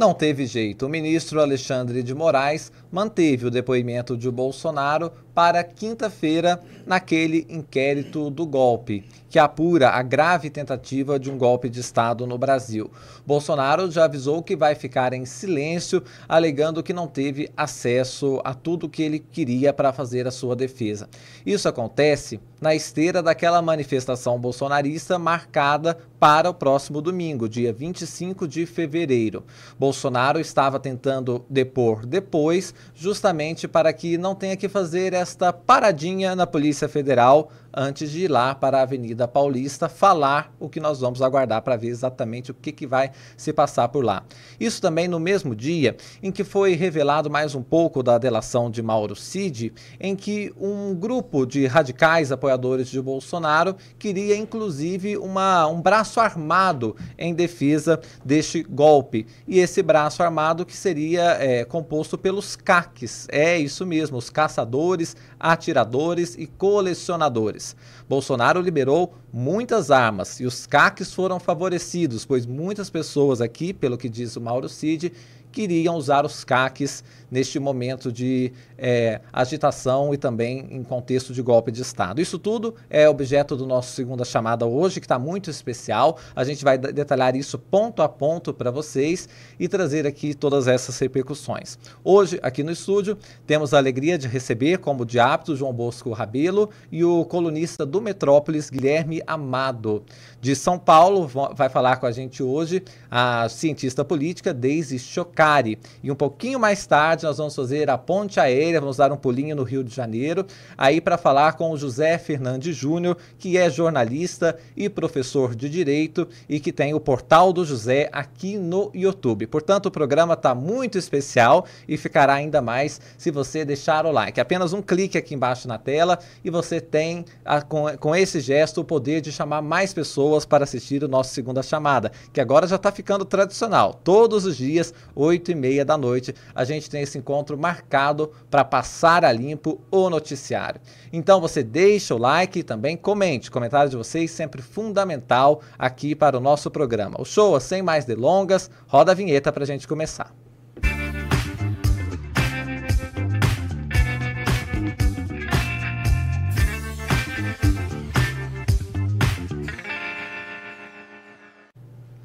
Não 0.00 0.14
teve 0.14 0.46
jeito. 0.46 0.86
O 0.86 0.88
ministro 0.88 1.42
Alexandre 1.42 2.02
de 2.02 2.14
Moraes 2.14 2.72
manteve 2.90 3.44
o 3.44 3.50
depoimento 3.50 4.16
de 4.16 4.30
Bolsonaro 4.30 5.12
para 5.34 5.62
quinta-feira 5.62 6.60
naquele 6.86 7.46
inquérito 7.48 8.30
do 8.30 8.44
golpe, 8.44 9.04
que 9.28 9.38
apura 9.38 9.90
a 9.90 10.02
grave 10.02 10.50
tentativa 10.50 11.18
de 11.18 11.30
um 11.30 11.38
golpe 11.38 11.68
de 11.68 11.80
Estado 11.80 12.26
no 12.26 12.36
Brasil. 12.36 12.90
Bolsonaro 13.24 13.90
já 13.90 14.04
avisou 14.04 14.42
que 14.42 14.56
vai 14.56 14.74
ficar 14.74 15.12
em 15.12 15.24
silêncio, 15.24 16.02
alegando 16.28 16.82
que 16.82 16.92
não 16.92 17.06
teve 17.06 17.48
acesso 17.56 18.40
a 18.44 18.54
tudo 18.54 18.88
que 18.88 19.02
ele 19.02 19.20
queria 19.20 19.72
para 19.72 19.92
fazer 19.92 20.26
a 20.26 20.32
sua 20.32 20.56
defesa. 20.56 21.08
Isso 21.46 21.68
acontece 21.68 22.40
na 22.60 22.74
esteira 22.74 23.22
daquela 23.22 23.62
manifestação 23.62 24.38
bolsonarista 24.38 25.18
marcada 25.18 25.96
para 26.18 26.50
o 26.50 26.54
próximo 26.54 27.00
domingo, 27.00 27.48
dia 27.48 27.72
25 27.72 28.46
de 28.46 28.66
fevereiro. 28.66 29.42
Bolsonaro 29.78 30.38
estava 30.38 30.78
tentando 30.78 31.42
depor 31.48 32.04
depois, 32.04 32.74
justamente 32.94 33.66
para 33.66 33.90
que 33.92 34.18
não 34.18 34.34
tenha 34.34 34.56
que 34.56 34.68
fazer 34.68 35.14
esta 35.20 35.52
paradinha 35.52 36.34
na 36.34 36.46
Polícia 36.46 36.88
Federal 36.88 37.50
antes 37.72 38.10
de 38.10 38.24
ir 38.24 38.28
lá 38.28 38.54
para 38.54 38.78
a 38.78 38.82
Avenida 38.82 39.28
Paulista 39.28 39.88
falar 39.88 40.52
o 40.58 40.68
que 40.68 40.80
nós 40.80 41.00
vamos 41.00 41.22
aguardar 41.22 41.62
para 41.62 41.76
ver 41.76 41.88
exatamente 41.88 42.50
o 42.50 42.54
que, 42.54 42.72
que 42.72 42.86
vai 42.86 43.10
se 43.36 43.52
passar 43.52 43.88
por 43.88 44.04
lá. 44.04 44.22
Isso 44.58 44.80
também 44.80 45.08
no 45.08 45.20
mesmo 45.20 45.54
dia 45.54 45.96
em 46.22 46.32
que 46.32 46.44
foi 46.44 46.74
revelado 46.74 47.30
mais 47.30 47.54
um 47.54 47.62
pouco 47.62 48.02
da 48.02 48.18
delação 48.18 48.70
de 48.70 48.82
Mauro 48.82 49.14
Cid, 49.14 49.72
em 49.98 50.16
que 50.16 50.52
um 50.60 50.94
grupo 50.94 51.46
de 51.46 51.66
radicais 51.66 52.32
apoiadores 52.32 52.88
de 52.88 53.00
Bolsonaro 53.00 53.76
queria 53.98 54.36
inclusive 54.36 55.16
uma, 55.16 55.66
um 55.66 55.80
braço 55.80 56.20
armado 56.20 56.96
em 57.18 57.34
defesa 57.34 58.00
deste 58.24 58.62
golpe. 58.62 59.26
E 59.46 59.58
esse 59.58 59.82
braço 59.82 60.22
armado 60.22 60.66
que 60.66 60.76
seria 60.76 61.36
é, 61.40 61.64
composto 61.64 62.16
pelos 62.18 62.56
CACs, 62.56 63.26
é 63.30 63.58
isso 63.58 63.86
mesmo, 63.86 64.16
os 64.16 64.30
caçadores, 64.30 65.16
atiradores 65.38 66.34
e 66.38 66.46
colecionadores. 66.46 67.59
Bolsonaro 68.08 68.60
liberou 68.60 69.14
muitas 69.32 69.90
armas 69.90 70.40
e 70.40 70.46
os 70.46 70.66
CACs 70.66 71.12
foram 71.12 71.38
favorecidos, 71.38 72.24
pois 72.24 72.46
muitas 72.46 72.90
pessoas 72.90 73.40
aqui, 73.40 73.72
pelo 73.72 73.98
que 73.98 74.08
diz 74.08 74.36
o 74.36 74.40
Mauro 74.40 74.68
Cid, 74.68 75.12
queriam 75.52 75.96
usar 75.96 76.24
os 76.24 76.44
CACs 76.44 77.02
neste 77.30 77.58
momento 77.58 78.10
de 78.10 78.52
é, 78.76 79.20
agitação 79.32 80.12
e 80.12 80.16
também 80.16 80.66
em 80.70 80.82
contexto 80.82 81.32
de 81.32 81.42
golpe 81.42 81.70
de 81.70 81.82
Estado. 81.82 82.20
Isso 82.20 82.38
tudo 82.38 82.74
é 82.88 83.08
objeto 83.08 83.56
do 83.56 83.66
nosso 83.66 83.92
segunda 83.92 84.24
chamada 84.24 84.66
hoje, 84.66 85.00
que 85.00 85.06
está 85.06 85.18
muito 85.18 85.50
especial. 85.50 86.18
A 86.34 86.44
gente 86.44 86.64
vai 86.64 86.78
detalhar 86.78 87.36
isso 87.36 87.58
ponto 87.58 88.02
a 88.02 88.08
ponto 88.08 88.52
para 88.52 88.70
vocês 88.70 89.28
e 89.58 89.68
trazer 89.68 90.06
aqui 90.06 90.34
todas 90.34 90.66
essas 90.66 90.98
repercussões. 90.98 91.78
Hoje, 92.02 92.38
aqui 92.42 92.62
no 92.62 92.72
estúdio, 92.72 93.18
temos 93.46 93.74
a 93.74 93.78
alegria 93.78 94.16
de 94.18 94.26
receber, 94.26 94.78
como 94.78 95.04
de 95.04 95.18
hábito, 95.18 95.54
João 95.54 95.72
Bosco 95.72 96.12
Rabelo 96.12 96.70
e 96.90 97.04
o 97.04 97.24
colunista 97.24 97.84
do 97.84 98.00
Metrópolis, 98.00 98.70
Guilherme 98.70 99.22
Amado. 99.26 100.02
De 100.40 100.56
São 100.56 100.78
Paulo, 100.78 101.30
vai 101.54 101.68
falar 101.68 101.96
com 101.96 102.06
a 102.06 102.12
gente 102.12 102.42
hoje 102.42 102.82
a 103.10 103.48
cientista 103.48 104.04
política 104.04 104.54
Deise 104.54 104.98
Chocari. 104.98 105.78
E 106.02 106.10
um 106.10 106.14
pouquinho 106.14 106.58
mais 106.58 106.86
tarde, 106.86 107.19
nós 107.22 107.38
vamos 107.38 107.54
fazer 107.54 107.90
a 107.90 107.98
ponte 107.98 108.38
aérea, 108.38 108.80
vamos 108.80 108.96
dar 108.96 109.12
um 109.12 109.16
pulinho 109.16 109.54
no 109.56 109.62
Rio 109.62 109.84
de 109.84 109.94
Janeiro, 109.94 110.46
aí 110.76 111.00
para 111.00 111.18
falar 111.18 111.54
com 111.54 111.70
o 111.70 111.76
José 111.76 112.18
Fernandes 112.18 112.76
Júnior, 112.76 113.16
que 113.38 113.56
é 113.56 113.68
jornalista 113.70 114.56
e 114.76 114.88
professor 114.88 115.54
de 115.54 115.68
Direito 115.68 116.28
e 116.48 116.60
que 116.60 116.72
tem 116.72 116.94
o 116.94 117.00
Portal 117.00 117.52
do 117.52 117.64
José 117.64 118.08
aqui 118.12 118.56
no 118.56 118.90
YouTube. 118.94 119.46
Portanto, 119.46 119.86
o 119.86 119.90
programa 119.90 120.34
está 120.34 120.54
muito 120.54 120.98
especial 120.98 121.66
e 121.88 121.96
ficará 121.96 122.34
ainda 122.34 122.60
mais 122.60 123.00
se 123.16 123.30
você 123.30 123.64
deixar 123.64 124.06
o 124.06 124.12
like. 124.12 124.40
Apenas 124.40 124.72
um 124.72 124.82
clique 124.82 125.18
aqui 125.18 125.34
embaixo 125.34 125.66
na 125.66 125.78
tela 125.78 126.18
e 126.44 126.50
você 126.50 126.80
tem, 126.80 127.24
a, 127.44 127.62
com, 127.62 127.86
com 127.98 128.14
esse 128.14 128.40
gesto, 128.40 128.80
o 128.80 128.84
poder 128.84 129.20
de 129.20 129.32
chamar 129.32 129.62
mais 129.62 129.92
pessoas 129.92 130.44
para 130.44 130.64
assistir 130.64 131.02
o 131.02 131.08
nosso 131.08 131.32
segunda 131.32 131.62
chamada, 131.62 132.12
que 132.32 132.40
agora 132.40 132.66
já 132.66 132.76
está 132.76 132.90
ficando 132.92 133.24
tradicional. 133.24 133.94
Todos 133.94 134.44
os 134.44 134.56
dias, 134.56 134.92
8 135.14 135.50
e 135.52 135.54
meia 135.54 135.84
da 135.84 135.96
noite, 135.96 136.34
a 136.54 136.64
gente 136.64 136.88
tem 136.88 137.02
esse 137.02 137.09
encontro 137.18 137.58
marcado 137.58 138.32
para 138.50 138.64
passar 138.64 139.24
a 139.24 139.32
limpo 139.32 139.80
o 139.90 140.10
noticiário. 140.10 140.80
Então 141.12 141.40
você 141.40 141.62
deixa 141.62 142.14
o 142.14 142.18
like 142.18 142.58
e 142.58 142.62
também 142.62 142.96
comente. 142.96 143.50
Comentário 143.50 143.90
de 143.90 143.96
vocês 143.96 144.30
sempre 144.30 144.62
fundamental 144.62 145.60
aqui 145.78 146.14
para 146.14 146.36
o 146.36 146.40
nosso 146.40 146.70
programa. 146.70 147.20
O 147.20 147.24
show, 147.24 147.58
sem 147.60 147.82
mais 147.82 148.04
delongas, 148.04 148.70
roda 148.86 149.12
a 149.12 149.14
vinheta 149.14 149.52
para 149.52 149.64
a 149.64 149.66
gente 149.66 149.86
começar. 149.86 150.34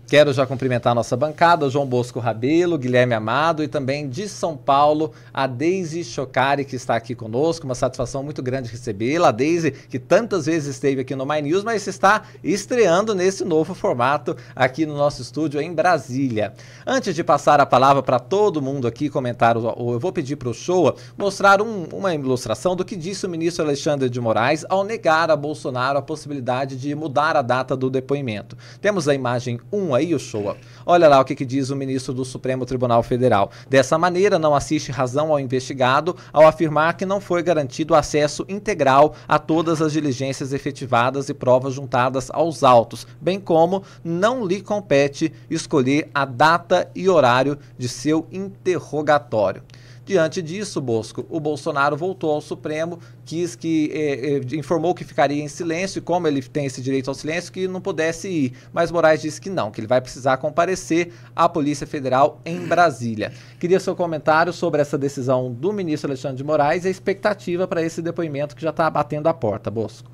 Quero 0.08 0.32
já 0.32 0.46
cumprimentar 0.46 0.92
a 0.92 0.96
nossa 0.96 1.18
bancada, 1.18 1.68
João 1.68 1.88
Bosco 1.88 2.20
Rabelo, 2.20 2.78
Guilherme 2.78 3.16
Amado 3.16 3.64
e 3.64 3.68
também 3.68 4.08
de 4.08 4.30
São 4.30 4.56
Paulo, 4.56 5.12
a 5.34 5.48
Deise 5.48 6.04
Chocari, 6.04 6.64
que 6.64 6.76
está 6.76 6.96
aqui 6.96 7.16
conosco. 7.16 7.66
Uma 7.66 7.74
satisfação 7.74 8.22
muito 8.22 8.44
grande 8.44 8.70
recebê-la. 8.70 9.30
A 9.30 9.32
Deise, 9.32 9.72
que 9.72 9.98
tantas 9.98 10.46
vezes 10.46 10.76
esteve 10.76 11.02
aqui 11.02 11.16
no 11.16 11.26
My 11.26 11.42
News, 11.42 11.64
mas 11.64 11.88
está 11.88 12.22
estreando 12.44 13.16
nesse 13.16 13.44
novo 13.44 13.74
formato 13.74 14.38
aqui 14.56 14.86
no 14.86 14.96
nosso 14.96 15.24
estúdio 15.24 15.60
em 15.60 15.74
Brasília. 15.74 16.54
Antes 16.86 17.16
de 17.16 17.24
passar 17.24 17.60
a 17.60 17.66
palavra 17.66 18.04
para 18.04 18.20
todo 18.20 18.62
mundo 18.62 18.88
aqui 18.88 19.10
comentar, 19.10 19.56
eu 19.56 20.00
vou 20.00 20.14
pedir 20.14 20.36
para 20.36 20.50
o 20.50 20.54
Showa 20.54 20.96
mostrar 21.18 21.64
um, 21.64 21.86
uma 21.92 22.14
ilustração 22.14 22.76
do 22.76 22.86
que 22.86 22.96
disse 22.96 23.26
o 23.26 23.30
ministro 23.30 23.66
Alexandre 23.66 24.08
de 24.08 24.22
Moraes 24.22 24.64
ao 24.70 24.84
negar 24.84 25.32
a 25.32 25.36
Bolsonaro 25.36 25.98
a 25.98 26.02
possibilidade 26.04 26.76
de 26.76 26.94
mudar 26.94 27.36
a 27.36 27.42
data 27.42 27.76
do 27.76 27.90
depoimento. 27.90 28.56
Temos 28.80 29.08
a 29.08 29.16
imagem 29.16 29.60
1 29.74 29.95
aí, 29.96 30.14
o 30.14 30.20
show. 30.20 30.56
Olha 30.86 31.08
lá 31.08 31.20
o 31.20 31.26
que, 31.26 31.34
que 31.34 31.46
diz 31.46 31.70
o 31.70 31.76
ministro 31.76 32.14
do 32.14 32.24
Supremo 32.24 32.66
Tribunal 32.66 33.02
Federal. 33.02 33.50
Dessa 33.70 33.98
maneira, 33.98 34.38
não 34.38 34.54
assiste 34.54 34.92
razão 34.92 35.32
ao 35.32 35.40
investigado 35.40 36.16
ao 36.32 36.46
afirmar 36.46 36.96
que 36.96 37.06
não 37.06 37.20
foi 37.20 37.42
garantido 37.42 37.96
acesso 37.96 38.46
integral 38.48 39.16
a 39.28 39.40
todas 39.40 39.82
as 39.82 39.94
diligências 39.94 40.54
efetivadas 40.54 41.30
e 41.30 41.34
provas 41.34 41.74
juntadas 41.74 42.30
aos 42.32 42.64
autos, 42.64 43.08
bem 43.20 43.40
como 43.40 43.84
não 44.04 44.46
lhe 44.46 44.62
compete 44.62 45.32
escolher 45.50 46.10
a 46.14 46.26
data 46.26 46.90
e 46.94 47.10
horário 47.10 47.58
de 47.78 47.88
seu 47.88 48.28
interrogatório. 48.32 49.64
Diante 50.06 50.40
disso, 50.40 50.80
Bosco, 50.80 51.26
o 51.30 51.40
Bolsonaro 51.40 51.98
voltou 51.98 52.32
ao 52.32 52.40
Supremo, 52.40 53.00
quis 53.26 53.56
que 53.56 53.90
eh, 53.92 54.36
eh, 54.36 54.56
informou 54.56 54.94
que 54.94 55.04
ficaria 55.04 55.42
em 55.42 55.48
silêncio 55.48 55.98
e 55.98 56.02
como 56.02 56.28
ele 56.28 56.44
tem 56.44 56.68
esse 56.68 56.80
direito 56.80 57.10
ao 57.10 57.16
silêncio 57.16 57.52
que 57.52 57.68
não 57.68 57.82
pudesse 57.82 58.28
ir. 58.30 58.54
Mas 58.72 58.92
Moraes 58.92 59.24
disse 59.24 59.42
que 59.42 59.50
não, 59.50 59.72
que 59.72 59.80
ele 59.80 59.88
vai 59.88 60.00
precisar 60.00 60.38
comparecer 60.38 61.12
à 61.36 61.50
Polícia 61.50 61.88
Federal 61.88 62.40
em 62.46 62.60
Brasília. 62.68 63.34
Queria 63.60 63.80
seu 63.80 63.96
comentário 63.96 64.54
sobre 64.54 64.80
essa 64.80 64.96
decisão 64.96 65.52
do 65.52 65.74
ministro 65.74 66.12
Alexandre 66.12 66.38
de 66.38 66.44
Moraes 66.44 66.86
e 66.86 66.88
a 66.88 66.92
expectativa 66.92 67.68
para 67.68 67.82
esse 67.82 68.00
depoimento 68.00 68.56
que 68.56 68.62
já 68.62 68.70
está 68.70 68.88
batendo 68.92 69.26
a 69.28 69.34
porta, 69.34 69.72
Bosco. 69.72 70.12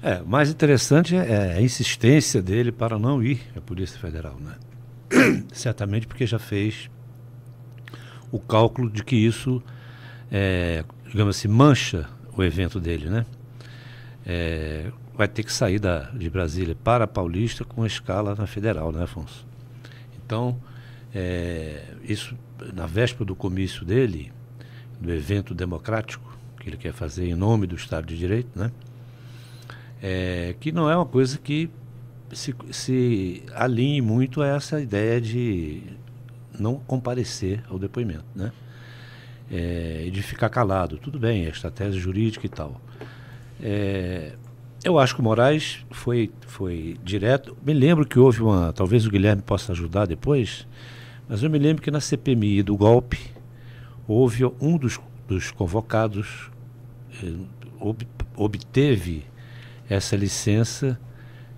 É, 0.00 0.22
mais 0.24 0.50
interessante 0.50 1.16
é 1.16 1.54
a 1.58 1.60
insistência 1.60 2.40
dele 2.40 2.70
para 2.70 2.96
não 2.96 3.20
ir 3.20 3.40
à 3.56 3.60
Polícia 3.60 3.98
Federal, 3.98 4.36
né? 4.40 4.54
Certamente 5.52 6.06
porque 6.06 6.24
já 6.26 6.38
fez 6.38 6.88
o 8.30 8.38
cálculo 8.38 8.90
de 8.90 9.02
que 9.02 9.16
isso, 9.16 9.62
é, 10.30 10.84
digamos 11.06 11.36
assim, 11.36 11.48
mancha 11.48 12.08
o 12.36 12.42
evento 12.42 12.80
dele, 12.80 13.08
né? 13.08 13.26
É, 14.24 14.92
vai 15.14 15.28
ter 15.28 15.42
que 15.42 15.52
sair 15.52 15.78
da, 15.78 16.10
de 16.10 16.30
Brasília 16.30 16.76
para 16.82 17.04
a 17.04 17.06
Paulista 17.06 17.64
com 17.64 17.84
escala 17.84 18.34
na 18.34 18.46
Federal, 18.46 18.92
né, 18.92 19.02
Afonso? 19.02 19.46
Então, 20.24 20.60
é, 21.14 21.82
isso, 22.04 22.36
na 22.72 22.86
véspera 22.86 23.24
do 23.24 23.34
comício 23.34 23.84
dele, 23.84 24.32
do 25.00 25.12
evento 25.12 25.54
democrático 25.54 26.30
que 26.60 26.68
ele 26.68 26.76
quer 26.76 26.92
fazer 26.92 27.26
em 27.26 27.34
nome 27.34 27.66
do 27.66 27.74
Estado 27.74 28.06
de 28.06 28.16
Direito, 28.16 28.58
né? 28.58 28.70
É, 30.02 30.54
que 30.60 30.70
não 30.70 30.88
é 30.88 30.96
uma 30.96 31.06
coisa 31.06 31.38
que 31.38 31.68
se, 32.32 32.54
se 32.70 33.42
alinhe 33.54 34.00
muito 34.00 34.40
a 34.40 34.46
essa 34.46 34.80
ideia 34.80 35.20
de 35.20 35.82
não 36.60 36.76
comparecer 36.76 37.62
ao 37.68 37.78
depoimento, 37.78 38.24
né? 38.34 38.52
É, 39.50 40.08
de 40.12 40.22
ficar 40.22 40.48
calado. 40.48 40.96
Tudo 40.98 41.18
bem, 41.18 41.46
é 41.46 41.48
estratégia 41.48 42.00
jurídica 42.00 42.46
e 42.46 42.48
tal. 42.48 42.80
É, 43.60 44.34
eu 44.84 44.98
acho 44.98 45.14
que 45.14 45.20
o 45.20 45.24
Moraes 45.24 45.84
foi, 45.90 46.30
foi 46.46 46.96
direto. 47.04 47.56
Me 47.64 47.72
lembro 47.72 48.06
que 48.06 48.18
houve 48.18 48.42
uma. 48.42 48.72
Talvez 48.72 49.06
o 49.06 49.10
Guilherme 49.10 49.42
possa 49.42 49.72
ajudar 49.72 50.06
depois, 50.06 50.66
mas 51.28 51.42
eu 51.42 51.50
me 51.50 51.58
lembro 51.58 51.82
que 51.82 51.90
na 51.90 52.00
CPMI 52.00 52.62
do 52.62 52.76
golpe 52.76 53.18
houve 54.06 54.44
um 54.60 54.76
dos, 54.78 54.98
dos 55.28 55.50
convocados 55.50 56.50
eh, 57.22 57.32
ob, 57.78 58.06
obteve 58.36 59.24
essa 59.88 60.16
licença 60.16 60.98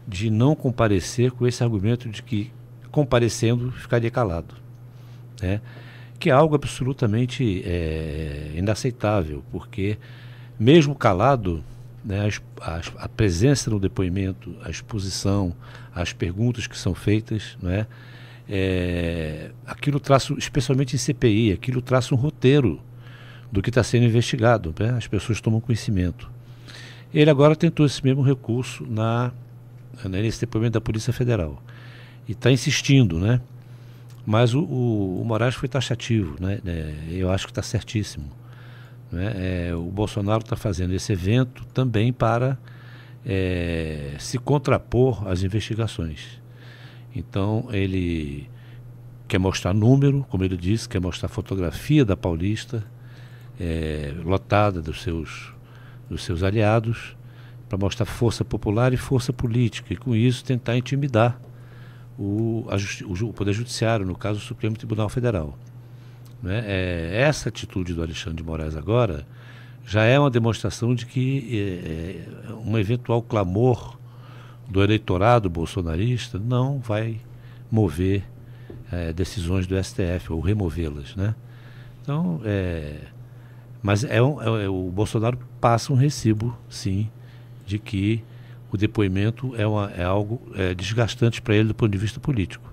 de 0.06 0.31
não 0.31 0.54
comparecer 0.54 1.31
com 1.31 1.46
esse 1.46 1.62
argumento 1.62 2.08
de 2.08 2.22
que 2.22 2.50
comparecendo 2.90 3.70
ficaria 3.72 4.10
calado. 4.10 4.62
Né? 5.42 5.60
que 6.22 6.30
é 6.30 6.32
algo 6.32 6.54
absolutamente 6.54 7.64
é, 7.66 8.52
inaceitável, 8.54 9.42
porque 9.50 9.98
mesmo 10.56 10.94
calado, 10.94 11.64
né, 12.04 12.28
a, 12.60 12.80
a, 12.98 13.08
presença 13.08 13.68
no 13.68 13.80
depoimento, 13.80 14.54
a 14.62 14.70
exposição, 14.70 15.52
as 15.92 16.12
perguntas 16.12 16.68
que 16.68 16.78
são 16.78 16.94
feitas, 16.94 17.58
né, 17.60 17.88
é, 18.48 19.50
aquilo 19.66 19.98
traça, 19.98 20.32
especialmente 20.34 20.94
em 20.94 20.98
CPI, 20.98 21.50
aquilo 21.50 21.82
traça 21.82 22.14
um 22.14 22.18
roteiro 22.18 22.80
do 23.50 23.60
que 23.60 23.70
está 23.70 23.82
sendo 23.82 24.04
investigado, 24.04 24.72
né, 24.78 24.90
as 24.90 25.08
pessoas 25.08 25.40
tomam 25.40 25.60
conhecimento. 25.60 26.30
Ele 27.12 27.30
agora 27.30 27.56
tentou 27.56 27.84
esse 27.84 28.02
mesmo 28.04 28.22
recurso 28.22 28.86
na, 28.88 29.32
né, 30.04 30.22
nesse 30.22 30.40
depoimento 30.40 30.74
da 30.74 30.80
Polícia 30.80 31.12
Federal 31.12 31.60
e 32.28 32.32
está 32.32 32.48
insistindo, 32.52 33.18
né? 33.18 33.40
Mas 34.24 34.54
o, 34.54 34.60
o, 34.60 35.20
o, 35.20 35.24
Moraes 35.24 35.54
foi 35.54 35.69
taxativo, 35.69 36.36
né? 36.40 36.60
É, 36.64 36.94
eu 37.10 37.30
acho 37.30 37.46
que 37.46 37.50
está 37.50 37.62
certíssimo. 37.62 38.30
Né? 39.10 39.69
É, 39.69 39.74
o 39.74 39.82
Bolsonaro 39.84 40.42
está 40.42 40.56
fazendo 40.56 40.94
esse 40.94 41.12
evento 41.12 41.64
também 41.74 42.12
para 42.12 42.56
é, 43.26 44.14
se 44.19 44.38
contrapor 44.38 45.26
às 45.28 45.42
investigações. 45.42 46.40
Então 47.14 47.69
ele 47.70 48.48
quer 49.28 49.38
mostrar 49.38 49.74
número, 49.74 50.26
como 50.30 50.44
ele 50.44 50.56
disse, 50.56 50.88
quer 50.88 51.00
mostrar 51.00 51.28
fotografia 51.28 52.04
da 52.04 52.16
Paulista 52.16 52.84
é, 53.58 54.14
lotada 54.25 54.80
dos 54.80 55.02
seus, 55.02 55.52
dos 56.08 56.22
seus 56.25 56.42
aliados, 56.42 57.16
para 57.68 57.78
mostrar 57.78 58.06
força 58.06 58.44
popular 58.44 58.92
e 58.92 58.96
força 58.96 59.32
política, 59.32 59.94
e 59.94 59.96
com 59.96 60.14
isso 60.14 60.44
tentar 60.44 60.76
intimidar 60.76 61.40
o, 62.22 63.26
o 63.28 63.32
Poder 63.32 63.52
Judiciário, 63.52 64.06
no 64.06 64.14
caso 64.14 64.38
o 64.38 64.42
Supremo 64.42 64.76
Tribunal 64.76 65.08
Federal. 65.08 65.58
Né? 66.42 66.62
É, 66.66 67.22
essa 67.22 67.48
atitude 67.48 67.92
do 67.94 68.02
Alexandre 68.02 68.36
de 68.36 68.44
Moraes 68.44 68.76
agora 68.76 69.26
já 69.84 70.04
é 70.04 70.19
uma 70.19 70.30
demonstração 70.30 70.94
de 70.94 71.06
que 71.06 72.24
é, 72.46 72.50
é, 72.50 72.54
um 72.54 72.78
eventual 72.78 73.20
clamor 73.20 73.98
do 74.69 74.82
eleitorado 74.82 75.50
bolsonarista 75.50 76.38
não 76.38 76.78
vai 76.78 77.20
mover 77.70 78.25
é, 78.90 79.12
decisões 79.12 79.66
do 79.66 79.82
STF 79.82 80.32
ou 80.32 80.40
removê-las, 80.40 81.16
né? 81.16 81.34
Então, 82.00 82.40
é, 82.44 82.98
mas 83.82 84.04
é, 84.04 84.22
um, 84.22 84.40
é, 84.40 84.68
o 84.68 84.90
Bolsonaro 84.90 85.38
passa 85.60 85.92
um 85.92 85.96
recibo, 85.96 86.56
sim, 86.68 87.10
de 87.66 87.78
que 87.78 88.22
o 88.72 88.76
depoimento 88.76 89.54
é, 89.56 89.66
uma, 89.66 89.92
é 89.96 90.02
algo 90.02 90.40
é, 90.54 90.74
desgastante 90.74 91.42
para 91.42 91.54
ele 91.54 91.69
do 91.69 91.74
ponto 91.74 91.92
de 91.92 91.98
vista 91.98 92.19
político. 92.19 92.72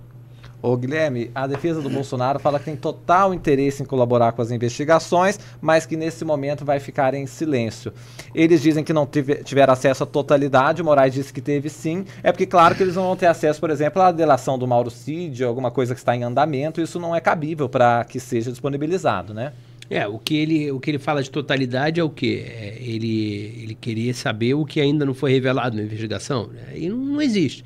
Ô 0.61 0.75
Guilherme, 0.75 1.31
a 1.33 1.47
defesa 1.47 1.81
do 1.81 1.89
Bolsonaro 1.89 2.37
fala 2.37 2.59
que 2.59 2.65
tem 2.65 2.75
total 2.75 3.33
interesse 3.33 3.81
em 3.81 3.85
colaborar 3.85 4.33
com 4.33 4.41
as 4.41 4.51
investigações, 4.51 5.39
mas 5.61 5.85
que 5.85 5.95
nesse 5.95 6.25
momento 6.25 6.65
vai 6.65 6.81
ficar 6.81 7.13
em 7.13 7.25
silêncio. 7.25 7.93
Eles 8.35 8.61
dizem 8.61 8.83
que 8.83 8.91
não 8.91 9.07
tive, 9.07 9.35
tiveram 9.35 9.71
acesso 9.71 10.03
à 10.03 10.05
totalidade, 10.05 10.81
o 10.81 10.85
Moraes 10.85 11.13
disse 11.13 11.31
que 11.31 11.39
teve 11.39 11.69
sim. 11.69 12.03
É 12.21 12.33
porque, 12.33 12.45
claro, 12.45 12.75
que 12.75 12.83
eles 12.83 12.95
não 12.95 13.03
vão 13.03 13.15
ter 13.15 13.27
acesso, 13.27 13.57
por 13.57 13.69
exemplo, 13.69 14.01
à 14.01 14.11
delação 14.11 14.59
do 14.59 14.67
Mauro 14.67 14.89
Cid, 14.89 15.45
alguma 15.45 15.71
coisa 15.71 15.93
que 15.93 16.01
está 16.01 16.13
em 16.13 16.23
andamento, 16.23 16.81
isso 16.81 16.99
não 16.99 17.15
é 17.15 17.21
cabível 17.21 17.69
para 17.69 18.03
que 18.03 18.19
seja 18.19 18.51
disponibilizado, 18.51 19.33
né? 19.33 19.53
É, 19.89 20.07
o 20.07 20.19
que 20.19 20.35
ele, 20.35 20.71
o 20.71 20.79
que 20.79 20.91
ele 20.91 20.99
fala 20.99 21.23
de 21.23 21.31
totalidade 21.31 21.99
é 21.99 22.03
o 22.03 22.09
quê? 22.09 22.45
É, 22.45 22.77
ele, 22.79 23.59
ele 23.63 23.75
queria 23.75 24.13
saber 24.13 24.53
o 24.53 24.63
que 24.63 24.79
ainda 24.79 25.03
não 25.03 25.15
foi 25.15 25.31
revelado 25.31 25.75
na 25.75 25.81
investigação. 25.81 26.47
Né? 26.47 26.73
E 26.75 26.89
não, 26.89 26.97
não 26.97 27.21
existe. 27.21 27.65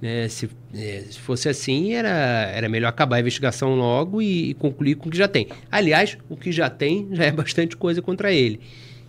Né? 0.00 0.28
Se, 0.28 0.50
é, 0.74 1.04
se 1.08 1.18
fosse 1.18 1.48
assim, 1.48 1.94
era, 1.94 2.10
era 2.54 2.68
melhor 2.68 2.88
acabar 2.88 3.16
a 3.16 3.20
investigação 3.20 3.74
logo 3.74 4.20
e, 4.20 4.50
e, 4.50 4.54
concluir 4.54 4.96
com 4.96 5.08
o 5.08 5.10
que 5.10 5.16
já 5.16 5.26
tem. 5.26 5.48
Aliás, 5.70 6.18
o 6.28 6.36
que 6.36 6.52
já 6.52 6.68
tem 6.68 7.08
já 7.12 7.24
é 7.24 7.32
bastante 7.32 7.74
coisa 7.74 8.02
contra 8.02 8.30
ele. 8.30 8.60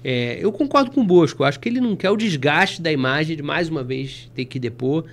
É, 0.01 0.37
eu 0.39 0.51
concordo 0.53 0.91
com 0.91 1.01
o 1.01 1.03
Bosco, 1.03 1.43
acho 1.43 1.59
que 1.59 1.67
ele 1.67 1.81
não 1.81 1.97
quer 1.97 2.11
o 2.11 2.15
desgaste 2.15 2.81
da 2.81 2.91
imagem 2.91 3.35
de 3.35 3.43
mais 3.43 3.67
uma 3.67 3.83
vez 3.83 4.31
ter 4.33 4.45
que 4.45 4.57
depor 4.57 5.03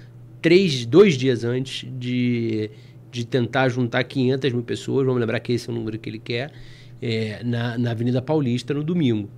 três, 0.40 0.86
dois 0.86 1.16
dias 1.16 1.42
antes 1.42 1.88
de, 1.98 2.70
de 3.10 3.26
tentar 3.26 3.68
juntar 3.70 4.04
500 4.04 4.52
mil 4.52 4.62
pessoas. 4.62 5.04
Vamos 5.04 5.20
lembrar 5.20 5.40
que 5.40 5.52
esse 5.52 5.68
é 5.68 5.72
o 5.72 5.74
número 5.74 5.98
que 5.98 6.08
ele 6.08 6.20
quer 6.20 6.52
é, 7.00 7.42
na, 7.44 7.76
na 7.78 7.90
Avenida 7.90 8.22
Paulista 8.22 8.72
no 8.72 8.82
domingo. 8.82 9.28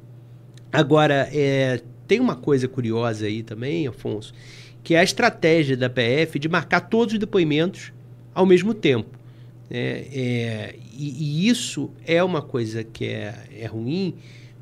Agora, 0.73 1.29
é, 1.33 1.81
tem 2.07 2.21
uma 2.21 2.37
coisa 2.37 2.69
curiosa 2.69 3.27
aí 3.27 3.43
também, 3.43 3.87
Afonso, 3.87 4.33
que 4.83 4.95
é 4.95 4.99
a 4.99 5.05
estratégia 5.05 5.77
da 5.77 5.89
PF 5.89 6.39
de 6.39 6.49
marcar 6.49 6.81
todos 6.81 7.15
os 7.15 7.21
depoimentos 7.21 7.93
ao 8.35 8.47
mesmo 8.47 8.75
tempo. 8.75 9.19
É, 9.69 10.07
é, 10.13 10.75
e, 10.97 11.47
e, 11.47 11.49
isso 11.49 11.91
é 12.07 12.23
uma 12.23 12.41
coisa 12.41 12.85
que 12.85 13.07
é, 13.07 13.35
é 13.59 13.67
ruim 13.67 14.15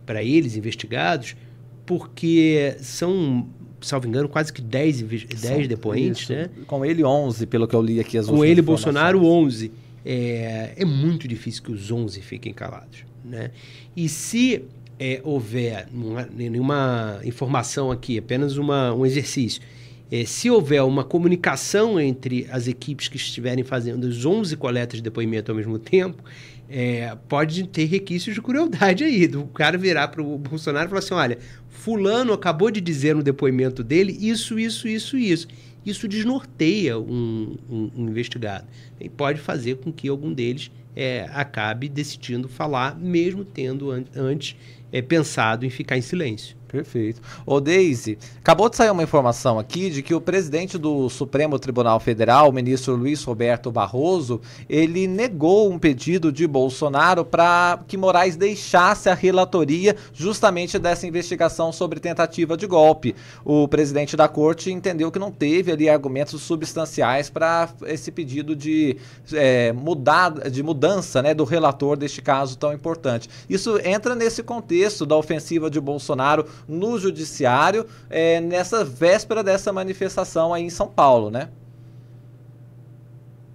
para 0.06 0.22
eles, 0.22 0.56
investigados, 0.56 1.36
porque 1.84 2.74
são, 2.78 3.46
salvo 3.82 4.08
engano, 4.08 4.28
quase 4.28 4.50
que 4.50 4.62
10, 4.62 5.02
10 5.02 5.68
depoentes. 5.68 6.22
Isso. 6.22 6.32
Né? 6.32 6.48
Com 6.66 6.84
ele, 6.84 7.04
11, 7.04 7.46
pelo 7.46 7.68
que 7.68 7.74
eu 7.74 7.82
li 7.82 8.00
aqui. 8.00 8.16
As 8.16 8.26
Com 8.26 8.42
ele, 8.42 8.62
Bolsonaro, 8.62 9.22
11 9.26 9.83
é, 10.04 10.74
é 10.76 10.84
muito 10.84 11.26
difícil 11.26 11.62
que 11.62 11.72
os 11.72 11.90
11 11.90 12.20
fiquem 12.20 12.52
calados. 12.52 13.04
Né? 13.24 13.50
E 13.96 14.08
se 14.08 14.64
é, 14.98 15.20
houver 15.24 15.88
nenhuma 16.34 17.20
informação 17.24 17.90
aqui, 17.90 18.18
apenas 18.18 18.56
uma, 18.56 18.92
um 18.92 19.06
exercício, 19.06 19.62
é, 20.10 20.24
se 20.24 20.50
houver 20.50 20.82
uma 20.82 21.02
comunicação 21.02 21.98
entre 21.98 22.46
as 22.50 22.68
equipes 22.68 23.08
que 23.08 23.16
estiverem 23.16 23.64
fazendo 23.64 24.06
as 24.06 24.24
11 24.24 24.56
coletas 24.56 24.98
de 24.98 25.02
depoimento 25.02 25.50
ao 25.50 25.56
mesmo 25.56 25.78
tempo, 25.78 26.22
é, 26.68 27.16
pode 27.28 27.66
ter 27.68 27.84
requisitos 27.86 28.34
de 28.34 28.42
crueldade 28.42 29.04
aí, 29.04 29.26
do 29.26 29.44
cara 29.46 29.76
virar 29.76 30.08
para 30.08 30.22
o 30.22 30.38
Bolsonaro 30.38 30.86
e 30.86 30.88
falar 30.88 30.98
assim: 30.98 31.14
olha, 31.14 31.38
Fulano 31.68 32.32
acabou 32.32 32.70
de 32.70 32.80
dizer 32.80 33.14
no 33.14 33.22
depoimento 33.22 33.82
dele 33.82 34.16
isso, 34.20 34.58
isso, 34.58 34.86
isso, 34.86 35.16
isso 35.16 35.48
isso 35.84 36.08
desnorteia 36.08 36.98
um, 36.98 37.56
um, 37.68 37.90
um 37.96 38.08
investigado 38.08 38.66
e 39.00 39.08
pode 39.08 39.40
fazer 39.40 39.76
com 39.76 39.92
que 39.92 40.08
algum 40.08 40.32
deles 40.32 40.70
é, 40.96 41.28
acabe 41.32 41.88
decidindo 41.88 42.48
falar, 42.48 42.96
mesmo 42.98 43.44
tendo 43.44 43.90
an 43.90 44.04
antes 44.14 44.56
é, 44.92 45.02
pensado 45.02 45.66
em 45.66 45.70
ficar 45.70 45.96
em 45.96 46.02
silêncio. 46.02 46.56
Perfeito. 46.74 47.22
Ô, 47.46 47.60
Deise, 47.60 48.18
acabou 48.40 48.68
de 48.68 48.74
sair 48.74 48.90
uma 48.90 49.04
informação 49.04 49.60
aqui 49.60 49.88
de 49.90 50.02
que 50.02 50.12
o 50.12 50.20
presidente 50.20 50.76
do 50.76 51.08
Supremo 51.08 51.56
Tribunal 51.56 52.00
Federal, 52.00 52.48
o 52.48 52.52
ministro 52.52 52.96
Luiz 52.96 53.22
Roberto 53.22 53.70
Barroso, 53.70 54.40
ele 54.68 55.06
negou 55.06 55.70
um 55.70 55.78
pedido 55.78 56.32
de 56.32 56.48
Bolsonaro 56.48 57.24
para 57.24 57.78
que 57.86 57.96
Moraes 57.96 58.34
deixasse 58.34 59.08
a 59.08 59.14
relatoria 59.14 59.94
justamente 60.12 60.76
dessa 60.76 61.06
investigação 61.06 61.72
sobre 61.72 62.00
tentativa 62.00 62.56
de 62.56 62.66
golpe. 62.66 63.14
O 63.44 63.68
presidente 63.68 64.16
da 64.16 64.26
corte 64.26 64.72
entendeu 64.72 65.12
que 65.12 65.18
não 65.20 65.30
teve 65.30 65.70
ali 65.70 65.88
argumentos 65.88 66.42
substanciais 66.42 67.30
para 67.30 67.68
esse 67.86 68.10
pedido 68.10 68.56
de, 68.56 68.96
é, 69.32 69.72
mudar, 69.72 70.50
de 70.50 70.60
mudança 70.60 71.22
né, 71.22 71.34
do 71.34 71.44
relator 71.44 71.96
deste 71.96 72.20
caso 72.20 72.58
tão 72.58 72.72
importante. 72.72 73.30
Isso 73.48 73.78
entra 73.84 74.16
nesse 74.16 74.42
contexto 74.42 75.06
da 75.06 75.16
ofensiva 75.16 75.70
de 75.70 75.80
Bolsonaro 75.80 76.44
no 76.68 76.98
judiciário 76.98 77.86
é, 78.08 78.40
nessa 78.40 78.84
véspera 78.84 79.42
dessa 79.42 79.72
manifestação 79.72 80.52
aí 80.52 80.62
em 80.62 80.70
São 80.70 80.88
Paulo, 80.88 81.30
né? 81.30 81.48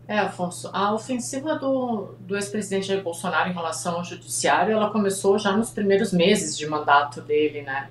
É, 0.07 0.17
Afonso, 0.17 0.71
a 0.73 0.91
ofensiva 0.91 1.53
do, 1.53 2.15
do 2.21 2.35
ex-presidente 2.35 2.87
Jair 2.87 3.03
Bolsonaro 3.03 3.47
em 3.47 3.53
relação 3.53 3.97
ao 3.97 4.03
judiciário, 4.03 4.73
ela 4.73 4.89
começou 4.89 5.37
já 5.37 5.51
nos 5.55 5.69
primeiros 5.69 6.11
meses 6.11 6.57
de 6.57 6.65
mandato 6.65 7.21
dele, 7.21 7.61
né? 7.61 7.89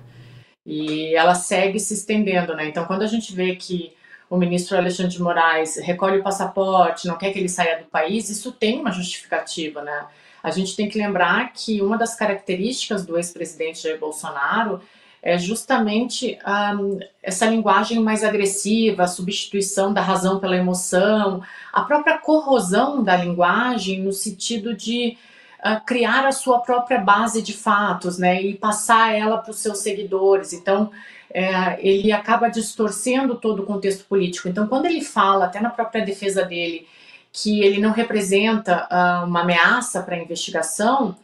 E 0.65 1.15
ela 1.15 1.33
segue 1.33 1.79
se 1.79 1.93
estendendo, 1.93 2.53
né? 2.53 2.67
Então, 2.67 2.83
quando 2.83 3.03
a 3.03 3.07
gente 3.07 3.33
vê 3.33 3.55
que 3.55 3.93
o 4.29 4.35
ministro 4.35 4.77
Alexandre 4.77 5.13
de 5.13 5.21
Moraes 5.21 5.77
recolhe 5.77 6.19
o 6.19 6.23
passaporte, 6.23 7.07
não 7.07 7.17
quer 7.17 7.31
que 7.31 7.39
ele 7.39 7.47
saia 7.47 7.79
do 7.79 7.85
país, 7.85 8.29
isso 8.29 8.51
tem 8.51 8.81
uma 8.81 8.91
justificativa, 8.91 9.81
né? 9.81 10.05
A 10.43 10.51
gente 10.51 10.75
tem 10.75 10.89
que 10.89 10.97
lembrar 10.97 11.53
que 11.53 11.81
uma 11.81 11.97
das 11.97 12.15
características 12.15 13.05
do 13.05 13.15
ex-presidente 13.15 13.81
Jair 13.81 13.97
Bolsonaro 13.97 14.81
é 15.21 15.37
justamente 15.37 16.37
um, 16.77 16.99
essa 17.21 17.45
linguagem 17.45 17.99
mais 17.99 18.23
agressiva, 18.23 19.03
a 19.03 19.07
substituição 19.07 19.93
da 19.93 20.01
razão 20.01 20.39
pela 20.39 20.55
emoção, 20.55 21.43
a 21.73 21.81
própria 21.81 22.17
corrosão 22.17 23.03
da 23.03 23.17
linguagem 23.17 24.01
no 24.01 24.13
sentido 24.13 24.73
de 24.73 25.17
uh, 25.59 25.83
criar 25.85 26.25
a 26.25 26.31
sua 26.31 26.59
própria 26.59 26.99
base 26.99 27.41
de 27.41 27.53
fatos, 27.53 28.17
né, 28.17 28.41
e 28.41 28.53
passar 28.55 29.13
ela 29.13 29.37
para 29.37 29.51
os 29.51 29.59
seus 29.59 29.79
seguidores. 29.79 30.53
Então, 30.53 30.89
é, 31.31 31.77
ele 31.85 32.11
acaba 32.11 32.49
distorcendo 32.49 33.35
todo 33.35 33.61
o 33.61 33.65
contexto 33.65 34.05
político. 34.05 34.49
Então, 34.49 34.67
quando 34.67 34.87
ele 34.87 35.01
fala, 35.01 35.45
até 35.45 35.59
na 35.59 35.69
própria 35.69 36.03
defesa 36.03 36.43
dele, 36.43 36.87
que 37.31 37.61
ele 37.61 37.79
não 37.79 37.91
representa 37.91 38.87
uh, 38.91 39.27
uma 39.27 39.41
ameaça 39.41 40.01
para 40.01 40.15
a 40.15 40.19
investigação, 40.19 41.15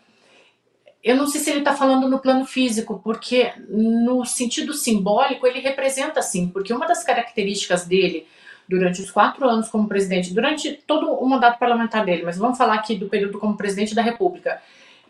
eu 1.05 1.15
não 1.15 1.27
sei 1.27 1.39
se 1.39 1.51
ele 1.51 1.59
está 1.59 1.75
falando 1.75 2.09
no 2.09 2.17
plano 2.17 2.47
físico, 2.47 2.99
porque 3.03 3.53
no 3.69 4.25
sentido 4.25 4.73
simbólico 4.73 5.45
ele 5.45 5.59
representa 5.59 6.19
sim, 6.19 6.47
porque 6.47 6.73
uma 6.73 6.87
das 6.87 7.03
características 7.03 7.85
dele 7.85 8.25
durante 8.67 9.03
os 9.03 9.11
quatro 9.11 9.47
anos 9.47 9.69
como 9.69 9.87
presidente, 9.87 10.33
durante 10.33 10.73
todo 10.87 11.13
o 11.13 11.29
mandato 11.29 11.59
parlamentar 11.59 12.03
dele, 12.03 12.23
mas 12.25 12.39
vamos 12.39 12.57
falar 12.57 12.73
aqui 12.73 12.95
do 12.95 13.07
período 13.07 13.37
como 13.37 13.55
presidente 13.55 13.93
da 13.93 14.01
República. 14.01 14.59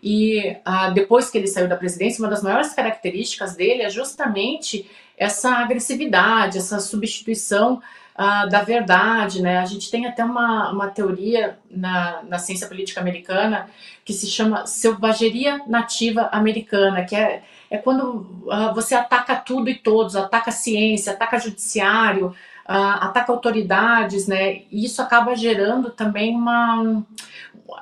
E 0.04 0.58
ah, 0.66 0.90
depois 0.90 1.30
que 1.30 1.38
ele 1.38 1.48
saiu 1.48 1.70
da 1.70 1.78
presidência, 1.78 2.22
uma 2.22 2.30
das 2.30 2.44
maiores 2.44 2.74
características 2.74 3.56
dele 3.56 3.82
é 3.82 3.90
justamente 3.90 4.92
essa 5.18 5.50
agressividade, 5.60 6.58
essa 6.58 6.78
substituição 6.82 7.82
uh, 8.18 8.50
da 8.50 8.62
verdade, 8.62 9.42
né? 9.42 9.60
A 9.60 9.66
gente 9.66 9.92
tem 9.92 10.06
até 10.06 10.24
uma, 10.24 10.72
uma 10.72 10.88
teoria 10.88 11.58
na, 11.70 12.24
na 12.24 12.40
ciência 12.40 12.68
política 12.68 13.02
americana 13.02 13.70
que 14.04 14.14
se 14.14 14.28
chama 14.28 14.66
selvageria 14.66 15.62
nativa 15.68 16.30
americana, 16.32 17.06
que 17.06 17.16
é, 17.16 17.44
é 17.70 17.78
quando 17.78 18.44
uh, 18.46 18.74
você 18.74 18.96
ataca 18.96 19.36
tudo 19.36 19.70
e 19.70 19.76
todos, 19.76 20.16
ataca 20.16 20.50
a 20.50 20.54
ciência, 20.54 21.14
ataca 21.14 21.40
judiciário, 21.40 22.28
uh, 22.28 22.98
ataca 23.02 23.32
autoridades, 23.32 24.28
né? 24.28 24.62
E 24.72 24.86
isso 24.86 25.02
acaba 25.02 25.36
gerando 25.36 25.90
também 25.90 26.36
uma 26.36 27.04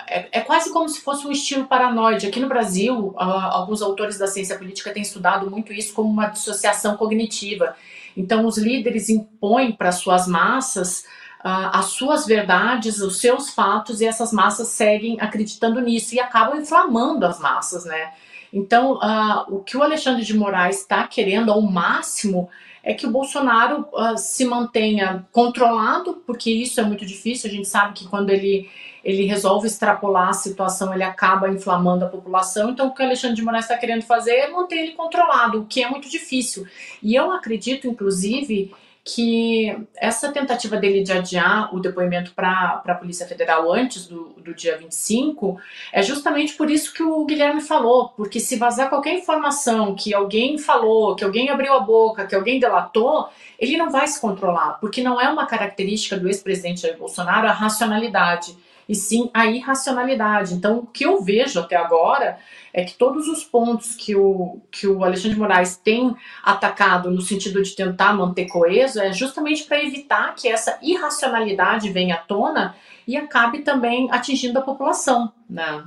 é, 0.07 0.39
é, 0.39 0.41
quase 0.41 0.71
como 0.71 0.87
se 0.87 1.01
fosse 1.01 1.27
um 1.27 1.31
estilo 1.31 1.65
paranoide. 1.65 2.27
Aqui 2.27 2.39
no 2.39 2.47
Brasil, 2.47 3.07
uh, 3.09 3.19
alguns 3.19 3.81
autores 3.81 4.17
da 4.17 4.27
ciência 4.27 4.57
política 4.57 4.91
têm 4.91 5.03
estudado 5.03 5.49
muito 5.49 5.73
isso 5.73 5.93
como 5.93 6.09
uma 6.09 6.27
dissociação 6.27 6.95
cognitiva. 6.95 7.75
Então, 8.15 8.45
os 8.45 8.57
líderes 8.57 9.09
impõem 9.09 9.71
para 9.71 9.91
suas 9.91 10.27
massas 10.27 11.05
uh, 11.43 11.69
as 11.73 11.87
suas 11.87 12.25
verdades, 12.25 13.01
os 13.01 13.19
seus 13.19 13.49
fatos, 13.49 14.01
e 14.01 14.05
essas 14.05 14.31
massas 14.31 14.69
seguem 14.69 15.19
acreditando 15.19 15.81
nisso 15.81 16.15
e 16.15 16.19
acabam 16.19 16.59
inflamando 16.59 17.25
as 17.25 17.39
massas, 17.39 17.85
né? 17.85 18.13
Então, 18.51 18.93
uh, 18.93 19.55
o 19.55 19.63
que 19.63 19.75
o 19.75 19.83
Alexandre 19.83 20.23
de 20.23 20.35
Moraes 20.35 20.79
está 20.79 21.07
querendo 21.07 21.51
ao 21.51 21.61
máximo 21.61 22.49
é 22.83 22.93
que 22.93 23.05
o 23.05 23.11
Bolsonaro 23.11 23.87
uh, 23.93 24.17
se 24.17 24.45
mantenha 24.45 25.25
controlado, 25.31 26.21
porque 26.25 26.51
isso 26.51 26.79
é 26.79 26.83
muito 26.83 27.05
difícil. 27.05 27.49
A 27.49 27.53
gente 27.53 27.67
sabe 27.67 27.93
que 27.93 28.07
quando 28.07 28.29
ele 28.29 28.69
ele 29.03 29.25
resolve 29.25 29.67
extrapolar 29.67 30.29
a 30.29 30.33
situação, 30.33 30.93
ele 30.93 31.03
acaba 31.03 31.49
inflamando 31.49 32.05
a 32.05 32.09
população. 32.09 32.69
Então, 32.69 32.87
o 32.87 32.93
que 32.93 33.01
o 33.01 33.05
Alexandre 33.05 33.35
de 33.35 33.41
Moraes 33.41 33.65
está 33.65 33.77
querendo 33.77 34.03
fazer 34.03 34.31
é 34.31 34.49
manter 34.49 34.77
ele 34.77 34.91
controlado, 34.93 35.61
o 35.61 35.65
que 35.65 35.83
é 35.83 35.89
muito 35.89 36.09
difícil. 36.09 36.65
E 37.01 37.13
eu 37.13 37.31
acredito, 37.31 37.87
inclusive, 37.87 38.73
que 39.05 39.75
essa 39.97 40.31
tentativa 40.31 40.77
dele 40.77 41.03
de 41.03 41.11
adiar 41.11 41.75
o 41.75 41.79
depoimento 41.81 42.31
para 42.31 42.81
a 42.85 42.95
Polícia 42.95 43.27
Federal 43.27 43.69
antes 43.69 44.07
do, 44.07 44.29
do 44.37 44.53
dia 44.53 44.77
25 44.77 45.59
é 45.91 46.01
justamente 46.01 46.53
por 46.53 46.71
isso 46.71 46.93
que 46.93 47.03
o 47.03 47.25
Guilherme 47.25 47.59
falou, 47.59 48.09
porque 48.15 48.39
se 48.39 48.55
vazar 48.55 48.87
qualquer 48.87 49.15
informação 49.15 49.93
que 49.93 50.13
alguém 50.13 50.57
falou, 50.57 51.15
que 51.15 51.23
alguém 51.23 51.49
abriu 51.49 51.73
a 51.73 51.81
boca, 51.81 52.25
que 52.25 52.33
alguém 52.33 52.59
delatou, 52.59 53.27
ele 53.59 53.75
não 53.75 53.91
vai 53.91 54.07
se 54.07 54.21
controlar, 54.21 54.77
porque 54.79 55.03
não 55.03 55.19
é 55.19 55.27
uma 55.27 55.45
característica 55.45 56.17
do 56.17 56.27
ex-presidente 56.27 56.81
Jair 56.81 56.97
Bolsonaro 56.97 57.47
a 57.47 57.51
racionalidade 57.51 58.55
e 58.87 58.95
sim 58.95 59.29
a 59.33 59.45
irracionalidade. 59.45 60.53
Então, 60.53 60.79
o 60.79 60.85
que 60.87 61.05
eu 61.05 61.21
vejo 61.21 61.59
até 61.59 61.75
agora 61.75 62.37
é 62.73 62.83
que 62.83 62.93
todos 62.93 63.27
os 63.27 63.43
pontos 63.43 63.95
que 63.95 64.15
o, 64.15 64.61
que 64.71 64.87
o 64.87 65.03
Alexandre 65.03 65.35
de 65.35 65.39
Moraes 65.39 65.77
tem 65.77 66.15
atacado 66.43 67.11
no 67.11 67.21
sentido 67.21 67.61
de 67.61 67.75
tentar 67.75 68.13
manter 68.13 68.47
coeso 68.47 68.99
é 68.99 69.13
justamente 69.13 69.63
para 69.63 69.83
evitar 69.83 70.33
que 70.35 70.47
essa 70.47 70.77
irracionalidade 70.81 71.89
venha 71.89 72.15
à 72.15 72.19
tona 72.19 72.75
e 73.07 73.15
acabe 73.15 73.59
também 73.59 74.09
atingindo 74.11 74.57
a 74.59 74.61
população. 74.61 75.31
Né? 75.49 75.83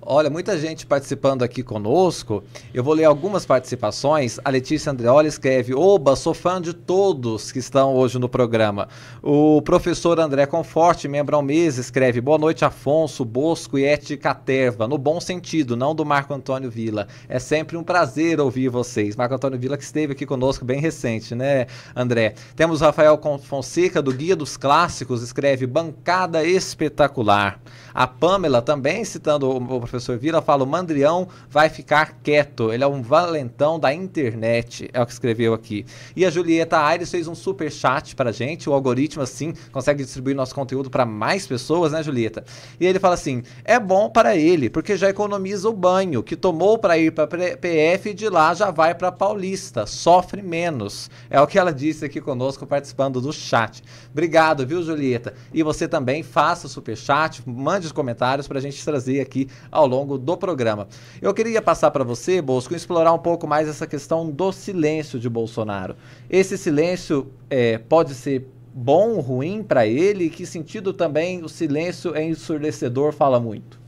Olha, 0.00 0.30
muita 0.30 0.56
gente 0.56 0.86
participando 0.86 1.42
aqui 1.42 1.64
conosco. 1.64 2.44
Eu 2.72 2.84
vou 2.84 2.94
ler 2.94 3.06
algumas 3.06 3.44
participações. 3.44 4.38
A 4.44 4.50
Letícia 4.50 4.92
Andreoli 4.92 5.26
escreve: 5.26 5.74
Oba, 5.74 6.14
sou 6.14 6.32
fã 6.32 6.62
de 6.62 6.72
todos 6.72 7.50
que 7.50 7.58
estão 7.58 7.92
hoje 7.96 8.20
no 8.20 8.28
programa. 8.28 8.86
O 9.20 9.60
professor 9.62 10.20
André 10.20 10.46
Conforte, 10.46 11.08
membro 11.08 11.34
ao 11.34 11.42
mês, 11.42 11.76
escreve: 11.76 12.20
Boa 12.20 12.38
noite, 12.38 12.64
Afonso, 12.64 13.24
Bosco 13.24 13.76
e 13.76 13.84
Eti 13.84 14.16
Caterva. 14.16 14.86
No 14.86 14.96
bom 14.96 15.20
sentido, 15.20 15.76
não 15.76 15.92
do 15.92 16.06
Marco 16.06 16.32
Antônio 16.32 16.70
Vila. 16.70 17.08
É 17.28 17.40
sempre 17.40 17.76
um 17.76 17.82
prazer 17.82 18.38
ouvir 18.38 18.68
vocês. 18.68 19.16
Marco 19.16 19.34
Antônio 19.34 19.58
Vila, 19.58 19.76
que 19.76 19.82
esteve 19.82 20.12
aqui 20.12 20.24
conosco 20.24 20.64
bem 20.64 20.80
recente, 20.80 21.34
né, 21.34 21.66
André? 21.96 22.34
Temos 22.54 22.80
Rafael 22.80 23.20
Fonseca, 23.42 24.00
do 24.00 24.12
Guia 24.12 24.36
dos 24.36 24.56
Clássicos, 24.56 25.20
escreve: 25.20 25.66
Bancada 25.66 26.44
espetacular. 26.44 27.60
A 27.94 28.06
Pamela, 28.06 28.62
também 28.62 29.04
citando 29.04 29.50
o 29.50 29.80
professor 29.80 30.18
Vila, 30.18 30.42
fala: 30.42 30.64
o 30.64 30.66
Mandrião 30.66 31.28
vai 31.48 31.68
ficar 31.68 32.18
quieto. 32.22 32.72
Ele 32.72 32.84
é 32.84 32.86
um 32.86 33.02
valentão 33.02 33.78
da 33.78 33.92
internet. 33.92 34.88
É 34.92 35.00
o 35.00 35.06
que 35.06 35.12
escreveu 35.12 35.54
aqui. 35.54 35.86
E 36.14 36.24
a 36.24 36.30
Julieta 36.30 36.78
Aires 36.78 37.10
fez 37.10 37.26
um 37.26 37.34
super 37.34 37.70
chat 37.70 38.14
pra 38.14 38.32
gente. 38.32 38.68
O 38.68 38.72
algoritmo, 38.72 39.22
assim, 39.22 39.54
consegue 39.72 40.02
distribuir 40.04 40.36
nosso 40.36 40.54
conteúdo 40.54 40.90
para 40.90 41.04
mais 41.04 41.46
pessoas, 41.46 41.92
né, 41.92 42.02
Julieta? 42.02 42.44
E 42.78 42.86
ele 42.86 42.98
fala 42.98 43.14
assim: 43.14 43.42
é 43.64 43.78
bom 43.78 44.10
para 44.10 44.36
ele, 44.36 44.68
porque 44.68 44.96
já 44.96 45.08
economiza 45.08 45.68
o 45.68 45.72
banho, 45.72 46.22
que 46.22 46.36
tomou 46.36 46.78
para 46.78 46.98
ir 46.98 47.12
para 47.12 47.26
PF 47.26 48.10
e 48.10 48.14
de 48.14 48.28
lá 48.28 48.54
já 48.54 48.70
vai 48.70 48.94
para 48.94 49.12
Paulista. 49.12 49.86
Sofre 49.86 50.42
menos. 50.42 51.10
É 51.30 51.40
o 51.40 51.46
que 51.46 51.58
ela 51.58 51.72
disse 51.72 52.04
aqui 52.04 52.20
conosco, 52.20 52.66
participando 52.66 53.20
do 53.20 53.32
chat. 53.32 53.82
Obrigado, 54.10 54.66
viu, 54.66 54.82
Julieta? 54.82 55.34
E 55.52 55.62
você 55.62 55.86
também 55.86 56.22
faça 56.22 56.66
o 56.66 56.70
super 56.70 56.96
chat, 56.96 57.42
mande 57.46 57.77
os 57.86 57.92
comentários 57.92 58.48
para 58.48 58.58
a 58.58 58.60
gente 58.60 58.84
trazer 58.84 59.20
aqui 59.20 59.48
ao 59.70 59.86
longo 59.86 60.18
do 60.18 60.36
programa. 60.36 60.88
Eu 61.20 61.32
queria 61.32 61.62
passar 61.62 61.90
para 61.90 62.04
você, 62.04 62.40
Bosco, 62.40 62.74
explorar 62.74 63.12
um 63.12 63.18
pouco 63.18 63.46
mais 63.46 63.68
essa 63.68 63.86
questão 63.86 64.30
do 64.30 64.52
silêncio 64.52 65.18
de 65.18 65.28
Bolsonaro. 65.28 65.96
Esse 66.28 66.58
silêncio 66.58 67.30
é, 67.50 67.78
pode 67.78 68.14
ser 68.14 68.46
bom, 68.72 69.20
ruim 69.20 69.62
para 69.62 69.86
ele? 69.86 70.30
Que 70.30 70.46
sentido 70.46 70.92
também 70.92 71.42
o 71.42 71.48
silêncio 71.48 72.14
é 72.14 72.24
ensurdecedor 72.24 73.12
fala 73.12 73.40
muito? 73.40 73.78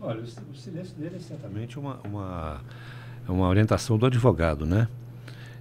Olha, 0.00 0.20
o 0.20 0.56
silêncio 0.56 0.94
dele 0.96 1.16
é 1.16 1.20
certamente 1.20 1.78
uma, 1.78 1.98
uma, 2.04 2.60
uma 3.28 3.48
orientação 3.48 3.96
do 3.96 4.06
advogado, 4.06 4.66
né? 4.66 4.88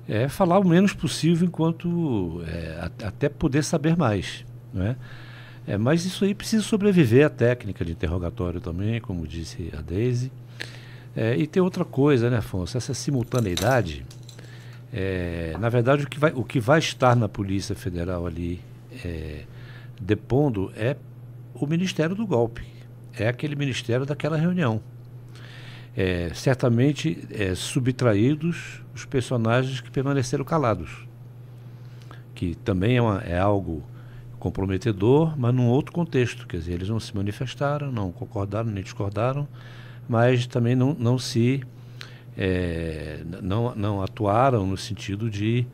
É 0.07 0.27
falar 0.27 0.59
o 0.59 0.67
menos 0.67 0.93
possível 0.93 1.47
enquanto 1.47 2.41
é, 2.47 2.89
até 3.03 3.29
poder 3.29 3.63
saber 3.63 3.95
mais, 3.95 4.45
né? 4.73 4.95
É, 4.95 5.30
mas 5.79 6.05
isso 6.05 6.25
aí 6.25 6.33
precisa 6.33 6.63
sobreviver 6.63 7.25
à 7.25 7.29
técnica 7.29 7.85
de 7.85 7.91
interrogatório 7.91 8.59
também, 8.59 8.99
como 8.99 9.27
disse 9.27 9.71
a 9.77 9.81
Daisy. 9.81 10.31
É, 11.15 11.35
e 11.35 11.45
tem 11.45 11.61
outra 11.61 11.83
coisa, 11.83 12.29
né, 12.29 12.37
Afonso? 12.37 12.77
Essa 12.77 12.93
simultaneidade, 12.93 14.05
é, 14.93 15.55
na 15.59 15.69
verdade, 15.69 16.03
o 16.03 16.09
que, 16.09 16.19
vai, 16.19 16.31
o 16.33 16.43
que 16.43 16.59
vai 16.59 16.79
estar 16.79 17.15
na 17.15 17.27
Polícia 17.27 17.75
Federal 17.75 18.25
ali 18.25 18.61
é, 19.03 19.43
depondo 19.99 20.71
é 20.75 20.95
o 21.53 21.67
Ministério 21.67 22.15
do 22.15 22.25
Golpe. 22.25 22.65
É 23.17 23.27
aquele 23.27 23.55
ministério 23.55 24.05
daquela 24.05 24.37
reunião. 24.37 24.81
É, 25.95 26.31
certamente 26.33 27.27
é, 27.29 27.53
subtraídos 27.53 28.81
os 28.95 29.03
personagens 29.03 29.81
que 29.81 29.91
permaneceram 29.91 30.45
calados. 30.45 31.05
Que 32.33 32.55
também 32.55 32.97
é, 32.97 33.01
uma, 33.01 33.19
é 33.19 33.37
algo 33.37 33.83
comprometedor, 34.41 35.37
mas 35.37 35.53
num 35.53 35.67
outro 35.67 35.93
contexto. 35.93 36.45
Quer 36.47 36.57
dizer, 36.57 36.73
eles 36.73 36.89
não 36.89 36.99
se 36.99 37.15
manifestaram, 37.15 37.91
não 37.91 38.11
concordaram 38.11 38.69
nem 38.69 38.83
discordaram, 38.83 39.47
mas 40.09 40.45
também 40.47 40.75
não, 40.75 40.93
não 40.99 41.17
se. 41.17 41.63
É, 42.37 43.21
não, 43.41 43.75
não 43.75 44.01
atuaram 44.01 44.65
no 44.65 44.77
sentido 44.77 45.29
de 45.29 45.65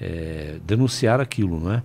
é, 0.00 0.58
denunciar 0.64 1.20
aquilo, 1.20 1.60
não 1.60 1.72
é? 1.72 1.82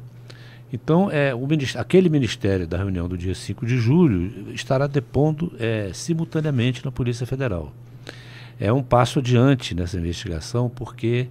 Então, 0.74 1.12
é, 1.12 1.36
o 1.36 1.46
ministério, 1.46 1.82
aquele 1.82 2.10
ministério 2.10 2.66
da 2.66 2.78
reunião 2.78 3.10
do 3.10 3.18
dia 3.18 3.36
5 3.36 3.66
de 3.66 3.78
julho 3.78 4.54
estará 4.54 4.88
depondo 4.88 5.52
é, 5.60 5.92
simultaneamente 5.94 6.86
na 6.86 6.92
Polícia 6.92 7.26
Federal. 7.26 7.74
É 8.58 8.72
um 8.72 8.82
passo 8.82 9.20
adiante 9.20 9.76
nessa 9.76 9.98
investigação, 9.98 10.70
porque 10.70 11.28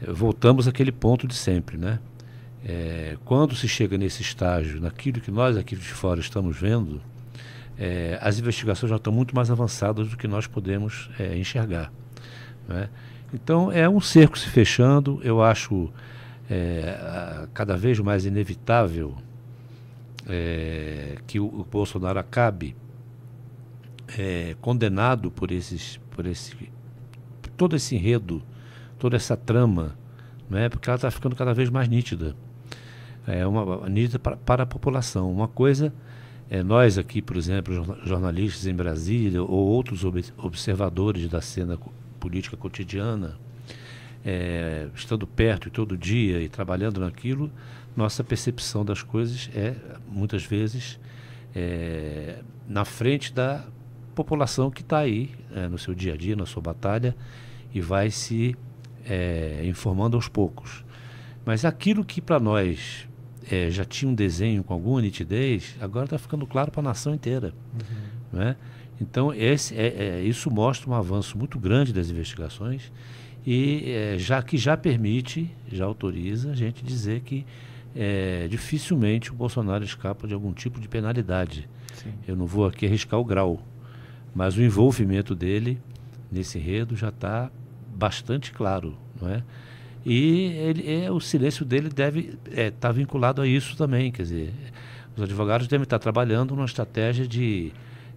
é, 0.00 0.12
voltamos 0.12 0.68
àquele 0.68 0.92
ponto 0.92 1.26
de 1.26 1.34
sempre, 1.34 1.76
né? 1.76 1.98
É, 2.64 3.16
quando 3.24 3.54
se 3.54 3.66
chega 3.66 3.96
nesse 3.96 4.22
estágio, 4.22 4.80
naquilo 4.80 5.20
que 5.20 5.30
nós 5.30 5.56
aqui 5.56 5.74
de 5.74 5.82
fora 5.82 6.20
estamos 6.20 6.58
vendo, 6.58 7.00
é, 7.78 8.18
as 8.20 8.38
investigações 8.38 8.90
já 8.90 8.96
estão 8.96 9.12
muito 9.12 9.34
mais 9.34 9.50
avançadas 9.50 10.08
do 10.08 10.16
que 10.16 10.28
nós 10.28 10.46
podemos 10.46 11.10
é, 11.18 11.36
enxergar. 11.38 11.90
Né? 12.68 12.90
Então 13.32 13.72
é 13.72 13.88
um 13.88 14.00
cerco 14.00 14.38
se 14.38 14.48
fechando, 14.48 15.20
eu 15.24 15.42
acho 15.42 15.90
é, 16.50 17.48
cada 17.54 17.76
vez 17.76 17.98
mais 17.98 18.26
inevitável 18.26 19.16
é, 20.28 21.16
que 21.26 21.40
o, 21.40 21.46
o, 21.46 21.64
Bolsonaro 21.64 22.18
acabe 22.18 22.76
é, 24.18 24.54
condenado 24.60 25.30
por 25.30 25.50
esses, 25.50 25.98
por 26.10 26.26
esse, 26.26 26.70
todo 27.56 27.74
esse 27.74 27.96
enredo, 27.96 28.42
toda 28.98 29.16
essa 29.16 29.34
trama, 29.34 29.96
né? 30.50 30.68
porque 30.68 30.90
ela 30.90 30.96
está 30.96 31.10
ficando 31.10 31.34
cada 31.34 31.54
vez 31.54 31.70
mais 31.70 31.88
nítida 31.88 32.36
é 33.26 33.46
uma 33.46 33.88
nítida 33.88 34.18
para, 34.18 34.36
para 34.36 34.62
a 34.62 34.66
população. 34.66 35.30
Uma 35.30 35.48
coisa 35.48 35.92
é 36.48 36.62
nós 36.62 36.98
aqui, 36.98 37.22
por 37.22 37.36
exemplo, 37.36 37.96
jornalistas 38.04 38.66
em 38.66 38.74
Brasília 38.74 39.42
ou 39.42 39.48
outros 39.48 40.04
ob 40.04 40.24
observadores 40.38 41.28
da 41.28 41.40
cena 41.40 41.78
política 42.18 42.56
cotidiana, 42.56 43.38
é, 44.24 44.88
estando 44.94 45.26
perto 45.26 45.68
e 45.68 45.70
todo 45.70 45.96
dia 45.96 46.40
e 46.40 46.48
trabalhando 46.48 47.00
naquilo, 47.00 47.50
nossa 47.96 48.22
percepção 48.22 48.84
das 48.84 49.02
coisas 49.02 49.48
é, 49.54 49.74
muitas 50.08 50.44
vezes, 50.44 50.98
é, 51.54 52.42
na 52.68 52.84
frente 52.84 53.32
da 53.32 53.64
população 54.14 54.70
que 54.70 54.82
está 54.82 54.98
aí 54.98 55.30
é, 55.54 55.68
no 55.68 55.78
seu 55.78 55.94
dia 55.94 56.14
a 56.14 56.16
dia, 56.16 56.36
na 56.36 56.46
sua 56.46 56.60
batalha, 56.60 57.16
e 57.72 57.80
vai 57.80 58.10
se 58.10 58.56
é, 59.04 59.62
informando 59.64 60.16
aos 60.16 60.28
poucos. 60.28 60.84
Mas 61.44 61.64
aquilo 61.64 62.04
que 62.04 62.20
para 62.20 62.38
nós 62.38 63.08
é, 63.50 63.70
já 63.70 63.84
tinha 63.84 64.10
um 64.10 64.14
desenho 64.14 64.64
com 64.64 64.74
alguma 64.74 65.00
nitidez, 65.00 65.76
agora 65.80 66.06
está 66.06 66.18
ficando 66.18 66.46
claro 66.46 66.70
para 66.70 66.80
a 66.80 66.84
nação 66.84 67.14
inteira. 67.14 67.52
Uhum. 67.74 68.38
Né? 68.38 68.56
Então, 69.00 69.32
esse, 69.32 69.74
é, 69.74 69.86
é, 69.86 70.22
isso 70.22 70.50
mostra 70.50 70.90
um 70.90 70.94
avanço 70.94 71.38
muito 71.38 71.58
grande 71.58 71.92
das 71.92 72.10
investigações 72.10 72.92
e 73.46 73.90
é, 73.90 74.18
já 74.18 74.42
que 74.42 74.58
já 74.58 74.76
permite, 74.76 75.50
já 75.70 75.84
autoriza 75.84 76.50
a 76.50 76.54
gente 76.54 76.84
dizer 76.84 77.20
que 77.20 77.46
é, 77.96 78.46
dificilmente 78.48 79.32
o 79.32 79.34
Bolsonaro 79.34 79.82
escapa 79.82 80.28
de 80.28 80.34
algum 80.34 80.52
tipo 80.52 80.78
de 80.80 80.88
penalidade. 80.88 81.68
Sim. 81.94 82.12
Eu 82.28 82.36
não 82.36 82.46
vou 82.46 82.66
aqui 82.66 82.86
arriscar 82.86 83.18
o 83.18 83.24
grau, 83.24 83.62
mas 84.34 84.56
o 84.56 84.62
envolvimento 84.62 85.34
dele 85.34 85.80
nesse 86.30 86.58
enredo 86.58 86.94
já 86.94 87.08
está 87.08 87.50
bastante 87.94 88.52
claro, 88.52 88.96
não 89.20 89.28
é? 89.28 89.42
E 90.04 90.44
ele, 90.46 91.04
é, 91.04 91.10
o 91.10 91.20
silêncio 91.20 91.64
dele 91.64 91.88
deve 91.88 92.20
estar 92.46 92.60
é, 92.60 92.70
tá 92.70 92.90
vinculado 92.90 93.42
a 93.42 93.46
isso 93.46 93.76
também, 93.76 94.10
quer 94.10 94.22
dizer, 94.22 94.54
os 95.16 95.22
advogados 95.22 95.68
devem 95.68 95.84
estar 95.84 95.98
trabalhando 95.98 96.54
numa 96.54 96.64
estratégia 96.64 97.26
de 97.26 97.72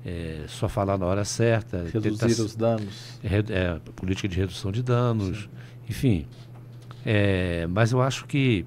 é, 0.06 0.44
só 0.48 0.70
falar 0.70 0.98
na 0.98 1.06
hora 1.06 1.25
certa, 1.25 1.84
reduzir 1.92 2.12
tentar, 2.12 2.28
os 2.28 2.56
danos, 2.56 3.20
é, 3.24 3.80
política 3.96 4.28
de 4.28 4.38
redução 4.38 4.72
de 4.72 4.82
danos, 4.82 5.40
Sim. 5.40 5.50
enfim. 5.90 6.28
É, 7.06 7.68
mas 7.68 7.92
eu 7.92 8.02
acho 8.02 8.25
que 8.25 8.66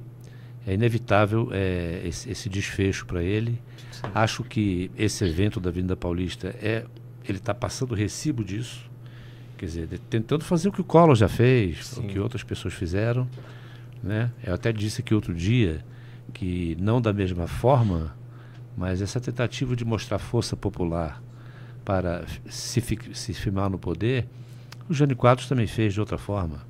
é 0.66 0.74
inevitável 0.74 1.48
é, 1.52 2.02
esse, 2.04 2.30
esse, 2.30 2.48
desfecho 2.48 3.06
para 3.06 3.22
ele. 3.22 3.58
Sim. 3.90 4.02
Acho 4.14 4.44
que 4.44 4.90
esse 4.96 5.24
evento 5.24 5.58
da 5.58 5.70
Avenida 5.70 5.96
Paulista 5.96 6.48
é 6.60 6.84
ele 7.28 7.38
está 7.38 7.54
passando 7.54 7.92
o 7.92 7.94
recibo 7.94 8.44
disso. 8.44 8.88
Quer 9.56 9.66
dizer, 9.66 9.98
tentando 10.10 10.44
fazer 10.44 10.68
o 10.68 10.72
que 10.72 10.80
o 10.80 10.84
Collor 10.84 11.14
já 11.14 11.28
fez, 11.28 11.86
Sim. 11.86 12.00
o 12.00 12.06
que 12.08 12.18
outras 12.18 12.42
pessoas 12.42 12.74
fizeram. 12.74 13.26
Né? 14.02 14.30
Eu 14.44 14.54
até 14.54 14.72
disse 14.72 15.00
aqui 15.00 15.14
outro 15.14 15.34
dia 15.34 15.84
que 16.32 16.76
não 16.78 17.00
da 17.00 17.12
mesma 17.12 17.46
forma, 17.46 18.14
mas 18.76 19.00
essa 19.00 19.20
tentativa 19.20 19.74
de 19.74 19.84
mostrar 19.84 20.18
força 20.18 20.56
popular 20.56 21.22
para 21.84 22.24
se, 22.48 22.82
se 23.14 23.32
firmar 23.32 23.70
no 23.70 23.78
poder, 23.78 24.26
o 24.88 24.94
Jânio 24.94 25.16
Quadros 25.16 25.48
também 25.48 25.66
fez 25.66 25.94
de 25.94 26.00
outra 26.00 26.18
forma. 26.18 26.60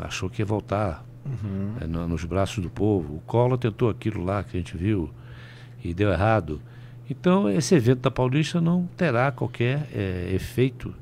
Achou 0.00 0.28
que 0.28 0.42
ia 0.42 0.46
voltar 0.46 1.04
uhum. 1.24 1.74
é, 1.80 1.86
no, 1.86 2.06
nos 2.08 2.24
braços 2.24 2.62
do 2.62 2.70
povo. 2.70 3.16
O 3.16 3.20
Collor 3.20 3.58
tentou 3.58 3.88
aquilo 3.88 4.22
lá 4.22 4.42
que 4.42 4.56
a 4.56 4.60
gente 4.60 4.76
viu 4.76 5.10
e 5.82 5.94
deu 5.94 6.10
errado. 6.10 6.60
Então, 7.08 7.48
esse 7.48 7.74
evento 7.74 8.00
da 8.00 8.10
Paulista 8.10 8.60
não 8.60 8.88
terá 8.96 9.30
qualquer 9.30 9.88
é, 9.92 10.30
efeito 10.34 10.94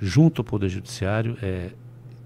junto 0.00 0.40
ao 0.40 0.44
Poder 0.44 0.68
Judiciário 0.68 1.36
é, 1.42 1.70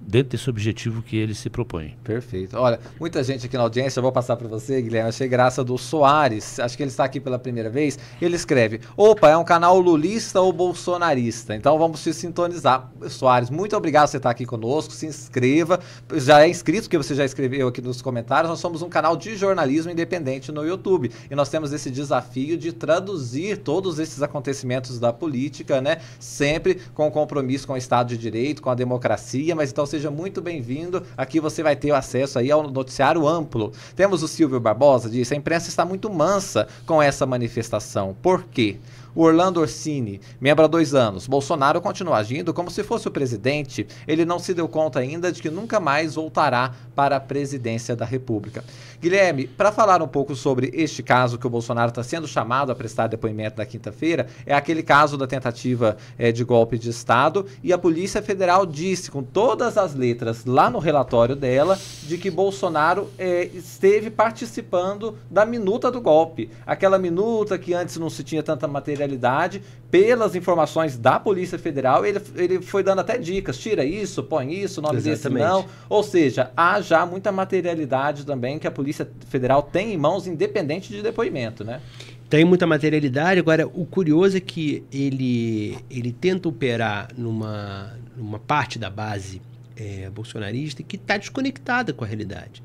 dentro 0.09 0.31
desse 0.31 0.49
objetivo 0.49 1.03
que 1.03 1.19
ele 1.19 1.35
se 1.35 1.51
propõe. 1.51 1.95
Perfeito. 2.03 2.57
Olha, 2.57 2.81
muita 2.99 3.23
gente 3.23 3.45
aqui 3.45 3.59
na 3.59 3.63
audiência, 3.65 3.99
eu 3.99 4.03
vou 4.03 4.11
passar 4.11 4.37
para 4.37 4.49
você, 4.49 4.81
Guilherme. 4.81 5.11
Achei 5.11 5.29
graça 5.29 5.63
do 5.63 5.77
Soares, 5.77 6.59
acho 6.59 6.77
que 6.77 6.83
ele 6.83 6.91
está 6.91 7.05
aqui 7.05 7.21
pela 7.21 7.39
primeira 7.39 7.69
vez. 7.69 7.99
Ele 8.21 8.35
escreve: 8.35 8.81
opa, 8.97 9.29
é 9.29 9.37
um 9.37 9.45
canal 9.45 9.79
lulista 9.79 10.41
ou 10.41 10.51
bolsonarista? 10.51 11.55
Então 11.55 11.79
vamos 11.79 12.01
se 12.01 12.15
sintonizar. 12.15 12.91
Soares, 13.11 13.51
muito 13.51 13.77
obrigado 13.77 14.07
por 14.07 14.13
você 14.13 14.17
estar 14.17 14.31
aqui 14.31 14.47
conosco. 14.47 14.95
Se 14.95 15.05
inscreva. 15.05 15.79
Já 16.15 16.41
é 16.41 16.49
inscrito, 16.49 16.89
que 16.89 16.97
você 16.97 17.15
já 17.15 17.25
escreveu 17.25 17.69
aqui 17.69 17.83
nos 17.83 18.01
comentários. 18.01 18.49
Nós 18.49 18.61
somos 18.61 18.81
um 18.81 18.89
canal 18.89 19.15
de 19.15 19.37
jornalismo 19.37 19.93
independente 19.93 20.51
no 20.51 20.65
YouTube. 20.65 21.11
E 21.31 21.35
nós 21.35 21.51
temos 21.51 21.71
esse 21.73 21.91
desafio 21.91 22.57
de 22.57 22.73
traduzir 22.73 23.59
todos 23.59 23.99
esses 23.99 24.23
acontecimentos 24.23 24.99
da 24.99 25.13
política, 25.13 25.83
né? 25.83 25.99
Sempre 26.19 26.81
com 26.95 27.11
compromisso 27.11 27.67
com 27.67 27.75
o 27.75 27.77
Estado 27.77 28.09
de 28.09 28.17
Direito, 28.17 28.63
com 28.63 28.71
a 28.71 28.75
democracia, 28.75 29.55
mas 29.55 29.71
então 29.71 29.85
seja 29.99 30.11
muito 30.13 30.41
bem-vindo. 30.41 31.03
Aqui 31.17 31.41
você 31.41 31.61
vai 31.61 31.75
ter 31.75 31.91
acesso 31.91 32.39
aí 32.39 32.53
ao 32.53 32.71
noticiário 32.71 33.27
amplo. 33.27 33.73
Temos 33.97 34.23
o 34.23 34.29
Silvio 34.29 34.61
Barbosa, 34.61 35.11
disse, 35.11 35.35
a 35.35 35.37
imprensa 35.37 35.69
está 35.69 35.85
muito 35.85 36.09
mansa 36.09 36.69
com 36.87 37.03
essa 37.03 37.27
manifestação. 37.27 38.17
Por 38.23 38.45
quê? 38.45 38.77
Orlando 39.23 39.61
Orsini, 39.61 40.21
membro 40.41 40.65
há 40.65 40.69
dois 40.69 40.95
anos. 40.95 41.27
Bolsonaro 41.27 41.81
continua 41.81 42.19
agindo 42.19 42.55
como 42.55 42.71
se 42.71 42.85
fosse 42.85 43.09
o 43.09 43.11
presidente. 43.11 43.87
Ele 44.07 44.25
não 44.25 44.39
se 44.39 44.55
deu 44.55 44.69
conta 44.69 45.01
ainda 45.01 45.33
de 45.33 45.43
que 45.43 45.51
nunca 45.51 45.81
mais 45.81 46.15
voltará 46.15 46.73
para 46.95 47.17
a 47.17 47.21
presidência 47.21 47.97
da 47.97 48.05
República. 48.05 48.63
Guilherme, 49.01 49.47
para 49.47 49.71
falar 49.71 50.03
um 50.03 50.09
pouco 50.09 50.35
sobre 50.35 50.71
este 50.75 51.03
caso 51.03 51.39
que 51.39 51.47
o 51.47 51.51
Bolsonaro 51.51 51.91
está 51.91 52.03
sendo 52.03 52.27
chamado 52.27 52.73
a 52.73 52.75
prestar 52.75 53.07
depoimento 53.07 53.59
na 53.59 53.67
quinta-feira, 53.67 54.27
é 54.45 54.55
aquele 54.55 54.83
caso 54.83 55.17
da 55.17 55.27
tentativa 55.27 55.97
é, 56.19 56.33
de 56.33 56.43
golpe 56.43 56.79
de 56.79 56.91
Estado 56.91 57.47
e 57.63 57.73
a 57.73 57.79
Polícia 57.79 58.21
Federal 58.23 58.67
disse 58.67 59.11
com 59.11 59.23
todas 59.23 59.79
as 59.79 59.95
letras 59.95 60.45
lá 60.45 60.69
no 60.69 60.79
relatório 60.79 61.37
dela 61.37 61.79
de 62.03 62.19
que 62.19 62.31
Bolsonaro 62.31 63.09
é, 63.17 63.45
esteve 63.55 64.11
participando 64.11 65.17
da 65.31 65.45
minuta 65.45 65.91
do 65.91 66.01
golpe. 66.01 66.51
Aquela 66.67 66.99
minuta 66.99 67.59
que 67.59 67.75
antes 67.75 67.97
não 67.99 68.11
se 68.11 68.25
tinha 68.25 68.43
tanta 68.43 68.67
materialidade, 69.09 69.63
pelas 69.91 70.35
informações 70.35 70.99
da 70.99 71.19
Polícia 71.19 71.59
Federal, 71.59 72.05
ele, 72.05 72.21
ele 72.37 72.61
foi 72.61 72.83
dando 72.83 73.01
até 73.01 73.17
dicas, 73.17 73.59
tira 73.59 73.85
isso, 73.85 74.23
põe 74.23 74.53
isso, 74.53 74.83
nome 74.83 74.99
Exatamente. 74.99 75.23
desse 75.23 75.51
não. 75.51 75.67
Ou 75.89 76.03
seja, 76.03 76.51
há 76.57 76.81
já 76.81 77.07
muita 77.07 77.33
materialidade 77.33 78.27
também 78.27 78.59
que 78.59 78.67
a 78.67 78.71
Polícia 78.71 79.09
Federal 79.29 79.63
tem 79.63 79.95
em 79.95 79.97
mãos 79.97 80.27
independente 80.27 80.93
de 80.93 81.03
depoimento, 81.03 81.65
né? 81.65 81.81
Tem 82.29 82.45
muita 82.45 82.67
materialidade. 82.67 83.41
Agora, 83.41 83.67
o 83.67 83.87
curioso 83.87 84.37
é 84.37 84.41
que 84.41 84.85
ele, 84.93 85.79
ele 85.91 86.13
tenta 86.13 86.47
operar 86.47 87.09
numa, 87.17 87.95
numa 88.15 88.39
parte 88.39 88.79
da 88.79 88.91
base 88.91 89.41
é, 89.75 90.11
bolsonarista 90.11 90.83
que 90.83 90.97
está 90.97 91.17
desconectada 91.17 91.95
com 91.95 92.05
a 92.05 92.07
realidade. 92.07 92.63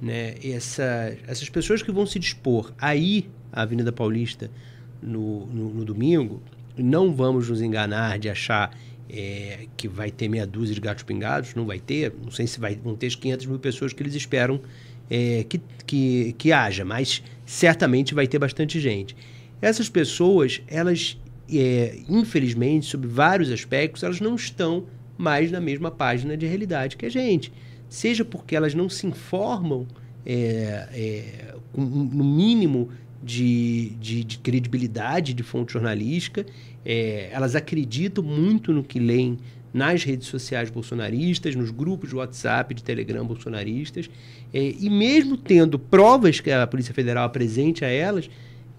Né? 0.00 0.36
Essa, 0.44 1.16
essas 1.26 1.48
pessoas 1.48 1.82
que 1.82 1.90
vão 1.90 2.06
se 2.06 2.20
dispor 2.20 2.72
a 2.78 2.94
ir 2.94 3.28
à 3.52 3.62
Avenida 3.62 3.90
Paulista 3.90 4.48
no, 5.02 5.46
no, 5.46 5.70
no 5.70 5.84
domingo, 5.84 6.42
não 6.76 7.12
vamos 7.12 7.48
nos 7.48 7.60
enganar 7.60 8.18
de 8.18 8.28
achar 8.28 8.76
é, 9.08 9.66
que 9.76 9.88
vai 9.88 10.10
ter 10.10 10.28
meia 10.28 10.46
dúzia 10.46 10.74
de 10.74 10.80
gatos 10.80 11.02
pingados, 11.02 11.54
não 11.54 11.66
vai 11.66 11.78
ter. 11.78 12.12
Não 12.22 12.30
sei 12.30 12.46
se 12.46 12.60
vai, 12.60 12.76
vão 12.76 12.94
ter 12.94 13.08
as 13.08 13.14
500 13.14 13.46
mil 13.46 13.58
pessoas 13.58 13.92
que 13.92 14.02
eles 14.02 14.14
esperam 14.14 14.60
é, 15.10 15.44
que, 15.48 15.60
que, 15.86 16.34
que 16.38 16.52
haja, 16.52 16.84
mas 16.84 17.22
certamente 17.44 18.14
vai 18.14 18.26
ter 18.26 18.38
bastante 18.38 18.78
gente. 18.78 19.16
Essas 19.60 19.88
pessoas, 19.88 20.62
elas, 20.68 21.18
é, 21.52 21.98
infelizmente, 22.08 22.86
sob 22.86 23.06
vários 23.06 23.50
aspectos, 23.50 24.02
elas 24.02 24.20
não 24.20 24.36
estão 24.36 24.86
mais 25.18 25.50
na 25.50 25.60
mesma 25.60 25.90
página 25.90 26.36
de 26.36 26.46
realidade 26.46 26.96
que 26.96 27.04
a 27.04 27.10
gente. 27.10 27.52
Seja 27.88 28.24
porque 28.24 28.54
elas 28.54 28.72
não 28.72 28.88
se 28.88 29.06
informam 29.06 29.86
é, 30.24 30.88
é, 30.92 31.54
no 31.74 32.24
mínimo 32.24 32.90
de, 33.22 33.90
de, 34.00 34.24
de, 34.24 34.38
credibilidade 34.38 35.34
de 35.34 35.42
fonte 35.42 35.72
jornalística, 35.72 36.46
é, 36.84 37.28
elas 37.32 37.54
acreditam 37.54 38.24
muito 38.24 38.72
no 38.72 38.82
que 38.82 38.98
leem 38.98 39.38
nas 39.72 40.02
redes 40.02 40.26
sociais 40.26 40.70
bolsonaristas, 40.70 41.54
nos 41.54 41.70
grupos 41.70 42.10
de 42.10 42.16
WhatsApp, 42.16 42.74
de 42.74 42.82
Telegram 42.82 43.24
bolsonaristas, 43.24 44.10
é, 44.52 44.74
e 44.78 44.90
mesmo 44.90 45.36
tendo 45.36 45.78
provas 45.78 46.40
que 46.40 46.50
a 46.50 46.66
Polícia 46.66 46.92
Federal 46.92 47.24
apresente 47.24 47.84
a 47.84 47.88
elas, 47.88 48.28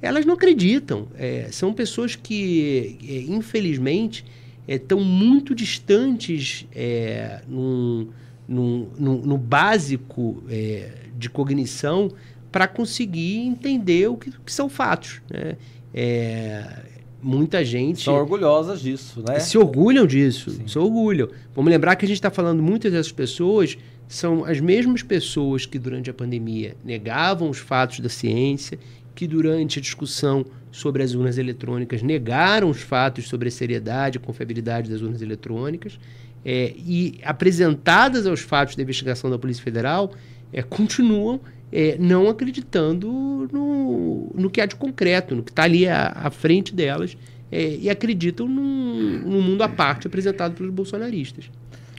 elas 0.02 0.26
não 0.26 0.34
acreditam. 0.34 1.08
É, 1.16 1.48
são 1.52 1.74
pessoas 1.74 2.16
que, 2.16 2.98
é, 3.08 3.32
infelizmente, 3.32 4.26
estão 4.68 5.00
é, 5.00 5.04
muito 5.04 5.54
distantes 5.54 6.68
é, 6.74 7.42
no, 7.48 8.08
no, 8.48 8.90
no, 8.98 9.22
no, 9.22 9.38
básico 9.38 10.44
é, 10.50 10.90
de 11.18 11.30
cognição 11.30 12.12
para 12.52 12.68
conseguir 12.68 13.38
entender 13.38 14.08
o 14.08 14.18
que, 14.18 14.32
que 14.32 14.52
são 14.52 14.68
fatos. 14.68 15.22
Né? 15.30 15.56
É, 15.94 16.86
muita 17.22 17.64
gente. 17.64 18.04
São 18.04 18.16
orgulhosas 18.16 18.82
disso, 18.82 19.24
né? 19.28 19.40
Se 19.40 19.58
orgulham 19.58 20.06
disso, 20.06 20.52
Sim. 20.52 20.68
se 20.68 20.78
orgulham. 20.78 21.30
Vamos 21.56 21.72
lembrar 21.72 21.96
que 21.96 22.06
a 22.06 22.08
gente 22.08 22.18
está 22.18 22.32
falando, 22.32 22.62
muitas 22.62 22.92
dessas 22.92 23.12
pessoas 23.12 23.78
são 24.08 24.44
as 24.44 24.60
mesmas 24.60 25.04
pessoas 25.04 25.66
que 25.66 25.80
durante 25.80 26.10
a 26.10 26.14
pandemia 26.14 26.76
negavam 26.84 27.50
os 27.50 27.60
fatos 27.60 28.00
da 28.02 28.10
ciência, 28.10 28.78
que 29.16 29.26
durante 29.28 29.80
a 29.80 29.82
discussão 29.82 30.46
sobre 30.72 31.04
as 31.04 31.14
urnas 31.14 31.38
eletrônicas 31.38 32.02
negaram 32.02 32.70
os 32.70 32.82
fatos 32.82 33.28
sobre 33.28 33.48
a 33.50 33.52
seriedade 33.52 34.18
e 34.18 34.20
confiabilidade 34.20 34.90
das 34.90 35.02
urnas 35.02 35.22
eletrônicas, 35.22 36.00
é, 36.44 36.74
e 36.76 37.20
apresentadas 37.24 38.26
aos 38.26 38.40
fatos 38.40 38.76
da 38.76 38.82
investigação 38.82 39.30
da 39.30 39.38
Polícia 39.38 39.64
Federal, 39.64 40.12
é, 40.52 40.62
continuam 40.62 41.40
é, 41.72 41.98
não 41.98 42.30
acreditando 42.30 43.08
no, 43.52 44.32
no 44.36 44.50
que 44.50 44.60
há 44.60 44.66
de 44.66 44.76
concreto, 44.76 45.36
no 45.36 45.44
que 45.44 45.52
está 45.52 45.64
ali 45.64 45.88
à, 45.88 46.08
à, 46.08 46.30
frente 46.30 46.76
delas, 46.76 47.18
é, 47.52 47.76
e 47.78 47.90
acreditam 47.90 48.48
num, 48.48 49.20
num 49.20 49.42
mundo 49.42 49.62
à 49.62 49.70
parte 49.70 50.08
apresentado 50.08 50.56
pelos 50.56 50.74
bolsonaristas. 50.74 51.50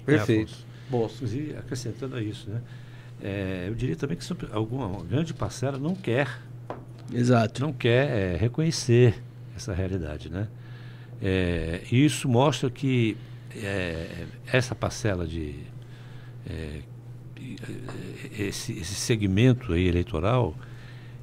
Perfeito. 0.05 0.53
Inclusive, 0.93 1.57
acrescentando 1.57 2.17
a 2.17 2.23
isso, 2.23 2.51
né? 2.51 2.61
É, 3.23 3.67
eu 3.69 3.75
diria 3.75 3.97
também 3.97 4.17
que 4.17 4.27
alguma 4.51 5.03
grande 5.05 5.33
parcela 5.33 5.79
não 5.79 5.95
quer, 5.95 6.29
Exato. 7.13 7.63
não 7.63 7.73
quer 7.73 8.11
é, 8.11 8.37
reconhecer 8.37 9.23
essa 9.57 9.73
realidade, 9.73 10.29
né? 10.29 10.49
É, 11.23 11.83
isso 11.91 12.29
mostra 12.29 12.69
que 12.69 13.17
é, 13.55 14.27
essa 14.47 14.75
parcela 14.75 15.25
de 15.25 15.55
é, 16.47 16.81
esse, 18.39 18.73
esse 18.73 18.95
segmento 18.95 19.75
eleitoral, 19.75 20.55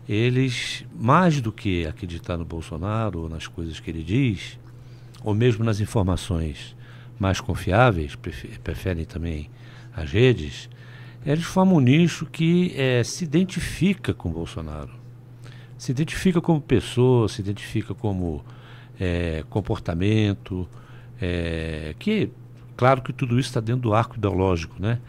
eles 0.07 0.85
mais 0.93 1.39
do 1.39 1.51
que 1.51 1.85
acreditar 1.85 2.37
no 2.37 2.45
Bolsonaro 2.45 3.21
ou 3.21 3.29
nas 3.29 3.47
coisas 3.47 3.79
que 3.79 3.89
ele 3.89 4.03
diz, 4.03 4.59
ou 5.23 5.33
mesmo 5.33 5.63
nas 5.63 5.79
informações 5.79 6.75
mais 7.19 7.41
confiáveis, 7.41 8.15
preferem 8.63 9.05
também 9.05 9.49
as 9.93 10.11
redes, 10.11 10.69
eles 11.25 11.43
formam 11.43 11.75
um 11.77 11.79
nicho 11.81 12.25
que 12.25 12.73
é, 12.75 13.03
se 13.03 13.25
identifica 13.25 14.13
com 14.13 14.31
Bolsonaro. 14.31 14.91
Se 15.77 15.91
identifica 15.91 16.41
como 16.41 16.61
pessoa, 16.61 17.27
se 17.27 17.41
identifica 17.41 17.93
como 17.93 18.43
é, 18.99 19.43
comportamento, 19.49 20.67
é, 21.21 21.93
que, 21.99 22.29
claro 22.75 23.01
que 23.01 23.11
tudo 23.11 23.39
isso 23.39 23.49
está 23.49 23.59
dentro 23.59 23.81
do 23.81 23.93
arco 23.93 24.15
ideológico, 24.17 24.75
né? 24.79 24.99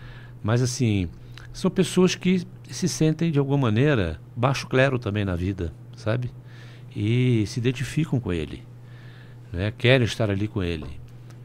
Mas, 0.42 0.62
assim, 0.62 1.08
são 1.52 1.70
pessoas 1.70 2.14
que 2.14 2.46
se 2.68 2.88
sentem, 2.88 3.30
de 3.30 3.38
alguma 3.38 3.58
maneira, 3.58 4.20
baixo 4.36 4.66
clero 4.66 4.98
também 4.98 5.24
na 5.24 5.34
vida, 5.34 5.72
sabe? 5.96 6.30
E 6.94 7.44
se 7.46 7.58
identificam 7.58 8.18
com 8.20 8.32
ele, 8.32 8.62
né? 9.52 9.72
querem 9.76 10.04
estar 10.04 10.30
ali 10.30 10.48
com 10.48 10.62
ele. 10.62 10.86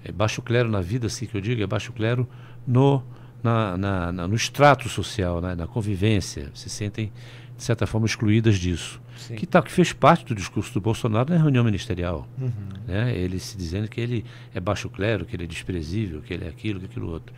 É 0.04 0.12
baixo 0.12 0.42
clero 0.42 0.70
na 0.70 0.82
vida, 0.82 1.08
assim 1.08 1.26
que 1.26 1.36
eu 1.36 1.42
digo, 1.42 1.62
é 1.62 1.68
baixo 1.68 1.92
clero 1.92 2.28
no, 2.66 3.04
na, 3.44 3.78
na, 3.78 4.12
na 4.12 4.28
no 4.28 4.36
extrato 4.36 4.88
social, 4.88 5.42
né? 5.42 5.56
na 5.56 5.68
convivência, 5.68 6.52
se 6.54 6.70
sentem, 6.70 7.12
de 7.58 7.64
certa 7.64 7.88
forma, 7.88 8.06
excluídas 8.06 8.58
disso. 8.58 9.02
Que, 9.38 9.46
tá, 9.46 9.62
que 9.62 9.72
fez 9.72 9.94
parte 9.94 10.26
do 10.26 10.36
discurso 10.36 10.74
do 10.74 10.82
Bolsonaro 10.82 11.34
na 11.34 11.42
reunião 11.42 11.64
ministerial. 11.64 12.28
Uhum. 12.38 12.52
Né? 12.86 13.16
Ele 13.18 13.40
se 13.40 13.58
dizendo 13.58 13.88
que 13.88 14.00
ele 14.00 14.26
é 14.54 14.60
baixo 14.60 14.90
clero, 14.90 15.26
que 15.26 15.36
ele 15.36 15.46
é 15.46 15.48
desprezível, 15.48 16.22
que 16.22 16.34
ele 16.34 16.46
é 16.46 16.50
aquilo, 16.50 16.80
que 16.80 16.86
aquilo 16.86 17.10
outro. 17.10 17.34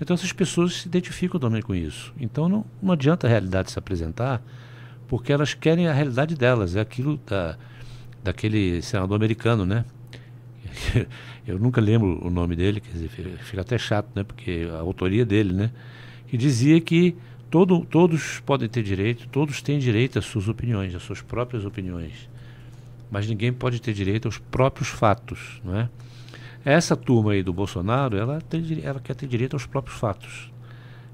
Então 0.00 0.14
essas 0.14 0.32
pessoas 0.32 0.74
se 0.74 0.88
identificam 0.88 1.38
também 1.38 1.60
com 1.60 1.74
isso. 1.74 2.12
Então 2.18 2.48
não, 2.48 2.64
não 2.82 2.92
adianta 2.92 3.26
a 3.26 3.30
realidade 3.30 3.70
se 3.70 3.78
apresentar, 3.78 4.42
porque 5.06 5.32
elas 5.32 5.54
querem 5.54 5.86
a 5.86 5.92
realidade 5.92 6.34
delas, 6.34 6.74
é 6.74 6.80
aquilo 6.80 7.18
da, 7.26 7.56
daquele 8.22 8.80
senador 8.80 9.16
americano, 9.16 9.66
né? 9.66 9.84
Eu 11.46 11.58
nunca 11.58 11.80
lembro 11.80 12.24
o 12.24 12.30
nome 12.30 12.54
dele, 12.54 12.80
quer 12.80 12.92
dizer, 12.92 13.08
fica 13.08 13.60
até 13.60 13.76
chato, 13.76 14.08
né? 14.14 14.22
Porque 14.22 14.68
a 14.72 14.78
autoria 14.78 15.26
dele, 15.26 15.52
né? 15.52 15.70
Que 16.28 16.36
dizia 16.36 16.80
que 16.80 17.16
todo, 17.50 17.84
todos 17.84 18.40
podem 18.40 18.68
ter 18.68 18.82
direito, 18.82 19.26
todos 19.28 19.60
têm 19.60 19.78
direito 19.78 20.18
às 20.18 20.24
suas 20.24 20.48
opiniões, 20.48 20.94
às 20.94 21.02
suas 21.02 21.20
próprias 21.20 21.64
opiniões. 21.64 22.28
Mas 23.10 23.26
ninguém 23.26 23.52
pode 23.52 23.82
ter 23.82 23.92
direito 23.92 24.28
aos 24.28 24.38
próprios 24.38 24.88
fatos, 24.88 25.60
não 25.64 25.76
é? 25.76 25.88
Essa 26.64 26.94
turma 26.94 27.32
aí 27.32 27.42
do 27.42 27.52
Bolsonaro, 27.52 28.16
ela, 28.16 28.40
tem, 28.40 28.80
ela 28.84 29.00
quer 29.00 29.14
ter 29.14 29.26
direito 29.26 29.54
aos 29.54 29.66
próprios 29.66 29.98
fatos. 29.98 30.52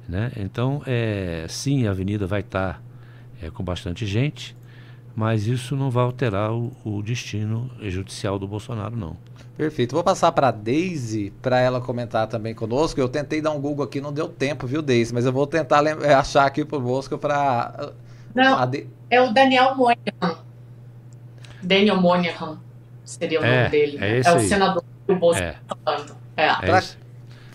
Né? 0.08 0.32
Então, 0.36 0.82
é, 0.86 1.46
sim, 1.48 1.86
a 1.86 1.90
avenida 1.90 2.26
vai 2.26 2.40
estar 2.40 2.82
é, 3.40 3.50
com 3.50 3.62
bastante 3.62 4.06
gente, 4.06 4.56
mas 5.14 5.46
isso 5.46 5.76
não 5.76 5.90
vai 5.90 6.04
alterar 6.04 6.52
o, 6.52 6.72
o, 6.84 7.02
destino 7.02 7.70
judicial 7.82 8.38
do 8.38 8.46
Bolsonaro, 8.46 8.96
não. 8.96 9.16
Perfeito. 9.56 9.94
Vou 9.94 10.04
passar 10.04 10.30
para 10.32 10.48
a 10.48 10.50
Deise 10.50 11.32
para 11.40 11.58
ela 11.58 11.80
comentar 11.80 12.26
também 12.26 12.54
conosco. 12.54 13.00
Eu 13.00 13.08
tentei 13.08 13.40
dar 13.40 13.52
um 13.52 13.60
Google 13.60 13.84
aqui, 13.84 14.00
não 14.00 14.12
deu 14.12 14.28
tempo, 14.28 14.66
viu, 14.66 14.82
Deise? 14.82 15.14
Mas 15.14 15.24
eu 15.24 15.32
vou 15.32 15.46
tentar 15.46 15.84
é, 15.86 16.12
achar 16.12 16.44
aqui 16.44 16.64
para 16.64 16.76
o 16.76 16.80
Bosco 16.80 17.16
para. 17.16 17.92
Não, 18.34 18.68
de... 18.68 18.86
é 19.08 19.20
o 19.20 19.32
Daniel 19.32 19.74
Moynihan. 19.74 20.38
Daniel 21.62 22.00
Moynihan 22.00 22.60
seria 23.02 23.40
o 23.40 23.44
é, 23.44 23.56
nome 23.56 23.70
dele. 23.70 23.98
É, 23.98 24.20
é 24.20 24.34
o 24.34 24.40
senador 24.40 24.84
o 25.08 25.14
Bolso 25.14 25.40
é. 25.42 25.56
falando. 25.84 26.16
É. 26.36 26.46
é 26.46 26.82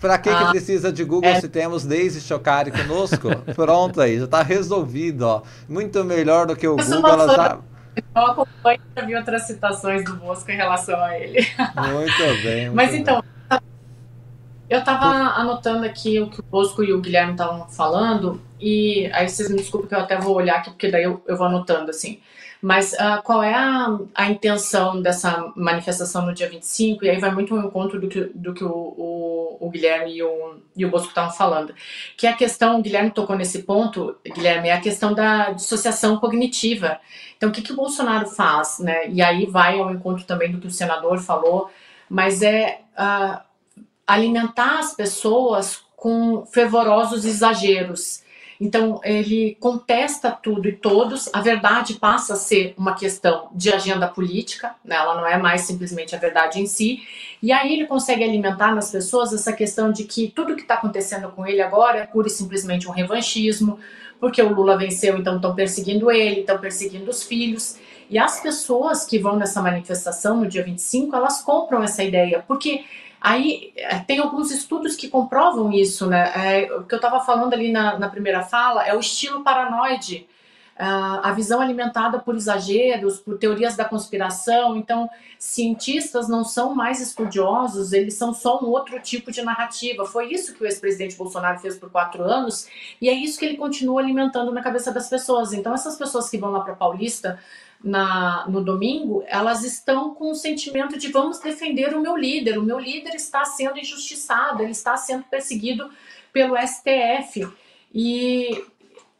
Para 0.00 0.18
quem 0.18 0.32
ah, 0.32 0.38
que 0.38 0.50
precisa 0.50 0.92
de 0.92 1.04
Google, 1.04 1.30
é. 1.30 1.40
se 1.40 1.48
temos 1.48 1.84
Daisy 1.84 2.20
Chocari 2.20 2.70
conosco, 2.70 3.28
pronto 3.54 4.00
aí, 4.00 4.18
já 4.18 4.24
está 4.24 4.42
resolvido, 4.42 5.22
ó. 5.22 5.42
Muito 5.68 6.02
melhor 6.04 6.46
do 6.46 6.56
que 6.56 6.66
o 6.66 6.76
Google, 6.76 7.08
ela 7.08 7.34
já... 7.34 7.58
Eu 8.14 8.26
acompanho 8.26 8.80
e 8.96 9.06
vi 9.06 9.14
outras 9.14 9.42
citações 9.42 10.02
do 10.04 10.16
Bosco 10.16 10.50
em 10.50 10.56
relação 10.56 10.98
a 11.02 11.18
ele. 11.18 11.46
Muito 11.92 12.42
bem. 12.42 12.64
Muito 12.72 12.74
Mas 12.74 12.90
bem. 12.90 13.00
então, 13.00 13.22
eu 14.72 14.78
estava 14.78 15.04
anotando 15.38 15.84
aqui 15.84 16.18
o 16.18 16.30
que 16.30 16.40
o 16.40 16.42
Bosco 16.42 16.82
e 16.82 16.94
o 16.94 17.00
Guilherme 17.02 17.32
estavam 17.32 17.68
falando, 17.68 18.40
e 18.58 19.10
aí 19.12 19.28
vocês 19.28 19.50
me 19.50 19.58
desculpem 19.58 19.86
que 19.86 19.94
eu 19.94 20.00
até 20.00 20.18
vou 20.18 20.34
olhar 20.34 20.56
aqui, 20.56 20.70
porque 20.70 20.90
daí 20.90 21.02
eu, 21.02 21.22
eu 21.28 21.36
vou 21.36 21.46
anotando 21.46 21.90
assim. 21.90 22.20
Mas 22.62 22.92
uh, 22.92 23.20
qual 23.24 23.42
é 23.42 23.52
a, 23.52 23.98
a, 24.14 24.30
intenção 24.30 25.02
dessa 25.02 25.52
manifestação 25.56 26.24
no 26.24 26.32
dia 26.32 26.48
25? 26.48 27.04
E 27.04 27.10
aí 27.10 27.18
vai 27.18 27.34
muito 27.34 27.52
ao 27.52 27.60
encontro 27.60 28.00
do 28.00 28.06
que, 28.06 28.20
do 28.32 28.54
que 28.54 28.62
o, 28.62 28.70
o, 28.70 29.56
o 29.58 29.68
Guilherme 29.68 30.14
e 30.14 30.22
o, 30.22 30.60
e 30.76 30.86
o 30.86 30.88
Bosco 30.88 31.08
estavam 31.08 31.32
falando. 31.32 31.74
Que 32.16 32.24
a 32.24 32.34
questão, 32.34 32.78
o 32.78 32.82
Guilherme 32.82 33.10
tocou 33.10 33.34
nesse 33.34 33.64
ponto, 33.64 34.16
Guilherme, 34.24 34.68
é 34.68 34.74
a 34.74 34.80
questão 34.80 35.12
da 35.12 35.50
dissociação 35.50 36.18
cognitiva. 36.18 37.00
Então, 37.36 37.48
o 37.48 37.52
que, 37.52 37.62
que 37.62 37.72
o 37.72 37.76
Bolsonaro 37.76 38.28
faz? 38.28 38.78
Né? 38.78 39.08
E 39.08 39.20
aí 39.20 39.44
vai 39.44 39.80
ao 39.80 39.90
encontro 39.90 40.24
também 40.24 40.52
do 40.52 40.60
que 40.60 40.68
o 40.68 40.70
senador 40.70 41.18
falou, 41.18 41.68
mas 42.08 42.42
é 42.42 42.82
uh, 42.96 43.40
alimentar 44.06 44.78
as 44.78 44.94
pessoas 44.94 45.82
com 45.96 46.46
fervorosos 46.46 47.24
exageros. 47.24 48.22
Então, 48.60 49.00
ele 49.02 49.56
contesta 49.58 50.30
tudo 50.30 50.68
e 50.68 50.72
todos. 50.72 51.28
A 51.32 51.40
verdade 51.40 51.94
passa 51.94 52.34
a 52.34 52.36
ser 52.36 52.74
uma 52.76 52.94
questão 52.94 53.48
de 53.52 53.72
agenda 53.72 54.06
política, 54.06 54.74
né? 54.84 54.96
ela 54.96 55.14
não 55.14 55.26
é 55.26 55.36
mais 55.36 55.62
simplesmente 55.62 56.14
a 56.14 56.18
verdade 56.18 56.60
em 56.60 56.66
si. 56.66 57.02
E 57.42 57.50
aí 57.50 57.72
ele 57.72 57.86
consegue 57.86 58.22
alimentar 58.22 58.74
nas 58.74 58.90
pessoas 58.90 59.32
essa 59.32 59.52
questão 59.52 59.90
de 59.90 60.04
que 60.04 60.32
tudo 60.34 60.54
que 60.54 60.62
está 60.62 60.74
acontecendo 60.74 61.28
com 61.30 61.46
ele 61.46 61.60
agora 61.60 61.98
é 61.98 62.06
pura 62.06 62.28
e 62.28 62.30
simplesmente 62.30 62.88
um 62.88 62.92
revanchismo, 62.92 63.78
porque 64.20 64.40
o 64.40 64.52
Lula 64.52 64.78
venceu, 64.78 65.18
então 65.18 65.36
estão 65.36 65.54
perseguindo 65.54 66.10
ele, 66.10 66.40
estão 66.40 66.58
perseguindo 66.58 67.10
os 67.10 67.24
filhos. 67.24 67.76
E 68.08 68.18
as 68.18 68.40
pessoas 68.40 69.04
que 69.04 69.18
vão 69.18 69.36
nessa 69.36 69.60
manifestação 69.60 70.36
no 70.36 70.46
dia 70.46 70.62
25, 70.62 71.16
elas 71.16 71.42
compram 71.42 71.82
essa 71.82 72.04
ideia, 72.04 72.44
porque 72.46 72.84
Aí 73.24 73.72
eh, 73.76 74.00
tem 74.00 74.18
alguns 74.18 74.50
estudos 74.50 74.96
que 74.96 75.08
comprovam 75.08 75.72
isso, 75.72 76.08
né? 76.08 76.32
É, 76.34 76.74
o 76.74 76.82
que 76.82 76.92
eu 76.92 76.96
estava 76.96 77.20
falando 77.20 77.54
ali 77.54 77.70
na, 77.70 77.96
na, 77.96 78.08
primeira 78.08 78.42
fala 78.42 78.84
é 78.84 78.92
o 78.96 78.98
estilo 78.98 79.44
paranoide, 79.44 80.26
uh, 80.76 81.20
a 81.22 81.30
visão 81.30 81.60
alimentada 81.60 82.18
por 82.18 82.34
exageros, 82.34 83.20
por 83.20 83.38
teorias 83.38 83.76
da 83.76 83.84
conspiração. 83.84 84.76
Então, 84.76 85.08
cientistas 85.38 86.28
não 86.28 86.42
são 86.42 86.74
mais 86.74 87.00
estudiosos, 87.00 87.92
eles 87.92 88.14
são 88.14 88.34
só 88.34 88.58
um 88.60 88.66
outro 88.66 88.98
tipo 88.98 89.30
de 89.30 89.40
narrativa. 89.40 90.04
Foi 90.04 90.32
isso 90.32 90.52
que 90.52 90.64
o 90.64 90.66
ex-presidente 90.66 91.14
Bolsonaro 91.14 91.60
fez 91.60 91.78
por 91.78 91.90
quatro 91.90 92.24
anos 92.24 92.66
e 93.00 93.08
é 93.08 93.12
isso 93.12 93.38
que 93.38 93.44
ele 93.44 93.56
continua 93.56 94.00
alimentando 94.00 94.50
na 94.50 94.62
cabeça 94.62 94.90
das 94.90 95.08
pessoas. 95.08 95.52
Então, 95.52 95.72
essas 95.72 95.96
pessoas 95.96 96.28
que 96.28 96.38
vão 96.38 96.50
lá 96.50 96.58
para 96.58 96.74
Paulista 96.74 97.38
na, 97.82 98.46
no 98.48 98.62
domingo, 98.62 99.24
elas 99.26 99.64
estão 99.64 100.14
com 100.14 100.30
o 100.30 100.34
sentimento 100.34 100.98
de 100.98 101.08
vamos 101.08 101.38
defender 101.38 101.94
o 101.94 102.00
meu 102.00 102.16
líder, 102.16 102.58
o 102.58 102.62
meu 102.62 102.78
líder 102.78 103.14
está 103.14 103.44
sendo 103.44 103.78
injustiçado, 103.78 104.62
ele 104.62 104.72
está 104.72 104.96
sendo 104.96 105.24
perseguido 105.24 105.90
pelo 106.32 106.56
STF. 106.56 107.48
E 107.94 108.64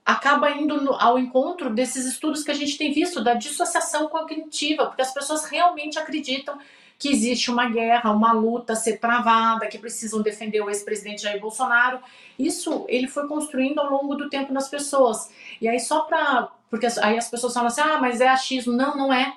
acaba 0.05 0.51
indo 0.51 0.81
no, 0.81 0.95
ao 0.95 1.19
encontro 1.19 1.71
desses 1.71 2.07
estudos 2.07 2.43
que 2.43 2.51
a 2.51 2.55
gente 2.55 2.77
tem 2.79 2.93
visto 2.93 3.23
da 3.23 3.35
dissociação 3.35 4.09
cognitiva, 4.09 4.87
porque 4.87 5.03
as 5.03 5.13
pessoas 5.13 5.45
realmente 5.45 5.99
acreditam 5.99 6.59
que 7.03 7.11
existe 7.11 7.51
uma 7.51 7.69
guerra, 7.69 8.13
uma 8.13 8.31
luta 8.31 8.75
a 8.75 8.77
ser 8.77 8.99
travada, 8.99 9.67
que 9.67 9.77
precisam 9.77 10.23
defender 10.23 10.61
o 10.61 10.71
ex-presidente 10.71 11.23
Jair 11.23 11.41
Bolsonaro. 11.41 11.99
Isso 12.39 12.87
ele 12.89 13.09
foi 13.09 13.27
construindo 13.27 13.81
ao 13.81 13.91
longo 13.91 14.15
do 14.15 14.31
tempo 14.31 14.53
nas 14.53 14.69
pessoas. 14.69 15.29
E 15.61 15.67
aí 15.67 15.81
só 15.81 16.03
para 16.03 16.49
porque 16.71 16.87
aí 17.03 17.19
as 17.19 17.29
pessoas 17.29 17.53
falam 17.53 17.67
assim, 17.67 17.81
ah, 17.81 17.99
mas 18.01 18.21
é 18.21 18.29
achismo. 18.29 18.73
Não, 18.73 18.97
não 18.97 19.13
é. 19.13 19.37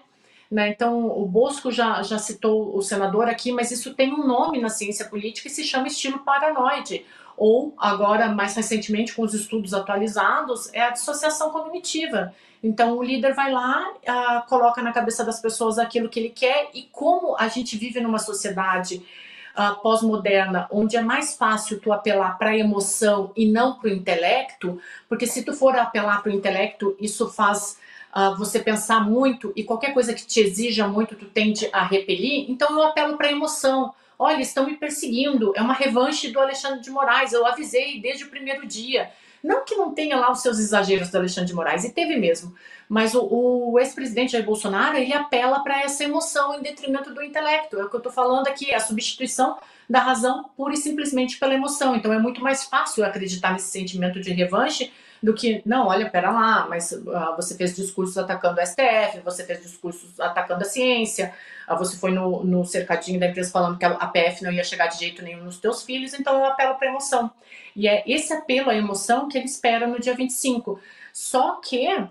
Né? 0.50 0.70
Então, 0.70 1.08
o 1.08 1.26
Bosco 1.26 1.72
já, 1.72 2.04
já 2.04 2.20
citou 2.20 2.78
o 2.78 2.84
senador 2.84 3.28
aqui, 3.28 3.52
mas 3.52 3.72
isso 3.72 3.96
tem 3.96 4.14
um 4.14 4.28
nome 4.28 4.62
na 4.62 4.70
ciência 4.70 5.06
política 5.06 5.48
e 5.48 5.52
se 5.52 5.64
chama 5.64 5.88
estilo 5.88 6.20
paranoide. 6.20 7.04
Ou, 7.36 7.74
agora, 7.80 8.30
mais 8.30 8.56
recentemente, 8.56 9.14
com 9.14 9.24
os 9.24 9.34
estudos 9.34 9.74
atualizados, 9.74 10.72
é 10.72 10.82
a 10.82 10.92
dissociação 10.92 11.50
cognitiva. 11.50 12.32
Então, 12.66 12.98
o 12.98 13.04
líder 13.04 13.36
vai 13.36 13.52
lá, 13.52 13.92
uh, 13.92 14.50
coloca 14.50 14.82
na 14.82 14.92
cabeça 14.92 15.24
das 15.24 15.40
pessoas 15.40 15.78
aquilo 15.78 16.10
que 16.10 16.20
ele 16.20 16.30
quer, 16.30 16.72
e 16.74 16.90
como 16.92 17.36
a 17.38 17.48
gente 17.48 17.78
vive 17.78 18.02
numa 18.02 18.18
sociedade 18.18 19.06
uh, 19.56 19.80
pós-moderna, 19.84 20.68
onde 20.72 20.98
é 20.98 21.02
mais 21.02 21.36
fácil 21.36 21.80
tu 21.80 21.94
apelar 21.94 22.40
para 22.40 22.50
a 22.50 22.58
emoção 22.58 23.32
e 23.36 23.46
não 23.46 23.76
para 23.76 23.90
o 23.92 23.94
intelecto, 23.94 24.82
porque 25.08 25.28
se 25.28 25.44
tu 25.44 25.54
for 25.54 25.78
apelar 25.78 26.24
para 26.24 26.32
o 26.32 26.36
intelecto, 26.36 26.98
isso 27.00 27.30
faz 27.30 27.78
uh, 28.16 28.36
você 28.36 28.58
pensar 28.58 29.00
muito 29.00 29.54
e 29.56 29.64
qualquer 29.64 29.94
coisa 29.94 30.12
que 30.16 30.26
te 30.26 30.40
exija 30.40 30.88
muito, 30.88 31.16
tu 31.16 31.26
tende 31.26 31.70
a 31.72 31.84
repelir. 31.84 32.50
Então 32.50 32.72
eu 32.72 32.82
apelo 32.82 33.16
para 33.16 33.28
a 33.28 33.32
emoção. 33.32 33.94
Olha, 34.18 34.42
estão 34.42 34.66
me 34.66 34.76
perseguindo, 34.76 35.54
é 35.56 35.62
uma 35.62 35.76
revanche 35.76 36.32
do 36.32 36.40
Alexandre 36.40 36.82
de 36.82 36.90
Moraes, 36.90 37.32
eu 37.32 37.46
avisei 37.46 38.02
desde 38.02 38.24
o 38.24 38.30
primeiro 38.30 38.66
dia. 38.66 39.12
Não 39.46 39.64
que 39.64 39.76
não 39.76 39.94
tenha 39.94 40.18
lá 40.18 40.32
os 40.32 40.42
seus 40.42 40.58
exageros 40.58 41.10
do 41.10 41.18
Alexandre 41.18 41.48
de 41.48 41.54
Moraes, 41.54 41.84
e 41.84 41.92
teve 41.92 42.18
mesmo, 42.18 42.56
mas 42.90 43.14
o, 43.14 43.22
o 43.72 43.80
ex-presidente 43.80 44.32
Jair 44.32 44.44
Bolsonaro, 44.44 44.98
ele 44.98 45.14
apela 45.14 45.60
para 45.60 45.84
essa 45.84 46.04
emoção 46.04 46.56
em 46.56 46.64
detrimento 46.64 47.14
do 47.14 47.22
intelecto. 47.22 47.80
É 47.80 47.86
o 47.86 47.90
que 47.90 47.96
eu 47.96 48.00
estou 48.00 48.12
falando 48.12 48.48
aqui, 48.48 48.72
é 48.72 48.76
a 48.76 48.80
substituição 48.80 49.58
da 49.88 50.00
razão 50.00 50.50
pura 50.58 50.74
e 50.74 50.78
simplesmente 50.78 51.38
pela 51.38 51.54
emoção. 51.54 51.96
Então 51.96 52.12
é 52.12 52.18
muito 52.18 52.42
mais 52.42 52.64
fácil 52.64 53.06
acreditar 53.06 53.54
nesse 53.54 53.70
sentimento 53.70 54.20
de 54.20 54.34
revanche 54.34 54.92
do 55.26 55.34
que, 55.34 55.60
não, 55.66 55.88
olha, 55.88 56.08
pera 56.08 56.30
lá, 56.30 56.68
mas 56.70 56.92
uh, 56.92 57.36
você 57.36 57.56
fez 57.56 57.76
discursos 57.76 58.16
atacando 58.16 58.62
o 58.62 58.64
STF, 58.64 59.22
você 59.24 59.44
fez 59.44 59.64
discursos 59.64 60.20
atacando 60.20 60.62
a 60.62 60.66
ciência, 60.66 61.34
uh, 61.68 61.76
você 61.76 61.98
foi 61.98 62.12
no, 62.12 62.44
no 62.44 62.64
cercadinho 62.64 63.20
da 63.20 63.26
empresa 63.26 63.52
falando 63.52 63.80
que 63.80 63.84
a, 63.84 64.06
PF 64.06 64.44
não 64.44 64.52
ia 64.52 64.64
chegar 64.64 64.86
de 64.86 65.00
jeito 65.00 65.24
nenhum 65.24 65.44
nos 65.44 65.58
teus 65.58 65.82
filhos, 65.82 66.14
então 66.14 66.36
eu 66.36 66.46
apelo 66.46 66.76
para 66.76 66.90
emoção. 66.90 67.32
E 67.76 67.88
é 67.88 68.04
esse 68.06 68.32
apelo 68.34 68.70
à 68.70 68.76
emoção 68.76 69.28
que 69.28 69.36
ele 69.36 69.48
espera 69.48 69.88
no 69.88 70.00
dia 70.00 70.14
25. 70.14 70.80
Só 71.12 71.56
que 71.56 71.92
uh, 71.98 72.08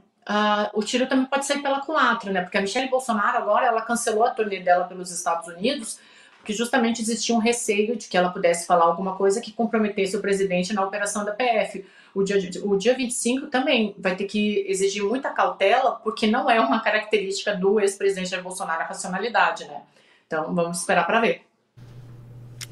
o 0.72 0.82
tiro 0.82 1.06
também 1.06 1.26
pode 1.26 1.46
sair 1.46 1.62
pela 1.62 1.82
culatra, 1.82 2.32
né? 2.32 2.42
Porque 2.42 2.58
a 2.58 2.60
Michelle 2.60 2.90
Bolsonaro 2.90 3.38
agora, 3.38 3.66
ela 3.66 3.82
cancelou 3.82 4.24
a 4.24 4.30
turnê 4.30 4.58
dela 4.58 4.86
pelos 4.86 5.12
Estados 5.12 5.46
Unidos, 5.46 6.00
porque 6.38 6.52
justamente 6.52 7.00
existia 7.00 7.34
um 7.34 7.38
receio 7.38 7.96
de 7.96 8.08
que 8.08 8.16
ela 8.16 8.30
pudesse 8.30 8.66
falar 8.66 8.86
alguma 8.86 9.14
coisa 9.14 9.40
que 9.40 9.52
comprometesse 9.52 10.16
o 10.16 10.20
presidente 10.20 10.74
na 10.74 10.84
operação 10.84 11.24
da 11.24 11.30
PF 11.30 11.86
o 12.14 12.22
dia, 12.22 12.38
o 12.62 12.76
dia 12.76 12.94
25 12.94 13.48
também 13.48 13.94
vai 13.98 14.14
ter 14.14 14.24
que 14.24 14.64
exigir 14.68 15.02
muita 15.02 15.30
cautela, 15.30 15.92
porque 15.92 16.26
não 16.26 16.48
é 16.48 16.60
uma 16.60 16.80
característica 16.80 17.54
do 17.54 17.80
ex-presidente 17.80 18.30
Jair 18.30 18.42
Bolsonaro 18.42 18.82
a 18.82 18.84
racionalidade, 18.84 19.64
né? 19.64 19.82
Então 20.26 20.54
vamos 20.54 20.78
esperar 20.78 21.04
para 21.06 21.20
ver. 21.20 21.42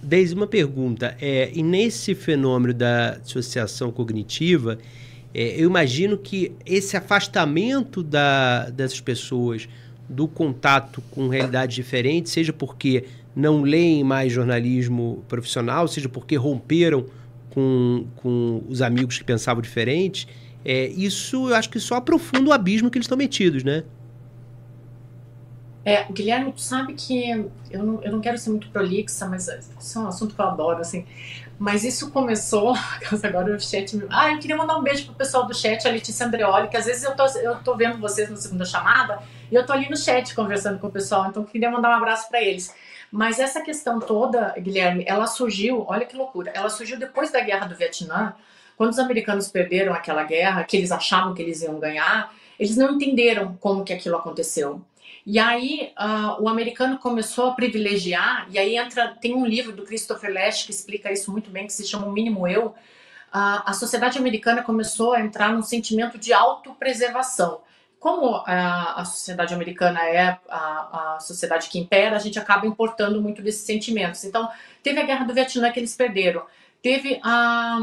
Desde 0.01 0.35
uma 0.35 0.47
pergunta, 0.47 1.17
é, 1.21 1.51
e 1.53 1.63
nesse 1.63 2.15
fenômeno 2.15 2.73
da 2.73 3.17
dissociação 3.19 3.91
cognitiva, 3.91 4.79
é, 5.35 5.61
eu 5.61 5.69
imagino 5.69 6.17
que 6.19 6.55
esse 6.65 6.97
afastamento 6.97 8.03
da, 8.03 8.71
dessas 8.71 9.01
pessoas 9.01 9.69
do 10.09 10.29
contato 10.29 11.03
com 11.11 11.29
realidades 11.29 11.75
diferentes, 11.75 12.33
seja 12.33 12.53
porque 12.53 13.05
não 13.35 13.63
leem 13.63 14.05
mais 14.05 14.33
jornalismo 14.33 15.25
profissional, 15.29 15.89
seja 15.89 16.09
porque 16.09 16.37
romperam 16.37 17.07
com, 17.53 18.07
com 18.17 18.63
os 18.69 18.81
amigos 18.81 19.19
que 19.19 19.25
pensavam 19.25 19.61
diferente, 19.61 20.27
é, 20.65 20.87
isso 20.87 21.51
eu 21.51 21.55
acho 21.55 21.69
que 21.69 21.79
só 21.79 21.97
aprofunda 21.97 22.51
o 22.51 22.53
abismo 22.53 22.91
que 22.91 22.97
eles 22.97 23.05
estão 23.05 23.19
metidos, 23.19 23.63
né? 23.63 23.85
É, 25.85 26.05
Guilherme, 26.11 26.53
tu 26.53 26.61
sabe 26.61 26.95
que 26.95 27.29
eu 27.71 27.83
não, 27.83 28.03
eu 28.03 28.13
não 28.13 28.21
quero 28.21 28.39
ser 28.39 28.51
muito 28.51 28.69
prolixa, 28.69 29.27
mas 29.27 29.49
isso 29.81 29.99
é 29.99 30.03
um 30.03 30.07
assunto 30.07 30.35
que 30.35 30.41
eu 30.41 30.47
adoro, 30.47 30.81
assim. 30.81 31.05
Mas 31.59 31.85
isso 31.85 32.11
começou, 32.11 32.75
agora 33.23 33.55
o 33.55 33.61
chat 33.61 33.97
me... 33.97 34.07
Ah, 34.09 34.31
eu 34.31 34.39
queria 34.39 34.57
mandar 34.57 34.79
um 34.79 34.83
beijo 34.83 35.07
pro 35.07 35.15
pessoal 35.15 35.47
do 35.47 35.55
chat, 35.55 35.87
a 35.87 35.91
Letícia 35.91 36.25
Andreoli, 36.25 36.69
que 36.69 36.77
às 36.77 36.87
vezes 36.87 37.03
eu 37.03 37.15
tô, 37.17 37.27
eu 37.39 37.57
tô 37.57 37.77
vendo 37.77 37.99
vocês 37.99 38.31
na 38.31 38.37
segunda 38.37 38.65
chamada 38.65 39.21
e 39.51 39.55
eu 39.55 39.67
tô 39.67 39.73
ali 39.73 39.91
no 39.91 39.97
chat 39.97 40.35
conversando 40.35 40.79
com 40.79 40.87
o 40.87 40.91
pessoal, 40.91 41.27
então 41.29 41.45
queria 41.45 41.71
mandar 41.71 41.91
um 41.91 41.95
abraço 41.95 42.29
para 42.29 42.41
eles. 42.41 42.73
Mas 43.13 43.39
essa 43.39 43.61
questão 43.61 44.01
toda, 44.01 44.55
Guilherme, 44.59 45.05
ela 45.07 45.27
surgiu, 45.27 45.85
olha 45.87 46.07
que 46.07 46.17
loucura, 46.17 46.51
ela 46.55 46.71
surgiu 46.71 46.99
depois 46.99 47.31
da 47.31 47.43
guerra 47.43 47.67
do 47.67 47.77
Vietnã, 47.77 48.35
quando 48.75 48.91
os 48.91 48.99
americanos 48.99 49.49
perderam 49.49 49.93
aquela 49.93 50.25
guerra, 50.25 50.65
que 50.65 50.79
eles 50.79 50.91
achavam 50.91 51.35
que 51.35 51.43
eles 51.43 51.61
iam 51.61 51.79
ganhar, 51.79 52.35
eles 52.59 52.75
não 52.75 52.95
entenderam 52.95 53.55
como 53.61 53.85
que 53.85 53.93
aquilo 53.93 54.17
aconteceu. 54.17 54.81
E 55.27 55.39
aí 55.39 55.93
uh, 55.99 56.43
o 56.43 56.49
americano 56.49 56.99
começou 56.99 57.51
a 57.51 57.53
privilegiar, 57.53 58.47
e 58.51 58.59
aí 58.59 58.79
entra, 58.79 59.09
tem 59.21 59.35
um 59.35 59.45
livro 59.45 59.73
do 59.73 59.85
Christopher 59.85 60.33
Lash 60.33 60.63
que 60.63 60.71
explica 60.71 61.13
isso 61.13 61.31
muito 61.31 61.51
bem, 61.51 61.67
que 61.67 61.73
se 61.75 61.87
chama 61.87 62.07
O 62.07 62.13
Mínimo 62.13 62.49
Eu. 62.49 62.69
Uh, 62.69 63.61
a 63.67 63.75
sociedade 63.75 64.17
americana 64.17 64.63
começou 64.63 65.13
a 65.13 65.21
entrar 65.21 65.53
num 65.53 65.63
sentimento 65.63 66.17
de 66.17 66.33
autopreservação 66.33 67.61
como 68.03 68.35
a, 68.35 69.01
a 69.01 69.05
sociedade 69.05 69.55
americana 69.55 70.05
é 70.05 70.37
a, 70.49 71.15
a, 71.15 71.21
sociedade 71.21 71.69
que 71.69 71.79
impera, 71.79 72.17
a 72.17 72.19
gente 72.19 72.37
acaba 72.37 72.67
importando 72.67 73.23
muito 73.23 73.41
desses 73.41 73.63
sentimentos. 73.63 74.25
Então, 74.25 74.51
teve 74.83 74.99
a 74.99 75.07
guerra 75.07 75.25
do 75.25 75.33
Vietnã 75.33 75.71
que 75.71 75.79
eles 75.79 75.95
perderam, 75.95 76.45
teve 76.83 77.21
a, 77.23 77.79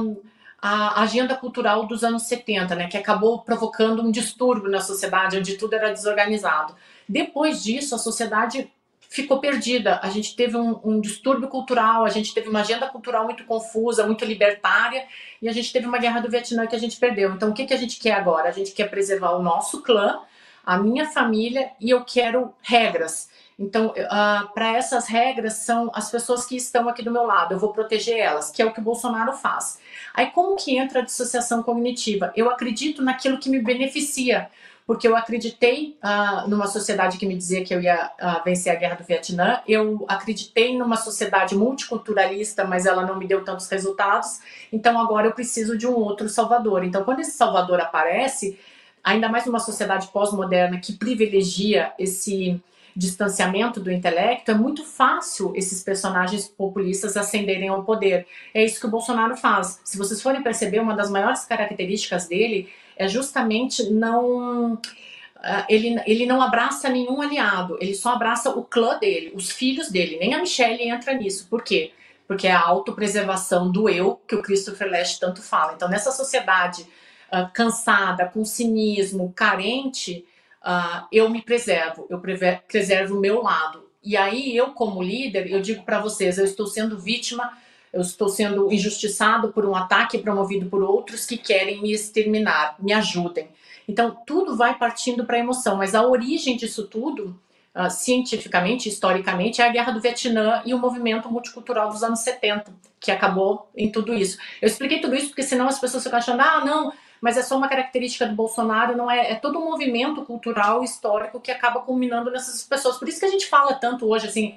a 0.62 1.03
agenda 1.03 1.38
cultural 1.38 1.88
dos 1.88 2.03
anos 2.03 2.23
70, 2.23 2.75
né, 2.75 2.88
que 2.89 2.97
acabou 2.97 3.43
provocando 3.43 4.01
um 4.01 4.12
distúrbio 4.12 4.69
na 4.69 4.82
sociedade, 4.82 5.38
onde 5.38 5.58
tudo 5.58 5.75
era 5.75 5.93
desorganizado. 5.93 6.75
Depois 7.08 7.63
disso, 7.63 7.95
a 7.95 7.97
sociedade 7.97 8.69
ficou 9.10 9.39
perdida. 9.39 10.00
A 10.04 10.10
gente 10.10 10.36
teve 10.36 10.56
um, 10.56 10.80
um, 10.84 11.02
distúrbio 11.02 11.50
cultural, 11.50 12.06
a 12.06 12.10
gente 12.10 12.32
teve 12.34 12.48
uma 12.48 12.62
agenda 12.62 12.88
cultural 12.88 13.26
muito 13.26 13.43
confusa, 13.43 14.06
muito 14.06 14.24
libertária, 14.24 15.06
e 15.41 15.50
a 15.50 15.52
gente 15.52 15.74
teve 15.74 15.88
uma 15.88 15.98
guerra 15.98 16.22
do 16.22 16.30
Vietnã 16.30 16.67
que 16.67 16.76
a 16.76 16.80
gente 16.80 16.98
perdeu. 16.98 17.34
Então, 17.34 17.50
o 17.50 17.54
que, 17.54 17.65
que 17.65 17.74
a 17.74 17.78
gente 17.78 18.00
quer 18.00 18.13
agora? 18.13 18.48
A 18.48 18.52
gente 18.52 18.72
quer 18.72 18.88
preservar 18.88 19.32
o 19.32 19.41
nosso 19.41 19.82
clã, 19.82 20.22
a 20.63 20.78
minha 20.78 21.08
família, 21.08 21.72
e 21.82 21.89
eu 21.89 22.06
quero 22.06 22.54
regras. 22.62 23.30
Então, 23.58 23.88
uh, 23.88 24.54
para 24.54 24.78
essas 24.78 25.08
regras 25.08 25.56
são 25.56 25.91
as 25.93 26.10
pessoas 26.10 26.45
que 26.45 26.56
estão 26.56 26.88
aqui 26.88 27.04
do 27.04 27.12
meu 27.12 27.24
lado, 27.24 27.54
eu 27.54 27.60
vou 27.60 27.74
proteger 27.74 28.17
elas, 28.17 28.52
que 28.52 28.62
é 28.62 28.65
o 28.65 28.72
que 28.72 28.80
o 28.80 28.84
Bolsonaro 28.84 29.34
faz. 29.34 29.80
Aí, 30.13 30.28
como 30.28 30.56
que 30.56 30.78
entra 30.78 31.00
a 31.00 31.04
dissociação 31.04 31.62
cognitiva? 31.62 32.32
Eu 32.38 32.50
acredito 32.50 33.02
naquilo 33.02 33.38
que 33.38 33.50
me 33.50 33.60
beneficia 33.60 34.50
porque 34.89 35.08
eu 35.08 35.15
acreditei 35.15 35.99
uh, 36.04 36.49
numa 36.49 36.65
sociedade 36.65 37.19
que 37.19 37.25
me 37.28 37.36
dizia 37.36 37.63
que 37.63 37.71
eu 37.71 37.80
ia 37.80 38.12
uh, 38.19 38.43
vencer 38.43 38.73
a 38.73 38.75
guerra 38.75 38.95
do 38.95 39.04
Vietnã, 39.04 39.60
eu 39.67 40.04
acreditei 40.08 40.75
numa 40.75 40.95
sociedade 40.95 41.54
multiculturalista, 41.54 42.65
mas 42.65 42.88
ela 42.88 43.06
não 43.06 43.15
me 43.15 43.28
deu 43.28 43.45
tantos 43.45 43.69
resultados, 43.69 44.39
então 44.73 44.99
agora 44.99 45.28
eu 45.28 45.32
preciso 45.32 45.78
de 45.78 45.86
um 45.86 45.93
outro 45.93 46.28
Salvador. 46.28 46.84
Então, 46.84 47.04
quando 47.04 47.19
esse 47.19 47.38
Salvador 47.38 47.80
aparece, 47.80 48.58
ainda 49.04 49.30
mais 49.30 49.45
numa 49.45 49.60
sociedade 49.60 50.08
pós-moderna 50.08 50.80
que 50.80 50.93
privilegia 50.93 51.93
esse 51.99 52.60
distanciamento 52.95 53.80
do 53.80 53.91
intelecto, 53.91 54.49
é 54.49 54.56
muito 54.56 54.84
fácil 54.84 55.54
esses 55.56 55.84
personagens 55.84 56.47
populistas 56.47 57.15
ascenderem 57.15 57.69
ao 57.69 57.84
poder. 57.84 58.25
É 58.56 58.65
isso 58.65 58.80
que 58.80 58.88
o 58.88 58.89
Bolsonaro 58.89 59.38
faz. 59.38 59.80
Se 59.84 59.99
vocês 59.99 60.19
forem 60.19 60.41
perceber, 60.41 60.80
uma 60.80 60.95
das 60.95 61.12
maiores 61.12 61.45
características 61.45 62.28
dele 62.28 62.69
é 63.00 63.08
justamente 63.08 63.90
não. 63.90 64.74
Uh, 64.74 65.64
ele, 65.70 65.98
ele 66.06 66.26
não 66.26 66.42
abraça 66.42 66.90
nenhum 66.90 67.22
aliado, 67.22 67.78
ele 67.80 67.96
só 67.96 68.10
abraça 68.10 68.50
o 68.50 68.62
clã 68.62 69.00
dele, 69.00 69.32
os 69.34 69.50
filhos 69.50 69.90
dele. 69.90 70.18
Nem 70.20 70.34
a 70.34 70.40
Michelle 70.40 70.84
entra 70.84 71.14
nisso. 71.14 71.48
Por 71.50 71.64
quê? 71.64 71.94
Porque 72.28 72.46
é 72.46 72.52
a 72.52 72.60
autopreservação 72.60 73.72
do 73.72 73.88
eu 73.88 74.22
que 74.28 74.36
o 74.36 74.42
Christopher 74.42 74.92
Lash 74.92 75.18
tanto 75.18 75.42
fala. 75.42 75.74
Então, 75.74 75.88
nessa 75.88 76.12
sociedade 76.12 76.86
uh, 77.32 77.50
cansada, 77.54 78.26
com 78.26 78.44
cinismo, 78.44 79.32
carente, 79.34 80.26
uh, 80.62 81.08
eu 81.10 81.30
me 81.30 81.42
preservo, 81.42 82.06
eu 82.10 82.20
preservo 82.68 83.16
o 83.16 83.22
meu 83.22 83.42
lado. 83.42 83.90
E 84.04 84.18
aí, 84.18 84.56
eu, 84.56 84.72
como 84.74 85.02
líder, 85.02 85.50
eu 85.50 85.62
digo 85.62 85.84
para 85.84 86.02
vocês: 86.02 86.38
eu 86.38 86.44
estou 86.44 86.68
sendo 86.68 87.00
vítima 87.00 87.58
eu 87.91 88.02
estou 88.02 88.30
sendo 88.30 88.71
injustiçado 88.71 89.49
por 89.49 89.65
um 89.65 89.75
ataque 89.75 90.17
promovido 90.17 90.69
por 90.69 90.82
outros 90.84 91.25
que 91.25 91.38
querem 91.38 91.82
me 91.82 91.91
exterminar, 91.91 92.75
me 92.80 92.93
ajudem. 92.93 93.49
Então, 93.88 94.15
tudo 94.25 94.56
vai 94.56 94.78
partindo 94.78 95.25
para 95.25 95.38
a 95.38 95.39
emoção, 95.39 95.75
mas 95.75 95.95
a 95.95 96.06
origem 96.06 96.56
disso 96.56 96.86
tudo, 96.86 97.39
uh, 97.75 97.89
cientificamente, 97.89 98.88
historicamente, 98.88 99.62
é 99.62 99.65
a 99.65 99.71
Guerra 99.71 99.91
do 99.91 99.99
Vietnã 99.99 100.62
e 100.63 100.73
o 100.75 100.78
movimento 100.78 101.28
multicultural 101.30 101.89
dos 101.89 102.04
anos 102.04 102.19
70, 102.19 102.71
que 102.99 103.12
acabou 103.12 103.67
em 103.75 103.91
tudo 103.91 104.13
isso. 104.13 104.38
Eu 104.62 104.67
expliquei 104.67 105.02
tudo 105.02 105.15
isso 105.15 105.30
porque 105.30 105.41
senão 105.41 105.67
as 105.67 105.80
pessoas 105.80 106.04
ficam 106.04 106.19
achando, 106.19 106.41
ah, 106.41 106.63
não, 106.63 106.93
mas 107.21 107.38
é 107.38 107.41
só 107.41 107.58
uma 107.58 107.67
característica 107.67 108.25
do 108.25 108.36
Bolsonaro, 108.36 108.95
não 108.95 109.10
é, 109.10 109.32
é 109.32 109.36
todo 109.36 109.60
um 109.60 109.65
movimento 109.65 110.23
cultural 110.23 110.84
histórico 110.84 111.39
que 111.39 111.51
acaba 111.51 111.82
culminando 111.82 112.32
nessas 112.32 112.63
pessoas. 112.63 112.97
Por 112.97 113.08
isso 113.08 113.19
que 113.19 113.25
a 113.25 113.29
gente 113.29 113.47
fala 113.47 113.73
tanto 113.73 114.08
hoje, 114.08 114.27
assim, 114.27 114.55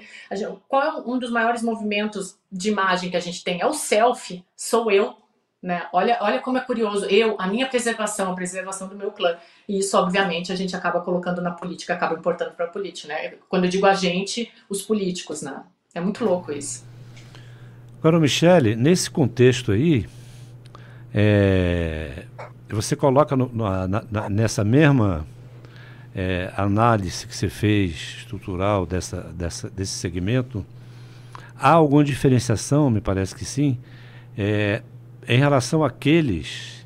qual 0.67 0.83
é 0.83 0.91
um 1.05 1.17
dos 1.17 1.31
maiores 1.31 1.61
movimentos 1.61 2.37
de 2.51 2.69
imagem 2.69 3.09
que 3.09 3.17
a 3.17 3.21
gente 3.21 3.43
tem? 3.43 3.61
É 3.61 3.65
o 3.65 3.73
selfie, 3.73 4.43
sou 4.55 4.91
eu, 4.91 5.15
né? 5.61 5.87
Olha, 5.93 6.17
olha 6.19 6.39
como 6.39 6.57
é 6.57 6.61
curioso, 6.61 7.05
eu, 7.05 7.35
a 7.39 7.47
minha 7.47 7.67
preservação, 7.67 8.31
a 8.31 8.35
preservação 8.35 8.87
do 8.87 8.95
meu 8.95 9.11
clã. 9.11 9.37
E 9.67 9.79
isso, 9.79 9.97
obviamente, 9.97 10.51
a 10.51 10.55
gente 10.55 10.75
acaba 10.75 10.99
colocando 10.99 11.41
na 11.41 11.51
política, 11.51 11.93
acaba 11.93 12.15
importando 12.15 12.51
para 12.51 12.65
a 12.65 12.69
política, 12.69 13.07
né? 13.07 13.35
Quando 13.47 13.63
eu 13.63 13.69
digo 13.69 13.85
a 13.85 13.93
gente, 13.93 14.51
os 14.69 14.81
políticos, 14.81 15.41
né? 15.41 15.63
É 15.95 16.01
muito 16.01 16.25
louco 16.25 16.51
isso. 16.51 16.85
Agora, 17.99 18.19
Michele, 18.19 18.75
nesse 18.75 19.09
contexto 19.09 19.71
aí, 19.71 20.05
é, 21.13 22.25
você 22.73 22.95
coloca 22.95 23.35
no, 23.35 23.49
na, 23.53 23.87
na, 23.87 24.29
nessa 24.29 24.63
mesma 24.63 25.25
é, 26.15 26.51
análise 26.55 27.25
que 27.27 27.35
você 27.35 27.49
fez 27.49 28.17
estrutural 28.19 28.85
dessa, 28.85 29.21
dessa, 29.35 29.69
desse 29.69 29.93
segmento, 29.93 30.65
há 31.57 31.71
alguma 31.71 32.03
diferenciação, 32.03 32.89
me 32.89 33.01
parece 33.01 33.35
que 33.35 33.45
sim, 33.45 33.77
é, 34.37 34.81
em 35.27 35.37
relação 35.37 35.83
àqueles 35.83 36.85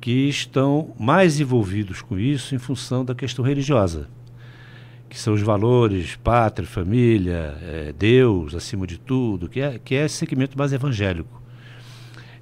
que 0.00 0.28
estão 0.28 0.94
mais 0.98 1.40
envolvidos 1.40 2.02
com 2.02 2.18
isso 2.18 2.54
em 2.54 2.58
função 2.58 3.04
da 3.04 3.14
questão 3.14 3.44
religiosa. 3.44 4.08
que 5.08 5.18
são 5.18 5.32
os 5.32 5.40
valores 5.40 6.16
pátria, 6.16 6.68
família, 6.68 7.56
é, 7.62 7.94
Deus 7.98 8.54
acima 8.54 8.86
de 8.86 8.98
tudo, 8.98 9.48
que 9.48 9.60
é, 9.60 9.78
que 9.78 9.94
é 9.94 10.04
esse 10.04 10.16
segmento 10.16 10.56
mais 10.58 10.72
evangélico. 10.72 11.42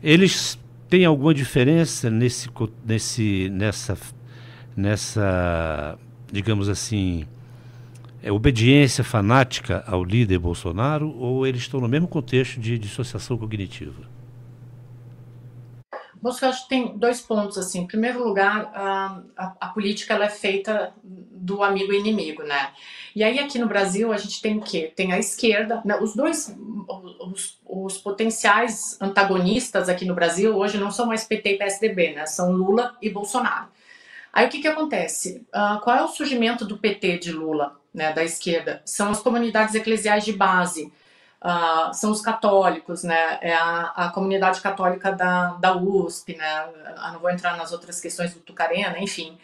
Eles 0.02 0.58
têm 0.88 1.04
alguma 1.04 1.34
diferença 1.34 2.10
nesse, 2.10 2.48
nesse, 2.84 3.48
nessa, 3.50 3.98
nessa, 4.76 5.98
digamos 6.30 6.68
assim, 6.68 7.24
é, 8.22 8.32
obediência 8.32 9.04
fanática 9.04 9.84
ao 9.86 10.02
líder 10.02 10.38
Bolsonaro 10.38 11.08
ou 11.16 11.46
eles 11.46 11.62
estão 11.62 11.80
no 11.80 11.88
mesmo 11.88 12.08
contexto 12.08 12.60
de 12.60 12.78
dissociação 12.78 13.36
cognitiva? 13.36 14.15
Eu 16.28 16.48
acho 16.48 16.62
que 16.64 16.68
tem 16.68 16.96
dois 16.96 17.20
pontos 17.20 17.56
assim. 17.58 17.80
Em 17.80 17.86
primeiro 17.86 18.22
lugar, 18.22 18.70
a, 18.74 19.22
a, 19.36 19.56
a, 19.60 19.68
política 19.68 20.14
ela 20.14 20.26
é 20.26 20.30
feita 20.30 20.92
do 21.02 21.62
amigo 21.62 21.92
e 21.92 21.98
inimigo, 21.98 22.42
né? 22.42 22.70
E 23.14 23.22
aí 23.22 23.38
aqui 23.38 23.58
no 23.58 23.66
Brasil 23.66 24.12
a 24.12 24.16
gente 24.16 24.40
tem 24.42 24.58
o 24.58 24.60
quê? 24.60 24.92
Tem 24.94 25.12
a 25.12 25.18
esquerda, 25.18 25.80
né? 25.84 25.98
os 26.00 26.14
dois, 26.14 26.54
os, 27.20 27.58
os, 27.64 27.98
potenciais 27.98 29.00
antagonistas 29.00 29.88
aqui 29.88 30.04
no 30.04 30.14
Brasil 30.14 30.56
hoje 30.56 30.78
não 30.78 30.90
são 30.90 31.06
mais 31.06 31.24
PT 31.24 31.54
e 31.54 31.58
PSDB, 31.58 32.14
né? 32.14 32.26
São 32.26 32.52
Lula 32.52 32.96
e 33.00 33.08
Bolsonaro. 33.08 33.68
Aí 34.32 34.46
o 34.46 34.50
que 34.50 34.60
que 34.60 34.68
acontece? 34.68 35.46
Uh, 35.48 35.80
qual 35.80 35.96
é 35.96 36.02
o 36.02 36.08
surgimento 36.08 36.64
do 36.64 36.76
PT 36.76 37.18
de 37.18 37.32
Lula, 37.32 37.80
né? 37.94 38.12
Da 38.12 38.24
esquerda? 38.24 38.82
São 38.84 39.10
as 39.10 39.20
comunidades 39.20 39.74
eclesiais 39.74 40.24
de 40.24 40.32
base 40.32 40.92
Uh, 41.42 41.92
são 41.94 42.10
os 42.10 42.20
católicos, 42.20 43.04
né? 43.04 43.38
É 43.40 43.54
a, 43.54 43.92
a 43.94 44.08
comunidade 44.10 44.60
católica 44.60 45.12
da, 45.12 45.54
da 45.54 45.76
USP, 45.76 46.34
né? 46.36 46.68
Eu 47.06 47.12
não 47.12 47.20
vou 47.20 47.30
entrar 47.30 47.56
nas 47.56 47.72
outras 47.72 48.00
questões 48.00 48.34
do 48.34 48.40
Tucarena, 48.40 48.98
enfim. 48.98 49.38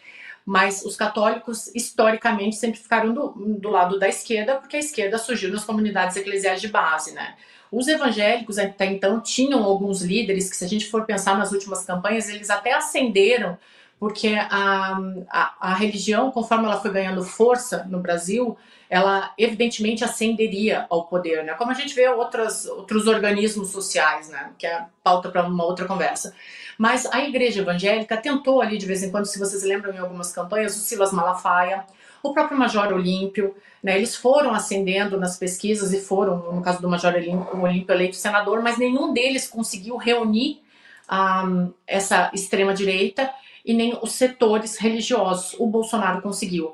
Mas 0.45 0.85
os 0.85 0.97
católicos, 0.97 1.71
historicamente, 1.75 2.57
sempre 2.57 2.81
ficaram 2.81 3.13
do, 3.13 3.29
do 3.31 3.71
lado 3.71 3.99
da 3.99 4.09
esquerda, 4.09 4.57
porque 4.57 4.77
a 4.77 4.81
esquerda 4.81 5.19
surgiu 5.19 5.53
nas 5.53 5.65
comunidades 5.65 6.17
eclesiais 6.17 6.61
de 6.61 6.69
base, 6.69 7.13
né? 7.13 7.37
Os 7.71 7.89
evangélicos 7.89 8.59
até 8.59 8.87
então 8.87 9.21
tinham 9.21 9.63
alguns 9.63 10.03
líderes 10.03 10.51
que, 10.51 10.57
se 10.57 10.65
a 10.65 10.69
gente 10.69 10.91
for 10.91 11.07
pensar 11.07 11.39
nas 11.39 11.53
últimas 11.53 11.85
campanhas, 11.85 12.29
eles 12.29 12.51
até 12.51 12.73
ascenderam, 12.75 13.57
porque 14.03 14.35
a, 14.35 14.99
a, 15.31 15.55
a 15.61 15.75
religião, 15.75 16.33
conforme 16.33 16.65
ela 16.65 16.81
foi 16.81 16.91
ganhando 16.91 17.23
força 17.23 17.87
no 17.89 18.01
Brasil, 18.01 18.59
ela 18.91 19.33
evidentemente 19.39 20.03
ascenderia 20.03 20.87
ao 20.91 21.05
poder, 21.05 21.45
né? 21.45 21.55
Como 21.55 21.71
a 21.71 21.75
gente 21.75 21.95
vê 21.95 22.09
outras, 22.09 22.67
outros 22.67 23.07
organismos 23.07 23.71
sociais, 23.71 24.29
né? 24.29 24.51
Que 24.59 24.67
é 24.67 24.87
pauta 25.05 25.29
para 25.29 25.47
uma 25.47 25.65
outra 25.65 25.87
conversa. 25.87 26.35
Mas 26.77 27.07
a 27.13 27.21
igreja 27.21 27.61
evangélica 27.61 28.17
tentou 28.17 28.61
ali 28.61 28.77
de 28.77 28.87
vez 28.87 29.05
em 29.05 29.11
quando, 29.13 29.27
se 29.27 29.39
vocês 29.39 29.63
lembram 29.63 29.95
em 29.95 29.99
algumas 29.99 30.33
campanhas, 30.33 30.77
o 30.77 30.81
Silas 30.81 31.13
Malafaia, 31.13 31.85
o 32.25 32.33
próprio 32.33 32.59
Major 32.59 32.93
Olímpio, 32.93 33.55
né? 33.81 33.97
Eles 33.97 34.17
foram 34.17 34.53
ascendendo 34.53 35.17
nas 35.17 35.39
pesquisas 35.39 35.93
e 35.93 36.01
foram, 36.01 36.53
no 36.53 36.61
caso 36.61 36.83
do 36.83 36.89
Major 36.89 37.15
Olímpio, 37.15 37.93
eleito 37.95 38.17
senador, 38.17 38.65
mas 38.65 38.77
nenhum 38.77 39.13
deles 39.13 39.47
conseguiu 39.47 39.97
reunir 39.97 40.61
um, 41.09 41.73
essa 41.87 42.33
extrema 42.35 42.75
direita 42.75 43.33
e 43.65 43.73
nem 43.73 43.99
os 44.01 44.13
setores 44.13 44.77
religiosos. 44.77 45.55
O 45.59 45.67
Bolsonaro 45.67 46.23
conseguiu. 46.23 46.73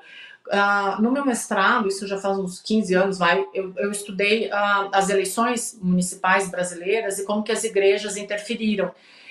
Uh, 0.49 1.03
no 1.03 1.13
meu 1.13 1.27
mestrado, 1.27 1.89
isso 1.89 2.07
já 2.07 2.17
faz 2.17 2.39
uns 2.39 2.61
15 2.61 2.95
anos, 2.95 3.19
vai, 3.19 3.45
eu, 3.53 3.73
eu 3.77 3.91
estudei 3.91 4.47
uh, 4.47 4.89
as 4.93 5.11
eleições 5.11 5.79
municipais 5.81 6.51
brasileiras 6.51 7.19
e 7.19 7.25
como 7.25 7.43
que 7.43 7.53
as 7.53 7.65
igrejas 7.65 8.17
interferiram. 8.17 8.91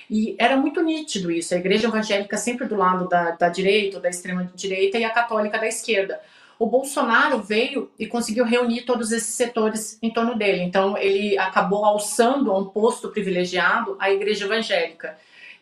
E 0.09 0.35
era 0.37 0.55
muito 0.55 0.81
nítido 0.81 1.31
isso, 1.31 1.53
a 1.53 1.57
igreja 1.57 1.87
evangélica 1.87 2.37
sempre 2.37 2.67
do 2.67 2.75
lado 2.75 3.09
da, 3.09 3.31
da 3.31 3.49
direita, 3.49 3.99
da 3.99 4.09
extrema 4.09 4.49
direita, 4.55 4.97
e 4.97 5.03
a 5.03 5.09
católica 5.09 5.57
da 5.57 5.67
esquerda. 5.67 6.21
O 6.59 6.65
Bolsonaro 6.65 7.39
veio 7.39 7.91
e 7.99 8.07
conseguiu 8.07 8.45
reunir 8.45 8.81
todos 8.81 9.11
esses 9.11 9.35
setores 9.35 9.99
em 10.01 10.11
torno 10.11 10.35
dele. 10.35 10.61
Então, 10.61 10.97
ele 10.97 11.37
acabou 11.37 11.85
alçando 11.85 12.51
a 12.51 12.57
um 12.57 12.65
posto 12.65 13.09
privilegiado 13.09 13.95
a 13.99 14.11
igreja 14.11 14.45
evangélica. 14.45 15.17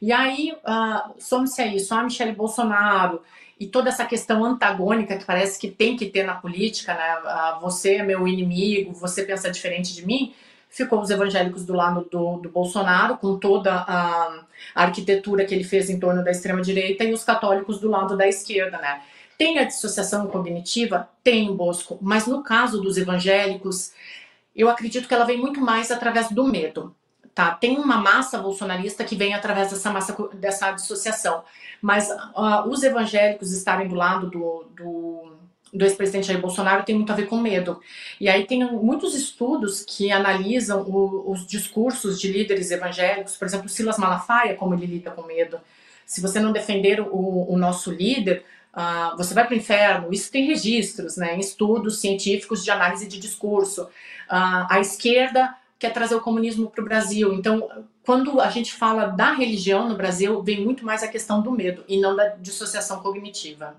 E 0.06 0.12
aí, 0.14 0.54
uh, 0.54 1.20
some-se 1.20 1.60
a 1.64 1.66
isso, 1.66 1.92
a 1.92 2.04
Michele 2.04 2.32
Bolsonaro, 2.32 3.24
e 3.60 3.66
toda 3.66 3.90
essa 3.90 4.06
questão 4.06 4.46
antagônica 4.46 5.18
que 5.18 5.26
parece 5.26 5.60
que 5.60 5.72
tem 5.72 5.98
que 5.98 6.06
ter 6.06 6.24
na 6.24 6.36
política, 6.36 6.94
né? 6.94 7.18
Ah, 7.26 7.58
você 7.60 7.96
é 7.96 8.04
meu 8.04 8.28
inimigo, 8.28 8.94
você 8.94 9.24
pensa 9.24 9.50
diferente 9.50 9.96
de 9.96 10.06
mim, 10.06 10.36
ficou 10.70 11.02
os 11.02 11.10
evangélicos 11.10 11.66
do 11.66 11.74
lado 11.74 12.08
do, 12.12 12.38
do 12.38 12.50
Bolsonaro, 12.50 13.18
com 13.18 13.40
toda 13.40 13.74
a, 13.74 14.46
a, 14.76 14.84
arquitetura 14.84 15.44
que 15.44 15.56
ele 15.56 15.64
fez 15.64 15.90
em 15.90 16.00
torno 16.00 16.24
da 16.24 16.30
extrema-direita, 16.30 17.04
e 17.04 17.12
os 17.12 17.24
católicos 17.24 17.80
do 17.80 17.90
lado 17.90 18.16
da 18.16 18.28
esquerda, 18.28 18.78
né? 18.78 19.02
Tem 19.40 19.58
a 19.58 19.64
dissociação 19.64 20.28
cognitiva? 20.28 21.10
Tem, 21.24 21.52
Bosco, 21.52 21.98
mas 22.00 22.28
no 22.28 22.44
caso 22.44 22.80
dos 22.80 22.96
evangélicos, 22.96 23.92
eu 24.56 24.70
acredito 24.70 25.08
que 25.08 25.16
ela 25.16 25.26
vem 25.26 25.40
muito 25.40 25.60
mais 25.60 25.90
através 25.90 26.30
do 26.30 26.44
medo. 26.46 26.96
Tá? 27.36 27.52
Tem 27.52 27.78
uma 27.78 27.98
massa 27.98 28.38
bolsonarista 28.38 29.04
que 29.04 29.14
vem 29.14 29.34
através 29.34 29.70
dessa 29.70 29.92
massa 29.92 30.16
dessa 30.36 30.72
dissociação. 30.72 31.44
Mas 31.82 32.10
uh, 32.10 32.66
os 32.70 32.82
evangélicos 32.82 33.52
estarem 33.52 33.90
do 33.90 33.96
lado 33.96 34.30
do, 34.30 34.66
do, 34.74 35.38
do 35.74 35.84
ex-presidente 35.84 36.28
Jair 36.28 36.40
Bolsonaro 36.40 36.86
tem 36.86 36.96
muito 36.96 37.12
a 37.12 37.16
ver 37.16 37.28
com 37.28 37.38
medo. 37.38 37.82
E 38.22 38.30
aí 38.30 38.46
tem 38.46 38.64
muitos 38.64 39.14
estudos 39.14 39.84
que 39.86 40.14
analisam 40.14 40.84
o, 40.84 41.30
os 41.30 41.46
discursos 41.46 42.22
de 42.22 42.32
líderes 42.32 42.72
evangélicos, 42.72 43.36
por 43.36 43.46
exemplo, 43.46 43.68
Silas 43.68 43.98
Malafaia, 43.98 44.56
como 44.56 44.74
ele 44.74 44.86
lida 44.86 45.12
com 45.12 45.24
medo. 45.24 45.60
Se 46.06 46.22
você 46.22 46.40
não 46.40 46.54
defender 46.54 47.02
o, 47.02 47.52
o 47.52 47.58
nosso 47.58 47.92
líder, 47.92 48.46
uh, 48.74 49.18
você 49.18 49.34
vai 49.34 49.46
para 49.46 49.56
o 49.56 49.58
inferno. 49.58 50.14
Isso 50.14 50.32
tem 50.32 50.46
registros, 50.46 51.18
né, 51.18 51.36
em 51.36 51.42
estudos 51.42 52.00
científicos 52.00 52.64
de 52.64 52.72
análise 52.72 53.06
de 53.06 53.20
discurso. 53.20 53.84
Uh, 53.84 54.68
a 54.70 54.80
esquerda 54.80 55.54
quer 55.78 55.92
trazer 55.92 56.16
o 56.16 56.22
comunismo 56.22 56.70
para 56.70 56.82
o 56.82 56.86
Brasil. 56.86 57.34
Então, 57.34 57.86
quando 58.04 58.40
a 58.40 58.50
gente 58.50 58.74
fala 58.74 59.08
da 59.08 59.34
religião 59.34 59.90
no 59.90 59.96
Brasil, 59.96 60.42
vem 60.42 60.64
muito 60.64 60.86
mais 60.86 61.04
a 61.04 61.08
questão 61.08 61.42
do 61.42 61.52
medo 61.52 61.84
e 61.88 62.00
não 62.00 62.16
da 62.16 62.28
dissociação 62.30 63.02
cognitiva. 63.02 63.76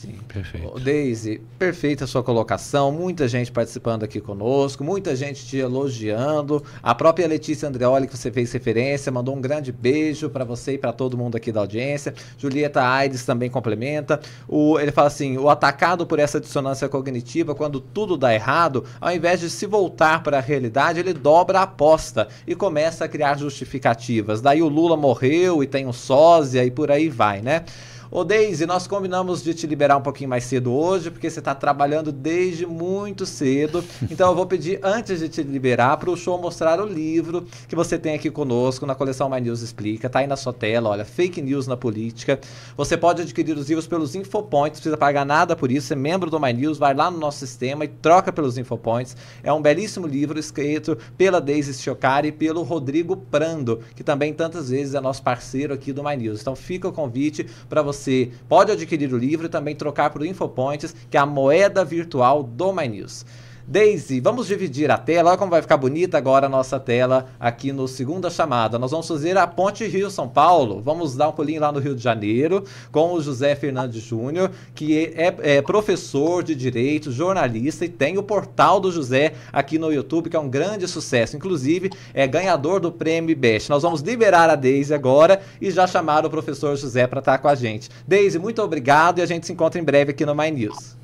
Sim, 0.00 0.16
perfeito. 0.28 0.78
Daisy, 0.78 1.42
perfeita 1.58 2.04
a 2.04 2.06
sua 2.06 2.22
colocação, 2.22 2.92
muita 2.92 3.26
gente 3.26 3.50
participando 3.50 4.04
aqui 4.04 4.20
conosco, 4.20 4.84
muita 4.84 5.16
gente 5.16 5.44
te 5.44 5.56
elogiando. 5.56 6.62
A 6.80 6.94
própria 6.94 7.26
Letícia 7.26 7.68
Andreoli, 7.68 8.06
que 8.06 8.16
você 8.16 8.30
fez 8.30 8.52
referência, 8.52 9.10
mandou 9.10 9.34
um 9.34 9.40
grande 9.40 9.72
beijo 9.72 10.30
para 10.30 10.44
você 10.44 10.74
e 10.74 10.78
para 10.78 10.92
todo 10.92 11.18
mundo 11.18 11.36
aqui 11.36 11.50
da 11.50 11.58
audiência. 11.58 12.14
Julieta 12.38 12.80
Aides 12.80 13.26
também 13.26 13.50
complementa. 13.50 14.20
O, 14.46 14.78
ele 14.78 14.92
fala 14.92 15.08
assim: 15.08 15.36
o 15.36 15.50
atacado 15.50 16.06
por 16.06 16.20
essa 16.20 16.38
dissonância 16.38 16.88
cognitiva, 16.88 17.52
quando 17.52 17.80
tudo 17.80 18.16
dá 18.16 18.32
errado, 18.32 18.84
ao 19.00 19.12
invés 19.12 19.40
de 19.40 19.50
se 19.50 19.66
voltar 19.66 20.22
para 20.22 20.38
a 20.38 20.40
realidade, 20.40 21.00
ele 21.00 21.12
dobra 21.12 21.58
a 21.58 21.62
aposta 21.62 22.28
e 22.46 22.54
começa 22.54 23.04
a 23.04 23.08
criar 23.08 23.36
justificativas. 23.36 24.40
Daí 24.40 24.62
o 24.62 24.68
Lula 24.68 24.96
morreu 24.96 25.60
e 25.60 25.66
tem 25.66 25.88
um 25.88 25.92
sósia 25.92 26.64
e 26.64 26.70
por 26.70 26.88
aí 26.88 27.08
vai, 27.08 27.42
né? 27.42 27.64
Ô 28.10 28.24
Deise, 28.24 28.64
nós 28.64 28.86
combinamos 28.86 29.42
de 29.42 29.52
te 29.52 29.66
liberar 29.66 29.98
um 29.98 30.00
pouquinho 30.00 30.30
mais 30.30 30.44
cedo 30.44 30.72
hoje, 30.72 31.10
porque 31.10 31.28
você 31.28 31.40
está 31.40 31.54
trabalhando 31.54 32.10
desde 32.10 32.64
muito 32.64 33.26
cedo. 33.26 33.84
Então 34.10 34.30
eu 34.30 34.34
vou 34.34 34.46
pedir, 34.46 34.80
antes 34.82 35.20
de 35.20 35.28
te 35.28 35.42
liberar, 35.42 35.96
para 35.98 36.10
o 36.10 36.16
show 36.16 36.40
mostrar 36.40 36.80
o 36.80 36.86
livro 36.86 37.46
que 37.68 37.76
você 37.76 37.98
tem 37.98 38.14
aqui 38.14 38.30
conosco 38.30 38.86
na 38.86 38.94
coleção 38.94 39.28
My 39.28 39.40
News 39.40 39.60
Explica. 39.60 40.08
Tá 40.08 40.20
aí 40.20 40.26
na 40.26 40.36
sua 40.36 40.52
tela, 40.52 40.88
olha, 40.88 41.04
Fake 41.04 41.42
News 41.42 41.66
na 41.66 41.76
Política. 41.76 42.40
Você 42.76 42.96
pode 42.96 43.22
adquirir 43.22 43.56
os 43.56 43.68
livros 43.68 43.86
pelos 43.86 44.14
Infopoints, 44.14 44.78
não 44.78 44.82
precisa 44.82 44.96
pagar 44.96 45.26
nada 45.26 45.54
por 45.54 45.70
isso. 45.70 45.88
Você 45.88 45.92
é 45.92 45.96
membro 45.96 46.30
do 46.30 46.40
My 46.40 46.52
News, 46.52 46.78
vai 46.78 46.94
lá 46.94 47.10
no 47.10 47.18
nosso 47.18 47.38
sistema 47.38 47.84
e 47.84 47.88
troca 47.88 48.32
pelos 48.32 48.56
Infopoints. 48.56 49.14
É 49.42 49.52
um 49.52 49.60
belíssimo 49.60 50.06
livro 50.06 50.38
escrito 50.38 50.96
pela 51.18 51.40
Deise 51.40 51.74
Chiocari 51.74 52.28
e 52.28 52.32
pelo 52.32 52.62
Rodrigo 52.62 53.16
Prando, 53.16 53.80
que 53.94 54.02
também 54.02 54.32
tantas 54.32 54.70
vezes 54.70 54.94
é 54.94 55.00
nosso 55.00 55.22
parceiro 55.22 55.74
aqui 55.74 55.92
do 55.92 56.02
My 56.02 56.16
News. 56.16 56.40
Então 56.40 56.56
fica 56.56 56.88
o 56.88 56.92
convite 56.92 57.46
para 57.68 57.82
você 57.82 57.97
você 57.98 58.30
pode 58.48 58.72
adquirir 58.72 59.12
o 59.12 59.18
livro 59.18 59.46
e 59.46 59.50
também 59.50 59.74
trocar 59.74 60.10
por 60.10 60.24
Infopoints, 60.24 60.94
que 61.10 61.16
é 61.16 61.20
a 61.20 61.26
moeda 61.26 61.84
virtual 61.84 62.42
do 62.42 62.72
My 62.72 62.88
News. 62.88 63.26
Daisy, 63.70 64.18
vamos 64.18 64.46
dividir 64.46 64.90
a 64.90 64.96
tela. 64.96 65.28
Olha 65.28 65.38
como 65.38 65.50
vai 65.50 65.60
ficar 65.60 65.76
bonita 65.76 66.16
agora 66.16 66.46
a 66.46 66.48
nossa 66.48 66.80
tela 66.80 67.26
aqui 67.38 67.70
no 67.70 67.86
Segunda 67.86 68.30
Chamada. 68.30 68.78
Nós 68.78 68.92
vamos 68.92 69.06
fazer 69.06 69.36
a 69.36 69.46
Ponte 69.46 69.86
Rio-São 69.86 70.26
Paulo. 70.26 70.80
Vamos 70.80 71.14
dar 71.14 71.28
um 71.28 71.32
pulinho 71.32 71.60
lá 71.60 71.70
no 71.70 71.78
Rio 71.78 71.94
de 71.94 72.02
Janeiro 72.02 72.64
com 72.90 73.12
o 73.12 73.20
José 73.20 73.54
Fernandes 73.54 74.02
Júnior, 74.02 74.50
que 74.74 75.12
é, 75.14 75.36
é, 75.42 75.60
professor 75.60 76.42
de 76.42 76.54
Direito, 76.54 77.12
jornalista 77.12 77.84
e 77.84 77.90
tem 77.90 78.16
o 78.16 78.22
portal 78.22 78.80
do 78.80 78.90
José 78.90 79.34
aqui 79.52 79.78
no 79.78 79.92
YouTube, 79.92 80.30
que 80.30 80.36
é 80.36 80.40
um 80.40 80.48
grande 80.48 80.88
sucesso. 80.88 81.36
Inclusive, 81.36 81.90
é 82.14 82.26
ganhador 82.26 82.80
do 82.80 82.90
Prêmio 82.90 83.36
Best. 83.36 83.68
Nós 83.68 83.82
vamos 83.82 84.00
liberar 84.00 84.48
a 84.48 84.54
Daisy 84.54 84.94
agora 84.94 85.42
e 85.60 85.70
já 85.70 85.86
chamar 85.86 86.24
o 86.24 86.30
professor 86.30 86.74
José 86.74 87.06
para 87.06 87.18
estar 87.18 87.36
com 87.36 87.48
a 87.48 87.54
gente. 87.54 87.90
Daisy, 88.06 88.38
muito 88.38 88.62
obrigado 88.62 89.18
e 89.18 89.20
a 89.20 89.26
gente 89.26 89.44
se 89.44 89.52
encontra 89.52 89.78
em 89.78 89.84
breve 89.84 90.12
aqui 90.12 90.24
no 90.24 90.34
My 90.34 90.50
News. 90.50 90.96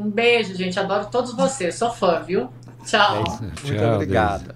Um 0.00 0.10
beijo, 0.10 0.54
gente. 0.54 0.80
Adoro 0.80 1.08
todos 1.10 1.34
vocês. 1.34 1.74
Sou 1.74 1.90
fã, 1.90 2.22
viu? 2.22 2.48
Tchau. 2.86 3.16
É 3.16 3.42
Muito 3.42 3.76
Tchau, 3.76 3.94
obrigado. 3.94 4.54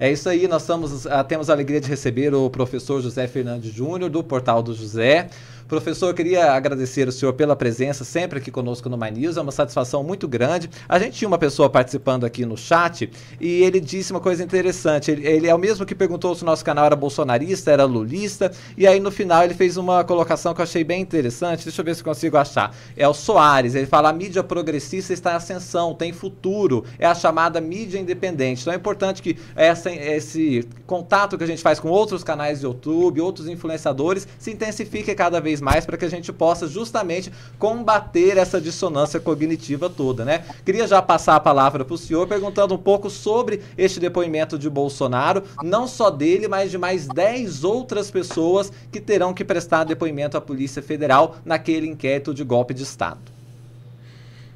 É 0.00 0.10
isso 0.10 0.28
aí, 0.28 0.48
nós 0.48 0.62
estamos, 0.62 1.04
uh, 1.04 1.22
temos 1.28 1.48
a 1.48 1.52
alegria 1.52 1.80
de 1.80 1.86
receber 1.86 2.34
o 2.34 2.48
professor 2.50 3.00
José 3.00 3.28
Fernandes 3.28 3.70
Júnior, 3.72 4.10
do 4.10 4.24
Portal 4.24 4.62
do 4.62 4.74
José. 4.74 5.28
Professor, 5.70 6.12
queria 6.12 6.50
agradecer 6.50 7.06
o 7.06 7.12
senhor 7.12 7.32
pela 7.32 7.54
presença 7.54 8.02
sempre 8.02 8.40
aqui 8.40 8.50
conosco 8.50 8.88
no 8.88 8.98
My 8.98 9.08
News, 9.08 9.36
é 9.36 9.40
uma 9.40 9.52
satisfação 9.52 10.02
muito 10.02 10.26
grande. 10.26 10.68
A 10.88 10.98
gente 10.98 11.16
tinha 11.16 11.28
uma 11.28 11.38
pessoa 11.38 11.70
participando 11.70 12.24
aqui 12.26 12.44
no 12.44 12.56
chat 12.56 13.08
e 13.40 13.62
ele 13.62 13.78
disse 13.78 14.10
uma 14.10 14.18
coisa 14.18 14.42
interessante. 14.42 15.12
Ele, 15.12 15.24
ele 15.24 15.46
é 15.46 15.54
o 15.54 15.58
mesmo 15.58 15.86
que 15.86 15.94
perguntou 15.94 16.34
se 16.34 16.42
o 16.42 16.44
nosso 16.44 16.64
canal 16.64 16.86
era 16.86 16.96
bolsonarista, 16.96 17.70
era 17.70 17.84
lulista, 17.84 18.50
e 18.76 18.84
aí 18.84 18.98
no 18.98 19.12
final 19.12 19.44
ele 19.44 19.54
fez 19.54 19.76
uma 19.76 20.02
colocação 20.02 20.52
que 20.52 20.60
eu 20.60 20.64
achei 20.64 20.82
bem 20.82 21.00
interessante. 21.00 21.62
Deixa 21.62 21.80
eu 21.80 21.84
ver 21.84 21.94
se 21.94 22.02
consigo 22.02 22.36
achar. 22.36 22.74
É 22.96 23.06
o 23.06 23.14
Soares, 23.14 23.76
ele 23.76 23.86
fala: 23.86 24.08
a 24.08 24.12
mídia 24.12 24.42
progressista 24.42 25.12
está 25.12 25.34
em 25.34 25.36
ascensão, 25.36 25.94
tem 25.94 26.12
futuro, 26.12 26.84
é 26.98 27.06
a 27.06 27.14
chamada 27.14 27.60
mídia 27.60 28.00
independente. 28.00 28.62
Então 28.62 28.72
é 28.72 28.76
importante 28.76 29.22
que 29.22 29.38
essa, 29.54 29.88
esse 29.88 30.68
contato 30.84 31.38
que 31.38 31.44
a 31.44 31.46
gente 31.46 31.62
faz 31.62 31.78
com 31.78 31.90
outros 31.90 32.24
canais 32.24 32.58
de 32.58 32.66
YouTube, 32.66 33.20
outros 33.20 33.46
influenciadores, 33.46 34.26
se 34.36 34.50
intensifique 34.50 35.14
cada 35.14 35.40
vez 35.40 35.59
mais 35.60 35.84
para 35.86 35.96
que 35.96 36.04
a 36.04 36.10
gente 36.10 36.32
possa 36.32 36.66
justamente 36.66 37.32
combater 37.58 38.36
essa 38.36 38.60
dissonância 38.60 39.20
cognitiva 39.20 39.90
toda, 39.90 40.24
né? 40.24 40.44
Queria 40.64 40.86
já 40.86 41.00
passar 41.02 41.36
a 41.36 41.40
palavra 41.40 41.84
para 41.84 41.94
o 41.94 41.98
senhor 41.98 42.26
perguntando 42.26 42.74
um 42.74 42.78
pouco 42.78 43.10
sobre 43.10 43.62
este 43.76 44.00
depoimento 44.00 44.58
de 44.58 44.68
Bolsonaro, 44.68 45.42
não 45.62 45.86
só 45.86 46.10
dele, 46.10 46.48
mas 46.48 46.70
de 46.70 46.78
mais 46.78 47.06
10 47.06 47.64
outras 47.64 48.10
pessoas 48.10 48.72
que 48.90 49.00
terão 49.00 49.34
que 49.34 49.44
prestar 49.44 49.84
depoimento 49.84 50.36
à 50.36 50.40
Polícia 50.40 50.82
Federal 50.82 51.36
naquele 51.44 51.86
inquérito 51.86 52.34
de 52.34 52.44
golpe 52.44 52.74
de 52.74 52.82
Estado. 52.82 53.39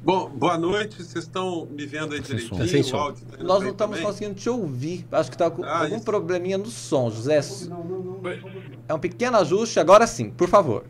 Bom, 0.05 0.29
boa 0.29 0.55
noite. 0.55 0.97
Vocês 0.97 1.23
estão 1.23 1.65
me 1.65 1.83
vendo 1.83 2.13
aí 2.13 2.19
direitinho? 2.19 2.59
Tá 2.59 2.67
sem 2.67 2.83
som. 2.83 2.97
Áudio, 2.97 3.25
tá 3.25 3.43
Nós 3.43 3.63
não 3.63 3.71
estamos 3.71 3.97
também? 3.97 4.03
conseguindo 4.03 4.35
te 4.35 4.47
ouvir. 4.47 5.03
Acho 5.11 5.31
que 5.31 5.35
está 5.35 5.49
com 5.49 5.63
ah, 5.63 5.79
algum 5.79 5.95
isso. 5.95 6.05
probleminha 6.05 6.59
no 6.59 6.67
som, 6.67 7.09
José. 7.09 7.41
Não, 7.67 7.83
não, 7.83 7.99
não, 8.03 8.21
é 8.87 8.93
um 8.93 8.99
pequeno 8.99 9.35
ajuste. 9.37 9.79
Agora 9.79 10.05
sim, 10.05 10.29
por 10.29 10.47
favor. 10.47 10.85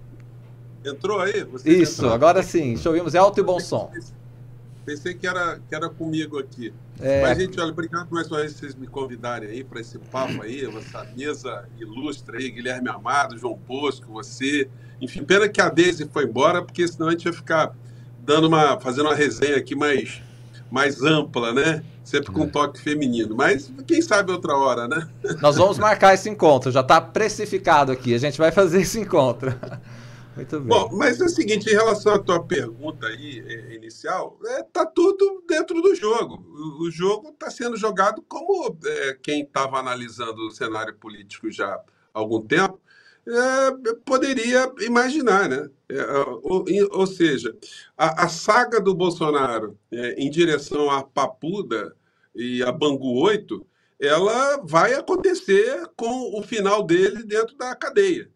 Entrou 0.83 1.21
aí? 1.21 1.45
Você 1.45 1.69
isso, 1.69 2.01
entrou. 2.01 2.13
agora 2.13 2.43
sim. 2.43 2.75
Te 2.75 2.85
ouvimos. 2.89 3.15
É 3.15 3.17
alto 3.17 3.39
e 3.39 3.43
bom 3.43 3.57
som. 3.57 3.89
Pensei 4.85 5.13
que 5.13 5.25
era, 5.25 5.61
que 5.65 5.73
era 5.73 5.87
comigo 5.87 6.37
aqui. 6.37 6.73
É... 6.99 7.21
Mas, 7.21 7.37
gente, 7.37 7.57
olha, 7.57 7.71
obrigado 7.71 8.09
mais 8.11 8.29
uma 8.29 8.41
vez 8.41 8.51
vocês 8.51 8.75
me 8.75 8.85
convidarem 8.85 9.49
aí 9.49 9.63
para 9.63 9.79
esse 9.79 9.97
papo 9.97 10.43
aí, 10.43 10.65
essa 10.65 11.05
mesa 11.15 11.69
ilustre 11.79 12.37
aí, 12.37 12.51
Guilherme 12.51 12.89
Amado, 12.89 13.37
João 13.37 13.55
Bosco, 13.55 14.11
você. 14.11 14.69
Enfim, 14.99 15.23
pena 15.23 15.47
que 15.47 15.61
a 15.61 15.69
Deise 15.69 16.05
foi 16.11 16.25
embora, 16.25 16.61
porque 16.61 16.85
senão 16.85 17.07
a 17.07 17.11
gente 17.11 17.23
ia 17.23 17.33
ficar 17.33 17.73
dando 18.25 18.47
uma, 18.47 18.79
fazendo 18.79 19.05
uma 19.05 19.15
resenha 19.15 19.55
aqui 19.55 19.75
mais, 19.75 20.21
mais 20.71 21.01
ampla, 21.01 21.53
né? 21.53 21.83
Sempre 22.03 22.31
com 22.31 22.41
um 22.41 22.47
é. 22.47 22.49
toque 22.49 22.81
feminino. 22.81 23.35
Mas 23.35 23.71
quem 23.87 24.01
sabe 24.01 24.31
outra 24.31 24.55
hora, 24.57 24.87
né? 24.87 25.07
Nós 25.41 25.55
vamos 25.55 25.77
marcar 25.77 26.13
esse 26.13 26.29
encontro, 26.29 26.71
já 26.71 26.81
está 26.81 26.99
precificado 26.99 27.91
aqui. 27.91 28.13
A 28.13 28.17
gente 28.17 28.37
vai 28.37 28.51
fazer 28.51 28.81
esse 28.81 28.99
encontro. 28.99 29.53
Muito 30.35 30.59
bem. 30.59 30.67
Bom, 30.67 30.89
mas 30.91 31.21
é 31.21 31.25
o 31.25 31.29
seguinte, 31.29 31.69
em 31.69 31.73
relação 31.73 32.13
à 32.13 32.19
tua 32.19 32.43
pergunta 32.43 33.07
aí, 33.07 33.41
é, 33.47 33.75
inicial, 33.75 34.37
é, 34.45 34.63
tá 34.63 34.85
tudo 34.85 35.41
dentro 35.47 35.81
do 35.81 35.95
jogo. 35.95 36.45
O, 36.49 36.87
o 36.87 36.91
jogo 36.91 37.29
está 37.29 37.49
sendo 37.49 37.77
jogado 37.77 38.21
como 38.27 38.77
é, 38.85 39.17
quem 39.23 39.43
estava 39.43 39.79
analisando 39.79 40.45
o 40.45 40.51
cenário 40.51 40.93
político 40.95 41.49
já 41.49 41.67
há 41.67 41.83
algum 42.13 42.41
tempo 42.41 42.79
é, 43.27 43.93
poderia 44.05 44.71
imaginar, 44.81 45.49
né? 45.49 45.69
É, 45.89 46.03
ou, 46.43 46.65
ou, 46.91 47.07
seja, 47.07 47.55
a, 47.97 48.25
a, 48.25 48.29
saga 48.29 48.79
do 48.79 48.93
Bolsonaro 48.93 49.77
é, 49.91 50.13
em 50.13 50.29
direção 50.29 50.89
à 50.89 51.03
Papuda 51.03 51.95
e 52.35 52.63
a 52.63 52.71
Bangu 52.71 53.19
8, 53.19 53.65
ela 53.99 54.57
vai 54.63 54.93
acontecer 54.93 55.87
com 55.95 56.37
o 56.37 56.43
final 56.43 56.83
dele 56.83 57.23
dentro 57.23 57.55
da 57.55 57.75
cadeia. 57.75 58.29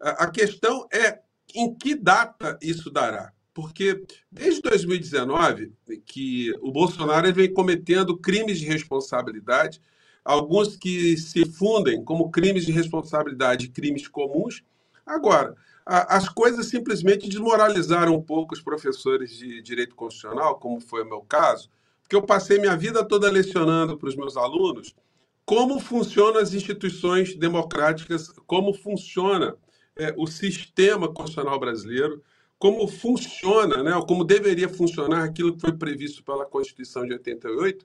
A, 0.00 0.24
a 0.24 0.30
questão 0.30 0.88
é 0.92 1.20
em 1.54 1.74
que 1.74 1.94
data 1.94 2.58
isso 2.62 2.90
dará. 2.90 3.32
Porque 3.54 4.02
desde 4.30 4.62
2019 4.62 5.72
que 6.06 6.52
o 6.62 6.72
Bolsonaro 6.72 7.32
vem 7.34 7.52
cometendo 7.52 8.16
crimes 8.16 8.58
de 8.58 8.66
responsabilidade 8.66 9.80
alguns 10.24 10.76
que 10.76 11.16
se 11.16 11.44
fundem 11.44 12.04
como 12.04 12.30
crimes 12.30 12.64
de 12.64 12.72
responsabilidade, 12.72 13.68
crimes 13.68 14.06
comuns. 14.08 14.62
Agora, 15.04 15.54
a, 15.84 16.16
as 16.16 16.28
coisas 16.28 16.66
simplesmente 16.66 17.28
desmoralizaram 17.28 18.14
um 18.14 18.22
pouco 18.22 18.54
os 18.54 18.60
professores 18.60 19.36
de 19.36 19.60
direito 19.62 19.94
constitucional, 19.94 20.58
como 20.58 20.80
foi 20.80 21.02
o 21.02 21.08
meu 21.08 21.20
caso, 21.22 21.68
porque 22.02 22.16
eu 22.16 22.22
passei 22.22 22.58
minha 22.58 22.76
vida 22.76 23.04
toda 23.04 23.30
lecionando 23.30 23.96
para 23.96 24.08
os 24.08 24.16
meus 24.16 24.36
alunos 24.36 24.94
como 25.44 25.80
funcionam 25.80 26.40
as 26.40 26.54
instituições 26.54 27.34
democráticas, 27.34 28.28
como 28.46 28.72
funciona 28.72 29.56
é, 29.96 30.14
o 30.16 30.26
sistema 30.26 31.12
constitucional 31.12 31.58
brasileiro, 31.58 32.22
como 32.58 32.86
funciona, 32.86 33.82
né, 33.82 33.92
como 34.06 34.24
deveria 34.24 34.68
funcionar 34.68 35.24
aquilo 35.24 35.54
que 35.54 35.60
foi 35.60 35.72
previsto 35.72 36.22
pela 36.22 36.46
Constituição 36.46 37.04
de 37.04 37.12
88, 37.12 37.84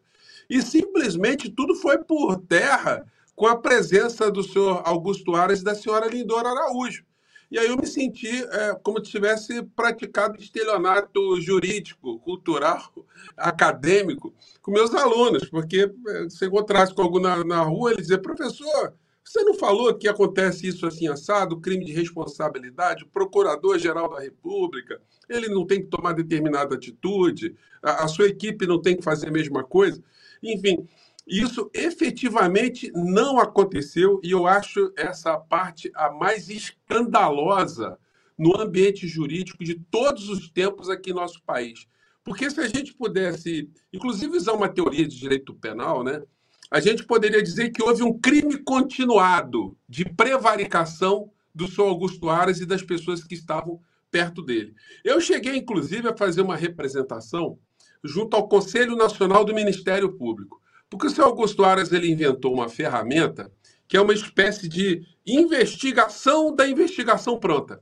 e 0.50 0.62
simplesmente 0.62 1.50
tudo 1.50 1.76
foi 1.76 1.98
por 1.98 2.38
terra 2.38 3.06
com 3.36 3.48
a 3.48 3.56
presença 3.56 4.32
do 4.32 4.44
senhor 4.44 4.82
Augusto 4.86 5.36
Aras 5.36 5.62
e 5.62 5.64
da 5.64 5.76
senhora 5.76 6.08
Lindora 6.08 6.50
Araújo. 6.50 7.06
E 7.50 7.58
aí 7.58 7.68
eu 7.68 7.78
me 7.78 7.88
senti 7.88 8.44
é, 8.44 8.76
como 8.84 9.04
se 9.04 9.12
tivesse 9.12 9.64
praticado 9.76 10.38
estelionato 10.38 11.40
jurídico, 11.40 12.20
cultural, 12.20 12.92
acadêmico 13.38 14.34
com 14.62 14.72
meus 14.72 14.94
alunos, 14.94 15.50
porque 15.50 15.90
é, 16.10 16.30
se 16.30 16.46
encontrasse 16.46 16.94
com 16.94 17.02
algum 17.02 17.20
na, 17.20 17.44
na 17.46 17.62
rua, 17.62 17.92
ele 17.92 18.02
dizia, 18.02 18.18
professor, 18.18 18.94
você 19.24 19.44
não 19.44 19.54
falou 19.54 19.94
que 19.94 20.08
acontece 20.08 20.68
isso 20.68 20.86
assim 20.86 21.08
assado, 21.08 21.60
crime 21.60 21.86
de 21.86 21.94
responsabilidade, 21.94 23.04
o 23.04 23.08
procurador-geral 23.08 24.10
da 24.10 24.20
República, 24.20 25.02
ele 25.30 25.48
não 25.48 25.66
tem 25.66 25.82
que 25.82 25.88
tomar 25.88 26.14
determinada 26.14 26.76
atitude, 26.76 27.56
a, 27.82 28.04
a 28.04 28.08
sua 28.08 28.28
equipe 28.28 28.66
não 28.66 28.82
tem 28.82 28.96
que 28.96 29.04
fazer 29.04 29.28
a 29.28 29.32
mesma 29.32 29.64
coisa. 29.64 30.04
Enfim, 30.42 30.88
isso 31.28 31.70
efetivamente 31.74 32.92
não 32.94 33.40
aconteceu 33.40 34.20
e 34.24 34.32
eu 34.32 34.48
acho 34.48 34.94
essa 34.96 35.38
parte 35.38 35.92
a 35.94 36.12
mais 36.12 36.50
escandalosa 36.50 37.98
no 38.38 38.60
ambiente 38.60 39.08
jurídico 39.08 39.64
de 39.64 39.76
todos 39.76 40.30
os 40.30 40.50
tempos 40.50 40.90
aqui 40.90 41.10
no 41.10 41.20
nosso 41.20 41.42
país. 41.44 41.88
Porque 42.24 42.50
se 42.50 42.60
a 42.60 42.68
gente 42.68 42.94
pudesse, 42.94 43.70
inclusive, 43.92 44.38
usar 44.38 44.54
uma 44.54 44.70
teoria 44.70 45.08
de 45.08 45.18
direito 45.18 45.54
penal, 45.54 46.04
né, 46.04 46.22
a 46.70 46.80
gente 46.80 47.06
poderia 47.06 47.42
dizer 47.42 47.72
que 47.72 47.82
houve 47.82 48.04
um 48.04 48.18
crime 48.18 48.58
continuado 48.58 49.78
de 49.88 50.06
prevaricação 50.06 51.32
do 51.56 51.68
senhor 51.68 51.88
Augusto 51.88 52.30
Aras 52.30 52.60
e 52.60 52.66
das 52.66 52.84
pessoas 52.84 53.24
que 53.24 53.34
estavam 53.34 53.82
perto 54.12 54.42
dele. 54.42 54.76
Eu 55.04 55.20
cheguei, 55.20 55.56
inclusive, 55.56 56.08
a 56.08 56.16
fazer 56.16 56.42
uma 56.42 56.56
representação 56.56 57.58
junto 58.04 58.36
ao 58.36 58.48
Conselho 58.48 58.96
Nacional 58.96 59.44
do 59.44 59.54
Ministério 59.54 60.14
Público. 60.14 60.62
Porque 60.90 61.08
o 61.08 61.10
senhor 61.10 61.28
Augusto 61.28 61.64
Aras 61.64 61.92
ele 61.92 62.12
inventou 62.12 62.54
uma 62.54 62.70
ferramenta 62.70 63.52
que 63.88 63.96
é 63.96 64.02
uma 64.02 64.14
espécie 64.14 64.68
de 64.68 65.02
investigação 65.26 66.54
da 66.54 66.68
investigação 66.68 67.40
pronta. 67.40 67.82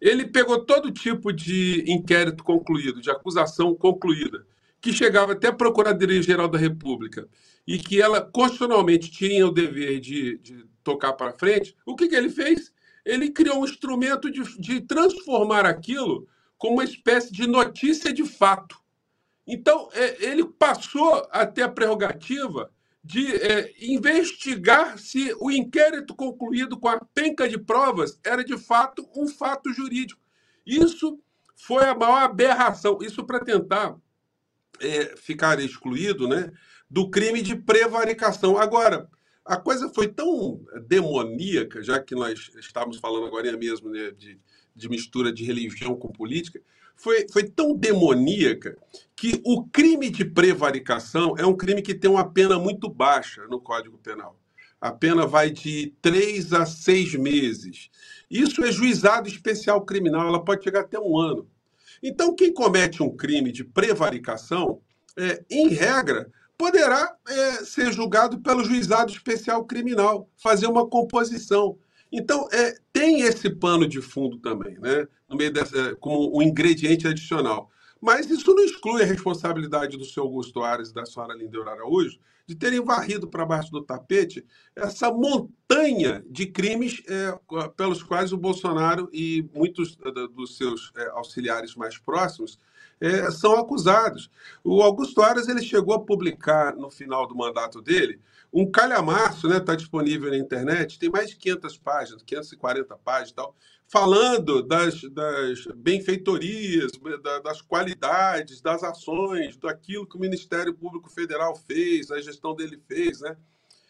Ele 0.00 0.26
pegou 0.26 0.64
todo 0.64 0.92
tipo 0.92 1.32
de 1.32 1.84
inquérito 1.88 2.44
concluído, 2.44 3.00
de 3.00 3.10
acusação 3.10 3.74
concluída, 3.74 4.46
que 4.80 4.92
chegava 4.92 5.32
até 5.32 5.48
a 5.48 5.52
Procuradoria-Geral 5.52 6.46
da 6.46 6.58
República 6.58 7.26
e 7.66 7.78
que 7.78 8.00
ela 8.00 8.20
constitucionalmente 8.20 9.10
tinha 9.10 9.46
o 9.46 9.50
dever 9.50 9.98
de, 9.98 10.38
de 10.38 10.66
tocar 10.84 11.14
para 11.14 11.32
frente, 11.32 11.74
o 11.86 11.96
que, 11.96 12.06
que 12.06 12.14
ele 12.14 12.28
fez? 12.28 12.72
Ele 13.04 13.30
criou 13.30 13.60
um 13.60 13.64
instrumento 13.64 14.30
de, 14.30 14.42
de 14.58 14.80
transformar 14.82 15.64
aquilo 15.64 16.28
como 16.58 16.74
uma 16.74 16.84
espécie 16.84 17.32
de 17.32 17.46
notícia 17.46 18.12
de 18.12 18.24
fato. 18.24 18.78
Então, 19.46 19.88
é, 19.92 20.24
ele 20.24 20.44
passou 20.44 21.26
a 21.30 21.46
ter 21.46 21.62
a 21.62 21.68
prerrogativa 21.68 22.70
de 23.02 23.34
é, 23.36 23.74
investigar 23.80 24.98
se 24.98 25.34
o 25.38 25.50
inquérito 25.50 26.14
concluído 26.14 26.78
com 26.78 26.88
a 26.88 26.98
penca 27.14 27.46
de 27.46 27.58
provas 27.58 28.18
era 28.24 28.42
de 28.42 28.56
fato 28.56 29.06
um 29.14 29.28
fato 29.28 29.70
jurídico. 29.72 30.20
Isso 30.66 31.20
foi 31.54 31.84
a 31.84 31.94
maior 31.94 32.22
aberração. 32.22 32.98
Isso 33.02 33.24
para 33.24 33.44
tentar 33.44 33.94
é, 34.80 35.14
ficar 35.16 35.60
excluído 35.60 36.26
né, 36.26 36.50
do 36.88 37.10
crime 37.10 37.42
de 37.42 37.54
prevaricação. 37.54 38.56
Agora, 38.56 39.06
a 39.44 39.58
coisa 39.58 39.90
foi 39.90 40.08
tão 40.08 40.64
demoníaca, 40.86 41.82
já 41.82 42.00
que 42.00 42.14
nós 42.14 42.50
estávamos 42.56 42.98
falando 42.98 43.26
agora 43.26 43.54
mesmo 43.58 43.90
né, 43.90 44.10
de, 44.12 44.40
de 44.74 44.88
mistura 44.88 45.30
de 45.30 45.44
religião 45.44 45.94
com 45.94 46.08
política, 46.08 46.62
foi, 46.96 47.26
foi 47.32 47.44
tão 47.44 47.74
demoníaca 47.74 48.76
que 49.16 49.40
o 49.44 49.64
crime 49.64 50.10
de 50.10 50.24
prevaricação 50.24 51.34
é 51.38 51.46
um 51.46 51.56
crime 51.56 51.82
que 51.82 51.94
tem 51.94 52.10
uma 52.10 52.28
pena 52.28 52.58
muito 52.58 52.88
baixa 52.88 53.46
no 53.48 53.60
Código 53.60 53.98
Penal. 53.98 54.38
A 54.80 54.92
pena 54.92 55.26
vai 55.26 55.50
de 55.50 55.94
três 56.02 56.52
a 56.52 56.66
seis 56.66 57.14
meses. 57.14 57.90
Isso 58.30 58.64
é 58.64 58.70
juizado 58.70 59.28
especial 59.28 59.82
criminal, 59.82 60.26
ela 60.26 60.44
pode 60.44 60.64
chegar 60.64 60.80
até 60.80 60.98
um 60.98 61.18
ano. 61.18 61.48
Então, 62.02 62.34
quem 62.34 62.52
comete 62.52 63.02
um 63.02 63.16
crime 63.16 63.50
de 63.50 63.64
prevaricação, 63.64 64.80
é, 65.16 65.42
em 65.50 65.68
regra, 65.68 66.30
poderá 66.58 67.16
é, 67.26 67.52
ser 67.64 67.92
julgado 67.92 68.40
pelo 68.40 68.64
juizado 68.64 69.10
especial 69.10 69.64
criminal, 69.64 70.28
fazer 70.36 70.66
uma 70.66 70.86
composição. 70.86 71.78
Então, 72.16 72.48
é, 72.52 72.76
tem 72.92 73.22
esse 73.22 73.50
pano 73.50 73.88
de 73.88 74.00
fundo 74.00 74.38
também, 74.38 74.78
né? 74.78 75.08
no 75.28 75.36
meio 75.36 75.52
dessa, 75.52 75.76
é, 75.76 75.94
como 75.96 76.38
um 76.38 76.40
ingrediente 76.40 77.08
adicional. 77.08 77.68
Mas 78.00 78.30
isso 78.30 78.54
não 78.54 78.62
exclui 78.62 79.02
a 79.02 79.06
responsabilidade 79.06 79.96
do 79.96 80.04
seu 80.04 80.22
Augusto 80.22 80.62
Ares 80.62 80.90
e 80.90 80.94
da 80.94 81.04
senhora 81.04 81.34
Lindeur 81.34 81.66
Araújo 81.66 82.20
de 82.46 82.54
terem 82.54 82.84
varrido 82.84 83.26
para 83.26 83.46
baixo 83.46 83.72
do 83.72 83.82
tapete 83.82 84.44
essa 84.76 85.10
montanha 85.10 86.22
de 86.28 86.46
crimes 86.46 87.02
é, 87.08 87.36
pelos 87.76 88.02
quais 88.02 88.32
o 88.32 88.36
Bolsonaro 88.36 89.08
e 89.12 89.48
muitos 89.54 89.96
dos 90.34 90.56
seus 90.56 90.92
é, 90.96 91.08
auxiliares 91.08 91.74
mais 91.74 91.98
próximos 91.98 92.60
é, 93.00 93.30
são 93.30 93.58
acusados. 93.58 94.30
O 94.62 94.82
Augusto 94.82 95.20
Aras 95.20 95.48
ele 95.48 95.62
chegou 95.62 95.94
a 95.94 96.04
publicar 96.04 96.76
no 96.76 96.90
final 96.90 97.26
do 97.26 97.34
mandato 97.34 97.82
dele 97.82 98.20
um 98.54 98.70
calhamaço, 98.70 99.48
né? 99.48 99.56
Está 99.56 99.74
disponível 99.74 100.30
na 100.30 100.38
internet, 100.38 100.96
tem 100.96 101.10
mais 101.10 101.28
de 101.28 101.36
500 101.36 101.76
páginas, 101.78 102.22
540 102.22 102.96
páginas 102.98 103.30
e 103.30 103.34
tal, 103.34 103.56
falando 103.88 104.62
das, 104.62 105.02
das 105.10 105.66
benfeitorias, 105.74 106.92
das 107.42 107.60
qualidades, 107.60 108.60
das 108.60 108.84
ações, 108.84 109.56
daquilo 109.56 110.06
que 110.06 110.16
o 110.16 110.20
Ministério 110.20 110.72
Público 110.72 111.10
Federal 111.10 111.56
fez, 111.56 112.12
a 112.12 112.20
gestão 112.20 112.54
dele 112.54 112.80
fez, 112.86 113.20
né? 113.20 113.36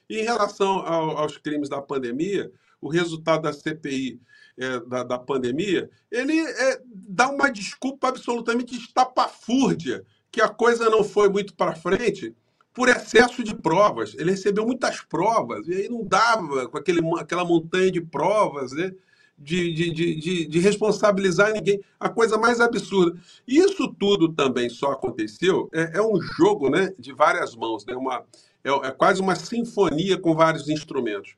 E 0.08 0.18
em 0.18 0.22
relação 0.22 0.78
ao, 0.78 1.18
aos 1.18 1.36
crimes 1.36 1.68
da 1.68 1.82
pandemia, 1.82 2.50
o 2.80 2.88
resultado 2.88 3.42
da 3.42 3.52
CPI 3.52 4.18
é, 4.56 4.80
da, 4.80 5.02
da, 5.02 5.18
pandemia, 5.18 5.90
ele 6.10 6.38
é, 6.38 6.80
dá 6.86 7.28
uma 7.28 7.50
desculpa 7.50 8.08
absolutamente 8.08 8.76
estapafúrdia 8.76 10.06
que 10.30 10.40
a 10.40 10.48
coisa 10.48 10.88
não 10.88 11.04
foi 11.04 11.28
muito 11.28 11.54
para 11.54 11.74
frente 11.74 12.34
por 12.74 12.88
excesso 12.88 13.44
de 13.44 13.54
provas. 13.54 14.14
Ele 14.18 14.32
recebeu 14.32 14.66
muitas 14.66 15.00
provas, 15.00 15.68
e 15.68 15.74
aí 15.74 15.88
não 15.88 16.04
dava 16.04 16.68
com 16.68 16.76
aquele, 16.76 17.00
aquela 17.18 17.44
montanha 17.44 17.90
de 17.90 18.00
provas, 18.00 18.72
né? 18.72 18.92
De, 19.36 19.72
de, 19.72 19.90
de, 19.90 20.46
de, 20.46 20.58
responsabilizar 20.60 21.52
ninguém. 21.52 21.80
A 21.98 22.08
coisa 22.08 22.38
mais 22.38 22.60
absurda. 22.60 23.18
Isso 23.46 23.92
tudo 23.98 24.28
também 24.28 24.68
só 24.68 24.92
aconteceu, 24.92 25.68
é, 25.72 25.98
é 25.98 26.02
um 26.02 26.20
jogo 26.20 26.70
né, 26.70 26.94
de 26.96 27.12
várias 27.12 27.56
mãos, 27.56 27.84
né, 27.84 27.96
uma, 27.96 28.24
é, 28.62 28.70
é 28.70 28.90
quase 28.92 29.20
uma 29.20 29.34
sinfonia 29.34 30.16
com 30.16 30.36
vários 30.36 30.68
instrumentos. 30.68 31.34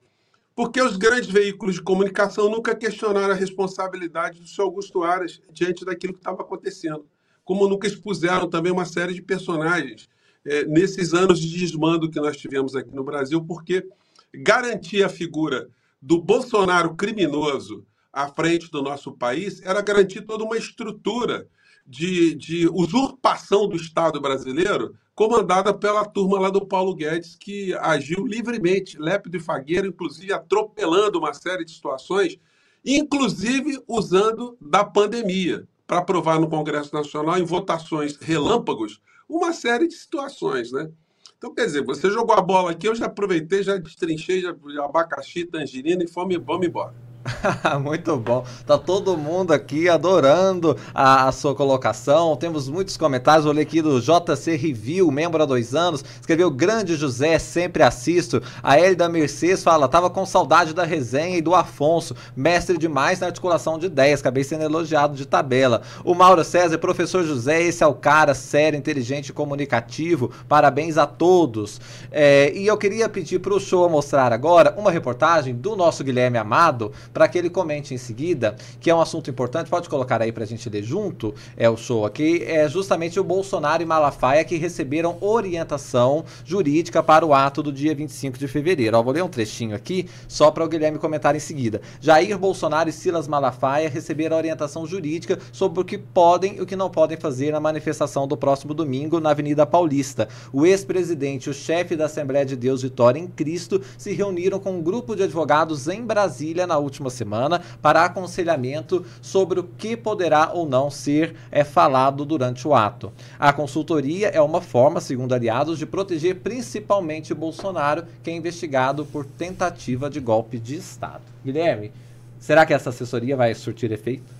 Porque 0.55 0.81
os 0.81 0.99
grandes 0.99 1.31
veículos 1.31 1.77
de 1.77 1.83
comunicação 1.83 2.51
nunca 2.51 2.75
questionaram 2.75 3.33
a 3.33 3.37
responsabilidade 3.37 4.41
do 4.41 4.47
seu 4.47 4.67
Augusto 4.67 5.03
Aras 5.03 5.41
diante 5.51 5.83
daquilo 5.83 6.13
que 6.13 6.21
estava 6.21 6.43
acontecendo. 6.43 7.07
Como 7.47 7.67
nunca 7.67 7.87
expuseram 7.87 8.49
também 8.49 8.73
uma 8.73 8.85
série 8.85 9.15
de 9.15 9.23
personagens 9.23 10.07
é, 10.47 10.65
nesses 10.65 11.13
anos 11.13 11.41
de 11.41 11.59
desmando 11.59 12.11
que 12.11 12.21
nós 12.21 12.37
tivemos 12.37 12.75
aqui 12.75 12.95
no 12.95 13.05
Brasil, 13.05 13.43
porque 13.45 13.87
garantir 14.35 15.03
a 15.03 15.09
figura 15.09 15.69
do 16.01 16.21
Bolsonaro 16.21 16.95
criminoso 16.95 17.85
à 18.13 18.29
frente 18.29 18.71
do 18.71 18.83
nosso 18.83 19.13
país 19.13 19.61
era 19.63 19.83
garantir 19.83 20.23
toda 20.23 20.45
uma 20.45 20.57
estrutura 20.57 21.49
de, 21.87 22.35
de 22.35 22.69
usurpação 22.69 23.69
do 23.69 23.77
Estado 23.77 24.21
brasileiro 24.21 24.95
comandada 25.15 25.73
pela 25.73 26.05
turma 26.05 26.39
lá 26.39 26.51
do 26.51 26.67
Paulo 26.67 26.95
Guedes, 26.95 27.37
que 27.37 27.73
agiu 27.75 28.27
livremente, 28.27 28.99
lépido 28.99 29.39
e 29.39 29.41
fagueiro, 29.41 29.87
inclusive 29.87 30.33
atropelando 30.33 31.19
uma 31.19 31.33
série 31.33 31.65
de 31.65 31.73
situações, 31.73 32.39
inclusive 32.85 33.81
usando 33.89 34.57
da 34.61 34.85
pandemia 34.85 35.67
para 35.87 35.99
aprovar 35.99 36.39
no 36.39 36.49
Congresso 36.49 36.95
Nacional, 36.95 37.39
em 37.39 37.45
votações 37.45 38.17
relâmpagos, 38.17 39.01
uma 39.29 39.53
série 39.53 39.89
de 39.89 39.95
situações, 39.95 40.73
né? 40.73 40.91
Então, 41.37 41.55
quer 41.55 41.67
dizer, 41.67 41.85
você 41.85 42.11
jogou 42.11 42.35
a 42.35 42.41
bola 42.41 42.71
aqui, 42.71 42.89
eu 42.89 42.95
já 42.95 43.07
aproveitei, 43.07 43.63
já 43.63 43.77
destrinchei 43.77 44.41
já, 44.41 44.57
abacaxi, 44.83 45.45
tangerina 45.45 46.03
e 46.03 46.09
fome, 46.09 46.39
vamos 46.39 46.67
embora. 46.67 47.06
Muito 47.83 48.17
bom. 48.17 48.45
Tá 48.67 48.79
todo 48.79 49.17
mundo 49.17 49.53
aqui 49.53 49.89
adorando 49.89 50.77
a, 50.95 51.29
a, 51.29 51.33
sua 51.33 51.55
colocação. 51.55 52.37
Temos 52.37 52.69
muitos 52.69 52.97
comentários. 52.97 53.45
Vou 53.45 53.55
ler 53.55 53.63
aqui 53.63 53.83
do 53.83 54.01
JC 54.01 54.57
Review, 54.57 55.11
membro 55.11 55.43
há 55.43 55.47
dois 55.47 55.75
anos. 55.75 56.05
Escreveu 56.21 56.51
Grande 56.51 56.97
José, 56.97 57.39
sempre 57.39 57.83
assisto. 57.83 58.43
A 58.63 58.79
Elida 58.79 59.09
Mercedes 59.09 59.63
fala: 59.63 59.89
tava 59.89 60.11
com 60.11 60.25
saudade 60.25 60.75
da 60.75 60.85
resenha 60.85 61.37
e 61.37 61.43
do 61.43 61.55
Afonso. 61.55 62.15
Mestre 62.35 62.79
demais 62.79 63.21
na 63.21 63.27
articulação 63.27 63.79
de 63.79 63.87
ideias. 63.87 64.21
Acabei 64.21 64.45
sendo 64.45 64.65
elogiado 64.65 65.15
de 65.15 65.27
tabela. 65.27 65.83
O 66.05 66.15
Mauro 66.15 66.45
César, 66.45 66.79
professor 66.79 67.25
José, 67.25 67.63
esse 67.63 67.83
é 67.83 67.87
o 67.87 67.95
cara 67.95 68.35
sério, 68.35 68.79
inteligente 68.79 69.29
e 69.29 69.33
comunicativo. 69.33 70.31
Parabéns 70.49 70.99
a 70.99 71.07
todos. 71.07 71.81
É, 72.11 72.53
e 72.55 72.67
eu 72.67 72.77
queria 72.77 73.09
pedir 73.09 73.39
para 73.41 73.55
o 73.55 73.61
show 73.61 73.89
mostrar 73.89 74.33
agora 74.33 74.75
uma 74.77 74.91
reportagem 74.91 75.55
do 75.55 75.77
nosso 75.77 76.03
Guilherme 76.03 76.39
Amado 76.39 76.93
para 77.17 77.27
que 77.29 77.39
ele 77.39 77.49
comente 77.49 77.95
em 77.95 77.97
seguida, 77.97 78.57
que 78.79 78.91
é 78.91 78.95
um 78.95 79.01
assunto 79.01 79.31
importante, 79.31 79.71
pode 79.71 79.89
colocar 79.89 80.21
aí 80.21 80.31
para 80.31 80.45
a 80.45 80.47
gente 80.47 80.69
ler 80.69 80.83
junto, 80.83 81.35
é 81.57 81.67
o 81.67 81.75
show 81.75 82.05
aqui, 82.05 82.45
é 82.45 82.69
justamente 82.69 83.19
o 83.19 83.25
Bolsonaro 83.25 83.83
e 83.83 83.87
Malafaia 83.87 84.45
que 84.45 84.59
receberam 84.59 85.17
orientação 85.23 86.27
jurídica 86.45 87.03
para 87.03 87.25
o 87.25 87.33
ato 87.33 87.63
do 87.63 87.73
dia 87.73 87.95
25 87.95 88.37
de 88.37 88.47
fevereiro. 88.47 88.99
Ó, 88.99 89.03
vou 89.03 89.15
ler 89.15 89.25
um 89.25 89.31
trechinho 89.31 89.75
aqui, 89.75 90.11
só 90.29 90.51
para 90.51 90.63
o 90.63 90.69
Guilherme 90.69 90.99
comentar 90.99 91.35
em 91.35 91.39
seguida. 91.39 91.81
Jair 92.03 92.37
Bolsonaro 92.37 92.91
e 92.91 92.93
Silas 92.93 93.27
Malafaia 93.27 93.89
receberam 93.89 94.37
orientação 94.37 94.87
jurídica 94.87 95.39
sobre 95.53 95.81
o 95.81 95.85
que 95.87 95.97
podem 95.97 96.57
e 96.57 96.61
o 96.61 96.67
que 96.67 96.77
não 96.77 96.91
podem 96.91 97.17
fazer 97.17 97.51
na 97.51 97.61
manifestação 97.61 98.29
do 98.29 98.37
próximo 98.37 98.75
domingo 98.75 99.21
na 99.21 99.31
Avenida 99.31 99.65
Paulista. 99.65 100.29
O 100.53 100.67
ex-presidente 100.67 101.47
e 101.47 101.51
o 101.51 101.55
chefe 101.55 101.97
da 101.97 102.05
Assembleia 102.05 102.45
de 102.45 102.57
Deus 102.57 102.83
Vitória 102.83 103.19
em 103.19 103.27
Cristo 103.27 103.81
se 103.97 104.13
reuniram 104.13 104.61
com 104.61 104.73
um 104.73 104.83
grupo 104.83 105.17
de 105.17 105.23
advogados 105.23 105.89
em 105.89 106.05
Brasília 106.05 106.67
na 106.67 106.77
última 106.77 107.06
próxima 107.07 107.11
semana 107.11 107.63
para 107.81 108.05
aconselhamento 108.05 109.05
sobre 109.21 109.61
o 109.61 109.65
que 109.65 109.97
poderá 109.97 110.51
ou 110.53 110.69
não 110.69 110.91
ser 110.91 111.35
é, 111.51 111.65
falado 111.65 112.25
durante 112.25 112.67
o 112.67 112.75
ato. 112.75 113.13
A 113.39 113.53
consultoria 113.53 114.29
é 114.29 114.41
uma 114.41 114.61
forma, 114.61 115.01
segundo 115.01 115.35
aliados, 115.35 115.79
de 115.79 115.87
proteger 115.87 116.37
principalmente 116.37 117.35
Bolsonaro, 117.35 118.05
que 118.23 118.31
é 118.31 118.35
investigado 118.35 119.05
por 119.07 119.25
tentativa 119.25 120.11
de 120.11 120.21
golpe 120.21 120.59
de 120.59 120.77
Estado. 120.77 121.23
Guilherme, 121.45 121.93
será 122.39 122.67
que 122.67 122.75
essa 122.75 122.91
assessoria 122.91 123.37
vai 123.37 123.55
surtir 123.55 123.93
efeito? 123.93 124.35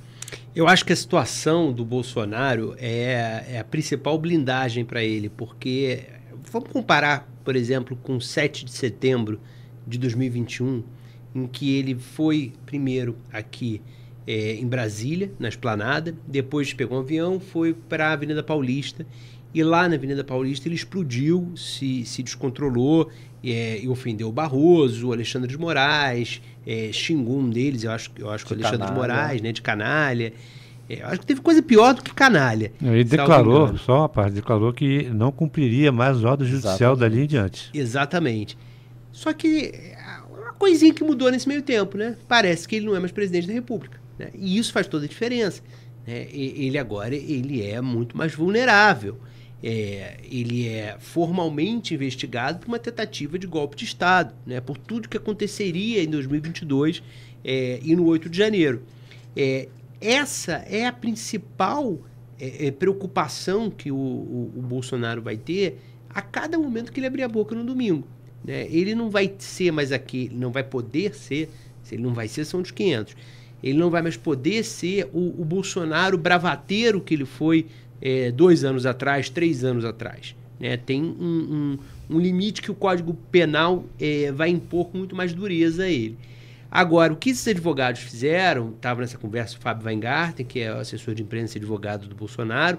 Eu 0.55 0.67
acho 0.67 0.85
que 0.85 0.93
a 0.93 0.97
situação 0.97 1.73
do 1.73 1.85
Bolsonaro 1.85 2.75
é, 2.79 3.45
é 3.49 3.59
a 3.61 3.65
principal 3.65 4.19
blindagem 4.19 4.85
para 4.85 5.05
ele, 5.05 5.29
porque 5.29 6.05
vamos 6.51 6.71
comparar, 6.71 7.29
por 7.45 7.55
exemplo, 7.55 7.97
com 8.03 8.19
7 8.19 8.65
de 8.65 8.73
setembro 8.73 9.39
de 9.87 9.99
2021, 9.99 10.83
em 11.37 11.47
que 11.47 11.77
ele 11.77 11.95
foi 11.95 12.53
primeiro 12.65 13.17
aqui 13.31 13.83
é, 14.27 14.55
em 14.55 14.67
Brasília, 14.67 15.31
na 15.39 15.49
Esplanada, 15.49 16.15
depois 16.27 16.73
pegou 16.73 16.99
um 16.99 17.01
avião, 17.03 17.39
foi 17.39 17.75
para 17.75 18.09
a 18.09 18.13
Avenida 18.13 18.43
Paulista 18.43 19.07
e 19.55 19.63
lá 19.63 19.89
na 19.89 19.95
Avenida 19.95 20.25
Paulista 20.25 20.67
ele 20.67 20.75
explodiu, 20.75 21.53
se, 21.55 22.05
se 22.05 22.23
descontrolou 22.23 23.11
é, 23.45 23.79
e 23.81 23.89
ofendeu 23.89 24.29
o 24.29 24.33
Barroso, 24.33 25.09
o 25.09 25.13
Alexandre 25.13 25.49
de 25.49 25.59
Moraes, 25.59 26.41
é, 26.67 26.91
xingou 26.93 27.39
um 27.39 27.51
deles, 27.51 27.85
eu 27.85 27.91
acho, 27.91 28.11
eu 28.19 28.31
acho 28.31 28.45
que 28.45 28.53
o 28.53 28.55
Alexandre 28.55 28.79
canalha. 28.79 28.95
de 28.95 29.01
Moraes, 29.01 29.43
né, 29.43 29.53
de 29.53 29.63
canalha. 29.63 30.33
É, 30.89 31.03
acho 31.03 31.21
que 31.21 31.27
teve 31.27 31.41
coisa 31.41 31.63
pior 31.63 31.95
do 31.95 32.03
que 32.03 32.15
canalha. 32.15 32.73
Ele 32.81 33.05
declarou, 33.05 33.77
só 33.77 33.99
uma 34.01 34.09
parte, 34.09 34.33
declarou 34.33 34.73
que 34.73 35.05
não 35.11 35.31
cumpriria 35.31 35.93
mais 35.93 36.25
ordem 36.25 36.47
judicial 36.47 36.95
Exatamente. 36.95 36.99
dali 36.99 37.25
em 37.25 37.27
diante. 37.27 37.71
Exatamente. 37.75 38.59
Só 39.11 39.33
que 39.33 39.73
coisinha 40.57 40.93
que 40.93 41.05
mudou 41.05 41.31
nesse 41.31 41.49
meio 41.49 41.63
tempo, 41.63 41.97
né? 41.97 42.17
Parece 42.29 42.67
que 42.67 42.77
ele 42.77 42.87
não 42.87 42.97
é 42.97 43.01
mais 43.01 43.13
presidente 43.13 43.47
da 43.47 43.53
República. 43.53 44.01
Né? 44.19 44.31
E 44.35 44.59
isso 44.59 44.73
faz 44.73 44.87
toda 44.87 45.05
a 45.05 45.09
diferença. 45.09 45.63
Né? 46.07 46.27
Ele 46.31 46.79
agora 46.79 47.15
ele 47.15 47.63
é 47.63 47.81
muito 47.81 48.17
mais 48.17 48.35
vulnerável. 48.35 49.19
É, 49.63 50.19
ele 50.31 50.69
é 50.69 50.97
formalmente 50.99 51.95
investigado 51.95 52.59
por 52.59 52.69
uma 52.69 52.79
tentativa 52.79 53.39
de 53.39 53.47
golpe 53.47 53.75
de 53.77 53.85
Estado, 53.85 54.35
né? 54.47 54.61
por 54.61 54.77
tudo 54.77 55.09
que 55.09 55.17
aconteceria 55.17 56.03
em 56.03 56.09
2022 56.09 57.03
é, 57.45 57.81
e 57.83 57.97
no 57.97 58.05
8 58.07 58.29
de 58.29 58.37
janeiro. 58.37 58.83
É, 59.35 59.69
essa 60.01 60.65
é 60.69 60.87
a 60.87 60.93
principal 60.93 61.99
é, 62.39 62.67
é, 62.67 62.71
preocupação 62.71 63.71
que 63.71 63.91
o, 63.91 63.97
o, 63.97 64.53
o 64.57 64.63
Bolsonaro 64.63 65.23
vai 65.23 65.37
ter 65.37 65.79
a 66.11 66.21
cada 66.21 66.59
momento 66.59 66.93
que 66.93 67.01
ele 67.01 67.07
abrir 67.07 67.23
a 67.23 67.29
boca 67.29 67.55
no 67.55 67.65
domingo. 67.65 68.07
Né? 68.47 68.69
Ele 68.71 68.95
não 68.95 69.11
vai 69.11 69.35
ser 69.39 69.73
mais 69.73 69.91
aqui, 69.91 70.31
não 70.33 70.53
vai 70.53 70.63
poder 70.63 71.15
ser, 71.15 71.51
se 71.83 71.97
ele 71.97 72.03
não 72.05 72.15
vai 72.15 72.29
ser, 72.29 72.45
são 72.45 72.61
os 72.61 72.71
500. 72.71 73.17
Ele 73.63 73.77
não 73.77 73.91
vai 73.91 74.03
mais 74.03 74.17
poder 74.17 74.63
ser 74.63 75.09
o, 75.13 75.41
o 75.41 75.45
Bolsonaro 75.45 76.17
bravateiro 76.17 77.01
que 77.01 77.15
ele 77.15 77.25
foi 77.25 77.67
é, 78.01 78.31
dois 78.31 78.63
anos 78.63 78.87
atrás, 78.87 79.29
três 79.29 79.65
anos 79.65 79.85
atrás. 79.85 80.37
Né? 80.61 80.77
Tem 80.77 81.03
um, 81.03 81.79
um, 82.11 82.15
um, 82.17 82.21
limite 82.21 82.63
que 82.63 82.71
o 82.71 82.75
Código 82.75 83.15
Penal 83.33 83.85
é, 83.99 84.31
vai 84.31 84.51
impor 84.51 84.87
com 84.87 84.99
muito 84.99 85.17
mais 85.17 85.33
dureza 85.33 85.85
a 85.85 85.89
ele. 85.89 86.17
Agora, 86.71 87.13
o 87.13 87.17
que 87.17 87.31
esses 87.31 87.47
advogados 87.49 88.03
fizeram, 88.03 88.71
estava 88.71 89.01
nessa 89.01 89.17
conversa 89.17 89.57
o 89.57 89.61
Fábio 89.61 89.87
Weingarten, 89.87 90.45
que 90.45 90.61
é 90.61 90.69
assessor 90.69 91.15
de 91.15 91.23
imprensa 91.23 91.57
e 91.57 91.59
advogado 91.59 92.07
do 92.07 92.15
Bolsonaro, 92.15 92.79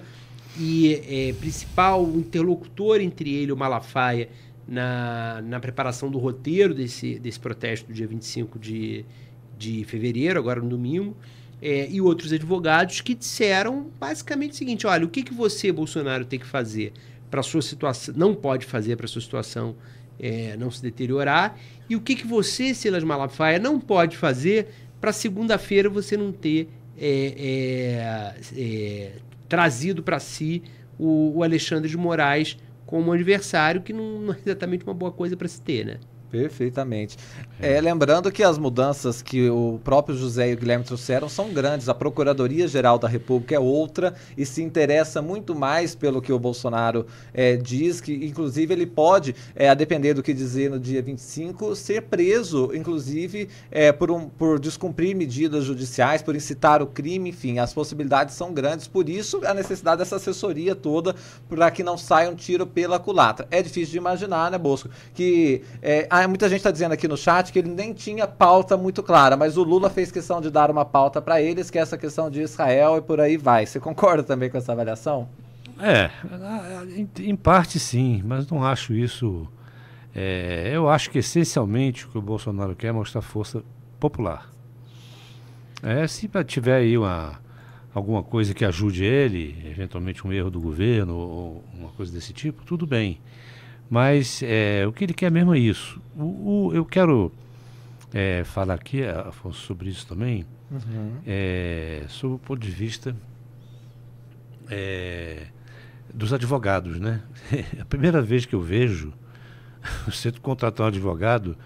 e 0.59 1.01
é, 1.07 1.33
principal 1.33 2.03
interlocutor 2.15 2.99
entre 2.99 3.33
ele 3.33 3.51
o 3.51 3.57
Malafaia 3.57 4.29
na, 4.67 5.41
na 5.43 5.59
preparação 5.59 6.11
do 6.11 6.17
roteiro 6.17 6.73
desse, 6.73 7.17
desse 7.19 7.39
protesto 7.39 7.87
do 7.87 7.93
dia 7.93 8.07
25 8.07 8.59
de, 8.59 9.05
de 9.57 9.83
fevereiro, 9.85 10.39
agora 10.39 10.61
no 10.61 10.69
domingo, 10.69 11.15
é, 11.61 11.89
e 11.89 12.01
outros 12.01 12.31
advogados 12.33 13.01
que 13.01 13.15
disseram 13.15 13.89
basicamente 13.99 14.51
o 14.51 14.55
seguinte: 14.55 14.85
olha, 14.85 15.05
o 15.05 15.09
que, 15.09 15.23
que 15.23 15.33
você, 15.33 15.71
Bolsonaro, 15.71 16.25
tem 16.25 16.39
que 16.39 16.45
fazer 16.45 16.93
para 17.29 17.41
sua 17.41 17.61
situação, 17.61 18.13
não 18.17 18.35
pode 18.35 18.65
fazer 18.65 18.95
para 18.95 19.07
sua 19.07 19.21
situação 19.21 19.75
é, 20.19 20.55
não 20.57 20.71
se 20.71 20.81
deteriorar, 20.81 21.57
e 21.89 21.95
o 21.95 22.01
que, 22.01 22.15
que 22.15 22.27
você, 22.27 22.73
Silas 22.73 23.03
Malafaia, 23.03 23.59
não 23.59 23.79
pode 23.79 24.17
fazer 24.17 24.67
para 24.99 25.13
segunda-feira 25.13 25.89
você 25.89 26.17
não 26.17 26.31
ter 26.31 26.69
é, 26.97 28.35
é, 28.55 28.61
é 28.61 29.11
trazido 29.47 30.03
para 30.03 30.19
si 30.19 30.63
o, 30.97 31.37
o, 31.37 31.43
Alexandre 31.43 31.89
de 31.89 31.95
Moraes 31.95 32.57
como 32.87 33.11
adversário, 33.11 33.83
que 33.83 33.93
não, 33.93 34.19
não 34.21 34.33
é 34.33 34.39
exatamente 34.39 34.83
uma 34.83 34.93
boa 34.95 35.11
coisa 35.11 35.37
para 35.37 35.47
se 35.47 35.61
ter, 35.61 35.85
né? 35.85 35.99
Perfeitamente. 36.29 37.17
É, 37.59 37.79
lembrando 37.79 38.31
que 38.31 38.43
as 38.43 38.57
mudanças 38.57 39.21
que 39.21 39.49
o 39.49 39.79
próprio 39.83 40.15
José 40.15 40.51
e 40.51 40.53
o 40.53 40.57
Guilherme 40.57 40.83
trouxeram 40.83 41.29
são 41.29 41.53
grandes. 41.53 41.87
A 41.87 41.93
Procuradoria-Geral 41.93 42.99
da 42.99 43.07
República 43.07 43.55
é 43.55 43.59
outra 43.59 44.13
e 44.37 44.45
se 44.45 44.61
interessa 44.61 45.21
muito 45.21 45.55
mais 45.55 45.95
pelo 45.95 46.21
que 46.21 46.33
o 46.33 46.37
Bolsonaro 46.37 47.07
é, 47.33 47.55
diz, 47.55 48.01
que 48.01 48.13
inclusive 48.13 48.73
ele 48.73 48.85
pode, 48.85 49.35
é, 49.55 49.69
a 49.69 49.73
depender 49.73 50.13
do 50.13 50.21
que 50.21 50.33
dizer 50.33 50.69
no 50.69 50.79
dia 50.79 51.01
25, 51.01 51.75
ser 51.75 52.03
preso, 52.03 52.71
inclusive 52.73 53.47
é, 53.71 53.91
por, 53.93 54.11
um, 54.11 54.27
por 54.27 54.59
descumprir 54.59 55.15
medidas 55.15 55.63
judiciais, 55.63 56.21
por 56.21 56.35
incitar 56.35 56.81
o 56.81 56.87
crime, 56.87 57.29
enfim, 57.29 57.57
as 57.59 57.73
possibilidades 57.73 58.35
são 58.35 58.53
grandes. 58.53 58.85
Por 58.85 59.07
isso, 59.07 59.41
a 59.45 59.53
necessidade 59.53 59.99
dessa 59.99 60.17
assessoria 60.17 60.75
toda 60.75 61.15
para 61.47 61.71
que 61.71 61.83
não 61.83 61.97
saia 61.97 62.29
um 62.29 62.35
tiro 62.35 62.67
pela 62.67 62.99
culatra. 62.99 63.47
É 63.49 63.61
difícil 63.61 63.93
de 63.93 63.97
imaginar, 63.97 64.51
né, 64.51 64.57
Bosco, 64.57 64.89
que 65.13 65.61
é, 65.81 66.05
ah, 66.23 66.27
muita 66.27 66.47
gente 66.49 66.59
está 66.59 66.71
dizendo 66.71 66.93
aqui 66.93 67.07
no 67.07 67.17
chat 67.17 67.51
que 67.51 67.59
ele 67.59 67.69
nem 67.69 67.93
tinha 67.93 68.27
pauta 68.27 68.77
muito 68.77 69.03
clara, 69.03 69.35
mas 69.35 69.57
o 69.57 69.63
Lula 69.63 69.89
fez 69.89 70.11
questão 70.11 70.39
de 70.41 70.49
dar 70.49 70.71
uma 70.71 70.85
pauta 70.85 71.21
para 71.21 71.41
eles, 71.41 71.69
que 71.69 71.77
é 71.77 71.81
essa 71.81 71.97
questão 71.97 72.29
de 72.29 72.41
Israel 72.41 72.97
e 72.97 73.01
por 73.01 73.19
aí 73.19 73.37
vai. 73.37 73.65
Você 73.65 73.79
concorda 73.79 74.23
também 74.23 74.49
com 74.49 74.57
essa 74.57 74.71
avaliação? 74.71 75.27
É, 75.79 76.09
em, 77.19 77.35
parte 77.35 77.79
sim, 77.79 78.21
mas 78.25 78.49
não 78.49 78.63
acho 78.63 78.93
isso. 78.93 79.47
É, 80.15 80.71
eu 80.73 80.89
acho 80.89 81.11
que 81.11 81.19
essencialmente 81.19 82.05
o 82.05 82.09
que 82.09 82.17
o 82.17 82.21
Bolsonaro 82.21 82.75
quer 82.75 82.87
é 82.87 82.91
mostrar 82.91 83.21
força 83.21 83.63
popular. 83.99 84.49
É, 85.83 86.07
se 86.07 86.27
tiver 86.45 86.77
aí 86.77 86.97
uma, 86.97 87.39
alguma 87.93 88.23
coisa 88.23 88.53
que 88.53 88.65
ajude 88.65 89.03
ele, 89.03 89.55
eventualmente 89.69 90.25
um 90.25 90.33
erro 90.33 90.49
do 90.49 90.59
governo 90.59 91.15
ou 91.15 91.63
uma 91.73 91.89
coisa 91.89 92.11
desse 92.11 92.33
tipo, 92.33 92.63
tudo 92.63 92.87
bem. 92.87 93.19
Mas 93.89 94.41
é, 94.43 94.85
o 94.85 94.91
que 94.91 95.03
ele 95.03 95.13
quer 95.13 95.31
mesmo 95.31 95.53
é 95.53 95.59
isso. 95.59 96.01
O, 96.15 96.67
o 96.67 96.73
eu 96.73 96.83
quero 96.83 97.31
é, 98.13 98.43
falar 98.43 98.73
aqui, 98.73 99.03
Afonso, 99.03 99.59
sobre 99.61 99.89
isso 99.89 100.05
também, 100.07 100.45
uhum. 100.71 101.17
é, 101.25 102.03
sob 102.07 102.35
o 102.35 102.39
ponto 102.39 102.59
de 102.59 102.71
vista 102.71 103.15
é, 104.69 105.47
dos 106.13 106.33
advogados. 106.33 106.99
Né? 106.99 107.21
a 107.79 107.85
primeira 107.85 108.21
vez 108.21 108.45
que 108.45 108.55
eu 108.55 108.61
vejo 108.61 109.13
o 110.07 110.11
centro 110.11 110.41
contratar 110.41 110.85
um 110.85 110.89
advogado 110.89 111.57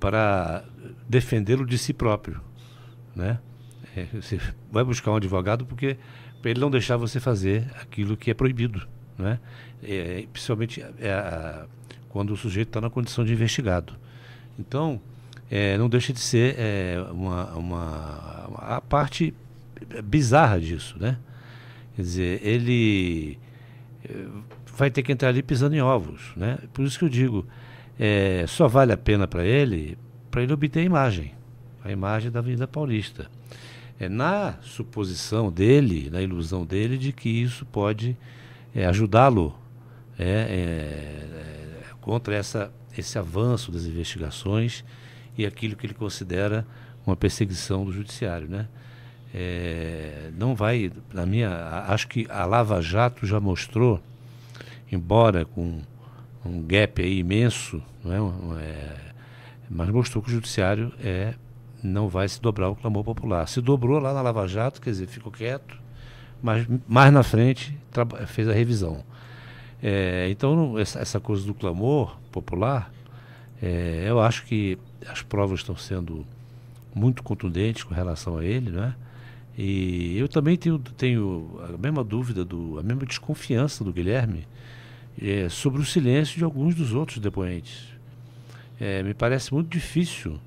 para 0.00 0.64
defendê-lo 1.08 1.64
de 1.64 1.78
si 1.78 1.92
próprio. 1.92 2.40
Né? 3.14 3.38
É, 3.96 4.06
você 4.12 4.40
vai 4.70 4.82
buscar 4.82 5.12
um 5.12 5.16
advogado 5.16 5.64
porque 5.64 5.96
para 6.42 6.50
ele 6.50 6.60
não 6.60 6.70
deixar 6.70 6.96
você 6.96 7.20
fazer 7.20 7.70
aquilo 7.80 8.16
que 8.16 8.30
é 8.30 8.34
proibido. 8.34 8.86
Né? 9.18 9.38
É, 9.82 10.26
principalmente 10.32 10.82
é, 10.82 11.64
quando 12.08 12.32
o 12.32 12.36
sujeito 12.36 12.68
está 12.68 12.80
na 12.80 12.90
condição 12.90 13.24
de 13.24 13.32
investigado. 13.32 13.94
Então, 14.58 15.00
é, 15.50 15.76
não 15.76 15.88
deixa 15.88 16.12
de 16.12 16.20
ser 16.20 16.54
é, 16.58 17.04
uma, 17.10 17.54
uma, 17.54 18.50
a 18.56 18.80
parte 18.80 19.34
bizarra 20.04 20.60
disso, 20.60 20.96
né? 20.98 21.18
Quer 21.94 22.02
dizer, 22.02 22.40
ele 22.46 23.38
é, 24.04 24.26
vai 24.76 24.90
ter 24.90 25.02
que 25.02 25.12
entrar 25.12 25.28
ali 25.28 25.42
pisando 25.42 25.74
em 25.74 25.80
ovos, 25.80 26.32
né? 26.36 26.58
Por 26.72 26.84
isso 26.84 26.98
que 26.98 27.04
eu 27.04 27.08
digo, 27.08 27.46
é, 27.98 28.44
só 28.48 28.66
vale 28.66 28.92
a 28.92 28.96
pena 28.96 29.26
para 29.26 29.44
ele, 29.44 29.98
para 30.30 30.42
ele 30.42 30.52
obter 30.52 30.80
a 30.80 30.84
imagem, 30.84 31.32
a 31.84 31.90
imagem 31.90 32.30
da 32.30 32.40
Avenida 32.40 32.66
Paulista. 32.66 33.30
É 33.98 34.08
na 34.08 34.54
suposição 34.60 35.52
dele, 35.52 36.10
na 36.10 36.20
ilusão 36.20 36.64
dele 36.64 36.98
de 36.98 37.12
que 37.12 37.28
isso 37.28 37.64
pode 37.66 38.16
é, 38.74 38.86
ajudá-lo 38.86 39.54
é, 40.18 40.24
é, 40.24 40.30
é, 40.30 41.94
contra 42.00 42.34
essa, 42.34 42.72
esse 42.96 43.18
avanço 43.18 43.70
das 43.70 43.84
investigações 43.84 44.84
e 45.36 45.46
aquilo 45.46 45.76
que 45.76 45.86
ele 45.86 45.94
considera 45.94 46.66
uma 47.06 47.16
perseguição 47.16 47.84
do 47.84 47.92
judiciário, 47.92 48.48
né? 48.48 48.68
É, 49.36 50.30
não 50.36 50.54
vai, 50.54 50.92
na 51.12 51.26
minha, 51.26 51.50
acho 51.88 52.06
que 52.06 52.26
a 52.30 52.44
Lava 52.44 52.80
Jato 52.80 53.26
já 53.26 53.40
mostrou, 53.40 54.00
embora 54.90 55.44
com 55.44 55.80
um 56.46 56.62
gap 56.62 57.02
aí 57.02 57.18
imenso, 57.18 57.82
não 58.04 58.56
é, 58.56 58.62
é, 58.62 58.96
mas 59.68 59.88
mostrou 59.88 60.22
que 60.22 60.30
o 60.30 60.32
judiciário 60.32 60.92
é, 61.02 61.34
não 61.82 62.08
vai 62.08 62.28
se 62.28 62.40
dobrar 62.40 62.68
o 62.68 62.76
clamor 62.76 63.02
popular. 63.02 63.48
Se 63.48 63.60
dobrou 63.60 63.98
lá 63.98 64.14
na 64.14 64.22
Lava 64.22 64.46
Jato, 64.46 64.80
quer 64.80 64.90
dizer, 64.90 65.08
ficou 65.08 65.32
quieto, 65.32 65.82
mas 66.44 66.66
mais 66.86 67.10
na 67.10 67.22
frente 67.22 67.74
fez 68.26 68.46
a 68.46 68.52
revisão. 68.52 69.02
É, 69.82 70.28
então, 70.28 70.78
essa, 70.78 70.98
essa, 70.98 71.18
coisa 71.18 71.46
do 71.46 71.54
clamor 71.54 72.18
popular, 72.30 72.92
é, 73.62 74.04
eu 74.06 74.20
acho 74.20 74.44
que 74.44 74.78
as 75.08 75.22
provas 75.22 75.60
estão 75.60 75.74
sendo 75.74 76.26
muito 76.94 77.22
contundentes 77.22 77.82
com 77.82 77.94
relação 77.94 78.36
a 78.36 78.44
ele, 78.44 78.70
né? 78.70 78.94
E 79.56 80.18
eu 80.18 80.28
também 80.28 80.54
tenho, 80.58 80.78
tenho 80.78 81.58
a 81.66 81.78
mesma 81.78 82.04
dúvida, 82.04 82.44
do, 82.44 82.78
a 82.78 82.82
mesma 82.82 83.06
desconfiança 83.06 83.82
do 83.82 83.90
Guilherme 83.90 84.46
é, 85.18 85.48
sobre 85.48 85.80
o 85.80 85.84
silêncio 85.84 86.36
de 86.36 86.44
alguns 86.44 86.74
dos 86.74 86.92
outros 86.92 87.18
depoentes. 87.18 87.88
É, 88.78 89.02
me 89.02 89.14
parece 89.14 89.54
muito 89.54 89.70
difícil 89.70 90.38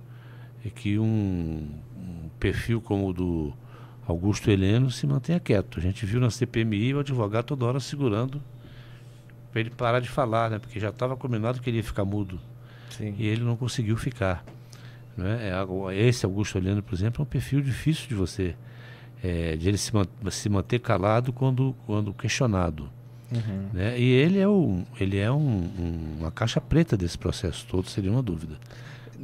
que 0.75 0.99
um, 0.99 1.67
um 1.97 2.29
perfil 2.39 2.81
como 2.81 3.07
o 3.07 3.13
do 3.13 3.53
Augusto 4.07 4.49
Heleno 4.49 4.89
se 4.89 5.05
mantenha 5.05 5.39
quieto. 5.39 5.79
A 5.79 5.81
gente 5.81 6.05
viu 6.05 6.19
na 6.19 6.29
CPMI 6.29 6.93
o 6.93 6.99
advogado 6.99 7.45
toda 7.45 7.65
hora 7.65 7.79
segurando 7.79 8.41
para 9.51 9.61
ele 9.61 9.69
parar 9.69 9.99
de 9.99 10.07
falar, 10.07 10.49
né? 10.49 10.59
Porque 10.59 10.79
já 10.79 10.89
estava 10.89 11.17
combinado 11.17 11.59
que 11.61 11.69
ele 11.69 11.77
ia 11.77 11.83
ficar 11.83 12.05
mudo. 12.05 12.39
Sim. 12.89 13.15
E 13.17 13.27
ele 13.27 13.43
não 13.43 13.57
conseguiu 13.57 13.97
ficar. 13.97 14.45
Né? 15.15 15.51
Esse 15.95 16.25
Augusto 16.25 16.57
Heleno, 16.57 16.81
por 16.81 16.95
exemplo, 16.95 17.21
é 17.21 17.23
um 17.23 17.27
perfil 17.27 17.61
difícil 17.61 18.07
de 18.07 18.15
você, 18.15 18.55
é, 19.23 19.55
de 19.55 19.67
ele 19.67 19.77
se, 19.77 19.91
se 20.31 20.47
manter 20.47 20.79
calado 20.79 21.33
quando, 21.33 21.75
quando 21.85 22.13
questionado. 22.13 22.89
Uhum. 23.31 23.69
Né? 23.73 23.99
E 23.99 24.09
ele 24.09 24.39
é, 24.39 24.47
um, 24.47 24.85
ele 24.99 25.17
é 25.17 25.31
um, 25.31 25.35
um, 25.35 26.17
uma 26.19 26.31
caixa 26.31 26.61
preta 26.61 26.95
desse 26.95 27.17
processo 27.17 27.65
todo, 27.67 27.89
seria 27.89 28.11
uma 28.11 28.21
dúvida. 28.21 28.57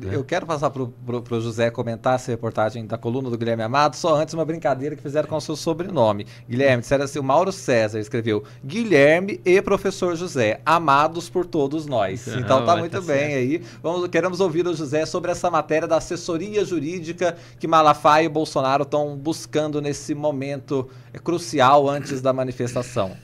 É. 0.01 0.15
Eu 0.15 0.23
quero 0.23 0.45
passar 0.45 0.69
para 0.69 0.81
o 0.81 1.41
José 1.41 1.69
comentar 1.69 2.15
essa 2.15 2.31
reportagem 2.31 2.85
da 2.85 2.97
coluna 2.97 3.29
do 3.29 3.37
Guilherme 3.37 3.63
Amado, 3.63 3.95
só 3.95 4.15
antes 4.15 4.33
uma 4.33 4.43
brincadeira 4.43 4.95
que 4.95 5.01
fizeram 5.01 5.27
com 5.27 5.35
o 5.35 5.41
seu 5.41 5.55
sobrenome. 5.55 6.25
Guilherme, 6.49 6.81
disseram 6.81 7.05
assim, 7.05 7.19
o 7.19 7.23
Mauro 7.23 7.51
César 7.51 7.99
escreveu 7.99 8.43
Guilherme 8.65 9.39
e 9.45 9.61
professor 9.61 10.15
José, 10.15 10.61
amados 10.65 11.29
por 11.29 11.45
todos 11.45 11.85
nós. 11.85 12.25
Não, 12.27 12.39
então 12.39 12.65
tá 12.65 12.75
muito 12.75 12.93
tá 12.93 13.01
bem 13.01 13.31
certo. 13.31 13.35
aí. 13.35 13.61
Vamos, 13.81 14.07
queremos 14.07 14.39
ouvir 14.39 14.65
o 14.67 14.73
José 14.73 15.05
sobre 15.05 15.31
essa 15.31 15.49
matéria 15.51 15.87
da 15.87 15.97
assessoria 15.97 16.65
jurídica 16.65 17.37
que 17.59 17.67
Malafaia 17.67 18.25
e 18.25 18.29
Bolsonaro 18.29 18.83
estão 18.83 19.15
buscando 19.15 19.81
nesse 19.81 20.15
momento 20.15 20.89
crucial 21.23 21.87
antes 21.87 22.21
da 22.21 22.33
manifestação. 22.33 23.15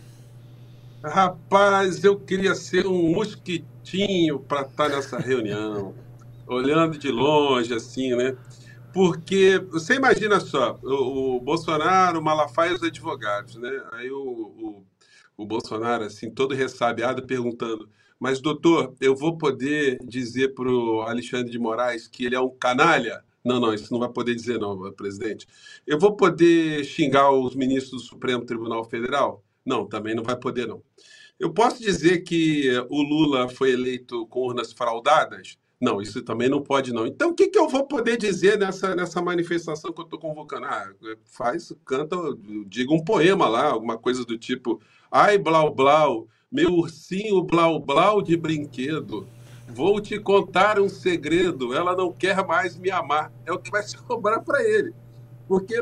Rapaz, 1.03 2.03
eu 2.03 2.19
queria 2.19 2.53
ser 2.53 2.85
um 2.85 3.13
mosquitinho 3.13 4.39
para 4.39 4.61
estar 4.61 4.89
nessa 4.89 5.17
reunião 5.17 5.93
olhando 6.49 6.97
de 6.97 7.11
longe, 7.11 7.73
assim, 7.73 8.15
né? 8.15 8.35
Porque 8.93 9.59
você 9.69 9.95
imagina 9.95 10.39
só, 10.39 10.79
o, 10.83 11.37
o 11.37 11.39
Bolsonaro, 11.39 12.19
o 12.19 12.23
Malafaia 12.23 12.71
e 12.71 12.75
os 12.75 12.83
advogados, 12.83 13.55
né? 13.55 13.83
Aí 13.91 14.11
o, 14.11 14.17
o, 14.17 14.85
o 15.37 15.45
Bolsonaro, 15.45 16.03
assim, 16.03 16.31
todo 16.31 16.55
ressabiado, 16.55 17.25
perguntando: 17.25 17.87
Mas, 18.19 18.41
doutor, 18.41 18.95
eu 18.99 19.15
vou 19.15 19.37
poder 19.37 19.99
dizer 20.03 20.55
para 20.55 20.69
o 20.69 21.01
Alexandre 21.01 21.51
de 21.51 21.59
Moraes 21.59 22.07
que 22.07 22.25
ele 22.25 22.35
é 22.35 22.39
um 22.39 22.49
canalha? 22.49 23.23
Não, 23.45 23.59
não, 23.59 23.73
isso 23.73 23.91
não 23.93 23.99
vai 23.99 24.09
poder 24.09 24.35
dizer, 24.35 24.59
não, 24.59 24.91
presidente. 24.91 25.47
Eu 25.87 25.97
vou 25.97 26.15
poder 26.15 26.83
xingar 26.83 27.31
os 27.31 27.55
ministros 27.55 28.01
do 28.01 28.07
Supremo 28.07 28.45
Tribunal 28.45 28.83
Federal? 28.83 29.43
Não, 29.65 29.87
também 29.87 30.13
não 30.13 30.23
vai 30.23 30.35
poder, 30.35 30.67
não. 30.67 30.83
Eu 31.39 31.53
posso 31.53 31.81
dizer 31.81 32.19
que 32.23 32.69
o 32.89 33.01
Lula 33.01 33.47
foi 33.47 33.71
eleito 33.71 34.27
com 34.27 34.41
urnas 34.41 34.73
fraudadas? 34.73 35.57
Não, 35.79 36.01
isso 36.01 36.21
também 36.21 36.49
não 36.49 36.61
pode, 36.61 36.91
não. 36.91 37.07
Então, 37.07 37.29
o 37.29 37.33
que, 37.33 37.47
que 37.47 37.57
eu 37.57 37.69
vou 37.69 37.87
poder 37.87 38.17
dizer 38.17 38.57
nessa, 38.57 38.93
nessa 38.95 39.21
manifestação 39.21 39.93
que 39.93 40.01
eu 40.01 40.03
estou 40.03 40.19
convocando? 40.19 40.65
Ah, 40.65 40.91
faz, 41.23 41.73
canta, 41.85 42.17
diga 42.67 42.93
um 42.93 43.03
poema 43.03 43.47
lá, 43.47 43.67
alguma 43.67 43.97
coisa 43.97 44.25
do 44.25 44.37
tipo, 44.37 44.81
ai, 45.09 45.37
blau, 45.37 45.73
blau, 45.73 46.27
meu 46.51 46.71
ursinho 46.71 47.41
blau, 47.43 47.79
blau 47.79 48.21
de 48.21 48.35
brinquedo. 48.35 49.25
Vou 49.67 50.01
te 50.01 50.19
contar 50.19 50.79
um 50.79 50.89
segredo. 50.89 51.73
Ela 51.73 51.95
não 51.95 52.11
quer 52.11 52.45
mais 52.45 52.75
me 52.75 52.89
amar. 52.89 53.31
É 53.45 53.53
o 53.53 53.59
que 53.59 53.69
vai 53.69 53.83
sobrar 53.83 54.43
para 54.43 54.61
ele. 54.63 54.93
Porque 55.47 55.75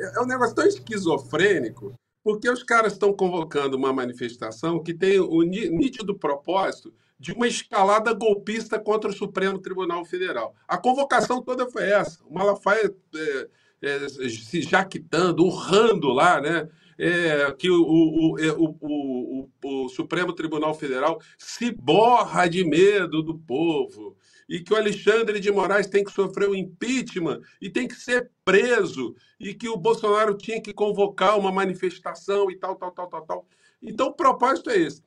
é 0.00 0.20
um 0.20 0.26
negócio 0.26 0.54
tão 0.54 0.66
esquizofrênico, 0.66 1.92
porque 2.24 2.48
os 2.48 2.62
caras 2.62 2.94
estão 2.94 3.12
convocando 3.12 3.76
uma 3.76 3.92
manifestação 3.92 4.82
que 4.82 4.92
tem 4.92 5.20
o 5.20 5.42
nítido 5.42 6.18
propósito 6.18 6.92
de 7.18 7.32
uma 7.32 7.46
escalada 7.46 8.12
golpista 8.12 8.78
contra 8.78 9.10
o 9.10 9.14
Supremo 9.14 9.58
Tribunal 9.58 10.04
Federal. 10.04 10.54
A 10.66 10.76
convocação 10.76 11.42
toda 11.42 11.70
foi 11.70 11.84
essa. 11.84 12.22
O 12.24 12.34
Malafaia 12.34 12.94
é, 13.14 13.48
é, 13.82 14.08
se 14.08 14.62
jaquitando, 14.62 15.44
urrando 15.44 16.08
lá, 16.08 16.40
né? 16.40 16.68
É, 16.96 17.52
que 17.58 17.68
o, 17.68 18.38
é, 18.38 18.52
o, 18.52 18.76
o, 18.80 19.48
o, 19.64 19.88
Supremo 19.88 20.32
Tribunal 20.32 20.74
Federal 20.74 21.20
se 21.36 21.72
borra 21.72 22.46
de 22.46 22.64
medo 22.64 23.20
do 23.20 23.36
povo 23.36 24.16
e 24.48 24.60
que 24.60 24.72
o 24.72 24.76
Alexandre 24.76 25.40
de 25.40 25.50
Moraes 25.50 25.88
tem 25.88 26.04
que 26.04 26.12
sofrer 26.12 26.48
o 26.48 26.52
um 26.52 26.54
impeachment 26.54 27.40
e 27.60 27.68
tem 27.68 27.88
que 27.88 27.96
ser 27.96 28.30
preso 28.44 29.16
e 29.40 29.52
que 29.52 29.68
o 29.68 29.76
Bolsonaro 29.76 30.36
tinha 30.36 30.62
que 30.62 30.72
convocar 30.72 31.36
uma 31.36 31.50
manifestação 31.50 32.48
e 32.48 32.56
tal, 32.56 32.76
tal, 32.76 32.92
tal, 32.92 33.08
tal, 33.08 33.26
tal. 33.26 33.46
Então, 33.82 34.06
o 34.06 34.14
propósito 34.14 34.70
é 34.70 34.78
esse. 34.78 35.02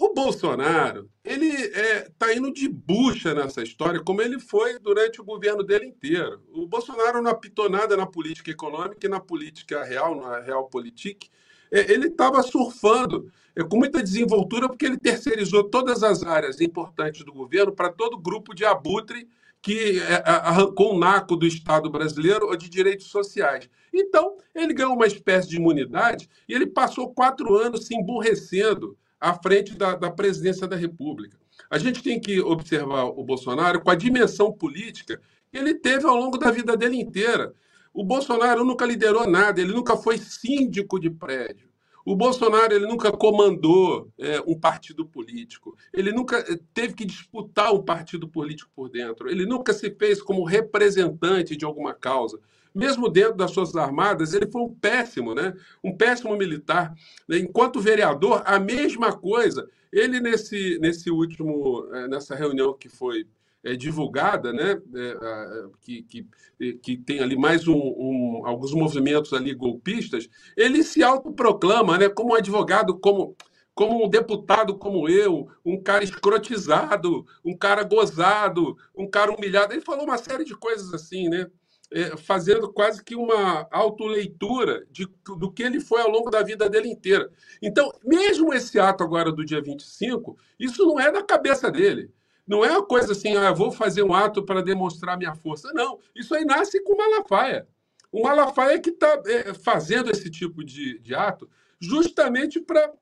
O 0.00 0.14
Bolsonaro, 0.14 1.10
ele 1.22 1.48
está 1.48 1.78
é, 1.78 2.08
tá 2.18 2.34
indo 2.34 2.50
de 2.50 2.66
bucha 2.66 3.34
nessa 3.34 3.62
história, 3.62 4.00
como 4.02 4.22
ele 4.22 4.40
foi 4.40 4.78
durante 4.78 5.20
o 5.20 5.24
governo 5.24 5.62
dele 5.62 5.84
inteiro. 5.84 6.40
O 6.54 6.66
Bolsonaro 6.66 7.20
não 7.20 7.30
apitou 7.30 7.68
nada 7.68 7.98
na 7.98 8.06
política 8.06 8.50
econômica 8.50 9.06
e 9.06 9.10
na 9.10 9.20
política 9.20 9.84
real, 9.84 10.18
na 10.18 10.40
realpolitik. 10.40 11.28
É, 11.70 11.92
ele 11.92 12.06
estava 12.06 12.42
surfando 12.42 13.30
é, 13.54 13.62
com 13.62 13.76
muita 13.76 14.02
desenvoltura, 14.02 14.70
porque 14.70 14.86
ele 14.86 14.96
terceirizou 14.96 15.64
todas 15.64 16.02
as 16.02 16.22
áreas 16.22 16.62
importantes 16.62 17.22
do 17.22 17.30
governo 17.34 17.70
para 17.70 17.92
todo 17.92 18.16
grupo 18.16 18.54
de 18.54 18.64
abutre 18.64 19.28
que 19.60 20.00
é, 20.00 20.22
arrancou 20.24 20.94
o 20.94 20.98
naco 20.98 21.36
do 21.36 21.46
Estado 21.46 21.90
brasileiro 21.90 22.46
ou 22.46 22.56
de 22.56 22.70
direitos 22.70 23.08
sociais. 23.08 23.68
Então, 23.92 24.38
ele 24.54 24.72
ganhou 24.72 24.94
uma 24.94 25.06
espécie 25.06 25.46
de 25.46 25.56
imunidade 25.56 26.26
e 26.48 26.54
ele 26.54 26.66
passou 26.66 27.12
quatro 27.12 27.54
anos 27.54 27.86
se 27.86 27.94
emburrecendo 27.94 28.96
à 29.20 29.34
frente 29.34 29.74
da, 29.76 29.94
da 29.94 30.10
presidência 30.10 30.66
da 30.66 30.76
República. 30.76 31.38
A 31.70 31.78
gente 31.78 32.02
tem 32.02 32.18
que 32.18 32.40
observar 32.40 33.04
o 33.04 33.22
Bolsonaro 33.22 33.80
com 33.80 33.90
a 33.90 33.94
dimensão 33.94 34.50
política 34.50 35.20
que 35.50 35.58
ele 35.58 35.74
teve 35.74 36.06
ao 36.06 36.16
longo 36.16 36.38
da 36.38 36.50
vida 36.50 36.76
dele 36.76 36.96
inteira. 36.96 37.52
O 37.92 38.02
Bolsonaro 38.04 38.64
nunca 38.64 38.86
liderou 38.86 39.28
nada, 39.28 39.60
ele 39.60 39.72
nunca 39.72 39.96
foi 39.96 40.16
síndico 40.16 40.98
de 40.98 41.10
prédio. 41.10 41.68
O 42.04 42.16
Bolsonaro 42.16 42.72
ele 42.72 42.86
nunca 42.86 43.12
comandou 43.12 44.10
é, 44.18 44.40
um 44.46 44.58
partido 44.58 45.04
político, 45.04 45.76
ele 45.92 46.12
nunca 46.12 46.38
é, 46.38 46.58
teve 46.72 46.94
que 46.94 47.04
disputar 47.04 47.74
um 47.74 47.82
partido 47.82 48.26
político 48.26 48.70
por 48.74 48.88
dentro, 48.88 49.28
ele 49.28 49.44
nunca 49.44 49.74
se 49.74 49.90
fez 49.90 50.22
como 50.22 50.44
representante 50.44 51.56
de 51.56 51.64
alguma 51.64 51.92
causa 51.92 52.40
mesmo 52.74 53.08
dentro 53.08 53.36
das 53.36 53.52
Forças 53.52 53.76
Armadas, 53.76 54.34
ele 54.34 54.50
foi 54.50 54.62
um 54.62 54.74
péssimo, 54.74 55.34
né? 55.34 55.54
um 55.82 55.96
péssimo 55.96 56.36
militar. 56.36 56.94
Enquanto 57.28 57.80
vereador, 57.80 58.42
a 58.44 58.58
mesma 58.58 59.12
coisa. 59.12 59.68
Ele, 59.92 60.20
nesse, 60.20 60.78
nesse 60.80 61.10
último, 61.10 61.88
eh, 61.92 62.06
nessa 62.06 62.36
reunião 62.36 62.72
que 62.74 62.88
foi 62.88 63.26
é, 63.62 63.76
divulgada, 63.76 64.52
né, 64.52 64.80
é, 64.94 65.64
que, 65.80 66.02
que, 66.02 66.26
que 66.74 66.96
tem 66.96 67.20
ali 67.20 67.36
mais 67.36 67.68
um, 67.68 67.76
um, 67.76 68.42
alguns 68.44 68.72
movimentos 68.72 69.32
ali 69.32 69.54
golpistas, 69.54 70.28
ele 70.56 70.82
se 70.82 71.02
autoproclama 71.02 71.98
né, 71.98 72.08
como 72.08 72.32
um 72.32 72.36
advogado, 72.36 72.98
como, 72.98 73.36
como 73.74 74.04
um 74.04 74.08
deputado 74.08 74.76
como 74.76 75.08
eu, 75.08 75.48
um 75.64 75.80
cara 75.80 76.04
escrotizado, 76.04 77.26
um 77.44 77.56
cara 77.56 77.82
gozado, 77.82 78.76
um 78.96 79.08
cara 79.08 79.32
humilhado. 79.32 79.72
Ele 79.72 79.82
falou 79.82 80.04
uma 80.04 80.18
série 80.18 80.44
de 80.44 80.54
coisas 80.54 80.92
assim, 80.94 81.28
né? 81.28 81.46
É, 81.92 82.16
fazendo 82.16 82.72
quase 82.72 83.02
que 83.02 83.16
uma 83.16 83.66
autoleitura 83.70 84.86
de, 84.90 85.08
do 85.24 85.50
que 85.50 85.62
ele 85.62 85.80
foi 85.80 86.00
ao 86.00 86.10
longo 86.10 86.30
da 86.30 86.42
vida 86.42 86.68
dele 86.68 86.88
inteira. 86.88 87.30
Então, 87.60 87.92
mesmo 88.04 88.54
esse 88.54 88.78
ato 88.78 89.02
agora 89.02 89.32
do 89.32 89.44
dia 89.44 89.60
25, 89.60 90.38
isso 90.58 90.86
não 90.86 91.00
é 91.00 91.10
da 91.10 91.22
cabeça 91.22 91.70
dele. 91.70 92.12
Não 92.46 92.64
é 92.64 92.70
uma 92.70 92.84
coisa 92.84 93.12
assim, 93.12 93.36
ah, 93.36 93.52
vou 93.52 93.70
fazer 93.70 94.02
um 94.02 94.14
ato 94.14 94.42
para 94.42 94.62
demonstrar 94.62 95.16
minha 95.16 95.34
força. 95.34 95.72
Não, 95.72 95.98
isso 96.14 96.34
aí 96.34 96.44
nasce 96.44 96.82
com 96.82 96.96
Malafaia. 96.96 97.66
O 98.10 98.22
Malafaia 98.22 98.80
que 98.80 98.90
está 98.90 99.22
é, 99.26 99.54
fazendo 99.54 100.10
esse 100.10 100.30
tipo 100.30 100.64
de, 100.64 100.98
de 100.98 101.14
ato 101.14 101.48
justamente 101.78 102.60
para 102.60 102.92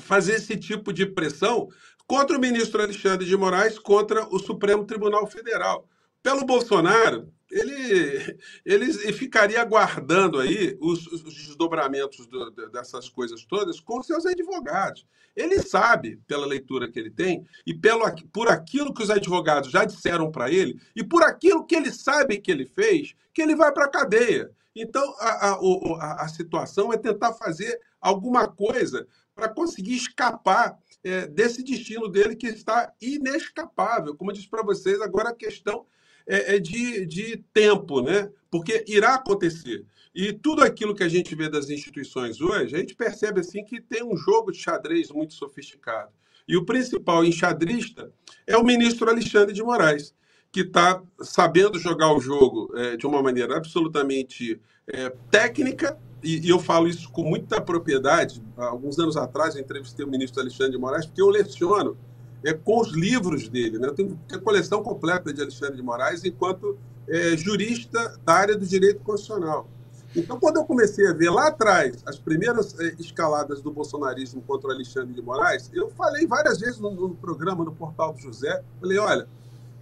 fazer 0.00 0.34
esse 0.34 0.56
tipo 0.56 0.92
de 0.92 1.06
pressão 1.06 1.68
contra 2.06 2.36
o 2.36 2.40
ministro 2.40 2.82
Alexandre 2.82 3.26
de 3.26 3.36
Moraes, 3.36 3.78
contra 3.78 4.26
o 4.34 4.38
Supremo 4.38 4.84
Tribunal 4.84 5.26
Federal. 5.26 5.88
Pelo 6.22 6.44
Bolsonaro, 6.44 7.32
ele, 7.52 8.38
ele 8.64 9.12
ficaria 9.12 9.60
aguardando 9.60 10.40
aí 10.40 10.76
os, 10.80 11.06
os 11.06 11.22
desdobramentos 11.22 12.26
do, 12.26 12.50
dessas 12.70 13.10
coisas 13.10 13.44
todas 13.44 13.78
com 13.78 14.02
seus 14.02 14.24
advogados. 14.24 15.06
Ele 15.36 15.60
sabe, 15.60 16.16
pela 16.26 16.46
leitura 16.46 16.90
que 16.90 16.98
ele 16.98 17.10
tem, 17.10 17.46
e 17.66 17.74
pelo, 17.74 18.04
por 18.32 18.48
aquilo 18.48 18.92
que 18.94 19.02
os 19.02 19.10
advogados 19.10 19.70
já 19.70 19.84
disseram 19.84 20.30
para 20.30 20.50
ele, 20.50 20.80
e 20.96 21.04
por 21.04 21.22
aquilo 21.22 21.64
que 21.64 21.74
ele 21.74 21.92
sabe 21.92 22.40
que 22.40 22.50
ele 22.50 22.64
fez, 22.64 23.14
que 23.34 23.42
ele 23.42 23.54
vai 23.54 23.70
para 23.70 23.84
a 23.84 23.90
cadeia. 23.90 24.50
Então, 24.74 25.14
a, 25.18 25.50
a, 25.50 26.24
a, 26.24 26.28
situação 26.28 26.90
é 26.90 26.96
tentar 26.96 27.34
fazer 27.34 27.78
alguma 28.00 28.48
coisa 28.48 29.06
para 29.34 29.48
conseguir 29.48 29.96
escapar 29.96 30.78
é, 31.04 31.26
desse 31.26 31.62
destino 31.62 32.08
dele 32.08 32.34
que 32.34 32.46
está 32.46 32.92
inescapável. 33.00 34.14
Como 34.14 34.30
eu 34.30 34.34
disse 34.34 34.48
para 34.48 34.62
vocês, 34.62 35.02
agora 35.02 35.30
a 35.30 35.34
questão 35.34 35.84
é, 36.26 36.56
é 36.56 36.58
de, 36.58 37.06
de 37.06 37.44
tempo, 37.52 38.00
né? 38.02 38.30
Porque 38.50 38.84
irá 38.86 39.14
acontecer. 39.14 39.84
E 40.14 40.32
tudo 40.32 40.62
aquilo 40.62 40.94
que 40.94 41.02
a 41.02 41.08
gente 41.08 41.34
vê 41.34 41.48
das 41.48 41.70
instituições 41.70 42.40
hoje, 42.40 42.74
a 42.74 42.78
gente 42.78 42.94
percebe 42.94 43.40
assim 43.40 43.64
que 43.64 43.80
tem 43.80 44.04
um 44.04 44.16
jogo 44.16 44.52
de 44.52 44.58
xadrez 44.58 45.10
muito 45.10 45.32
sofisticado. 45.32 46.10
E 46.46 46.56
o 46.56 46.64
principal 46.64 47.24
enxadrista 47.24 48.12
é 48.46 48.56
o 48.56 48.64
ministro 48.64 49.08
Alexandre 49.08 49.54
de 49.54 49.62
Moraes, 49.62 50.14
que 50.50 50.60
está 50.60 51.02
sabendo 51.20 51.78
jogar 51.78 52.12
o 52.12 52.20
jogo 52.20 52.70
é, 52.76 52.96
de 52.96 53.06
uma 53.06 53.22
maneira 53.22 53.56
absolutamente 53.56 54.60
é, 54.86 55.10
técnica, 55.30 55.98
e, 56.22 56.46
e, 56.46 56.50
eu 56.50 56.60
falo 56.60 56.86
isso 56.86 57.10
com 57.10 57.24
muita 57.24 57.60
propriedade. 57.60 58.42
Há 58.56 58.66
alguns 58.66 58.98
anos 58.98 59.16
atrás, 59.16 59.56
eu 59.56 59.60
entrevistei 59.60 60.04
o 60.04 60.08
ministro 60.08 60.40
Alexandre 60.40 60.72
de 60.72 60.78
Moraes, 60.78 61.06
porque 61.06 61.20
eu 61.22 61.28
leciono 61.28 61.96
é, 62.44 62.52
com 62.52 62.80
os 62.80 62.92
livros 62.92 63.48
dele. 63.48 63.78
Né? 63.78 63.88
Eu 63.88 63.94
tenho 63.94 64.18
a 64.32 64.38
coleção 64.38 64.82
completa 64.82 65.32
de 65.32 65.40
Alexandre 65.40 65.76
de 65.76 65.82
Moraes 65.82 66.24
enquanto 66.24 66.76
é, 67.08 67.36
jurista 67.36 68.18
da 68.24 68.34
área 68.34 68.56
do 68.56 68.66
direito 68.66 69.00
constitucional. 69.00 69.68
Então, 70.14 70.38
quando 70.38 70.58
eu 70.58 70.64
comecei 70.64 71.06
a 71.06 71.12
ver 71.12 71.30
lá 71.30 71.48
atrás 71.48 72.02
as 72.04 72.18
primeiras 72.18 72.78
é, 72.78 72.94
escaladas 72.98 73.62
do 73.62 73.72
bolsonarismo 73.72 74.42
contra 74.42 74.68
o 74.68 74.72
Alexandre 74.72 75.14
de 75.14 75.22
Moraes, 75.22 75.70
eu 75.72 75.88
falei 75.90 76.26
várias 76.26 76.60
vezes 76.60 76.78
no, 76.78 76.90
no 76.90 77.14
programa, 77.14 77.64
no 77.64 77.72
portal 77.72 78.12
do 78.12 78.20
José, 78.20 78.62
falei, 78.78 78.98
olha, 78.98 79.26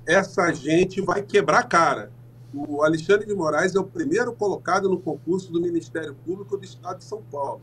essa 0.06 0.52
gente 0.52 1.00
vai 1.00 1.22
quebrar 1.22 1.60
a 1.60 1.64
cara. 1.64 2.12
O 2.54 2.82
Alexandre 2.82 3.26
de 3.26 3.34
Moraes 3.34 3.74
é 3.74 3.80
o 3.80 3.84
primeiro 3.84 4.32
colocado 4.32 4.88
no 4.88 5.00
concurso 5.00 5.52
do 5.52 5.60
Ministério 5.60 6.16
Público 6.24 6.56
do 6.56 6.64
Estado 6.64 6.98
de 6.98 7.04
São 7.04 7.22
Paulo. 7.30 7.60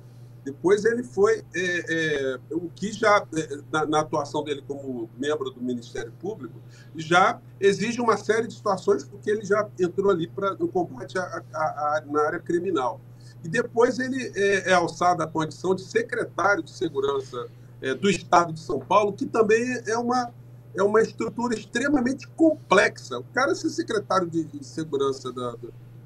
Depois 0.48 0.86
ele 0.86 1.04
foi 1.04 1.44
é, 1.54 1.60
é, 1.90 2.40
o 2.52 2.70
que 2.74 2.94
já 2.94 3.18
é, 3.36 3.58
na, 3.70 3.86
na, 3.86 4.00
atuação 4.00 4.46
dele 4.46 4.64
como 4.66 5.10
membro 5.18 5.52
do 5.52 5.62
Ministério 5.62 6.14
Público 6.22 6.58
já 6.96 7.42
exige 7.60 8.00
uma 8.00 8.16
série 8.16 8.48
de 8.48 8.54
situações 8.54 9.04
porque 9.04 9.30
ele 9.30 9.44
já 9.44 9.68
entrou 9.78 10.10
ali 10.10 10.26
para 10.26 10.54
no 10.54 10.70
combate 10.70 11.20
a, 11.20 11.44
a, 11.54 11.60
a, 11.60 12.04
na 12.10 12.22
área 12.22 12.40
criminal 12.40 13.02
e 13.44 13.50
depois 13.50 14.00
ele 14.00 14.32
é, 14.38 14.72
é, 14.72 14.74
alçado 14.74 15.22
à 15.22 15.28
condição 15.28 15.76
de 15.76 15.82
secretário 15.82 16.64
de 16.64 16.72
segurança 16.72 17.48
é, 17.82 17.94
do 17.94 18.10
Estado 18.10 18.54
de 18.54 18.62
São 18.62 18.80
Paulo 18.80 19.12
que 19.12 19.26
também 19.26 19.82
é 19.86 19.98
uma 19.98 20.32
é 20.76 20.84
uma 20.84 21.02
estrutura 21.02 21.56
extremamente 21.56 22.28
complexa. 22.28 23.18
O 23.18 23.24
cara 23.34 23.56
ser 23.56 23.70
secretário 23.72 24.30
de, 24.30 24.44
de 24.44 24.64
segurança 24.64 25.34
da, 25.34 25.56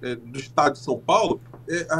é, 0.02 0.16
do 0.16 0.40
Estado 0.40 0.74
de 0.74 0.80
São 0.80 0.98
Paulo, 0.98 1.42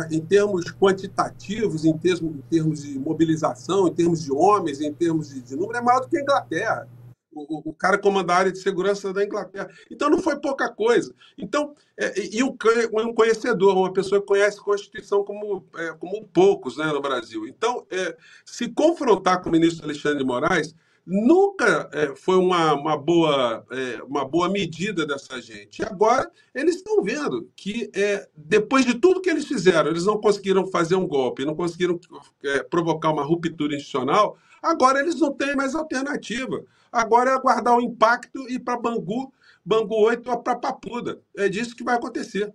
em 0.10 0.20
termos 0.22 0.66
quantitativos, 0.72 1.86
em 1.86 1.98
termos, 1.98 2.36
em 2.36 2.42
termos 2.50 2.84
de 2.84 3.00
mobilização, 3.00 3.88
em 3.88 3.94
termos 3.94 4.24
de 4.24 4.32
homens, 4.32 4.82
em 4.82 4.94
termos 4.94 5.30
de, 5.30 5.42
de 5.42 5.56
número, 5.56 5.78
é 5.78 5.82
maior 5.82 6.02
do 6.02 6.10
que 6.10 6.18
a 6.18 6.22
Inglaterra. 6.22 6.88
O, 7.34 7.70
o, 7.70 7.74
cara 7.74 7.98
comanda 7.98 8.34
a 8.34 8.38
área 8.38 8.52
de 8.52 8.60
segurança 8.60 9.14
da 9.14 9.24
Inglaterra. 9.24 9.70
Então 9.90 10.10
não 10.10 10.20
foi 10.20 10.38
pouca 10.38 10.68
coisa. 10.68 11.16
Então, 11.38 11.74
é, 11.98 12.36
e 12.36 12.44
um, 12.44 12.58
um, 12.94 13.14
conhecedor, 13.14 13.78
uma 13.78 13.94
pessoa 13.94 14.20
que 14.20 14.28
conhece 14.28 14.60
a 14.60 14.64
Constituição 14.64 15.24
como, 15.24 15.66
é, 15.78 15.94
como 15.94 16.28
poucos 16.28 16.76
né, 16.76 16.88
no 16.88 17.02
Brasil. 17.02 17.48
Então, 17.48 17.86
é, 17.90 18.18
se 18.44 18.68
confrontar 18.68 19.42
com 19.42 19.48
o 19.48 19.52
ministro 19.52 19.86
Alexandre 19.86 20.20
de 20.20 20.26
Moraes 20.26 20.76
nunca 21.12 21.90
é, 21.92 22.16
foi 22.16 22.38
uma, 22.38 22.74
uma, 22.74 22.98
boa, 22.98 23.66
é, 23.70 24.02
uma 24.04 24.24
boa 24.24 24.48
medida 24.48 25.06
dessa 25.06 25.42
gente. 25.42 25.82
E 25.82 25.86
agora 25.86 26.32
eles 26.56 26.78
estão 26.78 27.04
vendo 27.04 27.52
que, 27.54 27.92
é, 27.94 28.30
depois 28.34 28.86
de 28.86 28.94
tudo 28.94 29.20
que 29.20 29.30
eles 29.30 29.46
fizeram, 29.46 29.90
eles 29.90 30.06
não 30.06 30.22
conseguiram 30.22 30.66
fazer 30.68 30.96
um 30.96 31.06
golpe, 31.06 31.44
não 31.44 31.54
conseguiram 31.54 32.00
é, 32.46 32.64
provocar 32.64 33.12
uma 33.12 33.26
ruptura 33.26 33.76
institucional. 33.76 34.38
Agora 34.64 35.02
eles 35.02 35.20
não 35.20 35.34
têm 35.34 35.54
mais 35.54 35.76
alternativa. 35.76 36.64
Agora 36.90 37.32
é 37.32 37.34
aguardar 37.34 37.76
o 37.76 37.82
impacto 37.82 38.50
e 38.50 38.58
para 38.58 38.80
Bangu, 38.80 39.34
Bangu 39.66 39.96
8 39.96 40.32
ou 40.32 40.42
para 40.42 40.56
Papuda. 40.56 41.22
É 41.36 41.50
disso 41.50 41.76
que 41.76 41.84
vai 41.84 41.96
acontecer. 41.96 42.54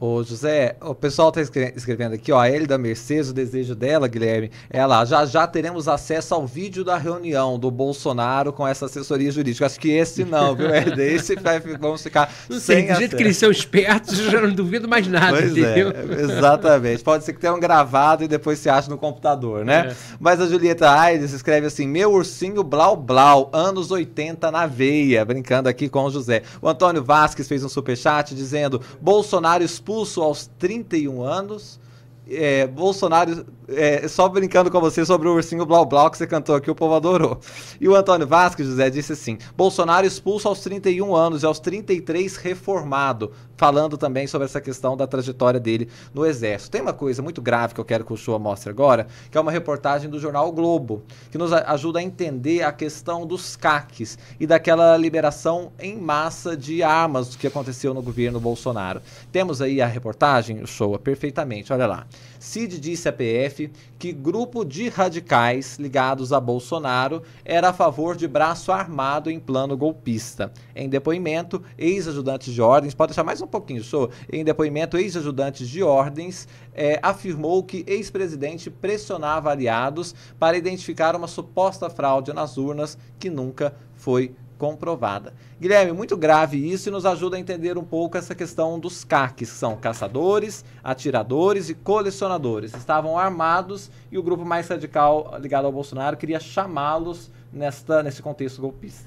Ô, 0.00 0.22
José, 0.22 0.76
o 0.82 0.94
pessoal 0.94 1.32
está 1.34 1.40
escrevendo 1.40 2.14
aqui, 2.14 2.30
ó, 2.30 2.38
a 2.38 2.50
Elida 2.50 2.76
Mercedes, 2.76 3.30
o 3.30 3.32
desejo 3.32 3.76
dela, 3.76 4.06
Guilherme, 4.06 4.50
é 4.68 4.84
lá, 4.84 5.04
já 5.04 5.24
já 5.24 5.46
teremos 5.46 5.86
acesso 5.86 6.34
ao 6.34 6.46
vídeo 6.46 6.84
da 6.84 6.98
reunião 6.98 7.58
do 7.58 7.70
Bolsonaro 7.70 8.52
com 8.52 8.68
essa 8.68 8.84
assessoria 8.84 9.30
jurídica. 9.30 9.64
Acho 9.64 9.80
que 9.80 9.90
esse 9.90 10.24
não, 10.24 10.54
viu, 10.54 10.68
Elida? 10.74 11.02
Esse 11.02 11.36
vai, 11.36 11.58
vamos 11.58 12.02
ficar 12.02 12.30
não 12.50 12.58
sem 12.58 12.86
sei, 12.86 12.92
do 12.92 12.98
jeito 12.98 13.16
que 13.16 13.22
eles 13.22 13.36
são 13.36 13.50
espertos, 13.50 14.18
eu 14.20 14.30
já 14.30 14.40
não 14.42 14.52
duvido 14.52 14.86
mais 14.86 15.06
nada, 15.06 15.38
pois 15.38 15.56
é, 15.56 15.60
entendeu? 15.60 15.90
É, 15.90 16.22
exatamente. 16.22 17.02
Pode 17.02 17.24
ser 17.24 17.32
que 17.32 17.40
tenham 17.40 17.58
gravado 17.58 18.24
e 18.24 18.28
depois 18.28 18.58
se 18.58 18.68
ache 18.68 18.90
no 18.90 18.98
computador, 18.98 19.64
né? 19.64 19.90
É. 19.90 19.96
Mas 20.18 20.38
a 20.38 20.46
Julieta 20.46 20.90
Aires 20.90 21.32
escreve 21.32 21.68
assim, 21.68 21.86
meu 21.86 22.12
ursinho 22.12 22.62
blau 22.62 22.94
blau, 22.94 23.48
anos 23.54 23.90
80 23.90 24.50
na 24.50 24.66
veia, 24.66 25.24
brincando 25.24 25.68
aqui 25.68 25.88
com 25.88 26.04
o 26.04 26.10
José. 26.10 26.42
O 26.60 26.68
Antônio 26.68 27.02
Vasques 27.02 27.48
fez 27.48 27.64
um 27.64 27.70
superchat 27.70 28.34
dizendo, 28.34 28.82
Bolsonaro 29.00 29.64
expulso 29.64 29.83
expulso 29.84 30.22
aos 30.22 30.46
31 30.58 31.22
anos. 31.22 31.78
É, 32.26 32.66
Bolsonaro 32.66 33.44
é, 33.68 34.06
só 34.08 34.28
brincando 34.28 34.70
com 34.70 34.80
você 34.80 35.04
sobre 35.04 35.28
o 35.28 35.34
ursinho 35.34 35.64
Blau 35.64 35.86
Blau 35.86 36.10
que 36.10 36.18
você 36.18 36.26
cantou 36.26 36.54
aqui, 36.54 36.70
o 36.70 36.74
povo 36.74 36.94
adorou. 36.94 37.38
E 37.80 37.88
o 37.88 37.94
Antônio 37.94 38.26
Vasques, 38.26 38.66
José, 38.66 38.90
disse 38.90 39.12
assim: 39.12 39.38
Bolsonaro 39.56 40.06
expulso 40.06 40.48
aos 40.48 40.60
31 40.60 41.14
anos 41.14 41.42
e 41.42 41.46
aos 41.46 41.58
33 41.58 42.36
reformado, 42.36 43.32
falando 43.56 43.96
também 43.96 44.26
sobre 44.26 44.46
essa 44.46 44.60
questão 44.60 44.96
da 44.96 45.06
trajetória 45.06 45.60
dele 45.60 45.88
no 46.12 46.26
Exército. 46.26 46.70
Tem 46.70 46.80
uma 46.80 46.92
coisa 46.92 47.22
muito 47.22 47.40
grave 47.40 47.74
que 47.74 47.80
eu 47.80 47.84
quero 47.84 48.04
que 48.04 48.12
o 48.12 48.16
show 48.16 48.38
mostre 48.38 48.70
agora, 48.70 49.06
que 49.30 49.38
é 49.38 49.40
uma 49.40 49.52
reportagem 49.52 50.10
do 50.10 50.18
jornal 50.18 50.48
o 50.48 50.52
Globo, 50.52 51.02
que 51.30 51.38
nos 51.38 51.52
ajuda 51.52 51.98
a 51.98 52.02
entender 52.02 52.62
a 52.62 52.72
questão 52.72 53.26
dos 53.26 53.56
CACs 53.56 54.18
e 54.38 54.46
daquela 54.46 54.96
liberação 54.96 55.72
em 55.78 55.96
massa 55.96 56.56
de 56.56 56.82
armas 56.82 57.36
que 57.36 57.46
aconteceu 57.46 57.94
no 57.94 58.02
governo 58.02 58.40
Bolsonaro. 58.40 59.00
Temos 59.32 59.62
aí 59.62 59.80
a 59.80 59.86
reportagem, 59.86 60.66
show, 60.66 60.98
perfeitamente, 60.98 61.72
olha 61.72 61.86
lá. 61.86 62.06
Cid 62.38 62.78
disse 62.78 63.08
à 63.08 63.12
PF 63.12 63.53
que 63.98 64.12
grupo 64.12 64.64
de 64.64 64.88
radicais 64.88 65.76
ligados 65.78 66.32
a 66.32 66.40
Bolsonaro 66.40 67.22
era 67.44 67.70
a 67.70 67.72
favor 67.72 68.16
de 68.16 68.28
braço 68.28 68.72
armado 68.72 69.30
em 69.30 69.38
plano 69.38 69.76
golpista. 69.76 70.52
Em 70.74 70.88
depoimento, 70.88 71.62
ex-ajudantes 71.78 72.52
de 72.52 72.60
ordens, 72.60 72.94
pode 72.94 73.10
deixar 73.10 73.24
mais 73.24 73.40
um 73.40 73.46
pouquinho, 73.46 73.82
sou. 73.82 74.10
Em 74.32 74.44
depoimento, 74.44 74.96
ex-ajudantes 74.96 75.68
de 75.68 75.82
ordens 75.82 76.46
é, 76.74 76.98
afirmou 77.02 77.62
que 77.62 77.84
ex-presidente 77.86 78.70
pressionava 78.70 79.50
aliados 79.50 80.14
para 80.38 80.56
identificar 80.56 81.16
uma 81.16 81.28
suposta 81.28 81.88
fraude 81.88 82.32
nas 82.32 82.56
urnas 82.56 82.98
que 83.18 83.30
nunca 83.30 83.74
foi 83.94 84.34
comprovada. 84.64 85.34
Guilherme, 85.60 85.92
muito 85.92 86.16
grave 86.16 86.56
isso 86.56 86.88
e 86.88 86.92
nos 86.92 87.04
ajuda 87.04 87.36
a 87.36 87.38
entender 87.38 87.76
um 87.76 87.84
pouco 87.84 88.16
essa 88.16 88.34
questão 88.34 88.80
dos 88.80 89.04
CACs, 89.04 89.50
que 89.50 89.58
são 89.58 89.76
caçadores, 89.76 90.64
atiradores 90.82 91.68
e 91.68 91.74
colecionadores. 91.74 92.74
Estavam 92.74 93.18
armados 93.18 93.90
e 94.10 94.16
o 94.16 94.22
grupo 94.22 94.42
mais 94.42 94.66
radical 94.66 95.36
ligado 95.38 95.66
ao 95.66 95.72
Bolsonaro 95.72 96.16
queria 96.16 96.40
chamá-los 96.40 97.30
nesta 97.52 98.02
nesse 98.02 98.22
contexto 98.22 98.62
golpista. 98.62 99.04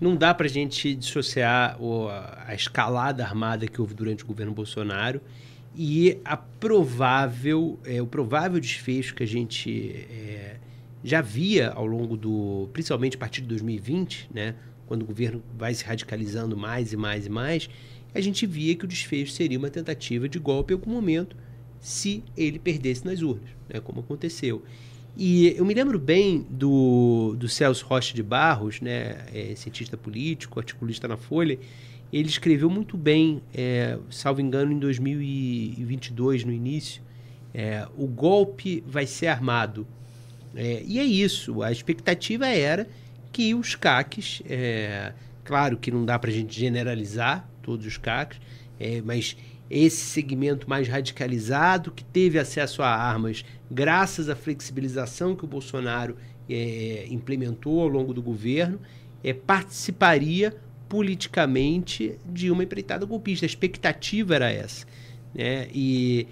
Não 0.00 0.16
dá 0.16 0.34
para 0.34 0.46
a 0.46 0.50
gente 0.50 0.92
dissociar 0.96 1.78
a 2.44 2.52
escalada 2.52 3.24
armada 3.24 3.68
que 3.68 3.80
houve 3.80 3.94
durante 3.94 4.24
o 4.24 4.26
governo 4.26 4.52
Bolsonaro 4.52 5.20
e 5.74 6.18
a 6.24 6.36
provável, 6.36 7.78
é, 7.84 8.02
o 8.02 8.08
provável 8.08 8.58
desfecho 8.58 9.14
que 9.14 9.22
a 9.22 9.26
gente 9.26 10.04
é, 10.10 10.56
já 11.04 11.20
via 11.20 11.70
ao 11.70 11.86
longo 11.86 12.16
do, 12.16 12.68
principalmente 12.72 13.16
a 13.16 13.20
partir 13.20 13.40
de 13.40 13.46
2020, 13.46 14.28
né, 14.34 14.56
quando 14.86 15.02
o 15.02 15.06
governo 15.06 15.42
vai 15.56 15.74
se 15.74 15.84
radicalizando 15.84 16.56
mais 16.56 16.92
e 16.92 16.96
mais 16.96 17.26
e 17.26 17.28
mais, 17.28 17.68
a 18.14 18.20
gente 18.20 18.46
via 18.46 18.74
que 18.74 18.84
o 18.84 18.88
desfecho 18.88 19.32
seria 19.32 19.58
uma 19.58 19.70
tentativa 19.70 20.28
de 20.28 20.38
golpe 20.38 20.72
em 20.72 20.76
algum 20.76 20.90
momento, 20.90 21.36
se 21.80 22.22
ele 22.36 22.58
perdesse 22.58 23.04
nas 23.04 23.20
urnas, 23.20 23.50
né, 23.68 23.80
como 23.80 24.00
aconteceu. 24.00 24.62
E 25.16 25.48
eu 25.56 25.64
me 25.64 25.72
lembro 25.72 25.98
bem 25.98 26.46
do, 26.50 27.34
do 27.38 27.48
Celso 27.48 27.86
Rocha 27.86 28.14
de 28.14 28.22
Barros, 28.22 28.80
né, 28.80 29.26
é, 29.32 29.54
cientista 29.54 29.96
político, 29.96 30.58
articulista 30.58 31.08
na 31.08 31.16
Folha, 31.16 31.58
ele 32.12 32.28
escreveu 32.28 32.70
muito 32.70 32.96
bem, 32.96 33.42
é, 33.54 33.98
salvo 34.10 34.40
engano, 34.40 34.72
em 34.72 34.78
2022, 34.78 36.44
no 36.44 36.52
início, 36.52 37.02
é, 37.52 37.86
o 37.96 38.06
golpe 38.06 38.84
vai 38.86 39.06
ser 39.06 39.28
armado. 39.28 39.86
É, 40.54 40.82
e 40.86 40.98
é 40.98 41.04
isso, 41.04 41.62
a 41.62 41.72
expectativa 41.72 42.46
era 42.46 42.86
que 43.36 43.54
os 43.54 43.74
CACs, 43.74 44.40
é, 44.48 45.12
claro 45.44 45.76
que 45.76 45.90
não 45.90 46.06
dá 46.06 46.18
para 46.18 46.30
a 46.30 46.32
gente 46.32 46.58
generalizar 46.58 47.46
todos 47.60 47.84
os 47.84 47.98
CACs, 47.98 48.40
é, 48.80 49.02
mas 49.02 49.36
esse 49.68 50.06
segmento 50.06 50.70
mais 50.70 50.88
radicalizado 50.88 51.90
que 51.90 52.02
teve 52.02 52.38
acesso 52.38 52.82
a 52.82 52.88
armas 52.88 53.44
graças 53.70 54.30
à 54.30 54.34
flexibilização 54.34 55.36
que 55.36 55.44
o 55.44 55.46
Bolsonaro 55.46 56.16
é, 56.48 57.06
implementou 57.10 57.82
ao 57.82 57.88
longo 57.88 58.14
do 58.14 58.22
governo, 58.22 58.80
é, 59.22 59.34
participaria 59.34 60.56
politicamente 60.88 62.18
de 62.24 62.50
uma 62.50 62.64
empreitada 62.64 63.04
golpista. 63.04 63.44
A 63.44 63.48
expectativa 63.48 64.34
era 64.34 64.50
essa. 64.50 64.86
Né? 65.34 65.68
E 65.74 66.26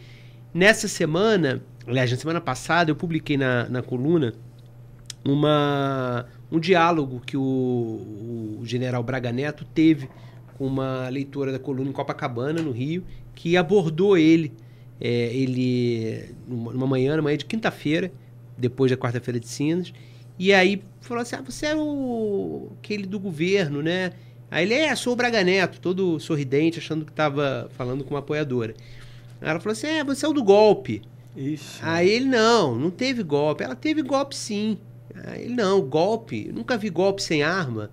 nessa 0.55 0.89
semana, 0.89 1.63
aliás, 1.87 2.11
na 2.11 2.17
semana 2.17 2.41
passada, 2.41 2.91
eu 2.91 2.97
publiquei 2.97 3.37
na, 3.37 3.69
na 3.69 3.83
coluna 3.83 4.33
uma, 5.25 6.27
um 6.55 6.61
diálogo 6.61 7.21
que 7.27 7.37
o, 7.37 7.41
o 7.43 8.63
general 8.65 9.03
Braga 9.03 9.33
Neto 9.33 9.65
teve 9.75 10.09
com 10.57 10.67
uma 10.67 11.09
leitora 11.09 11.51
da 11.51 11.59
coluna 11.59 11.91
em 11.91 11.93
Copacabana, 11.93 12.63
no 12.63 12.71
Rio, 12.71 13.05
que 13.35 13.57
abordou 13.57 14.17
ele, 14.17 14.53
é, 15.01 15.35
ele 15.35 16.33
numa 16.47 16.87
manhã, 16.87 17.17
numa 17.17 17.25
manhã 17.25 17.37
de 17.37 17.45
quinta-feira, 17.45 18.13
depois 18.57 18.91
da 18.91 18.97
quarta-feira 18.97 19.41
de 19.41 19.49
cinzas, 19.49 19.93
e 20.39 20.53
aí 20.53 20.81
falou 21.01 21.23
assim, 21.23 21.35
ah, 21.37 21.43
você 21.43 21.67
é 21.67 21.77
o 21.77 22.71
aquele 22.79 23.05
do 23.05 23.19
governo, 23.19 23.83
né? 23.83 24.13
Aí 24.49 24.65
ele, 24.65 24.75
é, 24.75 24.95
sou 24.95 25.13
o 25.13 25.17
Braga 25.17 25.43
Neto, 25.43 25.81
todo 25.81 26.21
sorridente, 26.21 26.79
achando 26.79 27.05
que 27.05 27.11
estava 27.11 27.69
falando 27.77 28.05
com 28.05 28.15
uma 28.15 28.21
apoiadora. 28.21 28.75
Aí 29.41 29.49
ela 29.49 29.59
falou 29.59 29.73
assim, 29.73 29.89
é, 29.89 30.05
você 30.05 30.25
é 30.25 30.29
o 30.29 30.33
do 30.33 30.45
golpe. 30.45 31.03
Ixi. 31.37 31.81
Aí 31.83 32.09
ele, 32.09 32.27
não, 32.27 32.77
não 32.77 32.91
teve 32.91 33.25
golpe. 33.25 33.65
Ela 33.65 33.75
teve 33.75 34.03
golpe 34.03 34.37
sim. 34.37 34.79
Ele, 35.37 35.55
não, 35.55 35.81
golpe, 35.81 36.51
nunca 36.53 36.77
vi 36.77 36.91
golpe 36.91 37.23
sem 37.23 37.43
arma. 37.43 37.91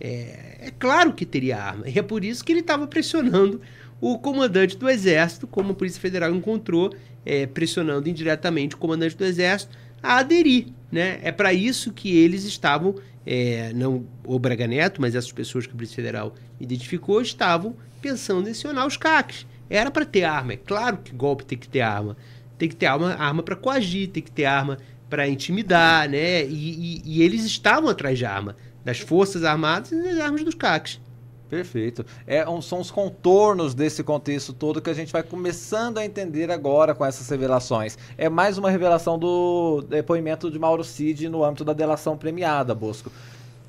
É, 0.00 0.58
é 0.60 0.72
claro 0.78 1.12
que 1.12 1.24
teria 1.24 1.58
arma. 1.58 1.88
E 1.88 1.98
é 1.98 2.02
por 2.02 2.24
isso 2.24 2.44
que 2.44 2.52
ele 2.52 2.60
estava 2.60 2.86
pressionando 2.86 3.60
o 4.00 4.18
comandante 4.18 4.76
do 4.76 4.88
Exército, 4.88 5.46
como 5.46 5.72
a 5.72 5.74
Polícia 5.74 6.00
Federal 6.00 6.34
encontrou, 6.34 6.92
é, 7.24 7.46
pressionando 7.46 8.08
indiretamente 8.08 8.74
o 8.74 8.78
comandante 8.78 9.16
do 9.16 9.24
Exército 9.24 9.76
a 10.02 10.18
aderir. 10.18 10.68
Né? 10.92 11.18
É 11.22 11.32
para 11.32 11.52
isso 11.52 11.92
que 11.92 12.16
eles 12.16 12.44
estavam, 12.44 12.94
é, 13.24 13.72
não 13.72 14.04
o 14.24 14.38
Braga 14.38 14.66
Neto, 14.66 15.00
mas 15.00 15.14
essas 15.14 15.32
pessoas 15.32 15.66
que 15.66 15.72
a 15.72 15.76
Polícia 15.76 15.96
Federal 15.96 16.34
identificou, 16.60 17.20
estavam 17.20 17.74
pensando 18.00 18.48
em 18.48 18.52
acionar 18.52 18.86
os 18.86 18.96
CACs. 18.96 19.46
Era 19.68 19.90
para 19.90 20.04
ter 20.04 20.24
arma. 20.24 20.52
É 20.52 20.56
claro 20.56 20.98
que 20.98 21.12
golpe 21.12 21.44
tem 21.44 21.58
que 21.58 21.68
ter 21.68 21.80
arma. 21.80 22.16
Tem 22.56 22.68
que 22.68 22.76
ter 22.76 22.86
arma, 22.86 23.14
arma 23.14 23.42
para 23.42 23.56
coagir, 23.56 24.08
tem 24.08 24.22
que 24.22 24.30
ter 24.30 24.44
arma 24.44 24.78
para 25.08 25.28
intimidar, 25.28 26.08
né? 26.08 26.44
E, 26.44 27.00
e, 27.00 27.02
e, 27.04 27.22
eles 27.22 27.44
estavam 27.44 27.88
atrás 27.88 28.18
de 28.18 28.24
arma, 28.24 28.56
das 28.84 28.98
Forças 28.98 29.44
Armadas 29.44 29.92
e 29.92 30.02
das 30.02 30.18
armas 30.18 30.44
dos 30.44 30.54
CACs. 30.54 31.00
Perfeito. 31.48 32.04
É, 32.26 32.48
um, 32.48 32.60
são 32.60 32.80
os 32.80 32.90
contornos 32.90 33.72
desse 33.72 34.02
contexto 34.02 34.52
todo 34.52 34.80
que 34.80 34.90
a 34.90 34.94
gente 34.94 35.12
vai 35.12 35.22
começando 35.22 35.98
a 35.98 36.04
entender 36.04 36.50
agora 36.50 36.92
com 36.94 37.04
essas 37.04 37.28
revelações. 37.28 37.96
É 38.18 38.28
mais 38.28 38.58
uma 38.58 38.68
revelação 38.68 39.16
do 39.16 39.82
depoimento 39.88 40.50
de 40.50 40.58
Mauro 40.58 40.82
Cid 40.82 41.28
no 41.28 41.44
âmbito 41.44 41.64
da 41.64 41.72
delação 41.72 42.16
premiada, 42.16 42.74
Bosco. 42.74 43.12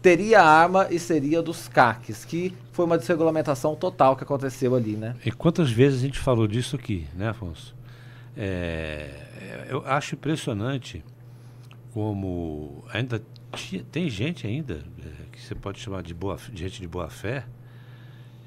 Teria 0.01 0.41
arma 0.41 0.87
e 0.89 0.97
seria 0.97 1.41
dos 1.41 1.67
CACs, 1.67 2.25
que 2.25 2.53
foi 2.71 2.85
uma 2.85 2.97
desregulamentação 2.97 3.75
total 3.75 4.15
que 4.15 4.23
aconteceu 4.23 4.73
ali, 4.73 4.95
né? 4.95 5.15
E 5.23 5.31
quantas 5.31 5.69
vezes 5.69 5.99
a 5.99 6.05
gente 6.05 6.19
falou 6.19 6.47
disso 6.47 6.75
aqui, 6.75 7.07
né, 7.15 7.29
Afonso? 7.29 7.75
É, 8.35 9.09
eu 9.69 9.83
acho 9.85 10.15
impressionante 10.15 11.03
como 11.93 12.83
ainda 12.91 13.21
tem 13.91 14.09
gente 14.09 14.45
ainda 14.45 14.83
é, 14.99 15.25
que 15.31 15.41
você 15.41 15.55
pode 15.55 15.79
chamar 15.79 16.03
de 16.03 16.13
boa 16.13 16.37
de 16.51 16.61
gente 16.61 16.81
de 16.81 16.87
boa 16.87 17.09
fé 17.09 17.45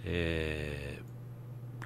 é, 0.04 0.98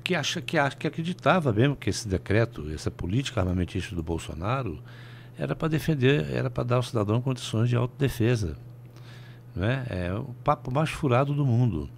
que 0.03 0.15
acha 0.15 0.41
que 0.41 0.59
acha 0.59 0.77
que 0.77 0.87
acreditava 0.87 1.53
mesmo 1.53 1.77
que 1.77 1.91
esse 1.91 2.07
decreto 2.07 2.71
essa 2.73 2.91
política 2.91 3.41
armamentista 3.41 3.95
do 3.95 4.03
Bolsonaro 4.03 4.83
era 5.39 5.55
para 5.57 5.69
defender 5.69 6.31
era 6.31 6.51
para 6.51 6.65
dar 6.65 6.77
ao 6.77 6.83
cidadão 6.83 7.21
condições 7.21 7.69
de 7.69 7.77
autodefesa 7.77 8.57
né? 9.55 9.87
É 9.89 10.13
o 10.13 10.35
papo 10.43 10.71
mais 10.71 10.91
furado 10.91 11.33
do 11.33 11.47
mundo. 11.47 11.89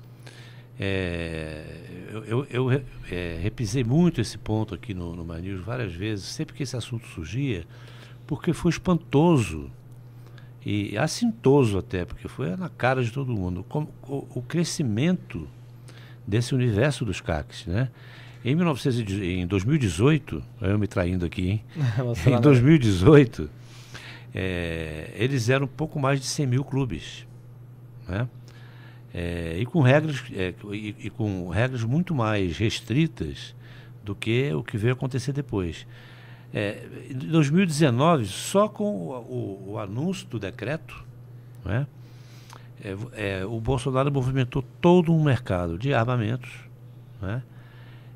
É, 0.79 1.65
eu, 2.11 2.25
eu, 2.25 2.47
eu 2.51 2.83
é, 3.11 3.39
repisei 3.41 3.83
muito 3.83 4.21
esse 4.21 4.37
ponto 4.37 4.75
aqui 4.75 4.93
no, 4.93 5.17
no 5.17 5.25
Manils 5.25 5.61
várias 5.61 5.93
vezes. 5.95 6.27
Sempre 6.27 6.55
que 6.55 6.63
esse 6.63 6.77
assunto 6.77 7.07
surgia 7.07 7.67
porque 8.27 8.53
foi 8.53 8.71
espantoso 8.71 9.71
e 10.65 10.99
assintoso 10.99 11.79
até, 11.79 12.05
porque 12.05 12.27
foi 12.27 12.57
na 12.57 12.69
cara 12.69 13.03
de 13.03 13.13
todo 13.13 13.33
mundo, 13.33 13.65
como, 13.69 13.89
o, 14.03 14.27
o 14.35 14.43
crescimento 14.43 15.49
desse 16.27 16.55
universo 16.55 17.05
dos 17.05 17.21
CACs, 17.21 17.67
né? 17.67 17.89
Em, 18.45 18.55
1900, 18.55 19.15
em 19.15 19.47
2018, 19.47 20.43
eu 20.61 20.79
me 20.79 20.87
traindo 20.87 21.25
aqui, 21.25 21.51
hein? 21.51 21.65
em 22.27 22.41
2018, 22.41 23.49
é, 24.35 25.13
eles 25.15 25.49
eram 25.49 25.67
pouco 25.67 25.99
mais 25.99 26.21
de 26.21 26.27
100 26.27 26.47
mil 26.47 26.65
clubes, 26.65 27.27
né? 28.09 28.29
É, 29.15 29.57
e 29.59 29.65
com 29.65 29.81
regras 29.81 30.23
é, 30.35 30.53
e, 30.73 30.95
e, 30.99 31.11
com 31.11 31.49
regras 31.49 31.83
muito 31.85 32.15
mais 32.15 32.59
restritas 32.59 33.55
do 34.05 34.15
que 34.15 34.53
o 34.53 34.63
que 34.63 34.77
veio 34.77 34.93
acontecer 34.93 35.33
depois. 35.33 35.87
É, 36.55 36.87
em 37.11 37.15
2019, 37.15 38.27
só 38.27 38.69
com 38.69 38.85
o, 38.85 39.13
o, 39.15 39.73
o 39.73 39.79
anúncio 39.79 40.27
do 40.29 40.39
decreto, 40.39 41.05
né, 41.65 41.87
é, 42.83 43.41
é, 43.41 43.45
o 43.45 43.61
Bolsonaro 43.61 44.11
movimentou 44.13 44.63
todo 44.81 45.13
um 45.13 45.23
mercado 45.23 45.79
de 45.79 45.93
armamentos, 45.93 46.51
né, 47.21 47.43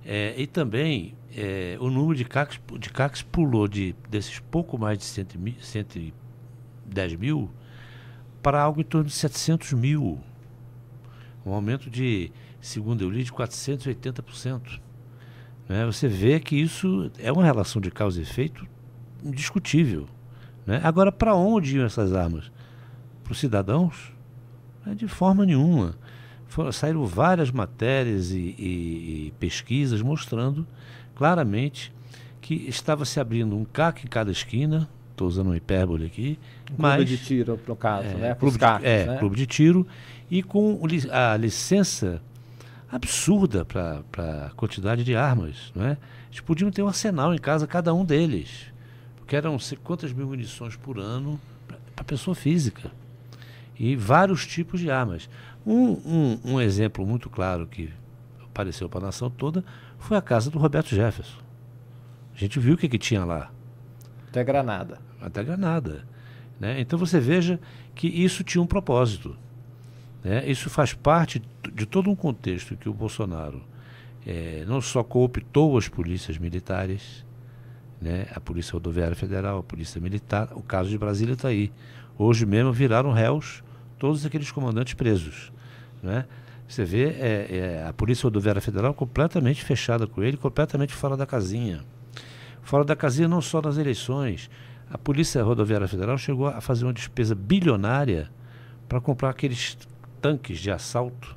é, 0.05 0.35
e 0.37 0.47
também 0.47 1.14
é, 1.37 1.76
o 1.81 1.91
número 1.91 2.16
de 2.16 2.24
CACs, 2.24 2.61
de 2.78 2.91
CACs 2.91 3.22
pulou 3.22 3.68
de, 3.68 3.95
desses 4.09 4.39
pouco 4.39 4.78
mais 4.78 4.99
de 4.99 5.05
110 5.05 6.12
mil 7.16 7.51
para 8.43 8.61
algo 8.61 8.81
em 8.81 8.85
torno 8.85 9.07
de 9.07 9.14
700 9.14 9.72
mil. 9.74 10.18
Um 11.45 11.53
aumento 11.53 11.89
de, 11.91 12.33
segundo 12.61 13.03
eu 13.03 13.11
li, 13.11 13.22
de 13.22 13.33
480%. 13.33 14.81
Né? 15.71 15.87
Você 15.87 16.09
vê 16.09 16.41
que 16.41 16.57
isso 16.57 17.12
é 17.16 17.31
uma 17.31 17.45
relação 17.45 17.81
de 17.81 17.93
causa 17.93 18.18
e 18.18 18.25
efeito 18.25 18.66
indiscutível. 19.23 20.09
Né? 20.66 20.81
Agora, 20.83 21.12
para 21.12 21.33
onde 21.33 21.77
iam 21.77 21.87
essas 21.87 22.12
armas? 22.12 22.51
Para 23.23 23.31
os 23.31 23.39
cidadãos? 23.39 24.12
É 24.85 24.95
de 24.97 25.07
forma 25.07 25.47
nenhuma. 25.47 25.95
Saíram 26.73 27.07
várias 27.07 27.53
matérias 27.53 28.33
e, 28.33 28.57
e, 28.59 29.27
e 29.29 29.35
pesquisas 29.39 30.03
mostrando 30.03 30.66
claramente 31.14 31.93
que 32.41 32.55
estava 32.68 33.05
se 33.05 33.21
abrindo 33.21 33.57
um 33.57 33.64
CAC 33.64 34.07
em 34.07 34.09
cada 34.09 34.33
esquina, 34.33 34.89
estou 35.12 35.29
usando 35.29 35.47
uma 35.47 35.57
hipérbole 35.57 36.05
aqui. 36.05 36.37
Um 36.73 36.83
mas, 36.83 36.97
clube 36.97 37.11
de 37.11 37.18
tiro, 37.25 37.61
no 37.68 37.77
caso, 37.77 38.09
é, 38.09 38.14
né? 38.14 38.35
Clube, 38.35 38.59
CACs, 38.59 38.85
é, 38.85 39.07
né? 39.07 39.18
clube 39.18 39.37
de 39.37 39.47
tiro, 39.47 39.87
e 40.29 40.43
com 40.43 40.81
a 41.12 41.37
licença 41.37 42.21
absurda 42.91 43.64
para 43.64 44.03
a 44.47 44.51
quantidade 44.51 45.05
de 45.05 45.14
armas. 45.14 45.72
Não 45.74 45.84
é? 45.84 45.97
Eles 46.28 46.41
podiam 46.41 46.70
ter 46.70 46.82
um 46.82 46.88
arsenal 46.88 47.34
em 47.34 47.38
casa, 47.38 47.66
cada 47.66 47.95
um 47.95 48.05
deles. 48.05 48.72
Porque 49.16 49.36
eram 49.36 49.59
sei 49.59 49.78
quantas 49.82 50.12
mil 50.12 50.26
munições 50.26 50.76
por 50.76 50.99
ano 50.99 51.41
para 51.95 52.05
pessoa 52.05 52.34
física. 52.34 52.91
E 53.78 53.97
vários 53.97 54.47
tipos 54.47 54.80
de 54.80 54.91
armas. 54.91 55.28
Um, 55.64 55.91
um, 55.91 56.41
um 56.45 56.61
exemplo 56.61 57.07
muito 57.07 57.30
claro 57.30 57.66
que 57.66 57.91
apareceu 58.45 58.88
para 58.88 59.01
a 59.01 59.07
nação 59.07 59.30
toda 59.30 59.64
foi 59.99 60.16
a 60.16 60.22
casa 60.22 60.51
do 60.51 60.59
Roberto 60.59 60.88
Jefferson. 60.88 61.38
A 62.34 62.38
gente 62.38 62.59
viu 62.59 62.74
o 62.74 62.76
que, 62.76 62.88
que 62.88 62.99
tinha 62.99 63.24
lá. 63.24 63.51
Até 64.28 64.43
granada. 64.43 64.99
Até 65.20 65.43
granada. 65.43 66.05
Né? 66.59 66.80
Então 66.80 66.99
você 66.99 67.18
veja 67.20 67.61
que 67.95 68.07
isso 68.07 68.45
tinha 68.45 68.62
um 68.62 68.66
propósito. 68.66 69.36
Né? 70.23 70.49
Isso 70.49 70.68
faz 70.68 70.93
parte 70.93 71.43
de 71.73 71.87
todo 71.87 72.11
um 72.11 72.16
contexto 72.16 72.77
que 72.77 72.89
o 72.89 72.95
Bolsonaro 72.95 73.62
é, 74.27 74.64
não 74.66 74.81
só 74.81 75.03
cooptou 75.03 75.77
as 75.79 75.89
polícias 75.89 76.39
militares, 76.39 77.25
né? 78.01 78.27
a 78.35 78.41
Polícia 78.41 78.73
Rodoviária 78.73 79.16
Federal, 79.16 79.59
a 79.59 79.62
Polícia 79.62 80.01
Militar, 80.01 80.51
o 80.55 80.62
caso 80.62 80.91
de 80.91 80.99
Brasília 80.99 81.35
está 81.35 81.49
aí. 81.49 81.73
Hoje 82.18 82.45
mesmo 82.45 82.73
viraram 82.73 83.12
réus 83.12 83.62
todos 83.99 84.25
aqueles 84.27 84.51
comandantes 84.51 84.95
presos. 84.95 85.53
Né? 86.03 86.27
Você 86.68 86.85
vê 86.85 87.09
é, 87.09 87.47
é, 87.51 87.87
a 87.89 87.93
Polícia 87.93 88.25
Rodoviária 88.25 88.61
Federal 88.61 88.95
completamente 88.95 89.64
fechada 89.64 90.07
com 90.07 90.23
ele, 90.23 90.37
completamente 90.37 90.95
fora 90.95 91.16
da 91.16 91.27
casinha. 91.27 91.83
Fora 92.62 92.85
da 92.85 92.95
casinha 92.95 93.27
não 93.27 93.41
só 93.41 93.61
nas 93.61 93.77
eleições. 93.77 94.51
A 94.91 94.99
Polícia 94.99 95.43
Rodoviária 95.43 95.89
Federal 95.89 96.16
chegou 96.16 96.47
a 96.47 96.61
fazer 96.61 96.85
uma 96.85 96.93
despesa 96.93 97.35
bilionária 97.35 98.31
para 98.89 99.01
comprar 99.01 99.31
aqueles 99.31 99.77
tanques 100.21 100.59
de 100.59 100.71
assalto, 100.71 101.37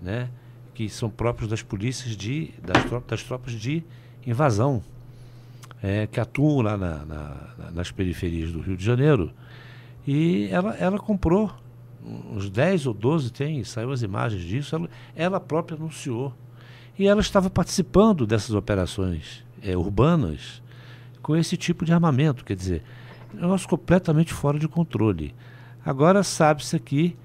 né, 0.00 0.28
que 0.74 0.88
são 0.88 1.08
próprios 1.08 1.48
das 1.48 1.62
polícias 1.62 2.16
de 2.16 2.52
das, 2.62 2.84
tropas, 2.84 3.08
das 3.08 3.22
tropas 3.22 3.52
de 3.52 3.82
invasão, 4.26 4.82
é, 5.82 6.06
que 6.06 6.20
atuam 6.20 6.60
lá 6.62 6.76
na, 6.76 7.04
na, 7.04 7.70
nas 7.72 7.90
periferias 7.90 8.52
do 8.52 8.60
Rio 8.60 8.76
de 8.76 8.84
Janeiro. 8.84 9.30
E 10.06 10.48
ela, 10.50 10.74
ela 10.74 10.98
comprou 10.98 11.52
uns 12.30 12.48
10 12.48 12.86
ou 12.86 12.94
12 12.94 13.32
tem, 13.32 13.64
saiu 13.64 13.90
as 13.90 14.02
imagens 14.02 14.42
disso, 14.42 14.74
ela, 14.74 14.88
ela 15.14 15.40
própria 15.40 15.76
anunciou. 15.76 16.32
E 16.98 17.06
ela 17.06 17.20
estava 17.20 17.50
participando 17.50 18.26
dessas 18.26 18.54
operações 18.54 19.44
é, 19.62 19.76
urbanas 19.76 20.62
com 21.20 21.36
esse 21.36 21.56
tipo 21.56 21.84
de 21.84 21.92
armamento, 21.92 22.44
quer 22.44 22.54
dizer, 22.54 22.82
negócio 23.34 23.68
completamente 23.68 24.32
fora 24.32 24.58
de 24.58 24.68
controle. 24.68 25.34
Agora 25.84 26.22
sabe-se 26.22 26.76
aqui 26.76 27.16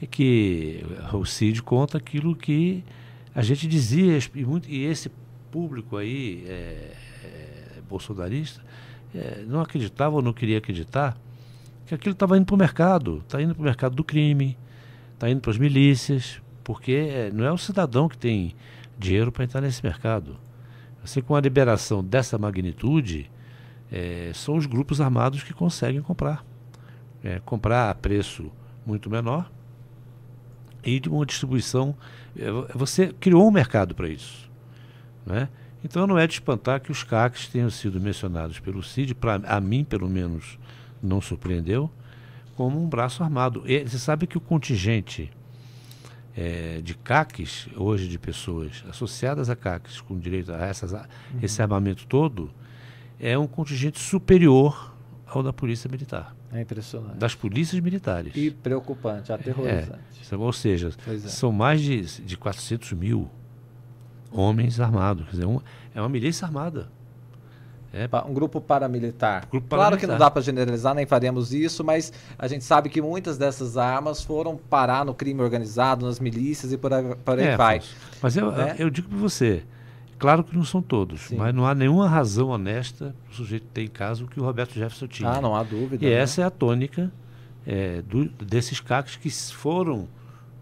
é 0.00 0.06
que 0.06 0.84
o 1.12 1.24
Cid 1.24 1.62
conta 1.62 1.98
aquilo 1.98 2.34
que 2.34 2.84
a 3.34 3.42
gente 3.42 3.66
dizia, 3.66 4.18
e, 4.34 4.44
muito, 4.44 4.68
e 4.68 4.84
esse 4.84 5.10
público 5.50 5.96
aí, 5.96 6.44
é, 6.46 6.92
é, 7.24 7.80
bolsonarista, 7.88 8.62
é, 9.14 9.44
não 9.46 9.60
acreditava 9.60 10.16
ou 10.16 10.22
não 10.22 10.32
queria 10.32 10.58
acreditar 10.58 11.16
que 11.86 11.94
aquilo 11.94 12.12
estava 12.12 12.36
indo 12.36 12.46
para 12.46 12.54
o 12.54 12.58
mercado, 12.58 13.18
está 13.18 13.40
indo 13.40 13.54
para 13.54 13.62
o 13.62 13.64
mercado 13.64 13.96
do 13.96 14.04
crime, 14.04 14.58
está 15.14 15.28
indo 15.30 15.40
para 15.40 15.50
as 15.50 15.58
milícias, 15.58 16.40
porque 16.62 16.92
é, 16.92 17.30
não 17.32 17.44
é 17.44 17.52
o 17.52 17.58
cidadão 17.58 18.08
que 18.08 18.18
tem 18.18 18.54
dinheiro 18.98 19.32
para 19.32 19.44
entrar 19.44 19.60
nesse 19.60 19.82
mercado. 19.82 20.36
Assim, 21.02 21.22
com 21.22 21.34
a 21.34 21.40
liberação 21.40 22.04
dessa 22.04 22.36
magnitude, 22.36 23.30
é, 23.90 24.30
são 24.34 24.56
os 24.56 24.66
grupos 24.66 25.00
armados 25.00 25.42
que 25.42 25.54
conseguem 25.54 26.02
comprar. 26.02 26.44
É, 27.24 27.40
comprar 27.40 27.90
a 27.90 27.94
preço 27.94 28.52
muito 28.86 29.08
menor 29.10 29.50
e 30.84 31.00
de 31.00 31.08
uma 31.08 31.24
distribuição. 31.24 31.94
É, 32.36 32.50
você 32.74 33.12
criou 33.20 33.46
um 33.46 33.50
mercado 33.50 33.94
para 33.94 34.08
isso. 34.08 34.48
Né? 35.26 35.48
Então 35.84 36.06
não 36.06 36.18
é 36.18 36.26
de 36.26 36.34
espantar 36.34 36.80
que 36.80 36.90
os 36.90 37.04
CACs 37.04 37.48
tenham 37.48 37.70
sido 37.70 38.00
mencionados 38.00 38.58
pelo 38.58 38.82
CID, 38.82 39.14
para 39.14 39.34
a 39.46 39.60
mim 39.60 39.84
pelo 39.84 40.08
menos 40.08 40.58
não 41.02 41.20
surpreendeu, 41.20 41.90
como 42.56 42.82
um 42.82 42.88
braço 42.88 43.22
armado. 43.22 43.62
E 43.66 43.84
você 43.84 43.98
sabe 43.98 44.26
que 44.26 44.36
o 44.36 44.40
contingente 44.40 45.30
é, 46.36 46.80
de 46.82 46.94
CACs, 46.94 47.68
hoje 47.76 48.08
de 48.08 48.18
pessoas 48.18 48.84
associadas 48.88 49.50
a 49.50 49.56
CACs, 49.56 50.00
com 50.00 50.18
direito 50.18 50.52
a 50.52 50.58
essas, 50.58 50.92
uhum. 50.92 51.00
esse 51.42 51.60
armamento 51.60 52.06
todo, 52.06 52.50
é 53.18 53.36
um 53.36 53.46
contingente 53.46 53.98
superior 53.98 54.94
ao 55.26 55.42
da 55.42 55.52
Polícia 55.52 55.90
Militar. 55.90 56.37
É 56.52 56.62
impressionante. 56.62 57.16
Das 57.16 57.34
polícias 57.34 57.80
militares. 57.80 58.32
E 58.34 58.50
preocupante, 58.50 59.32
aterrorizante. 59.32 59.98
É, 60.30 60.36
ou 60.36 60.52
seja, 60.52 60.90
é. 61.06 61.18
são 61.28 61.52
mais 61.52 61.80
de, 61.80 62.22
de 62.22 62.36
400 62.36 62.92
mil 62.92 63.30
homens 64.32 64.80
armados. 64.80 65.24
Quer 65.26 65.32
dizer, 65.32 65.46
um, 65.46 65.60
é 65.94 66.00
uma 66.00 66.08
milícia 66.08 66.46
armada. 66.46 66.90
É. 67.92 68.08
Um 68.26 68.34
grupo 68.34 68.60
paramilitar. 68.60 69.46
Grupo 69.50 69.66
paramilitar. 69.66 69.78
Claro 69.78 69.96
que 69.96 70.06
não 70.06 70.18
dá 70.18 70.30
para 70.30 70.42
generalizar, 70.42 70.94
nem 70.94 71.06
faremos 71.06 71.54
isso, 71.54 71.82
mas 71.82 72.12
a 72.38 72.46
gente 72.46 72.62
sabe 72.64 72.88
que 72.90 73.00
muitas 73.00 73.38
dessas 73.38 73.76
armas 73.76 74.22
foram 74.22 74.56
parar 74.56 75.04
no 75.04 75.14
crime 75.14 75.40
organizado, 75.40 76.04
nas 76.04 76.20
milícias 76.20 76.72
e 76.72 76.76
por 76.76 76.92
aí, 76.92 77.14
por 77.16 77.38
aí 77.38 77.46
é, 77.46 77.56
vai. 77.56 77.80
Mas 78.20 78.36
eu, 78.36 78.52
né? 78.52 78.76
eu 78.78 78.90
digo 78.90 79.08
para 79.08 79.18
você, 79.18 79.64
Claro 80.18 80.42
que 80.42 80.56
não 80.56 80.64
são 80.64 80.82
todos, 80.82 81.22
Sim. 81.22 81.36
mas 81.36 81.54
não 81.54 81.64
há 81.66 81.74
nenhuma 81.74 82.08
razão 82.08 82.48
honesta 82.48 83.14
para 83.24 83.32
o 83.32 83.34
sujeito 83.34 83.66
ter 83.72 83.82
em 83.82 83.88
casa 83.88 84.24
o 84.24 84.28
que 84.28 84.40
o 84.40 84.44
Roberto 84.44 84.74
Jefferson 84.74 85.06
tinha. 85.06 85.30
Ah, 85.30 85.40
não 85.40 85.54
há 85.54 85.62
dúvida. 85.62 86.04
E 86.04 86.08
né? 86.08 86.14
essa 86.14 86.42
é 86.42 86.44
a 86.44 86.50
tônica 86.50 87.12
é, 87.66 88.02
do, 88.02 88.24
desses 88.28 88.80
CACs 88.80 89.16
que 89.16 89.30
foram 89.30 90.08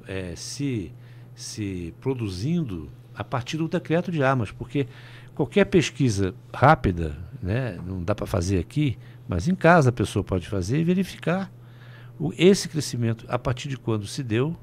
é, 0.06 0.34
se, 0.36 0.92
se 1.34 1.94
produzindo 2.00 2.90
a 3.14 3.24
partir 3.24 3.56
do 3.56 3.66
decreto 3.66 4.12
de 4.12 4.22
armas, 4.22 4.50
porque 4.50 4.86
qualquer 5.34 5.64
pesquisa 5.64 6.34
rápida, 6.52 7.16
né, 7.42 7.78
não 7.86 8.02
dá 8.02 8.14
para 8.14 8.26
fazer 8.26 8.58
aqui, 8.58 8.98
mas 9.26 9.48
em 9.48 9.54
casa 9.54 9.88
a 9.88 9.92
pessoa 9.92 10.22
pode 10.22 10.46
fazer 10.48 10.78
e 10.78 10.84
verificar 10.84 11.50
o, 12.18 12.32
esse 12.36 12.68
crescimento 12.68 13.24
a 13.28 13.38
partir 13.38 13.68
de 13.68 13.76
quando 13.76 14.06
se 14.06 14.22
deu, 14.22 14.54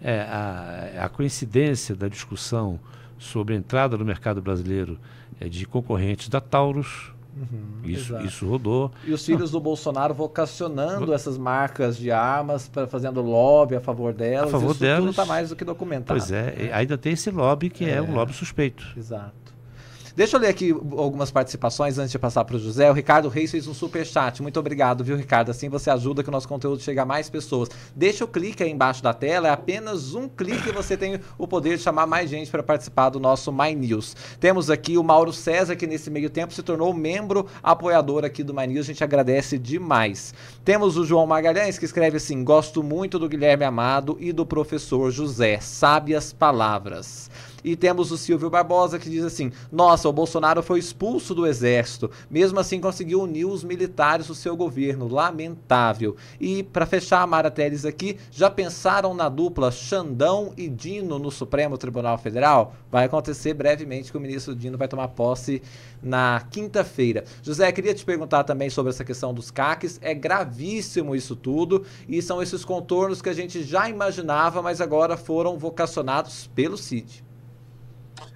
é, 0.00 0.20
a, 0.20 1.04
a 1.04 1.08
coincidência 1.08 1.94
da 1.94 2.08
discussão 2.08 2.80
sobre 3.18 3.54
a 3.54 3.56
entrada 3.56 3.96
no 3.96 4.04
mercado 4.04 4.40
brasileiro 4.42 4.98
é, 5.40 5.48
de 5.48 5.66
concorrentes 5.66 6.28
da 6.28 6.40
Taurus. 6.40 7.12
Uhum, 7.36 7.80
isso, 7.82 8.16
isso 8.18 8.48
rodou. 8.48 8.92
E 9.04 9.12
os 9.12 9.24
filhos 9.26 9.50
Não. 9.52 9.58
do 9.58 9.64
Bolsonaro 9.64 10.14
vocacionando 10.14 11.12
essas 11.12 11.36
marcas 11.36 11.96
de 11.96 12.12
armas, 12.12 12.68
para 12.68 12.86
fazendo 12.86 13.20
lobby 13.20 13.74
a 13.74 13.80
favor 13.80 14.12
delas. 14.12 14.48
A 14.48 14.52
favor 14.52 14.70
isso 14.70 14.80
delas. 14.80 15.00
tudo 15.00 15.10
está 15.10 15.24
mais 15.24 15.48
do 15.48 15.56
que 15.56 15.64
documentado. 15.64 16.18
Pois 16.18 16.30
é, 16.30 16.54
né? 16.54 16.72
ainda 16.72 16.96
tem 16.96 17.12
esse 17.14 17.30
lobby 17.30 17.70
que 17.70 17.84
é, 17.84 17.94
é 17.94 18.02
um 18.02 18.14
lobby 18.14 18.32
suspeito. 18.32 18.86
Exato. 18.96 19.43
Deixa 20.16 20.36
eu 20.36 20.40
ler 20.40 20.46
aqui 20.46 20.70
algumas 20.70 21.32
participações 21.32 21.98
antes 21.98 22.12
de 22.12 22.18
passar 22.20 22.44
para 22.44 22.54
o 22.54 22.58
José. 22.58 22.88
O 22.88 22.94
Ricardo 22.94 23.28
Reis 23.28 23.50
fez 23.50 23.66
um 23.66 23.74
super 23.74 24.06
chat. 24.06 24.40
Muito 24.40 24.60
obrigado, 24.60 25.02
viu, 25.02 25.16
Ricardo? 25.16 25.50
Assim 25.50 25.68
você 25.68 25.90
ajuda 25.90 26.22
que 26.22 26.28
o 26.28 26.32
nosso 26.32 26.46
conteúdo 26.46 26.80
chegue 26.80 27.00
a 27.00 27.04
mais 27.04 27.28
pessoas. 27.28 27.68
Deixa 27.96 28.24
o 28.24 28.28
clique 28.28 28.62
aí 28.62 28.70
embaixo 28.70 29.02
da 29.02 29.12
tela. 29.12 29.48
É 29.48 29.50
apenas 29.50 30.14
um 30.14 30.28
clique 30.28 30.68
e 30.68 30.72
você 30.72 30.96
tem 30.96 31.18
o 31.36 31.48
poder 31.48 31.78
de 31.78 31.82
chamar 31.82 32.06
mais 32.06 32.30
gente 32.30 32.48
para 32.48 32.62
participar 32.62 33.08
do 33.08 33.18
nosso 33.18 33.52
My 33.52 33.74
News. 33.74 34.14
Temos 34.38 34.70
aqui 34.70 34.96
o 34.96 35.02
Mauro 35.02 35.32
César, 35.32 35.74
que 35.74 35.84
nesse 35.84 36.08
meio 36.12 36.30
tempo 36.30 36.54
se 36.54 36.62
tornou 36.62 36.94
membro 36.94 37.48
apoiador 37.60 38.24
aqui 38.24 38.44
do 38.44 38.54
My 38.54 38.68
News. 38.68 38.86
A 38.86 38.92
gente 38.92 39.02
agradece 39.02 39.58
demais. 39.58 40.32
Temos 40.64 40.96
o 40.96 41.04
João 41.04 41.26
Magalhães, 41.26 41.76
que 41.76 41.86
escreve 41.86 42.18
assim: 42.18 42.44
Gosto 42.44 42.84
muito 42.84 43.18
do 43.18 43.28
Guilherme 43.28 43.64
Amado 43.64 44.16
e 44.20 44.32
do 44.32 44.46
professor 44.46 45.10
José. 45.10 45.58
Sábias 45.58 46.32
palavras. 46.32 47.28
E 47.64 47.74
temos 47.74 48.12
o 48.12 48.18
Silvio 48.18 48.50
Barbosa 48.50 48.98
que 48.98 49.08
diz 49.08 49.24
assim: 49.24 49.50
Nossa, 49.72 50.06
o 50.06 50.12
Bolsonaro 50.12 50.62
foi 50.62 50.78
expulso 50.78 51.34
do 51.34 51.46
exército, 51.46 52.10
mesmo 52.30 52.60
assim 52.60 52.78
conseguiu 52.78 53.22
unir 53.22 53.46
os 53.46 53.64
militares 53.64 54.26
do 54.26 54.34
seu 54.34 54.54
governo. 54.54 55.08
Lamentável. 55.08 56.14
E 56.38 56.62
para 56.62 56.84
fechar 56.84 57.22
a 57.22 57.26
Mara 57.26 57.50
Teles 57.50 57.86
aqui, 57.86 58.18
já 58.30 58.50
pensaram 58.50 59.14
na 59.14 59.30
dupla 59.30 59.70
Xandão 59.70 60.52
e 60.58 60.68
Dino 60.68 61.18
no 61.18 61.30
Supremo 61.30 61.78
Tribunal 61.78 62.18
Federal? 62.18 62.74
Vai 62.90 63.06
acontecer 63.06 63.54
brevemente 63.54 64.10
que 64.10 64.18
o 64.18 64.20
ministro 64.20 64.54
Dino 64.54 64.76
vai 64.76 64.86
tomar 64.86 65.08
posse 65.08 65.62
na 66.02 66.46
quinta-feira. 66.50 67.24
José, 67.42 67.72
queria 67.72 67.94
te 67.94 68.04
perguntar 68.04 68.44
também 68.44 68.68
sobre 68.68 68.90
essa 68.90 69.04
questão 69.04 69.32
dos 69.32 69.50
CACs. 69.50 69.98
É 70.02 70.12
gravíssimo 70.12 71.16
isso 71.16 71.34
tudo 71.34 71.84
e 72.06 72.20
são 72.20 72.42
esses 72.42 72.64
contornos 72.64 73.22
que 73.22 73.30
a 73.30 73.34
gente 73.34 73.62
já 73.62 73.88
imaginava, 73.88 74.60
mas 74.60 74.80
agora 74.82 75.16
foram 75.16 75.56
vocacionados 75.58 76.46
pelo 76.54 76.76
CID. 76.76 77.24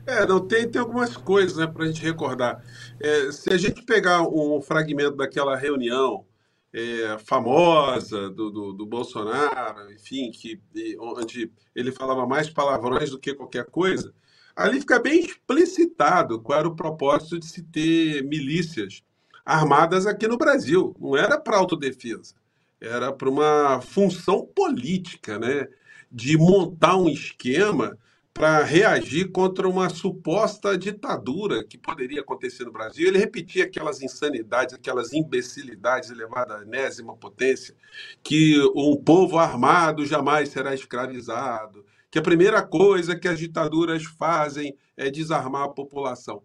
É, 0.08 0.26
não 0.26 0.40
tem, 0.40 0.66
tem 0.66 0.80
algumas 0.80 1.14
coisas 1.18 1.58
né, 1.58 1.66
para 1.66 1.84
a 1.84 1.86
gente 1.86 2.02
recordar. 2.02 2.64
É, 2.98 3.30
se 3.30 3.52
a 3.52 3.58
gente 3.58 3.82
pegar 3.82 4.22
um 4.22 4.58
fragmento 4.58 5.16
daquela 5.16 5.54
reunião 5.54 6.24
é, 6.72 7.18
famosa 7.18 8.30
do, 8.30 8.50
do, 8.50 8.72
do, 8.72 8.86
Bolsonaro, 8.86 9.92
enfim, 9.92 10.30
que, 10.30 10.58
onde 10.98 11.52
ele 11.76 11.92
falava 11.92 12.26
mais 12.26 12.48
palavrões 12.48 13.10
do 13.10 13.18
que 13.18 13.34
qualquer 13.34 13.66
coisa, 13.66 14.14
ali 14.56 14.80
fica 14.80 14.98
bem 14.98 15.20
explicitado 15.20 16.40
qual 16.40 16.58
era 16.58 16.68
o 16.68 16.74
propósito 16.74 17.38
de 17.38 17.44
se 17.44 17.62
ter 17.64 18.24
milícias 18.24 19.02
armadas 19.44 20.06
aqui 20.06 20.26
no 20.26 20.38
Brasil. 20.38 20.96
Não 20.98 21.18
era 21.18 21.38
para 21.38 21.58
autodefesa, 21.58 22.34
era 22.80 23.12
para 23.12 23.28
uma 23.28 23.82
função 23.82 24.46
política, 24.56 25.38
né? 25.38 25.68
De 26.10 26.38
montar 26.38 26.96
um 26.96 27.10
esquema 27.10 27.98
para 28.38 28.62
reagir 28.62 29.32
contra 29.32 29.68
uma 29.68 29.88
suposta 29.88 30.78
ditadura 30.78 31.64
que 31.64 31.76
poderia 31.76 32.20
acontecer 32.20 32.64
no 32.64 32.70
Brasil. 32.70 33.08
Ele 33.08 33.18
repetia 33.18 33.64
aquelas 33.64 34.00
insanidades, 34.00 34.76
aquelas 34.76 35.12
imbecilidades 35.12 36.08
elevadas 36.08 36.60
à 36.60 36.62
enésima 36.62 37.16
potência, 37.16 37.74
que 38.22 38.56
um 38.76 38.96
povo 38.96 39.38
armado 39.38 40.06
jamais 40.06 40.50
será 40.50 40.72
escravizado, 40.72 41.84
que 42.08 42.18
a 42.20 42.22
primeira 42.22 42.62
coisa 42.62 43.18
que 43.18 43.26
as 43.26 43.40
ditaduras 43.40 44.04
fazem 44.04 44.76
é 44.96 45.10
desarmar 45.10 45.64
a 45.64 45.68
população. 45.68 46.40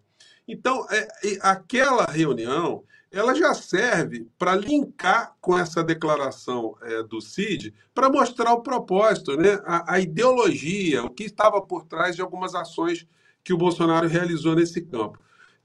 Então, 0.48 0.84
é, 0.90 1.06
aquela 1.40 2.06
reunião 2.06 2.82
ela 3.14 3.34
já 3.34 3.54
serve 3.54 4.26
para 4.36 4.56
linkar 4.56 5.36
com 5.40 5.56
essa 5.56 5.82
declaração 5.84 6.76
é, 6.82 7.02
do 7.02 7.20
CID 7.20 7.72
para 7.94 8.10
mostrar 8.10 8.52
o 8.52 8.60
propósito, 8.60 9.36
né? 9.36 9.60
A, 9.64 9.94
a, 9.94 10.00
ideologia, 10.00 11.04
o 11.04 11.10
que 11.10 11.24
estava 11.24 11.62
por 11.62 11.84
trás 11.84 12.16
de 12.16 12.22
algumas 12.22 12.54
ações 12.54 13.06
que 13.42 13.52
o 13.52 13.58
Bolsonaro 13.58 14.08
realizou 14.08 14.56
nesse 14.56 14.80
campo. 14.80 15.18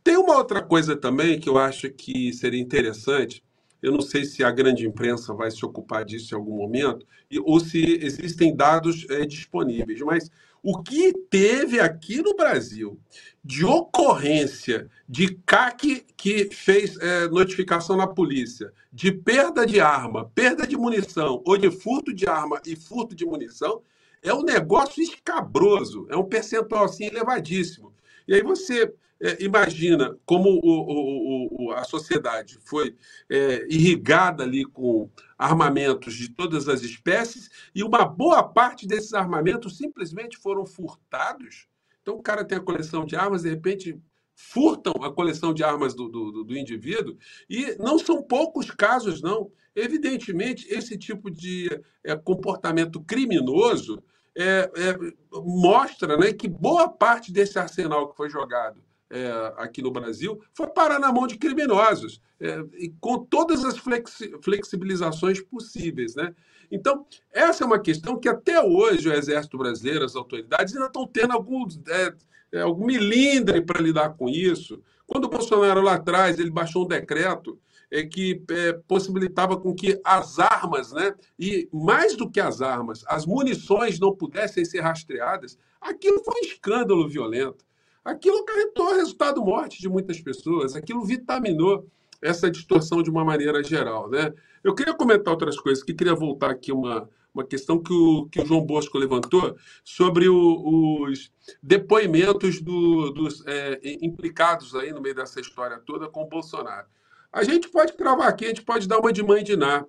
Tem 0.03 0.15
uma 0.15 0.37
outra 0.37 0.61
coisa 0.61 0.95
também 0.95 1.39
que 1.39 1.49
eu 1.49 1.57
acho 1.57 1.89
que 1.89 2.31
seria 2.33 2.61
interessante, 2.61 3.43
eu 3.81 3.91
não 3.91 4.01
sei 4.01 4.25
se 4.25 4.43
a 4.43 4.51
grande 4.51 4.85
imprensa 4.85 5.33
vai 5.33 5.49
se 5.49 5.65
ocupar 5.65 6.05
disso 6.05 6.33
em 6.33 6.37
algum 6.37 6.55
momento, 6.55 7.05
ou 7.43 7.59
se 7.59 7.99
existem 8.01 8.55
dados 8.55 9.05
é, 9.09 9.25
disponíveis, 9.25 9.99
mas 10.01 10.29
o 10.63 10.81
que 10.81 11.13
teve 11.29 11.79
aqui 11.79 12.21
no 12.21 12.35
Brasil 12.35 12.99
de 13.43 13.65
ocorrência 13.65 14.89
de 15.07 15.35
CAC 15.45 16.05
que 16.15 16.49
fez 16.51 16.97
é, 16.97 17.27
notificação 17.27 17.95
na 17.95 18.07
polícia, 18.07 18.71
de 18.91 19.11
perda 19.11 19.65
de 19.65 19.79
arma, 19.79 20.29
perda 20.35 20.67
de 20.67 20.75
munição, 20.75 21.41
ou 21.45 21.57
de 21.57 21.71
furto 21.71 22.13
de 22.13 22.27
arma 22.27 22.61
e 22.65 22.75
furto 22.75 23.15
de 23.15 23.25
munição, 23.25 23.81
é 24.21 24.33
um 24.33 24.43
negócio 24.43 25.01
escabroso, 25.01 26.05
é 26.09 26.17
um 26.17 26.25
percentual 26.25 26.85
assim 26.85 27.05
elevadíssimo. 27.05 27.93
E 28.27 28.33
aí 28.33 28.43
você 28.43 28.93
é, 29.21 29.43
imagina 29.43 30.17
como 30.25 30.49
o, 30.49 30.59
o, 30.63 31.65
o, 31.65 31.71
a 31.73 31.83
sociedade 31.83 32.57
foi 32.63 32.95
é, 33.29 33.65
irrigada 33.69 34.43
ali 34.43 34.63
com 34.63 35.09
armamentos 35.37 36.13
de 36.13 36.29
todas 36.29 36.69
as 36.69 36.81
espécies 36.81 37.49
e 37.75 37.83
uma 37.83 38.05
boa 38.05 38.41
parte 38.43 38.87
desses 38.87 39.13
armamentos 39.13 39.77
simplesmente 39.77 40.37
foram 40.37 40.65
furtados. 40.65 41.67
Então 42.01 42.15
o 42.15 42.21
cara 42.21 42.45
tem 42.45 42.57
a 42.57 42.61
coleção 42.61 43.05
de 43.05 43.15
armas, 43.15 43.43
de 43.43 43.49
repente 43.49 43.99
furtam 44.33 44.93
a 45.03 45.13
coleção 45.13 45.53
de 45.53 45.65
armas 45.65 45.93
do, 45.93 46.07
do, 46.07 46.43
do 46.45 46.57
indivíduo 46.57 47.17
e 47.49 47.75
não 47.77 47.99
são 47.99 48.23
poucos 48.23 48.71
casos, 48.71 49.21
não. 49.21 49.51
Evidentemente, 49.75 50.65
esse 50.69 50.97
tipo 50.97 51.29
de 51.29 51.67
é, 52.03 52.15
comportamento 52.15 53.01
criminoso 53.01 54.01
é, 54.35 54.71
é, 54.75 54.97
mostra 55.33 56.17
né, 56.17 56.31
que 56.31 56.47
boa 56.47 56.87
parte 56.87 57.33
desse 57.33 57.59
arsenal 57.59 58.09
que 58.09 58.15
foi 58.15 58.29
jogado 58.29 58.81
é, 59.09 59.53
aqui 59.57 59.81
no 59.81 59.91
Brasil 59.91 60.41
foi 60.53 60.67
parar 60.67 60.99
na 60.99 61.11
mão 61.11 61.25
de 61.25 61.37
criminosos, 61.37 62.21
é, 62.39 62.59
com 62.99 63.19
todas 63.25 63.65
as 63.65 63.77
flexi 63.77 64.31
flexibilizações 64.41 65.41
possíveis. 65.41 66.15
Né? 66.15 66.33
Então, 66.71 67.05
essa 67.31 67.63
é 67.63 67.67
uma 67.67 67.79
questão 67.79 68.19
que 68.19 68.29
até 68.29 68.61
hoje 68.61 69.09
o 69.09 69.13
Exército 69.13 69.57
Brasileiro, 69.57 70.05
as 70.05 70.15
autoridades, 70.15 70.73
ainda 70.73 70.87
estão 70.87 71.07
tendo 71.07 71.33
algum, 71.33 71.65
é, 71.87 72.13
é 72.51 72.61
algum 72.61 72.85
milindre 72.85 73.61
para 73.61 73.81
lidar 73.81 74.11
com 74.11 74.29
isso. 74.29 74.81
Quando 75.07 75.25
o 75.25 75.29
Bolsonaro 75.29 75.81
lá 75.81 75.95
atrás 75.95 76.37
ele 76.37 76.51
baixou 76.51 76.85
um 76.85 76.87
decreto 76.87 77.59
é, 77.91 78.03
que 78.03 78.43
é, 78.51 78.73
possibilitava 78.87 79.59
com 79.59 79.73
que 79.73 79.99
as 80.03 80.37
armas, 80.37 80.91
né, 80.91 81.15
e 81.37 81.67
mais 81.73 82.15
do 82.15 82.29
que 82.29 82.39
as 82.39 82.61
armas, 82.61 83.03
as 83.07 83.25
munições 83.25 83.99
não 83.99 84.15
pudessem 84.15 84.63
ser 84.63 84.81
rastreadas, 84.81 85.57
aquilo 85.81 86.23
foi 86.23 86.35
um 86.41 86.45
escândalo 86.45 87.09
violento. 87.09 87.65
Aquilo 88.03 88.39
acarretou 88.39 88.95
resultado 88.95 89.43
morte 89.43 89.81
de 89.81 89.89
muitas 89.89 90.19
pessoas, 90.19 90.75
aquilo 90.75 91.03
vitaminou 91.03 91.87
essa 92.21 92.49
distorção 92.49 93.01
de 93.01 93.09
uma 93.09 93.23
maneira 93.23 93.63
geral. 93.63 94.09
Né? 94.09 94.33
Eu 94.63 94.75
queria 94.75 94.93
comentar 94.93 95.33
outras 95.33 95.59
coisas, 95.59 95.83
que 95.83 95.93
queria 95.93 96.15
voltar 96.15 96.49
aqui 96.49 96.71
uma, 96.71 97.09
uma 97.33 97.43
questão 97.43 97.81
que 97.81 97.93
o, 97.93 98.27
que 98.29 98.41
o 98.41 98.45
João 98.45 98.65
Bosco 98.65 98.97
levantou 98.97 99.55
sobre 99.83 100.27
o, 100.27 101.03
os 101.03 101.31
depoimentos 101.61 102.61
do, 102.61 103.11
dos 103.11 103.43
é, 103.45 103.79
implicados 104.01 104.75
aí 104.75 104.91
no 104.91 105.01
meio 105.01 105.15
dessa 105.15 105.39
história 105.39 105.79
toda 105.85 106.09
com 106.09 106.23
o 106.23 106.27
Bolsonaro. 106.27 106.87
A 107.31 107.43
gente 107.43 107.69
pode 107.69 107.93
cravar 107.93 108.27
aqui, 108.27 108.45
a 108.45 108.49
gente 108.49 108.63
pode 108.63 108.87
dar 108.87 108.99
uma 108.99 109.13
de 109.13 109.23
mãe 109.23 109.43
de 109.43 109.55
Ná. 109.55 109.85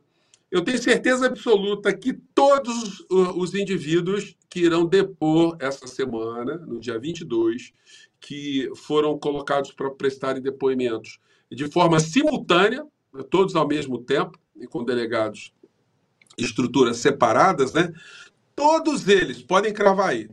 Eu 0.50 0.62
tenho 0.62 0.78
certeza 0.78 1.26
absoluta 1.26 1.96
que 1.96 2.12
todos 2.40 3.04
os 3.10 3.54
indivíduos 3.54 4.34
que 4.48 4.60
irão 4.60 4.86
depor 4.86 5.58
essa 5.60 5.86
semana, 5.86 6.56
no 6.56 6.80
dia 6.80 6.98
22, 6.98 7.74
que 8.18 8.70
foram 8.74 9.18
colocados 9.18 9.72
para 9.72 9.90
prestarem 9.90 10.40
depoimentos 10.40 11.18
de 11.52 11.70
forma 11.70 12.00
simultânea, 12.00 12.86
todos 13.28 13.54
ao 13.54 13.68
mesmo 13.68 13.98
tempo, 13.98 14.38
e 14.58 14.66
com 14.66 14.82
delegados 14.82 15.52
estruturas 16.38 16.96
separadas, 16.96 17.74
né? 17.74 17.92
Todos 18.56 19.06
eles 19.06 19.42
podem 19.42 19.74
cravar 19.74 20.08
aí, 20.08 20.30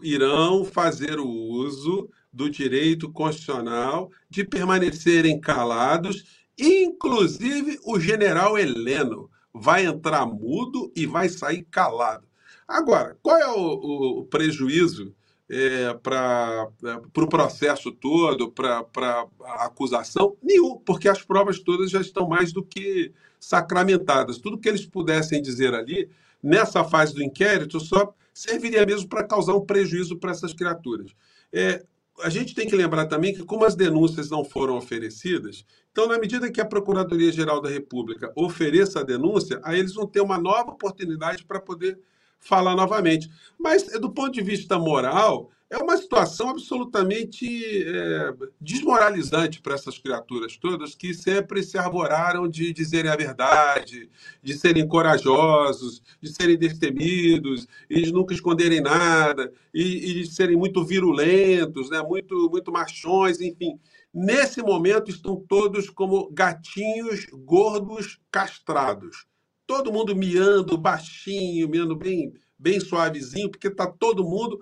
irão 0.00 0.64
fazer 0.64 1.18
o 1.18 1.28
uso 1.28 2.08
do 2.32 2.48
direito 2.48 3.10
constitucional 3.10 4.12
de 4.30 4.44
permanecerem 4.44 5.40
calados, 5.40 6.46
inclusive 6.56 7.80
o 7.84 7.98
general 7.98 8.56
Heleno 8.56 9.28
vai 9.52 9.86
entrar 9.86 10.26
mudo 10.26 10.92
e 10.94 11.06
vai 11.06 11.28
sair 11.28 11.66
calado. 11.70 12.26
Agora, 12.66 13.16
qual 13.22 13.36
é 13.38 13.48
o, 13.48 14.20
o 14.20 14.24
prejuízo 14.26 15.14
é, 15.50 15.94
para 15.94 16.68
é, 16.84 16.94
o 16.94 17.10
pro 17.10 17.28
processo 17.28 17.90
todo, 17.90 18.50
para 18.52 18.84
a 19.44 19.64
acusação? 19.64 20.36
Nenhum, 20.42 20.76
porque 20.78 21.08
as 21.08 21.22
provas 21.22 21.58
todas 21.58 21.90
já 21.90 22.00
estão 22.00 22.28
mais 22.28 22.52
do 22.52 22.62
que 22.62 23.12
sacramentadas. 23.40 24.38
Tudo 24.38 24.58
que 24.58 24.68
eles 24.68 24.84
pudessem 24.84 25.40
dizer 25.40 25.74
ali, 25.74 26.10
nessa 26.42 26.84
fase 26.84 27.14
do 27.14 27.22
inquérito, 27.22 27.80
só 27.80 28.12
serviria 28.34 28.84
mesmo 28.84 29.08
para 29.08 29.24
causar 29.24 29.54
um 29.54 29.64
prejuízo 29.64 30.18
para 30.18 30.30
essas 30.30 30.52
criaturas. 30.52 31.12
É, 31.52 31.84
a 32.22 32.28
gente 32.28 32.54
tem 32.54 32.66
que 32.66 32.76
lembrar 32.76 33.06
também 33.06 33.34
que, 33.34 33.44
como 33.44 33.64
as 33.64 33.74
denúncias 33.74 34.30
não 34.30 34.44
foram 34.44 34.76
oferecidas, 34.76 35.64
então, 35.98 36.06
na 36.06 36.18
medida 36.18 36.50
que 36.50 36.60
a 36.60 36.64
Procuradoria-Geral 36.64 37.60
da 37.60 37.68
República 37.68 38.32
ofereça 38.36 39.00
a 39.00 39.02
denúncia, 39.02 39.60
aí 39.64 39.80
eles 39.80 39.94
vão 39.94 40.06
ter 40.06 40.20
uma 40.20 40.38
nova 40.38 40.70
oportunidade 40.70 41.44
para 41.44 41.60
poder 41.60 41.98
falar 42.38 42.76
novamente. 42.76 43.28
Mas, 43.58 43.82
do 43.98 44.08
ponto 44.08 44.30
de 44.30 44.40
vista 44.40 44.78
moral, 44.78 45.50
é 45.70 45.76
uma 45.76 45.98
situação 45.98 46.48
absolutamente 46.48 47.84
é, 47.86 48.34
desmoralizante 48.58 49.60
para 49.60 49.74
essas 49.74 49.98
criaturas 49.98 50.56
todas 50.56 50.94
que 50.94 51.12
sempre 51.12 51.62
se 51.62 51.76
arvoraram 51.76 52.48
de 52.48 52.72
dizerem 52.72 53.10
a 53.10 53.16
verdade, 53.16 54.08
de 54.42 54.54
serem 54.54 54.88
corajosos, 54.88 56.02
de 56.22 56.32
serem 56.32 56.56
destemidos, 56.56 57.66
e 57.88 58.00
de 58.02 58.12
nunca 58.12 58.32
esconderem 58.32 58.80
nada, 58.80 59.52
e, 59.74 60.10
e 60.10 60.14
de 60.14 60.26
serem 60.26 60.56
muito 60.56 60.82
virulentos, 60.84 61.90
né? 61.90 62.02
muito, 62.02 62.48
muito 62.50 62.72
machões, 62.72 63.40
enfim. 63.40 63.78
Nesse 64.12 64.62
momento 64.62 65.10
estão 65.10 65.36
todos 65.36 65.90
como 65.90 66.30
gatinhos 66.30 67.26
gordos 67.30 68.18
castrados. 68.30 69.26
Todo 69.66 69.92
mundo 69.92 70.16
miando 70.16 70.78
baixinho, 70.78 71.68
miando 71.68 71.94
bem, 71.94 72.32
bem 72.58 72.80
suavezinho, 72.80 73.50
porque 73.50 73.68
está 73.68 73.86
todo 73.86 74.24
mundo 74.24 74.58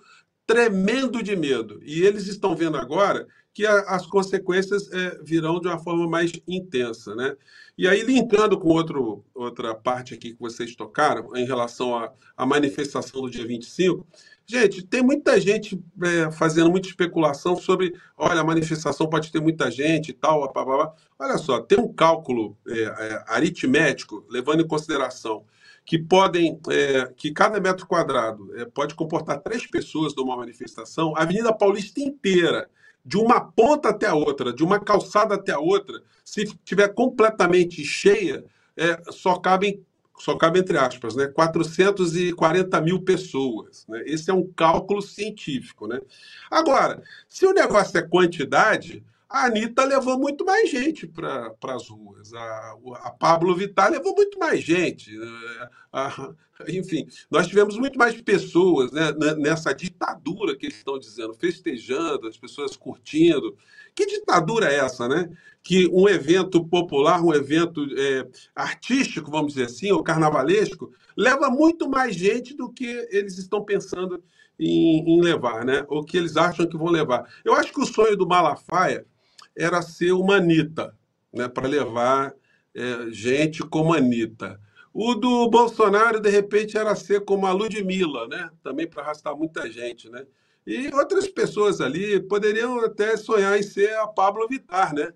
tremendo 0.46 1.22
de 1.22 1.34
medo. 1.34 1.80
E 1.82 2.02
eles 2.02 2.26
estão 2.26 2.54
vendo 2.54 2.76
agora 2.76 3.26
que 3.52 3.66
a, 3.66 3.80
as 3.88 4.06
consequências 4.06 4.90
é, 4.92 5.18
virão 5.22 5.58
de 5.58 5.66
uma 5.66 5.78
forma 5.78 6.06
mais 6.06 6.30
intensa. 6.46 7.14
Né? 7.14 7.34
E 7.76 7.88
aí, 7.88 8.02
linkando 8.02 8.58
com 8.58 8.68
outro, 8.68 9.24
outra 9.34 9.74
parte 9.74 10.14
aqui 10.14 10.34
que 10.34 10.40
vocês 10.40 10.76
tocaram, 10.76 11.34
em 11.34 11.46
relação 11.46 11.96
à, 12.36 12.46
manifestação 12.46 13.22
do 13.22 13.30
dia 13.30 13.46
25, 13.46 14.06
gente, 14.46 14.82
tem 14.82 15.02
muita 15.02 15.40
gente 15.40 15.82
é, 16.02 16.30
fazendo 16.30 16.70
muita 16.70 16.88
especulação 16.88 17.56
sobre, 17.56 17.94
olha, 18.16 18.40
a 18.40 18.44
manifestação 18.44 19.08
pode 19.08 19.32
ter 19.32 19.40
muita 19.40 19.70
gente 19.70 20.10
e 20.10 20.12
tal, 20.12 20.52
blá, 20.52 20.64
blá, 20.64 20.76
blá. 20.76 20.94
olha 21.18 21.38
só, 21.38 21.58
tem 21.58 21.80
um 21.80 21.92
cálculo 21.92 22.56
é, 22.68 22.82
é 22.82 23.24
aritmético, 23.26 24.24
levando 24.28 24.62
em 24.62 24.68
consideração 24.68 25.44
que 25.86 25.96
podem, 25.96 26.60
é, 26.68 27.12
que 27.16 27.30
cada 27.30 27.60
metro 27.60 27.86
quadrado 27.86 28.52
é, 28.58 28.64
pode 28.64 28.96
comportar 28.96 29.40
três 29.40 29.64
pessoas 29.66 30.14
numa 30.16 30.36
manifestação, 30.36 31.16
a 31.16 31.22
Avenida 31.22 31.54
Paulista 31.54 32.00
inteira, 32.00 32.68
de 33.04 33.16
uma 33.16 33.40
ponta 33.40 33.90
até 33.90 34.08
a 34.08 34.14
outra, 34.14 34.52
de 34.52 34.64
uma 34.64 34.80
calçada 34.80 35.36
até 35.36 35.52
a 35.52 35.60
outra, 35.60 36.02
se 36.24 36.42
estiver 36.42 36.88
completamente 36.88 37.84
cheia, 37.84 38.44
é, 38.76 39.00
só 39.12 39.36
cabem 39.36 39.80
só 40.18 40.34
cabe 40.34 40.58
entre 40.60 40.78
aspas, 40.78 41.14
né, 41.14 41.26
440 41.26 42.80
mil 42.80 43.02
pessoas. 43.02 43.84
Né? 43.86 44.02
Esse 44.06 44.30
é 44.30 44.34
um 44.34 44.50
cálculo 44.56 45.02
científico. 45.02 45.86
Né? 45.86 46.00
Agora, 46.50 47.02
se 47.28 47.44
o 47.44 47.52
negócio 47.52 47.98
é 47.98 48.02
quantidade, 48.02 49.04
a 49.28 49.46
Anitta 49.46 49.84
levou 49.84 50.18
muito 50.18 50.44
mais 50.44 50.70
gente 50.70 51.06
para 51.06 51.52
as 51.64 51.88
ruas. 51.88 52.32
A, 52.32 52.76
a 53.02 53.10
Pablo 53.10 53.54
Vittar 53.56 53.90
levou 53.90 54.14
muito 54.14 54.38
mais 54.38 54.62
gente. 54.62 55.16
Né? 55.16 55.68
A, 55.92 56.32
enfim, 56.68 57.06
nós 57.30 57.48
tivemos 57.48 57.76
muito 57.76 57.98
mais 57.98 58.20
pessoas 58.22 58.92
né, 58.92 59.12
nessa 59.36 59.74
ditadura 59.74 60.56
que 60.56 60.66
eles 60.66 60.78
estão 60.78 60.98
dizendo, 60.98 61.34
festejando, 61.34 62.28
as 62.28 62.36
pessoas 62.36 62.76
curtindo. 62.76 63.56
Que 63.94 64.06
ditadura 64.06 64.70
é 64.70 64.76
essa, 64.76 65.08
né? 65.08 65.28
Que 65.62 65.88
um 65.88 66.08
evento 66.08 66.64
popular, 66.64 67.20
um 67.22 67.34
evento 67.34 67.84
é, 67.98 68.28
artístico, 68.54 69.30
vamos 69.30 69.54
dizer 69.54 69.66
assim, 69.66 69.90
ou 69.90 70.04
carnavalesco, 70.04 70.92
leva 71.16 71.50
muito 71.50 71.88
mais 71.88 72.14
gente 72.14 72.54
do 72.54 72.70
que 72.70 72.86
eles 73.10 73.38
estão 73.38 73.64
pensando 73.64 74.22
em, 74.58 75.16
em 75.16 75.20
levar, 75.20 75.64
né? 75.64 75.84
Ou 75.88 76.04
que 76.04 76.16
eles 76.16 76.36
acham 76.36 76.66
que 76.66 76.76
vão 76.76 76.88
levar. 76.88 77.28
Eu 77.44 77.54
acho 77.54 77.72
que 77.72 77.80
o 77.80 77.86
sonho 77.86 78.16
do 78.16 78.26
Malafaia 78.26 79.06
era 79.56 79.80
ser 79.82 80.12
uma 80.12 80.36
Anitta, 80.36 80.94
né, 81.32 81.48
para 81.48 81.66
levar 81.66 82.34
é, 82.74 83.10
gente 83.10 83.62
como 83.62 83.94
Anitta. 83.94 84.60
O 84.92 85.14
do 85.14 85.48
Bolsonaro, 85.50 86.20
de 86.20 86.30
repente, 86.30 86.78
era 86.78 86.94
ser 86.94 87.22
como 87.22 87.46
a 87.46 87.52
Ludmilla, 87.52 88.26
né? 88.28 88.50
também 88.62 88.86
para 88.86 89.02
arrastar 89.02 89.36
muita 89.36 89.70
gente. 89.70 90.08
Né? 90.08 90.24
E 90.66 90.88
outras 90.94 91.28
pessoas 91.28 91.82
ali 91.82 92.18
poderiam 92.18 92.80
até 92.80 93.14
sonhar 93.14 93.58
em 93.58 93.62
ser 93.62 93.94
a 93.98 94.06
Pablo 94.06 94.48
Vittar. 94.48 94.94
Né? 94.94 95.12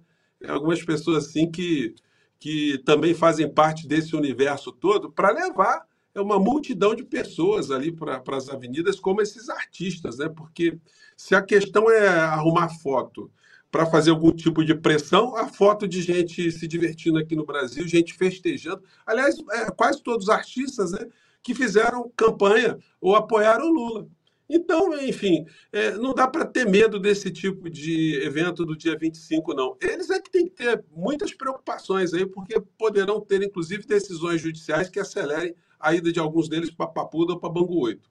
Algumas 0.46 0.82
pessoas 0.84 1.26
assim 1.26 1.50
que, 1.50 1.94
que 2.38 2.76
também 2.84 3.14
fazem 3.14 3.50
parte 3.50 3.88
desse 3.88 4.14
universo 4.14 4.70
todo 4.70 5.10
para 5.10 5.30
levar 5.30 5.86
é 6.14 6.20
uma 6.20 6.38
multidão 6.38 6.94
de 6.94 7.04
pessoas 7.04 7.70
ali 7.70 7.92
para 7.92 8.22
as 8.32 8.48
avenidas, 8.48 8.98
como 8.98 9.20
esses 9.20 9.48
artistas, 9.48 10.18
né? 10.18 10.28
Porque 10.28 10.78
se 11.16 11.34
a 11.34 11.42
questão 11.42 11.90
é 11.90 12.08
arrumar 12.08 12.68
foto 12.68 13.30
para 13.70 13.86
fazer 13.86 14.10
algum 14.10 14.32
tipo 14.32 14.64
de 14.64 14.74
pressão, 14.74 15.36
a 15.36 15.46
foto 15.46 15.86
de 15.86 16.02
gente 16.02 16.50
se 16.50 16.66
divertindo 16.66 17.18
aqui 17.18 17.36
no 17.36 17.46
Brasil, 17.46 17.86
gente 17.86 18.14
festejando. 18.14 18.82
Aliás, 19.06 19.36
é, 19.52 19.70
quase 19.70 20.02
todos 20.02 20.24
os 20.24 20.30
artistas 20.30 20.92
né, 20.92 21.06
que 21.42 21.54
fizeram 21.54 22.10
campanha 22.16 22.78
ou 23.00 23.14
apoiaram 23.14 23.66
o 23.66 23.72
Lula. 23.72 24.08
Então, 24.52 24.92
enfim, 25.00 25.46
é, 25.72 25.92
não 25.92 26.12
dá 26.12 26.26
para 26.26 26.44
ter 26.44 26.68
medo 26.68 26.98
desse 26.98 27.30
tipo 27.30 27.70
de 27.70 28.20
evento 28.24 28.66
do 28.66 28.76
dia 28.76 28.98
25, 28.98 29.54
não. 29.54 29.76
Eles 29.80 30.10
é 30.10 30.20
que 30.20 30.28
têm 30.28 30.46
que 30.46 30.56
ter 30.56 30.84
muitas 30.90 31.32
preocupações 31.32 32.12
aí, 32.12 32.26
porque 32.26 32.60
poderão 32.76 33.20
ter, 33.20 33.40
inclusive, 33.44 33.86
decisões 33.86 34.40
judiciais 34.40 34.88
que 34.88 34.98
acelerem 34.98 35.54
a 35.80 35.94
ida 35.94 36.12
de 36.12 36.20
alguns 36.20 36.48
deles 36.48 36.70
para 36.70 36.86
Papuda 36.86 37.32
ou 37.32 37.40
para 37.40 37.50
Bangu 37.50 37.80
8. 37.80 38.10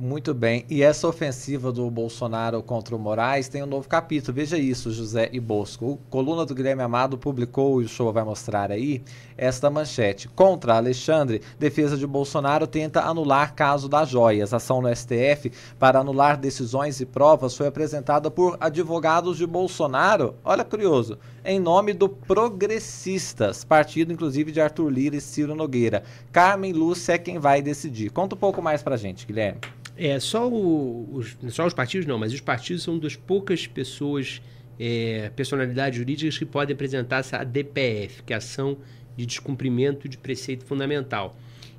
Muito 0.00 0.32
bem. 0.32 0.64
E 0.70 0.80
essa 0.80 1.08
ofensiva 1.08 1.72
do 1.72 1.90
Bolsonaro 1.90 2.62
contra 2.62 2.94
o 2.94 2.98
Moraes 3.00 3.48
tem 3.48 3.64
um 3.64 3.66
novo 3.66 3.88
capítulo. 3.88 4.32
Veja 4.32 4.56
isso, 4.56 4.92
José 4.92 5.28
e 5.32 5.40
Bosco. 5.40 5.86
O 5.86 5.96
Coluna 6.08 6.46
do 6.46 6.54
Guilherme 6.54 6.84
Amado 6.84 7.18
publicou, 7.18 7.82
e 7.82 7.84
o 7.84 7.88
show 7.88 8.12
vai 8.12 8.22
mostrar 8.22 8.70
aí, 8.70 9.02
esta 9.36 9.68
manchete. 9.68 10.28
Contra 10.28 10.76
Alexandre, 10.76 11.42
defesa 11.58 11.96
de 11.96 12.06
Bolsonaro 12.06 12.64
tenta 12.68 13.02
anular 13.02 13.56
caso 13.56 13.88
das 13.88 14.08
joias. 14.08 14.54
Ação 14.54 14.80
no 14.80 14.94
STF 14.94 15.50
para 15.80 15.98
anular 15.98 16.36
decisões 16.36 17.00
e 17.00 17.06
provas 17.06 17.56
foi 17.56 17.66
apresentada 17.66 18.30
por 18.30 18.56
advogados 18.60 19.36
de 19.36 19.48
Bolsonaro. 19.48 20.36
Olha 20.44 20.64
curioso. 20.64 21.18
Em 21.50 21.58
nome 21.58 21.94
do 21.94 22.10
Progressistas, 22.10 23.64
partido 23.64 24.12
inclusive 24.12 24.52
de 24.52 24.60
Arthur 24.60 24.90
Lira 24.90 25.16
e 25.16 25.20
Ciro 25.22 25.54
Nogueira. 25.54 26.02
Carmen 26.30 26.74
Lúcia 26.74 27.14
é 27.14 27.18
quem 27.18 27.38
vai 27.38 27.62
decidir. 27.62 28.10
Conta 28.10 28.34
um 28.34 28.38
pouco 28.38 28.60
mais 28.60 28.82
pra 28.82 28.98
gente, 28.98 29.26
Guilherme. 29.26 29.58
É, 29.96 30.20
só, 30.20 30.46
o, 30.46 31.08
os, 31.10 31.38
só 31.48 31.64
os 31.66 31.72
partidos 31.72 32.06
não, 32.06 32.18
mas 32.18 32.34
os 32.34 32.42
partidos 32.42 32.82
são 32.82 32.98
das 32.98 33.16
poucas 33.16 33.66
pessoas, 33.66 34.42
é, 34.78 35.32
personalidades 35.34 35.98
jurídicas 35.98 36.36
que 36.36 36.44
podem 36.44 36.74
apresentar 36.74 37.20
essa 37.20 37.42
DPF, 37.42 38.24
que 38.24 38.34
é 38.34 38.36
ação 38.36 38.76
de 39.16 39.24
descumprimento 39.24 40.06
de 40.06 40.18
preceito 40.18 40.66
fundamental. 40.66 41.34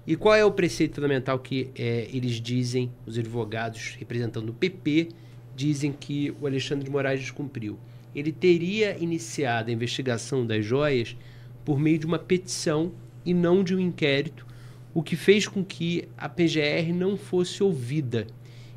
E 0.08 0.16
qual 0.16 0.34
é 0.34 0.44
o 0.44 0.52
preceito 0.52 0.96
fundamental 0.96 1.38
que 1.38 1.70
é, 1.78 2.08
eles 2.12 2.42
dizem, 2.42 2.92
os 3.06 3.20
advogados 3.20 3.96
representando 4.00 4.50
o 4.50 4.54
PP, 4.54 5.10
dizem 5.56 5.92
que 5.92 6.36
o 6.42 6.48
Alexandre 6.48 6.86
de 6.86 6.90
Moraes 6.90 7.20
descumpriu? 7.20 7.78
Ele 8.16 8.32
teria 8.32 8.98
iniciado 8.98 9.70
a 9.70 9.74
investigação 9.74 10.46
das 10.46 10.66
joias 10.66 11.16
por 11.64 11.80
meio 11.80 12.00
de 12.00 12.06
uma 12.06 12.20
petição 12.20 12.92
e 13.26 13.34
não 13.34 13.64
de 13.64 13.76
um 13.76 13.80
inquérito 13.80 14.48
o 14.94 15.04
que 15.04 15.16
fez 15.16 15.48
com 15.48 15.64
que 15.64 16.08
a 16.18 16.28
PGR 16.28 16.92
não 16.94 17.16
fosse 17.16 17.64
ouvida. 17.64 18.28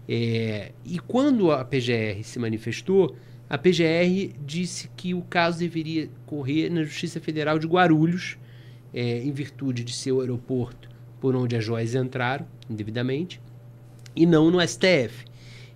É, 0.08 0.72
e 0.84 0.98
quando 0.98 1.50
a 1.50 1.64
PGR 1.64 2.22
se 2.22 2.38
manifestou, 2.38 3.16
a 3.48 3.56
PGR 3.56 4.34
disse 4.44 4.90
que 4.96 5.14
o 5.14 5.22
caso 5.22 5.58
deveria 5.58 6.08
correr 6.26 6.70
na 6.70 6.84
Justiça 6.84 7.20
Federal 7.20 7.58
de 7.58 7.66
Guarulhos, 7.66 8.36
é, 8.92 9.18
em 9.18 9.32
virtude 9.32 9.84
de 9.84 9.92
ser 9.92 10.12
o 10.12 10.20
aeroporto 10.20 10.88
por 11.20 11.36
onde 11.36 11.56
as 11.56 11.64
joias 11.64 11.94
entraram, 11.94 12.46
indevidamente, 12.68 13.40
e 14.14 14.26
não 14.26 14.50
no 14.50 14.60
STF. 14.60 15.24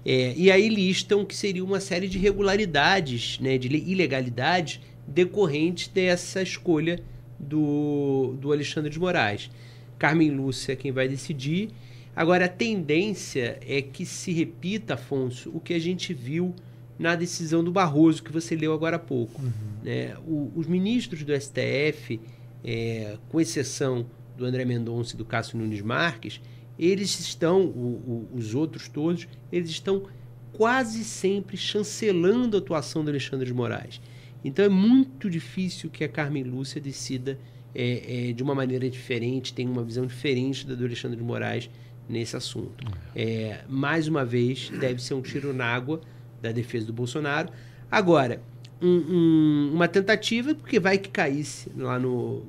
É, 0.08 0.32
e 0.36 0.52
aí 0.52 0.68
listam 0.68 1.24
que 1.24 1.34
seria 1.34 1.64
uma 1.64 1.80
série 1.80 2.06
de 2.06 2.16
irregularidades, 2.16 3.40
né, 3.40 3.58
de 3.58 3.66
ilegalidades 3.66 4.80
decorrentes 5.04 5.88
dessa 5.88 6.40
escolha 6.40 7.02
do, 7.36 8.36
do 8.40 8.52
Alexandre 8.52 8.88
de 8.88 9.00
Moraes. 9.00 9.50
Carmen 9.98 10.30
Lúcia 10.30 10.74
é 10.74 10.76
quem 10.76 10.92
vai 10.92 11.08
decidir. 11.08 11.70
Agora, 12.14 12.44
a 12.44 12.48
tendência 12.48 13.58
é 13.66 13.82
que 13.82 14.06
se 14.06 14.30
repita, 14.30 14.94
Afonso, 14.94 15.50
o 15.52 15.58
que 15.58 15.74
a 15.74 15.78
gente 15.80 16.14
viu 16.14 16.54
na 16.96 17.16
decisão 17.16 17.64
do 17.64 17.72
Barroso, 17.72 18.22
que 18.22 18.32
você 18.32 18.54
leu 18.54 18.72
agora 18.72 18.94
há 18.94 19.00
pouco. 19.00 19.42
Uhum. 19.42 19.52
Né? 19.82 20.14
O, 20.24 20.52
os 20.54 20.68
ministros 20.68 21.24
do 21.24 21.32
STF, 21.38 22.20
é, 22.64 23.18
com 23.28 23.40
exceção 23.40 24.06
do 24.36 24.44
André 24.44 24.64
Mendonça 24.64 25.14
e 25.14 25.18
do 25.18 25.24
Cássio 25.24 25.58
Nunes 25.58 25.82
Marques, 25.82 26.40
eles 26.78 27.18
estão, 27.20 27.62
o, 27.62 28.28
o, 28.32 28.36
os 28.36 28.54
outros 28.54 28.88
todos, 28.88 29.26
eles 29.50 29.70
estão 29.70 30.04
quase 30.52 31.04
sempre 31.04 31.56
chancelando 31.56 32.56
a 32.56 32.60
atuação 32.60 33.04
do 33.04 33.10
Alexandre 33.10 33.46
de 33.46 33.54
Moraes. 33.54 34.00
Então 34.44 34.64
é 34.64 34.68
muito 34.68 35.28
difícil 35.28 35.90
que 35.90 36.04
a 36.04 36.08
Carmen 36.08 36.44
Lúcia 36.44 36.80
decida 36.80 37.38
é, 37.74 38.28
é, 38.28 38.32
de 38.32 38.42
uma 38.42 38.54
maneira 38.54 38.88
diferente, 38.88 39.52
tem 39.52 39.68
uma 39.68 39.82
visão 39.82 40.06
diferente 40.06 40.66
da 40.66 40.74
do 40.74 40.84
Alexandre 40.84 41.16
de 41.16 41.22
Moraes 41.22 41.68
nesse 42.08 42.36
assunto. 42.36 42.84
É, 43.14 43.60
mais 43.68 44.08
uma 44.08 44.24
vez, 44.24 44.70
deve 44.70 45.02
ser 45.02 45.14
um 45.14 45.20
tiro 45.20 45.52
na 45.52 45.66
água 45.66 46.00
da 46.40 46.52
defesa 46.52 46.86
do 46.86 46.92
Bolsonaro. 46.92 47.50
Agora, 47.90 48.40
um, 48.80 48.88
um, 48.88 49.70
uma 49.74 49.88
tentativa, 49.88 50.54
porque 50.54 50.78
vai 50.78 50.98
que 50.98 51.08
caísse 51.08 51.70
lá 51.76 51.98
no. 51.98 52.44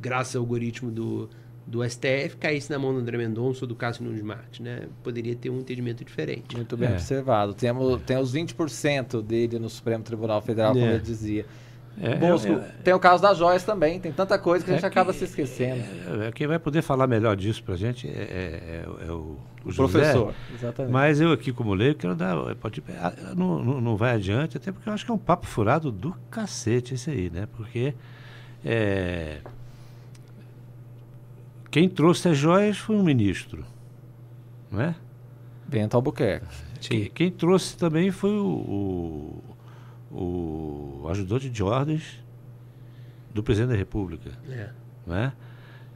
graças 0.00 0.36
ao 0.36 0.42
algoritmo 0.42 0.90
do, 0.90 1.28
do 1.72 1.82
STF 1.88 2.36
caísse 2.38 2.70
na 2.70 2.78
mão 2.78 2.92
do 2.92 3.00
André 3.00 3.16
Mendonça 3.16 3.64
ou 3.64 3.66
do 3.66 3.74
Cássio 3.74 4.04
Nunes 4.04 4.20
Marques, 4.20 4.60
né? 4.60 4.82
Poderia 5.02 5.34
ter 5.34 5.48
um 5.48 5.60
entendimento 5.60 6.04
diferente. 6.04 6.54
Muito 6.54 6.76
bem 6.76 6.90
é. 6.90 6.92
observado. 6.92 7.54
Temos, 7.54 8.02
tem 8.02 8.18
os 8.18 8.34
20% 8.34 9.22
dele 9.22 9.58
no 9.58 9.70
Supremo 9.70 10.04
Tribunal 10.04 10.42
Federal, 10.42 10.74
como 10.74 10.84
é. 10.84 10.96
eu 10.96 11.00
dizia. 11.00 11.46
É, 11.98 12.16
Bosco, 12.16 12.52
é, 12.52 12.56
é, 12.56 12.72
tem 12.84 12.92
o 12.92 12.98
caso 12.98 13.22
das 13.22 13.38
joias 13.38 13.64
também, 13.64 13.98
tem 13.98 14.12
tanta 14.12 14.38
coisa 14.38 14.62
que 14.62 14.70
a 14.70 14.74
gente 14.74 14.84
acaba 14.84 15.14
se 15.14 15.24
esquecendo. 15.24 15.82
quem 16.34 16.46
vai 16.46 16.58
poder 16.58 16.82
falar 16.82 17.06
melhor 17.06 17.36
disso 17.36 17.62
para 17.64 17.72
a 17.72 17.76
gente 17.76 18.06
é, 18.06 18.84
o, 19.08 19.12
o, 19.12 19.38
o 19.64 19.74
professor. 19.74 20.34
Exatamente. 20.54 20.92
Mas 20.92 21.22
eu 21.22 21.32
aqui, 21.32 21.54
como 21.54 21.72
leigo, 21.72 22.00
quero 22.00 22.14
dar. 22.14 22.54
Pode, 22.56 22.82
não, 23.34 23.64
não, 23.64 23.80
não 23.80 23.96
vai 23.96 24.14
adiante, 24.14 24.58
até 24.58 24.70
porque 24.70 24.90
eu 24.90 24.92
acho 24.92 25.06
que 25.06 25.10
é 25.10 25.14
um 25.14 25.18
papo 25.18 25.46
furado 25.46 25.90
do 25.90 26.14
cacete 26.30 26.92
esse 26.92 27.10
aí, 27.10 27.30
né? 27.30 27.48
Porque. 27.56 27.94
Quem 31.72 31.88
trouxe 31.88 32.28
as 32.28 32.36
joias 32.36 32.76
foi 32.76 32.94
um 32.94 33.02
ministro, 33.02 33.64
não 34.70 34.82
é? 34.82 34.94
Bento 35.66 35.96
Albuquerque. 35.96 36.46
Quem, 36.78 37.06
quem 37.06 37.30
trouxe 37.30 37.78
também 37.78 38.10
foi 38.10 38.38
o, 38.38 39.42
o, 40.10 41.02
o, 41.02 41.08
ajudante 41.08 41.48
de 41.48 41.62
ordens 41.62 42.22
do 43.32 43.42
presidente 43.42 43.70
da 43.70 43.76
República. 43.76 44.32
É. 44.50 44.68
Não 45.06 45.16
é? 45.16 45.32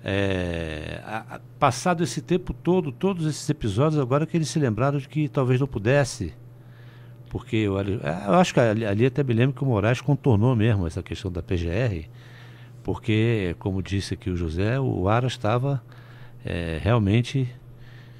É, 0.03 1.03
a, 1.05 1.35
a, 1.35 1.41
passado 1.59 2.03
esse 2.03 2.23
tempo 2.23 2.55
todo, 2.55 2.91
todos 2.91 3.27
esses 3.27 3.47
episódios, 3.51 4.01
agora 4.01 4.25
que 4.25 4.35
eles 4.35 4.49
se 4.49 4.59
lembraram 4.59 4.99
de 4.99 5.07
que 5.07 5.29
talvez 5.29 5.61
não 5.61 5.67
pudesse, 5.67 6.33
porque 7.29 7.57
eu, 7.57 7.79
eu 7.79 8.35
acho 8.35 8.55
que 8.55 8.61
ali, 8.61 8.87
ali, 8.87 9.05
até 9.05 9.23
me 9.23 9.35
lembro 9.35 9.55
que 9.55 9.63
o 9.63 9.67
Moraes 9.67 10.01
contornou 10.01 10.57
mesmo 10.57 10.87
essa 10.87 11.03
questão 11.03 11.31
da 11.31 11.43
PGR, 11.43 12.09
porque, 12.87 13.57
como 13.59 13.83
disse 13.83 14.15
aqui 14.15 14.31
o 14.31 14.37
José, 14.37 14.79
o 14.79 15.09
Ara 15.09 15.27
estava 15.27 15.83
é, 16.45 16.79
realmente 16.81 17.53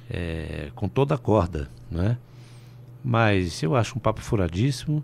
é, 0.09 0.71
com 0.75 0.89
toda 0.89 1.15
a 1.15 1.17
corda, 1.17 1.69
né? 1.89 2.17
Mas 3.01 3.63
eu 3.63 3.77
acho 3.77 3.97
um 3.97 4.01
papo 4.01 4.19
furadíssimo. 4.19 5.01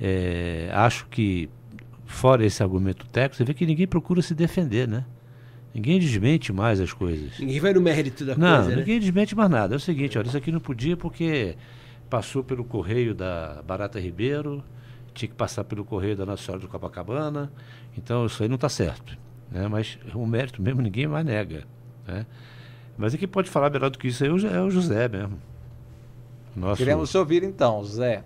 É, 0.00 0.70
acho 0.72 1.06
que, 1.08 1.50
fora 2.06 2.42
esse 2.42 2.62
argumento 2.62 3.04
técnico, 3.06 3.36
você 3.36 3.44
vê 3.44 3.52
que 3.52 3.66
ninguém 3.66 3.86
procura 3.86 4.22
se 4.22 4.34
defender, 4.34 4.88
né? 4.88 5.04
Ninguém 5.74 6.00
desmente 6.00 6.50
mais 6.50 6.80
as 6.80 6.94
coisas. 6.94 7.38
Ninguém 7.38 7.60
vai 7.60 7.74
no 7.74 7.82
mérito 7.82 8.24
da 8.24 8.34
não, 8.34 8.56
coisa, 8.56 8.70
Não, 8.70 8.76
ninguém 8.78 8.98
desmente 8.98 9.36
mais 9.36 9.50
nada. 9.50 9.74
É 9.74 9.76
o 9.76 9.80
seguinte, 9.80 10.16
olha, 10.16 10.28
isso 10.28 10.38
aqui 10.38 10.50
não 10.50 10.60
podia 10.60 10.96
porque 10.96 11.54
passou 12.08 12.42
pelo 12.42 12.64
correio 12.64 13.14
da 13.14 13.62
Barata 13.66 14.00
Ribeiro, 14.00 14.64
tinha 15.12 15.28
que 15.28 15.34
passar 15.34 15.64
pelo 15.64 15.84
correio 15.84 16.16
da 16.16 16.26
Nossa 16.26 16.42
Senhora 16.42 16.60
do 16.60 16.68
Copacabana, 16.68 17.52
então 17.96 18.26
isso 18.26 18.42
aí 18.42 18.48
não 18.48 18.56
está 18.56 18.68
certo. 18.68 19.16
Né? 19.50 19.68
Mas 19.68 19.98
o 20.14 20.26
mérito 20.26 20.62
mesmo 20.62 20.80
ninguém 20.80 21.06
mais 21.06 21.24
nega. 21.24 21.66
Né? 22.06 22.26
Mas 22.96 23.14
quem 23.14 23.28
pode 23.28 23.50
falar 23.50 23.70
melhor 23.70 23.90
do 23.90 23.98
que 23.98 24.08
isso 24.08 24.24
aí 24.24 24.30
é 24.30 24.60
o 24.60 24.70
José 24.70 25.08
mesmo. 25.08 25.40
Nosso... 26.54 26.78
Queremos 26.78 27.14
ouvir 27.14 27.42
então, 27.42 27.82
José. 27.82 28.24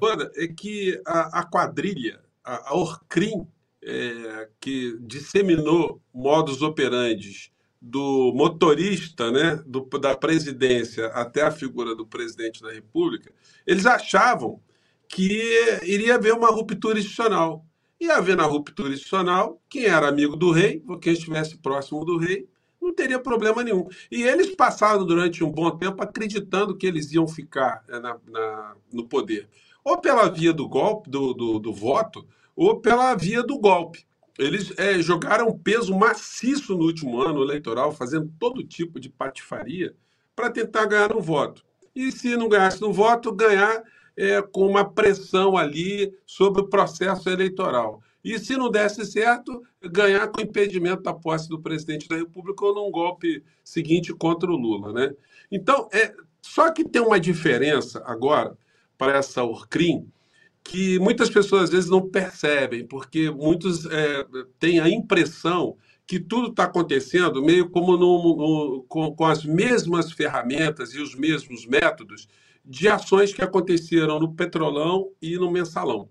Olha, 0.00 0.30
é 0.36 0.46
que 0.46 1.00
a, 1.06 1.40
a 1.40 1.44
quadrilha, 1.44 2.20
a, 2.44 2.70
a 2.70 2.76
Orcrim, 2.76 3.46
é, 3.82 4.48
que 4.60 4.98
disseminou 5.00 6.00
modos 6.12 6.62
operandes 6.62 7.50
do 7.80 8.32
motorista 8.34 9.30
né, 9.30 9.62
do, 9.66 9.84
da 9.98 10.16
presidência 10.16 11.06
até 11.08 11.42
a 11.42 11.50
figura 11.50 11.94
do 11.94 12.06
presidente 12.06 12.62
da 12.62 12.72
República, 12.72 13.32
eles 13.66 13.86
achavam 13.86 14.60
que 15.08 15.80
iria 15.82 16.16
haver 16.16 16.32
uma 16.32 16.48
ruptura 16.48 16.98
institucional. 16.98 17.64
Ia 18.00 18.16
haver 18.16 18.36
na 18.36 18.44
ruptura 18.44 18.92
institucional 18.92 19.60
quem 19.68 19.84
era 19.84 20.08
amigo 20.08 20.36
do 20.36 20.50
rei, 20.50 20.82
ou 20.86 20.98
quem 20.98 21.12
estivesse 21.12 21.56
próximo 21.56 22.04
do 22.04 22.18
rei, 22.18 22.48
não 22.80 22.94
teria 22.94 23.18
problema 23.18 23.64
nenhum. 23.64 23.88
E 24.10 24.22
eles 24.22 24.54
passaram 24.54 25.04
durante 25.04 25.42
um 25.42 25.50
bom 25.50 25.70
tempo 25.70 26.02
acreditando 26.02 26.76
que 26.76 26.86
eles 26.86 27.12
iam 27.12 27.26
ficar 27.26 27.82
é, 27.88 27.98
na, 27.98 28.16
na, 28.28 28.76
no 28.92 29.06
poder, 29.06 29.48
ou 29.82 29.98
pela 29.98 30.28
via 30.28 30.52
do 30.52 30.68
golpe, 30.68 31.10
do, 31.10 31.32
do, 31.32 31.58
do 31.58 31.72
voto, 31.72 32.26
ou 32.54 32.80
pela 32.80 33.14
via 33.14 33.42
do 33.42 33.58
golpe. 33.58 34.06
Eles 34.38 34.72
é, 34.76 35.00
jogaram 35.00 35.58
peso 35.58 35.96
maciço 35.96 36.76
no 36.76 36.84
último 36.84 37.22
ano 37.22 37.42
eleitoral, 37.42 37.90
fazendo 37.92 38.30
todo 38.38 38.62
tipo 38.62 39.00
de 39.00 39.08
patifaria 39.08 39.94
para 40.34 40.50
tentar 40.50 40.84
ganhar 40.86 41.14
no 41.14 41.20
voto. 41.20 41.64
E 41.94 42.12
se 42.12 42.36
não 42.36 42.48
ganhasse 42.48 42.80
no 42.80 42.92
voto, 42.92 43.32
ganhar 43.32 43.82
é, 44.16 44.40
com 44.40 44.66
uma 44.66 44.84
pressão 44.84 45.56
ali 45.56 46.12
sobre 46.24 46.62
o 46.62 46.68
processo 46.68 47.28
eleitoral. 47.28 48.00
E 48.24 48.38
se 48.38 48.56
não 48.56 48.70
desse 48.70 49.04
certo, 49.04 49.62
ganhar 49.80 50.26
com 50.28 50.40
impedimento 50.40 51.02
da 51.02 51.14
posse 51.14 51.48
do 51.48 51.60
presidente 51.60 52.08
da 52.08 52.16
República 52.16 52.64
ou 52.64 52.74
num 52.74 52.90
golpe 52.90 53.44
seguinte 53.62 54.12
contra 54.12 54.50
o 54.50 54.56
Lula. 54.56 54.92
Né? 54.92 55.14
Então, 55.50 55.88
é, 55.92 56.12
só 56.42 56.70
que 56.72 56.84
tem 56.84 57.02
uma 57.02 57.20
diferença 57.20 58.02
agora 58.04 58.58
para 58.98 59.16
essa 59.16 59.44
Orcrim, 59.44 60.10
que 60.64 60.98
muitas 60.98 61.30
pessoas 61.30 61.64
às 61.64 61.70
vezes 61.70 61.88
não 61.88 62.08
percebem, 62.08 62.84
porque 62.84 63.30
muitos 63.30 63.86
é, 63.86 64.26
têm 64.58 64.80
a 64.80 64.88
impressão 64.88 65.76
que 66.06 66.18
tudo 66.18 66.48
está 66.48 66.64
acontecendo 66.64 67.44
meio 67.44 67.68
como 67.68 67.96
no, 67.96 68.36
no, 68.36 68.84
com, 68.88 69.14
com 69.14 69.24
as 69.24 69.44
mesmas 69.44 70.10
ferramentas 70.10 70.94
e 70.94 71.00
os 71.00 71.14
mesmos 71.14 71.66
métodos 71.66 72.28
de 72.66 72.88
ações 72.88 73.32
que 73.32 73.42
aconteceram 73.42 74.18
no 74.18 74.34
Petrolão 74.34 75.10
e 75.22 75.36
no 75.36 75.50
Mensalão. 75.50 76.08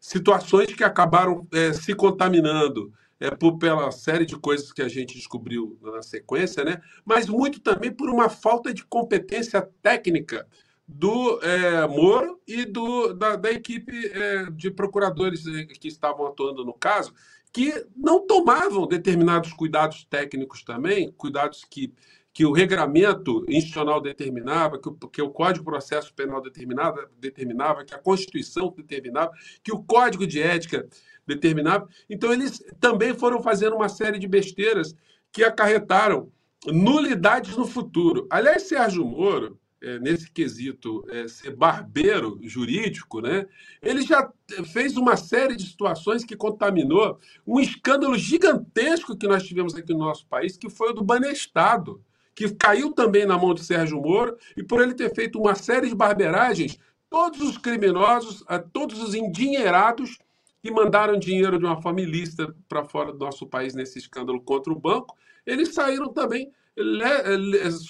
Situações 0.00 0.74
que 0.74 0.82
acabaram 0.82 1.46
é, 1.52 1.72
se 1.72 1.94
contaminando 1.94 2.92
é, 3.20 3.30
por, 3.30 3.58
pela 3.58 3.90
série 3.90 4.24
de 4.24 4.36
coisas 4.36 4.72
que 4.72 4.80
a 4.80 4.88
gente 4.88 5.14
descobriu 5.14 5.78
na 5.82 6.02
sequência, 6.02 6.64
né? 6.64 6.80
mas 7.04 7.28
muito 7.28 7.60
também 7.60 7.92
por 7.92 8.08
uma 8.08 8.28
falta 8.28 8.72
de 8.72 8.84
competência 8.84 9.68
técnica 9.82 10.46
do 10.86 11.38
é, 11.42 11.86
Moro 11.86 12.40
e 12.46 12.64
do, 12.64 13.12
da, 13.12 13.36
da 13.36 13.50
equipe 13.50 14.06
é, 14.06 14.50
de 14.50 14.70
procuradores 14.70 15.46
é, 15.46 15.66
que 15.66 15.88
estavam 15.88 16.26
atuando 16.26 16.64
no 16.64 16.72
caso, 16.72 17.12
que 17.52 17.86
não 17.94 18.26
tomavam 18.26 18.86
determinados 18.86 19.52
cuidados 19.52 20.04
técnicos 20.04 20.62
também, 20.62 21.12
cuidados 21.12 21.64
que 21.68 21.92
que 22.38 22.46
o 22.46 22.52
regramento 22.52 23.44
institucional 23.48 24.00
determinava, 24.00 24.78
que 24.80 24.88
o, 24.88 24.92
que 24.94 25.20
o 25.20 25.28
Código 25.28 25.58
de 25.58 25.64
Processo 25.64 26.14
Penal 26.14 26.40
determinava, 26.40 27.10
determinava, 27.18 27.84
que 27.84 27.92
a 27.92 27.98
Constituição 27.98 28.72
determinava, 28.76 29.32
que 29.60 29.72
o 29.72 29.82
Código 29.82 30.24
de 30.24 30.40
Ética 30.40 30.88
determinava. 31.26 31.88
Então, 32.08 32.32
eles 32.32 32.64
também 32.78 33.12
foram 33.12 33.42
fazendo 33.42 33.74
uma 33.74 33.88
série 33.88 34.20
de 34.20 34.28
besteiras 34.28 34.94
que 35.32 35.42
acarretaram 35.42 36.30
nulidades 36.64 37.56
no 37.56 37.66
futuro. 37.66 38.28
Aliás, 38.30 38.68
Sérgio 38.68 39.04
Moro, 39.04 39.58
é, 39.82 39.98
nesse 39.98 40.30
quesito 40.30 41.04
é, 41.10 41.26
ser 41.26 41.56
barbeiro 41.56 42.38
jurídico, 42.44 43.20
né? 43.20 43.48
ele 43.82 44.02
já 44.02 44.32
fez 44.72 44.96
uma 44.96 45.16
série 45.16 45.56
de 45.56 45.66
situações 45.66 46.24
que 46.24 46.36
contaminou 46.36 47.18
um 47.44 47.58
escândalo 47.58 48.16
gigantesco 48.16 49.16
que 49.16 49.26
nós 49.26 49.42
tivemos 49.42 49.74
aqui 49.74 49.92
no 49.92 49.98
nosso 49.98 50.24
país, 50.28 50.56
que 50.56 50.70
foi 50.70 50.90
o 50.90 50.92
do 50.92 51.02
Banestado 51.02 52.00
que 52.38 52.54
caiu 52.54 52.92
também 52.92 53.26
na 53.26 53.36
mão 53.36 53.52
de 53.52 53.64
Sérgio 53.64 54.00
Moro, 54.00 54.38
e 54.56 54.62
por 54.62 54.80
ele 54.80 54.94
ter 54.94 55.12
feito 55.12 55.40
uma 55.40 55.56
série 55.56 55.88
de 55.88 55.94
barbeiragens, 55.96 56.78
todos 57.10 57.40
os 57.40 57.58
criminosos, 57.58 58.44
todos 58.72 59.02
os 59.02 59.12
endinheirados 59.12 60.20
que 60.62 60.70
mandaram 60.70 61.18
dinheiro 61.18 61.58
de 61.58 61.64
uma 61.64 61.82
família 61.82 62.24
para 62.68 62.84
fora 62.84 63.12
do 63.12 63.18
nosso 63.18 63.44
país 63.44 63.74
nesse 63.74 63.98
escândalo 63.98 64.40
contra 64.40 64.72
o 64.72 64.78
banco, 64.78 65.16
eles 65.44 65.74
saíram 65.74 66.12
também 66.12 66.52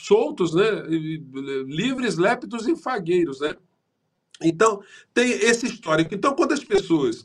soltos, 0.06 0.54
né? 0.54 0.64
livres, 1.66 2.16
lépidos 2.16 2.66
e 2.66 2.74
fagueiros. 2.74 3.40
Né? 3.40 3.54
Então, 4.42 4.82
tem 5.12 5.30
esse 5.30 5.66
histórico. 5.66 6.14
Então, 6.14 6.34
quando 6.34 6.52
as 6.52 6.64
pessoas 6.64 7.22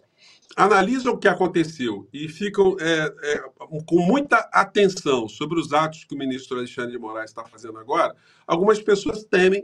analisam 0.56 1.14
o 1.14 1.18
que 1.18 1.28
aconteceu 1.28 2.08
e 2.14 2.28
ficam 2.28 2.76
é, 2.80 3.14
é, 3.24 3.44
com 3.86 4.00
muita 4.00 4.38
atenção 4.52 5.28
sobre 5.28 5.60
os 5.60 5.74
atos 5.74 6.04
que 6.04 6.14
o 6.14 6.18
ministro 6.18 6.58
Alexandre 6.58 6.92
de 6.92 7.00
Moraes 7.00 7.32
está 7.32 7.44
fazendo 7.44 7.78
agora, 7.78 8.16
algumas 8.46 8.82
pessoas 8.82 9.24
temem 9.24 9.64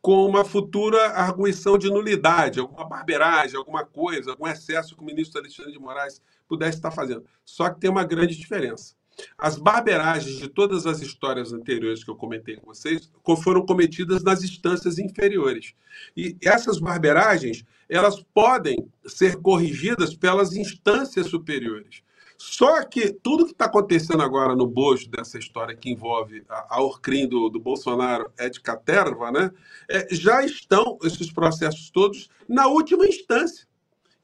com 0.00 0.24
uma 0.24 0.44
futura 0.44 1.10
arguição 1.10 1.76
de 1.76 1.90
nulidade, 1.90 2.58
alguma 2.58 2.88
barbeiragem, 2.88 3.56
alguma 3.56 3.84
coisa, 3.84 4.30
algum 4.30 4.46
excesso 4.46 4.96
que 4.96 5.02
o 5.02 5.06
ministro 5.06 5.40
Alexandre 5.40 5.72
de 5.72 5.78
Moraes 5.78 6.22
pudesse 6.48 6.78
estar 6.78 6.90
fazendo. 6.90 7.24
Só 7.44 7.68
que 7.68 7.80
tem 7.80 7.90
uma 7.90 8.04
grande 8.04 8.36
diferença. 8.36 8.94
As 9.38 9.56
barbeiragens 9.56 10.36
de 10.36 10.48
todas 10.48 10.86
as 10.86 11.00
histórias 11.00 11.52
anteriores 11.52 12.04
que 12.04 12.10
eu 12.10 12.16
comentei 12.16 12.56
com 12.56 12.66
vocês 12.66 13.10
foram 13.42 13.64
cometidas 13.64 14.22
nas 14.22 14.42
instâncias 14.42 14.98
inferiores. 14.98 15.74
E 16.16 16.36
essas 16.42 16.78
barbeiragens, 16.78 17.64
elas 17.88 18.22
podem 18.34 18.86
ser 19.06 19.36
corrigidas 19.36 20.14
pelas 20.14 20.54
instâncias 20.54 21.26
superiores. 21.26 22.02
Só 22.42 22.82
que 22.84 23.12
tudo 23.12 23.44
que 23.44 23.52
está 23.52 23.66
acontecendo 23.66 24.22
agora 24.22 24.56
no 24.56 24.66
bojo 24.66 25.10
dessa 25.10 25.38
história 25.38 25.76
que 25.76 25.90
envolve 25.90 26.42
a, 26.48 26.76
a 26.76 26.82
Orcrim 26.82 27.28
do, 27.28 27.50
do 27.50 27.60
Bolsonaro 27.60 28.32
é 28.38 28.48
de 28.48 28.58
caterva, 28.60 29.30
né? 29.30 29.50
É, 29.86 30.08
já 30.10 30.42
estão 30.42 30.98
esses 31.02 31.30
processos 31.30 31.90
todos 31.90 32.30
na 32.48 32.66
última 32.66 33.06
instância. 33.06 33.66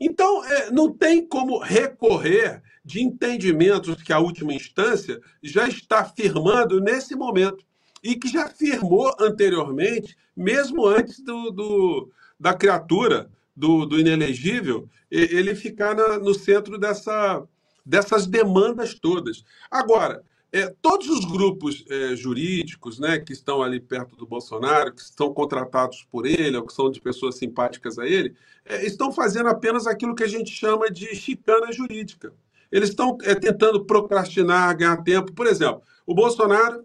Então, 0.01 0.43
é, 0.47 0.71
não 0.71 0.91
tem 0.91 1.27
como 1.27 1.59
recorrer 1.59 2.63
de 2.87 3.03
entendimentos 3.03 4.01
que 4.01 4.13
a 4.13 4.21
última 4.21 4.55
instância 4.55 5.21
já 5.43 5.67
está 5.67 6.05
firmando 6.05 6.81
nesse 6.81 7.17
momento 7.17 7.67
e 8.01 8.15
que 8.15 8.29
já 8.29 8.49
firmou 8.49 9.13
anteriormente, 9.19 10.17
mesmo 10.37 10.87
antes 10.87 11.21
do, 11.21 11.51
do 11.51 12.11
da 12.39 12.55
criatura, 12.55 13.29
do, 13.57 13.87
do 13.87 13.99
inelegível, 13.99 14.89
ele 15.11 15.55
ficar 15.57 15.97
na, 15.97 16.19
no 16.19 16.33
centro 16.33 16.79
dessa, 16.79 17.43
dessas 17.85 18.27
demandas 18.27 18.95
todas. 18.95 19.43
Agora, 19.69 20.23
é, 20.53 20.73
todos 20.81 21.09
os 21.09 21.25
grupos 21.25 21.85
é, 21.91 22.15
jurídicos 22.15 23.01
né, 23.01 23.19
que 23.19 23.33
estão 23.33 23.63
ali 23.63 23.81
perto 23.81 24.15
do 24.15 24.27
Bolsonaro, 24.27 24.95
que 24.95 25.01
estão 25.01 25.35
contratados 25.35 26.07
por 26.09 26.25
ele, 26.25 26.57
ou 26.57 26.65
que 26.65 26.73
são 26.73 26.89
de 26.89 27.01
pessoas 27.01 27.37
simpáticas 27.37 27.99
a 27.99 28.07
ele, 28.07 28.37
é, 28.65 28.87
estão 28.87 29.11
fazendo 29.11 29.49
apenas 29.49 29.89
aquilo 29.89 30.15
que 30.15 30.23
a 30.23 30.29
gente 30.29 30.53
chama 30.53 30.89
de 30.89 31.17
chicana 31.17 31.73
jurídica. 31.73 32.33
Eles 32.77 32.91
estão 32.91 33.17
é, 33.23 33.35
tentando 33.35 33.87
procrastinar, 33.87 34.77
ganhar 34.77 34.99
tempo. 34.99 35.33
Por 35.33 35.47
exemplo, 35.47 35.81
o 36.07 36.15
Bolsonaro 36.15 36.85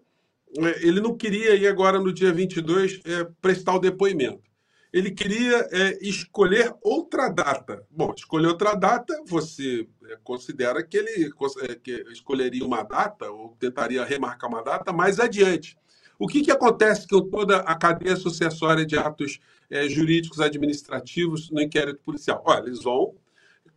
é, 0.57 0.87
ele 0.87 1.01
não 1.01 1.17
queria 1.17 1.53
ir 1.53 1.67
agora 1.67 1.99
no 1.99 2.13
dia 2.13 2.31
22 2.31 3.01
é, 3.03 3.27
prestar 3.41 3.75
o 3.75 3.79
depoimento. 3.79 4.49
Ele 4.93 5.11
queria 5.11 5.67
é, 5.69 5.97
escolher 6.01 6.73
outra 6.81 7.27
data. 7.27 7.85
Bom, 7.91 8.13
escolher 8.15 8.47
outra 8.47 8.73
data, 8.73 9.21
você 9.27 9.85
é, 10.05 10.17
considera 10.23 10.81
que 10.81 10.95
ele 10.95 11.29
é, 11.63 11.75
que 11.75 12.05
escolheria 12.09 12.65
uma 12.65 12.83
data 12.83 13.29
ou 13.29 13.57
tentaria 13.59 14.05
remarcar 14.05 14.49
uma 14.49 14.63
data 14.63 14.93
mais 14.93 15.19
adiante. 15.19 15.77
O 16.17 16.25
que, 16.25 16.41
que 16.41 16.51
acontece 16.51 17.05
com 17.05 17.29
toda 17.29 17.57
a 17.57 17.75
cadeia 17.75 18.15
sucessória 18.15 18.85
de 18.85 18.97
atos 18.97 19.41
é, 19.69 19.89
jurídicos 19.89 20.39
administrativos 20.39 21.51
no 21.51 21.61
inquérito 21.61 21.99
policial? 22.01 22.41
Olha, 22.45 22.67
eles 22.67 22.81
vão 22.81 23.13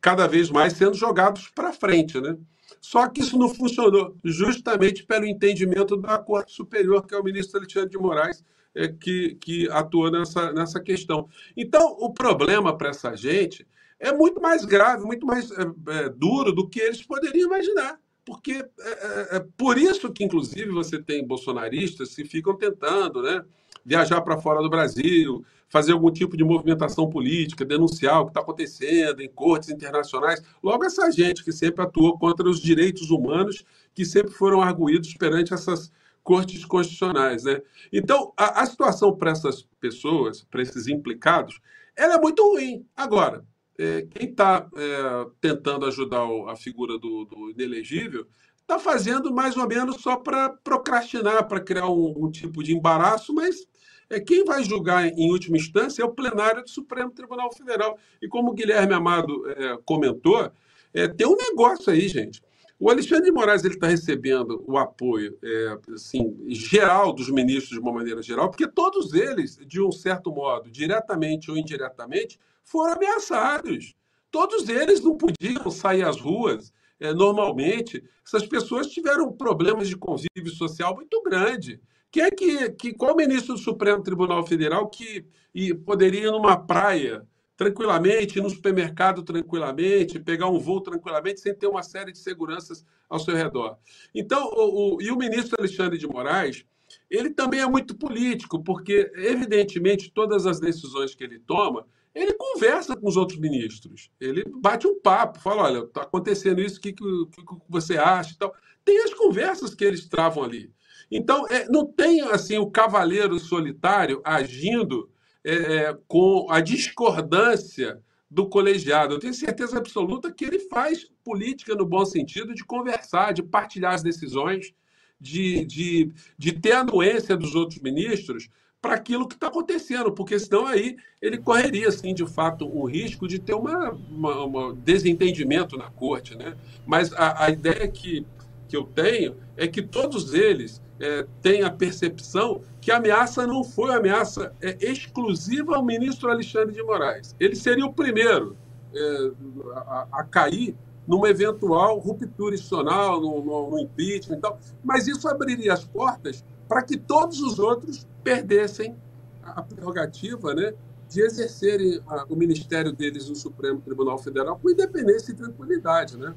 cada 0.05 0.27
vez 0.27 0.51
mais 0.51 0.75
sendo 0.75 0.95
jogados 0.95 1.49
para 1.49 1.73
frente, 1.73 2.21
né? 2.21 2.37
Só 2.79 3.09
que 3.09 3.23
isso 3.23 3.39
não 3.39 3.49
funcionou, 3.49 4.15
justamente 4.23 5.03
pelo 5.03 5.25
entendimento 5.25 5.97
da 5.97 6.19
Corte 6.19 6.53
Superior, 6.53 7.07
que 7.07 7.15
é 7.15 7.19
o 7.19 7.25
ministro 7.25 7.59
Alexandre 7.59 7.89
de 7.89 7.97
Moraes, 7.97 8.45
é, 8.75 8.87
que, 8.87 9.37
que 9.37 9.67
atua 9.71 10.11
nessa, 10.11 10.53
nessa 10.53 10.79
questão. 10.79 11.27
Então, 11.57 11.97
o 11.99 12.13
problema 12.13 12.77
para 12.77 12.91
essa 12.91 13.17
gente 13.17 13.67
é 13.99 14.13
muito 14.13 14.43
mais 14.43 14.67
grave, 14.67 15.07
muito 15.07 15.25
mais 15.27 15.51
é, 15.53 15.63
é, 15.63 16.09
duro 16.11 16.53
do 16.53 16.69
que 16.69 16.81
eles 16.81 17.03
poderiam 17.03 17.47
imaginar. 17.47 17.99
Porque 18.27 18.53
é, 18.53 18.91
é, 18.91 19.37
é 19.37 19.47
por 19.57 19.79
isso 19.79 20.13
que, 20.13 20.23
inclusive, 20.23 20.71
você 20.71 21.03
tem 21.03 21.27
bolsonaristas 21.27 22.15
que 22.15 22.27
ficam 22.27 22.55
tentando 22.55 23.23
né, 23.23 23.43
viajar 23.83 24.21
para 24.21 24.39
fora 24.39 24.61
do 24.61 24.69
Brasil, 24.69 25.43
fazer 25.75 25.91
algum 25.91 26.09
tipo 26.09 26.37
de 26.37 26.45
movimentação 26.45 27.11
política, 27.11 27.65
denunciar 27.65 28.21
o 28.21 28.27
que 28.27 28.31
está 28.31 28.39
acontecendo 28.39 29.21
em 29.21 29.29
cortes 29.29 29.71
internacionais. 29.71 30.41
Logo, 30.63 30.85
essa 30.85 31.11
gente 31.11 31.43
que 31.43 31.51
sempre 31.51 31.83
atua 31.83 32.17
contra 32.17 32.49
os 32.49 32.61
direitos 32.61 33.11
humanos, 33.11 33.65
que 33.93 34.05
sempre 34.05 34.33
foram 34.33 34.63
arguídos 34.63 35.13
perante 35.15 35.53
essas 35.53 35.91
cortes 36.23 36.65
constitucionais. 36.65 37.43
Né? 37.43 37.61
Então, 37.93 38.33
a, 38.37 38.63
a 38.63 38.67
situação 38.67 39.17
para 39.17 39.33
essas 39.33 39.63
pessoas, 39.81 40.45
para 40.45 40.63
esses 40.63 40.87
implicados, 40.87 41.59
ela 41.97 42.15
é 42.15 42.21
muito 42.21 42.41
ruim. 42.53 42.87
Agora, 42.97 43.45
é, 43.77 44.03
quem 44.03 44.31
está 44.31 44.69
é, 44.77 45.27
tentando 45.41 45.87
ajudar 45.87 46.23
a 46.47 46.55
figura 46.55 46.97
do, 47.01 47.25
do 47.25 47.51
inelegível 47.51 48.29
está 48.61 48.79
fazendo 48.79 49.35
mais 49.35 49.57
ou 49.57 49.67
menos 49.67 49.97
só 49.97 50.15
para 50.15 50.51
procrastinar, 50.51 51.49
para 51.49 51.59
criar 51.59 51.89
um, 51.89 52.27
um, 52.27 52.31
tipo 52.31 52.63
de 52.63 52.77
embaraço, 52.77 53.35
mas 53.35 53.67
é, 54.11 54.21
quem 54.21 54.45
vai 54.45 54.63
julgar 54.65 55.07
em 55.07 55.31
última 55.31 55.57
instância 55.57 56.03
é 56.03 56.05
o 56.05 56.13
plenário 56.13 56.63
do 56.63 56.71
Supremo 56.71 57.11
Tribunal 57.11 57.53
Federal. 57.53 57.99
E 58.21 58.29
como 58.29 58.51
o 58.51 58.55
Guilherme 58.55 58.95
Amado 58.95 59.49
é, 59.51 59.79
comentou, 59.85 60.51
é, 60.93 61.09
tem 61.09 61.27
um 61.27 61.37
negócio 61.37 61.93
aí, 61.93 62.09
gente. 62.09 62.43
O 62.79 62.91
Alexandre 62.91 63.27
de 63.27 63.33
Moraes 63.33 63.65
está 63.65 63.87
recebendo 63.87 64.63
o 64.67 64.77
apoio 64.77 65.39
é, 65.43 65.79
assim, 65.95 66.37
geral 66.49 67.13
dos 67.13 67.31
ministros, 67.31 67.71
de 67.71 67.79
uma 67.79 67.93
maneira 67.93 68.21
geral, 68.21 68.51
porque 68.51 68.67
todos 68.67 69.15
eles, 69.15 69.57
de 69.65 69.81
um 69.81 69.93
certo 69.93 70.33
modo, 70.33 70.71
diretamente 70.71 71.51
ou 71.51 71.57
indiretamente, 71.57 72.39
foram 72.63 72.95
ameaçados. 72.95 73.95
Todos 74.31 74.69
eles 74.69 75.01
não 75.01 75.17
podiam 75.17 75.71
sair 75.71 76.03
às 76.03 76.21
ruas 76.21 76.73
é, 76.99 77.15
normalmente. 77.15 78.03
Essas 78.27 78.47
pessoas 78.47 78.89
tiveram 78.89 79.33
problemas 79.33 79.89
de 79.89 79.97
convívio 79.97 80.53
social 80.53 80.95
muito 80.95 81.23
grande. 81.23 81.81
Quem 82.15 82.23
é 82.23 82.31
que, 82.31 82.71
que 82.71 82.95
qual 82.95 83.17
ministro 83.17 83.55
do 83.55 83.61
Supremo 83.61 84.01
Tribunal 84.01 84.47
Federal 84.47 84.89
que 84.89 85.27
e, 85.53 85.75
poderia 85.75 86.29
ir 86.29 86.31
numa 86.31 86.57
praia 86.57 87.27
tranquilamente, 87.57 88.39
ir 88.39 88.41
no 88.41 88.49
supermercado 88.49 89.25
tranquilamente, 89.25 90.21
pegar 90.21 90.49
um 90.49 90.61
voo 90.61 90.81
tranquilamente, 90.81 91.41
sem 91.41 91.53
ter 91.53 91.67
uma 91.67 91.83
série 91.83 92.13
de 92.13 92.19
seguranças 92.19 92.87
ao 93.11 93.19
seu 93.19 93.35
redor? 93.35 93.77
Então, 94.15 94.49
o, 94.53 94.95
o, 94.95 95.03
e 95.03 95.11
o 95.11 95.17
ministro 95.17 95.57
Alexandre 95.59 95.99
de 95.99 96.07
Moraes, 96.07 96.65
ele 97.11 97.31
também 97.31 97.59
é 97.59 97.67
muito 97.67 97.97
político, 97.97 98.63
porque, 98.63 99.11
evidentemente, 99.17 100.13
todas 100.13 100.47
as 100.47 100.61
decisões 100.61 101.17
que 101.17 101.25
ele 101.25 101.41
toma, 101.41 101.85
ele 102.15 102.35
conversa 102.35 102.95
com 102.95 103.09
os 103.09 103.17
outros 103.17 103.41
ministros. 103.41 104.09
Ele 104.21 104.45
bate 104.61 104.87
um 104.87 105.01
papo, 105.01 105.41
fala: 105.41 105.65
olha, 105.65 105.79
está 105.81 106.03
acontecendo 106.03 106.61
isso, 106.61 106.79
o 106.79 106.81
que, 106.81 106.93
que, 106.93 107.03
que, 107.03 107.57
você 107.69 107.99
acha 107.99 108.35
e 108.35 108.37
tal. 108.37 108.55
Tem 108.85 109.03
as 109.03 109.13
conversas 109.13 109.75
que 109.75 109.85
eles 109.85 110.07
travam 110.07 110.45
ali. 110.45 110.73
Então, 111.17 111.47
é, 111.47 111.69
não 111.69 111.87
tem 111.87 112.23
assim 112.23 112.59
o 112.59 112.69
cavaleiro 112.69 113.39
solitário 113.39 114.21
agindo 114.25 115.09
é, 115.45 115.55
é, 115.55 115.99
com 116.09 116.49
a 116.51 116.61
discordância 116.61 118.03
do 118.29 118.49
colegiado. 118.49 119.15
Eu 119.15 119.21
tenho 119.21 119.33
certeza 119.33 119.79
absoluta 119.79 120.33
que 120.33 120.45
ele 120.45 120.59
faz 120.59 121.09
política 121.23 121.77
no 121.77 121.87
bom 121.87 122.05
sentido 122.05 122.53
de 122.53 122.65
conversar, 122.65 123.33
de 123.33 123.45
partilhar 123.45 123.95
as 123.95 124.03
decisões, 124.03 124.75
de, 125.21 125.65
de, 125.65 126.13
de 126.37 126.51
ter 126.51 126.73
a 126.73 126.81
anuência 126.81 127.37
dos 127.37 127.55
outros 127.55 127.79
ministros 127.79 128.49
para 128.83 128.95
aquilo 128.95 129.29
que 129.29 129.37
está 129.37 129.47
acontecendo, 129.47 130.11
porque 130.11 130.37
senão 130.37 130.67
aí 130.67 130.97
ele 131.23 131.39
correria, 131.39 131.89
assim, 131.91 132.13
de 132.13 132.27
fato, 132.27 132.67
o 132.67 132.87
risco 132.87 133.29
de 133.29 133.39
ter 133.39 133.55
uma, 133.55 133.93
uma, 133.93 134.45
uma 134.45 134.75
desentendimento 134.75 135.77
na 135.77 135.89
corte. 135.91 136.37
Né? 136.37 136.57
Mas 136.85 137.13
a, 137.13 137.45
a 137.45 137.51
ideia 137.51 137.87
que, 137.87 138.27
que 138.69 138.77
eu 138.77 138.83
tenho 138.83 139.37
é 139.57 139.69
que 139.69 139.81
todos 139.81 140.35
eles 140.35 140.83
é, 141.01 141.27
têm 141.43 141.63
a 141.63 141.71
percepção 141.71 142.61
que 142.81 142.91
a 142.91 142.97
ameaça 142.97 143.47
não 143.47 143.65
foi 143.65 143.91
uma 143.91 143.99
ameaça 143.99 144.53
é, 144.61 144.77
exclusiva 144.81 145.77
ao 145.77 145.85
ministro 145.85 146.31
Alexandre 146.31 146.75
de 146.75 146.83
Moraes. 146.83 147.35
Ele 147.41 147.57
seria 147.57 147.85
o 147.85 147.93
primeiro 147.93 148.57
é, 148.95 149.31
a, 149.75 150.09
a, 150.13 150.25
cair 150.25 150.77
numa 151.07 151.29
eventual 151.29 151.99
ruptura 151.99 152.55
institucional, 152.55 153.21
no, 153.21 153.79
impeachment 153.79 154.37
e 154.37 154.41
tal, 154.41 154.59
mas 154.83 155.07
isso 155.07 155.29
abriria 155.29 155.73
as 155.73 155.85
portas 155.85 156.45
para 156.69 156.83
que 156.83 156.97
todos 156.97 157.41
os 157.41 157.59
outros 157.59 158.07
perdessem 158.23 158.97
a 159.43 159.63
prerrogativa 159.63 160.55
né, 160.55 160.73
de 161.09 161.21
exercerem 161.21 162.01
o 162.29 162.35
ministério 162.35 162.91
deles 162.91 163.29
no 163.29 163.37
Supremo 163.37 163.81
Tribunal 163.81 164.17
Federal 164.19 164.59
com 164.59 164.71
independência 164.71 165.33
e 165.33 165.35
tranquilidade. 165.35 166.17
Né? 166.17 166.35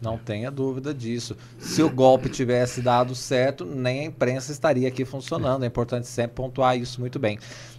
Não 0.00 0.16
tenha 0.16 0.50
dúvida 0.50 0.94
disso. 0.94 1.36
Se 1.58 1.82
o 1.82 1.90
golpe 1.90 2.28
tivesse 2.28 2.80
dado 2.80 3.14
certo, 3.16 3.64
nem 3.64 4.00
a 4.00 4.04
imprensa 4.04 4.52
estaria 4.52 4.86
aqui 4.86 5.04
funcionando. 5.04 5.64
É 5.64 5.66
importante 5.66 6.06
sempre 6.06 6.36
pontuar 6.36 6.78
isso 6.78 7.00
muito 7.00 7.18
bem. 7.18 7.38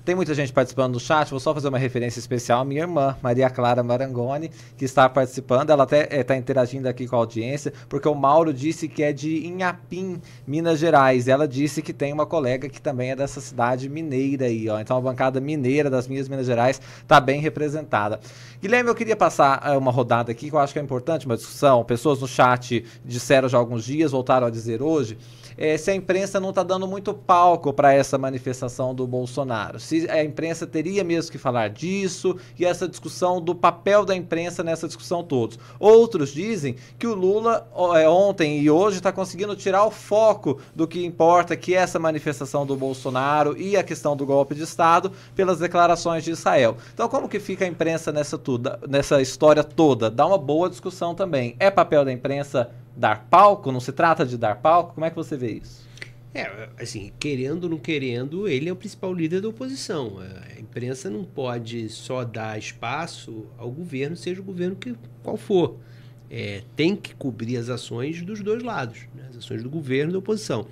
Tem 0.09 0.15
muita 0.15 0.33
gente 0.33 0.51
participando 0.51 0.93
do 0.93 0.99
chat, 0.99 1.29
vou 1.29 1.39
só 1.39 1.53
fazer 1.53 1.67
uma 1.67 1.77
referência 1.77 2.19
especial 2.19 2.61
à 2.61 2.65
minha 2.65 2.81
irmã, 2.81 3.15
Maria 3.21 3.47
Clara 3.47 3.83
Marangoni, 3.83 4.49
que 4.75 4.83
está 4.83 5.07
participando. 5.07 5.69
Ela 5.69 5.83
até 5.83 6.21
está 6.21 6.33
eh, 6.33 6.37
interagindo 6.37 6.89
aqui 6.89 7.07
com 7.07 7.15
a 7.15 7.19
audiência, 7.19 7.71
porque 7.87 8.07
o 8.07 8.15
Mauro 8.15 8.51
disse 8.51 8.87
que 8.87 9.03
é 9.03 9.13
de 9.13 9.45
Inhapim, 9.45 10.19
Minas 10.47 10.79
Gerais. 10.79 11.27
Ela 11.27 11.47
disse 11.47 11.83
que 11.83 11.93
tem 11.93 12.11
uma 12.11 12.25
colega 12.25 12.67
que 12.67 12.81
também 12.81 13.11
é 13.11 13.15
dessa 13.15 13.39
cidade 13.39 13.87
mineira 13.87 14.45
aí, 14.45 14.67
ó. 14.67 14.79
Então 14.79 14.97
a 14.97 15.01
bancada 15.01 15.39
mineira 15.39 15.91
das 15.91 16.07
minhas 16.07 16.27
Minas 16.27 16.47
Gerais 16.47 16.81
está 17.03 17.19
bem 17.19 17.39
representada. 17.39 18.19
Guilherme, 18.59 18.89
eu 18.89 18.95
queria 18.95 19.15
passar 19.15 19.61
uh, 19.63 19.77
uma 19.77 19.91
rodada 19.91 20.31
aqui 20.31 20.49
que 20.49 20.55
eu 20.55 20.59
acho 20.59 20.73
que 20.73 20.79
é 20.79 20.81
importante, 20.81 21.27
uma 21.27 21.37
discussão. 21.37 21.85
Pessoas 21.85 22.09
no 22.18 22.27
chat 22.27 22.84
disseram 23.06 23.48
já 23.48 23.57
há 23.57 23.60
alguns 23.60 23.84
dias, 23.86 24.11
voltaram 24.11 24.48
a 24.48 24.49
dizer 24.49 24.81
hoje 24.81 25.18
é, 25.61 25.77
se 25.77 25.91
a 25.91 25.95
imprensa 25.95 26.40
não 26.40 26.49
está 26.49 26.64
dando 26.64 26.88
muito 26.88 27.14
palco 27.14 27.73
para 27.73 27.94
essa 27.94 28.18
manifestação 28.18 28.95
do 28.95 29.06
Bolsonaro. 29.06 29.77
Se 29.77 30.10
a 30.10 30.23
imprensa 30.23 30.65
teria 30.65 31.03
mesmo 31.03 31.30
que 31.34 31.38
falar 31.38 31.69
disso 31.69 32.38
e 32.57 32.65
essa 32.65 32.88
discussão 32.88 33.41
do 33.41 33.53
papel 33.53 34.06
da 34.06 34.15
imprensa 34.15 34.64
nessa 34.64 34.88
discussão 34.88 35.22
todos. 35.22 35.60
Outros 35.77 36.31
dizem 36.31 36.77
que 36.98 37.06
o 37.06 37.14
Lula 37.14 37.68
é, 37.98 38.07
ontem 38.07 38.61
e 38.61 38.72
hoje 38.72 38.98
está 38.98 39.11
conseguindo 39.11 39.53
tirar 39.53 39.84
o 39.84 39.91
foco 39.91 40.61
do 40.73 40.88
que 40.88 41.06
importa, 41.06 41.57
que 41.57 41.76
é 41.76 41.80
essa 41.80 41.99
manifestação 41.99 42.65
do 42.65 42.77
Bolsonaro 42.77 43.57
e 43.57 43.76
a 43.76 43.84
questão 43.84 44.15
do 44.15 44.26
golpe 44.26 44.56
de 44.56 44.64
Estado 44.64 45.11
pelas 45.36 45.60
declarações 45.60 46.23
de 46.23 46.31
Israel. 46.31 46.77
Então, 46.94 47.10
como 47.10 47.27
que 47.27 47.38
fica 47.38 47.65
a 47.65 47.68
imprensa 47.68 48.14
nessa, 48.14 48.38
tudo, 48.38 48.72
nessa 48.88 49.22
história 49.22 49.64
toda? 49.64 50.10
Dá 50.10 50.26
uma 50.26 50.38
boa 50.38 50.69
discussão 50.69 51.14
também. 51.14 51.57
É 51.60 51.69
papel 51.69 51.98
da 52.03 52.11
imprensa 52.11 52.69
dar 52.95 53.27
palco? 53.30 53.71
Não 53.71 53.80
se 53.80 53.91
trata 53.91 54.26
de 54.26 54.38
dar 54.38 54.55
palco? 54.55 54.93
Como 54.93 55.05
é 55.05 55.09
que 55.09 55.15
você 55.15 55.38
vê 55.38 55.51
isso? 55.53 55.88
É, 56.34 56.69
assim, 56.80 57.11
querendo 57.19 57.63
ou 57.63 57.69
não 57.71 57.77
querendo, 57.77 58.47
ele 58.47 58.69
é 58.69 58.71
o 58.71 58.76
principal 58.76 59.13
líder 59.13 59.41
da 59.41 59.49
oposição. 59.49 60.17
A 60.19 60.59
imprensa 60.59 61.09
não 61.09 61.23
pode 61.23 61.89
só 61.89 62.23
dar 62.23 62.57
espaço 62.57 63.47
ao 63.57 63.71
governo, 63.71 64.15
seja 64.15 64.39
o 64.39 64.43
governo 64.43 64.76
que 64.76 64.95
qual 65.23 65.38
for. 65.38 65.77
É, 66.30 66.61
tem 66.76 66.95
que 66.95 67.15
cobrir 67.15 67.57
as 67.57 67.69
ações 67.69 68.21
dos 68.21 68.41
dois 68.41 68.61
lados, 68.61 68.99
né? 69.15 69.23
as 69.30 69.38
ações 69.38 69.63
do 69.63 69.69
governo 69.69 70.11
e 70.11 70.13
da 70.13 70.19
oposição. 70.19 70.67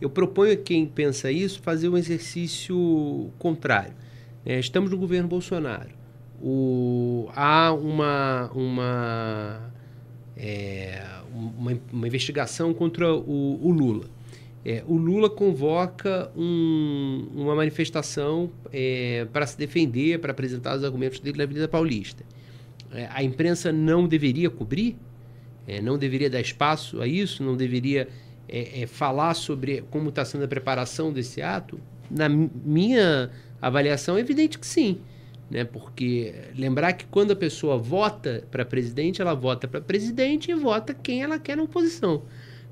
Eu 0.00 0.08
proponho 0.08 0.52
a 0.52 0.56
quem 0.56 0.86
pensa 0.86 1.30
isso 1.30 1.60
fazer 1.60 1.88
um 1.88 1.96
exercício 1.96 3.30
contrário. 3.38 3.94
É, 4.46 4.58
estamos 4.58 4.90
no 4.90 4.96
governo 4.96 5.28
Bolsonaro. 5.28 5.90
O, 6.40 7.28
há 7.34 7.72
uma, 7.72 8.50
uma, 8.52 9.72
é, 10.36 11.02
uma, 11.32 11.78
uma, 11.92 12.06
investigação 12.06 12.72
contra 12.72 13.12
o, 13.12 13.58
o 13.62 13.70
Lula. 13.70 14.06
É, 14.64 14.82
o 14.86 14.96
Lula 14.96 15.28
convoca 15.28 16.30
um, 16.36 17.28
uma 17.34 17.54
manifestação 17.54 18.50
é, 18.72 19.26
para 19.32 19.46
se 19.46 19.58
defender, 19.58 20.20
para 20.20 20.30
apresentar 20.30 20.76
os 20.76 20.84
argumentos 20.84 21.18
dele 21.18 21.38
na 21.38 21.44
Avenida 21.44 21.66
Paulista. 21.66 22.24
É, 22.92 23.08
a 23.10 23.22
imprensa 23.22 23.72
não 23.72 24.06
deveria 24.06 24.50
cobrir? 24.50 24.96
É, 25.66 25.80
não 25.80 25.98
deveria 25.98 26.30
dar 26.30 26.40
espaço 26.40 27.00
a 27.00 27.06
isso? 27.06 27.42
Não 27.42 27.56
deveria 27.56 28.08
é, 28.48 28.86
falar 28.86 29.34
sobre 29.34 29.82
como 29.90 30.10
está 30.10 30.24
sendo 30.24 30.44
a 30.44 30.48
preparação 30.48 31.12
desse 31.12 31.42
ato? 31.42 31.80
Na 32.10 32.28
minha 32.28 33.30
avaliação, 33.60 34.16
é 34.16 34.20
evidente 34.20 34.58
que 34.58 34.66
sim. 34.66 34.98
Né? 35.52 35.64
Porque 35.64 36.34
lembrar 36.56 36.94
que 36.94 37.04
quando 37.04 37.32
a 37.32 37.36
pessoa 37.36 37.76
vota 37.76 38.42
para 38.50 38.64
presidente, 38.64 39.20
ela 39.20 39.34
vota 39.34 39.68
para 39.68 39.82
presidente 39.82 40.50
e 40.50 40.54
vota 40.54 40.94
quem 40.94 41.22
ela 41.22 41.38
quer 41.38 41.58
na 41.58 41.62
oposição. 41.62 42.22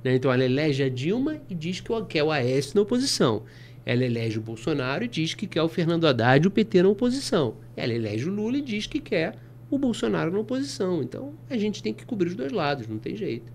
Né? 0.03 0.15
Então 0.15 0.33
ela 0.33 0.43
elege 0.43 0.83
a 0.83 0.89
Dilma 0.89 1.37
e 1.51 1.55
diz 1.55 1.79
que 1.79 1.93
quer 2.05 2.23
o 2.23 2.31
Aécio 2.31 2.75
na 2.75 2.81
oposição. 2.81 3.43
Ela 3.85 4.03
elege 4.03 4.39
o 4.39 4.41
Bolsonaro 4.41 5.05
e 5.05 5.09
diz 5.09 5.35
que 5.35 5.47
quer 5.47 5.63
o 5.63 5.69
Fernando 5.69 6.07
Haddad 6.07 6.43
e 6.43 6.49
o 6.49 6.51
PT 6.51 6.83
na 6.83 6.89
oposição. 6.89 7.55
Ela 7.77 7.93
elege 7.93 8.27
o 8.31 8.33
Lula 8.33 8.57
e 8.57 8.63
diz 8.63 8.87
que 8.87 8.99
quer 8.99 9.37
o 9.71 9.77
Bolsonaro 9.77 10.33
na 10.33 10.39
oposição. 10.39 11.03
Então 11.03 11.35
a 11.51 11.59
gente 11.59 11.83
tem 11.83 11.93
que 11.93 12.07
cobrir 12.07 12.29
os 12.29 12.35
dois 12.35 12.51
lados, 12.51 12.87
não 12.87 12.99
tem 12.99 13.15
jeito. 13.15 13.53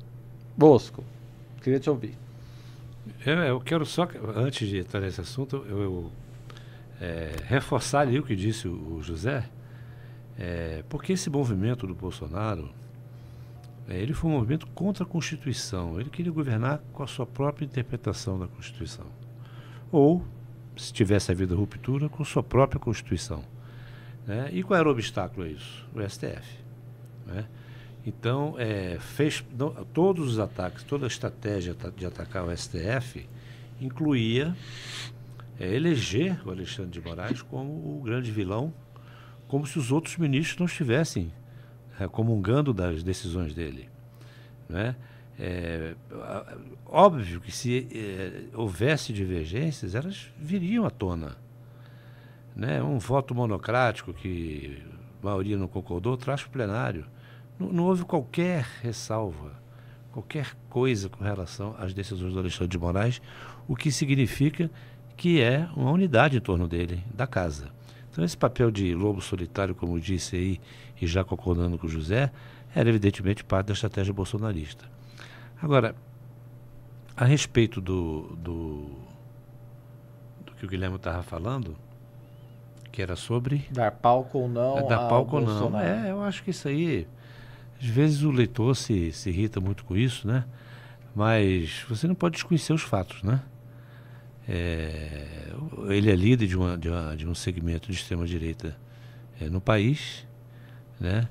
Bosco, 0.55 1.03
queria 1.63 1.79
te 1.79 1.89
ouvir. 1.89 2.13
Eu, 3.25 3.33
eu 3.37 3.59
quero 3.59 3.87
só, 3.87 4.07
antes 4.35 4.69
de 4.69 4.77
entrar 4.77 4.99
nesse 4.99 5.19
assunto, 5.19 5.65
eu, 5.67 5.81
eu 5.81 6.11
é, 6.99 7.35
reforçar 7.45 8.01
ali 8.01 8.19
o 8.19 8.23
que 8.23 8.35
disse 8.35 8.67
o, 8.67 9.01
José, 9.01 9.49
é, 10.37 10.83
porque 10.89 11.13
esse 11.13 11.29
movimento 11.29 11.87
do 11.87 11.95
Bolsonaro 11.95 12.69
é, 13.87 13.97
ele 13.97 14.13
foi 14.13 14.29
um 14.29 14.33
movimento 14.33 14.65
contra 14.67 15.03
a 15.03 15.07
Constituição. 15.07 15.99
Ele 15.99 16.09
queria 16.09 16.31
governar 16.31 16.81
com 16.91 17.03
a 17.03 17.07
sua 17.07 17.25
própria 17.25 17.65
interpretação 17.65 18.39
da 18.39 18.47
Constituição. 18.47 19.05
Ou, 19.91 20.25
se 20.75 20.91
tivesse 20.91 21.31
havido 21.31 21.55
ruptura, 21.55 22.09
com 22.09 22.23
sua 22.23 22.43
própria 22.43 22.79
Constituição. 22.79 23.43
Né? 24.25 24.49
E 24.51 24.63
qual 24.63 24.79
era 24.79 24.89
o 24.89 24.91
obstáculo 24.91 25.45
a 25.45 25.49
isso? 25.49 25.85
O 25.93 26.01
STF. 26.01 26.59
Né? 27.27 27.45
Então, 28.05 28.55
é, 28.57 28.97
fez 28.99 29.43
não, 29.57 29.71
todos 29.85 30.33
os 30.33 30.39
ataques, 30.39 30.83
toda 30.83 31.05
a 31.05 31.07
estratégia 31.07 31.75
de 31.95 32.05
atacar 32.05 32.45
o 32.45 32.55
STF 32.55 33.27
incluía 33.79 34.55
é, 35.59 35.73
eleger 35.73 36.39
o 36.45 36.51
Alexandre 36.51 36.91
de 36.91 37.01
Moraes 37.01 37.41
como 37.41 37.71
o 37.71 38.01
grande 38.03 38.31
vilão, 38.31 38.73
como 39.47 39.65
se 39.65 39.77
os 39.77 39.91
outros 39.91 40.17
ministros 40.17 40.57
não 40.57 40.65
estivessem 40.65 41.31
é, 41.99 42.07
comungando 42.07 42.73
das 42.73 43.03
decisões 43.03 43.53
dele. 43.53 43.89
Né? 44.67 44.95
É, 45.37 45.95
óbvio 46.85 47.41
que 47.41 47.51
se 47.51 47.87
é, 47.93 48.43
houvesse 48.53 49.13
divergências, 49.13 49.95
elas 49.95 50.31
viriam 50.37 50.85
à 50.85 50.89
tona. 50.89 51.37
Né? 52.55 52.81
Um 52.81 52.97
voto 52.97 53.35
monocrático 53.35 54.13
que 54.13 54.81
a 55.21 55.25
maioria 55.25 55.57
não 55.57 55.67
concordou, 55.67 56.15
traz 56.17 56.41
para 56.41 56.49
o 56.49 56.51
plenário. 56.51 57.05
Não, 57.59 57.71
não, 57.71 57.83
houve 57.85 58.03
qualquer 58.03 58.65
ressalva, 58.81 59.53
qualquer 60.11 60.55
coisa 60.69 61.09
com 61.09 61.23
relação 61.23 61.75
às 61.77 61.93
decisões 61.93 62.33
do 62.33 62.39
Alexandre 62.39 62.69
de 62.69 62.77
Moraes, 62.77 63.21
o 63.67 63.75
que 63.75 63.91
significa 63.91 64.69
que 65.15 65.41
é 65.41 65.67
uma 65.75 65.91
unidade 65.91 66.37
em 66.37 66.41
torno 66.41 66.67
dele, 66.67 67.03
da 67.13 67.25
casa. 67.25 67.69
Então, 68.11 68.23
esse 68.23 68.37
papel 68.37 68.71
de 68.71 68.93
lobo 68.95 69.21
solitário, 69.21 69.75
como 69.75 69.99
disse 69.99 70.35
aí, 70.35 70.61
e 71.01 71.07
já 71.07 71.23
concordando 71.23 71.77
com 71.77 71.87
o 71.87 71.89
José, 71.89 72.31
era 72.73 72.89
evidentemente 72.89 73.43
parte 73.43 73.67
da 73.67 73.73
estratégia 73.73 74.13
bolsonarista. 74.13 74.85
Agora, 75.61 75.95
a 77.15 77.25
respeito 77.25 77.79
do, 77.79 78.35
do, 78.37 78.89
do 80.45 80.53
que 80.53 80.65
o 80.65 80.69
Guilherme 80.69 80.97
estava 80.97 81.23
falando, 81.23 81.75
que 82.91 83.01
era 83.01 83.15
sobre. 83.15 83.65
Dar 83.71 83.91
palco 83.91 84.39
ou 84.39 84.49
não. 84.49 84.77
É, 84.77 84.87
dar 84.87 85.07
palco 85.09 85.37
ou 85.37 85.41
não. 85.41 85.79
É, 85.79 86.11
eu 86.11 86.21
acho 86.21 86.43
que 86.43 86.51
isso 86.51 86.67
aí. 86.67 87.07
Às 87.79 87.87
vezes 87.87 88.23
o 88.23 88.31
leitor 88.31 88.75
se, 88.75 89.11
se 89.11 89.29
irrita 89.29 89.59
muito 89.59 89.83
com 89.83 89.95
isso, 89.95 90.27
né? 90.27 90.45
Mas 91.13 91.85
você 91.89 92.07
não 92.07 92.15
pode 92.15 92.35
desconhecer 92.35 92.73
os 92.73 92.81
fatos, 92.81 93.21
né? 93.23 93.41
É, 94.47 95.51
ele 95.89 96.11
é 96.11 96.15
líder 96.15 96.47
de, 96.47 96.55
uma, 96.55 96.77
de, 96.77 96.89
uma, 96.89 97.15
de 97.15 97.27
um 97.27 97.33
segmento 97.33 97.91
de 97.91 97.97
extrema-direita 97.97 98.77
é, 99.41 99.49
no 99.49 99.59
país, 99.59 100.25
né? 100.99 101.27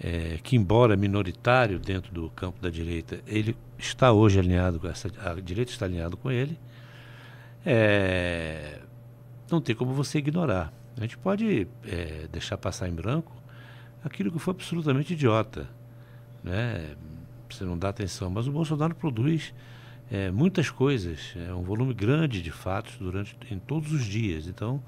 É, 0.00 0.38
que 0.42 0.56
embora 0.56 0.96
minoritário 0.96 1.78
dentro 1.78 2.12
do 2.12 2.28
campo 2.30 2.60
da 2.60 2.68
direita, 2.68 3.20
ele 3.26 3.56
está 3.78 4.12
hoje 4.12 4.38
alinhado 4.38 4.80
com 4.80 4.88
essa, 4.88 5.08
a 5.20 5.40
direita 5.40 5.70
está 5.70 5.86
alinhado 5.86 6.16
com 6.16 6.30
ele. 6.30 6.58
É, 7.64 8.80
não 9.50 9.60
tem 9.60 9.74
como 9.74 9.92
você 9.92 10.18
ignorar. 10.18 10.72
A 10.96 11.00
gente 11.00 11.16
pode 11.16 11.66
é, 11.86 12.28
deixar 12.30 12.58
passar 12.58 12.88
em 12.88 12.92
branco 12.92 13.32
aquilo 14.04 14.30
que 14.30 14.38
foi 14.38 14.52
absolutamente 14.52 15.14
idiota, 15.14 15.68
né? 16.42 16.94
Você 17.48 17.64
não 17.64 17.78
dá 17.78 17.88
atenção, 17.88 18.28
mas 18.28 18.46
o 18.46 18.52
Bolsonaro 18.52 18.94
produz 18.94 19.54
é, 20.10 20.30
muitas 20.30 20.70
coisas, 20.70 21.34
é 21.36 21.52
um 21.52 21.62
volume 21.62 21.94
grande 21.94 22.42
de 22.42 22.50
fatos 22.50 22.96
durante 22.98 23.36
em 23.50 23.58
todos 23.58 23.92
os 23.92 24.04
dias. 24.04 24.46
Então, 24.46 24.82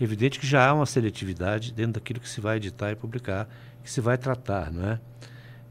é 0.00 0.04
evidente 0.04 0.38
que 0.38 0.46
já 0.46 0.68
há 0.68 0.74
uma 0.74 0.86
seletividade 0.86 1.72
dentro 1.72 1.94
daquilo 1.94 2.20
que 2.20 2.28
se 2.28 2.40
vai 2.40 2.56
editar 2.56 2.90
e 2.90 2.96
publicar, 2.96 3.48
que 3.82 3.90
se 3.90 4.00
vai 4.00 4.16
tratar, 4.16 4.72
não 4.72 4.88
é? 4.88 5.00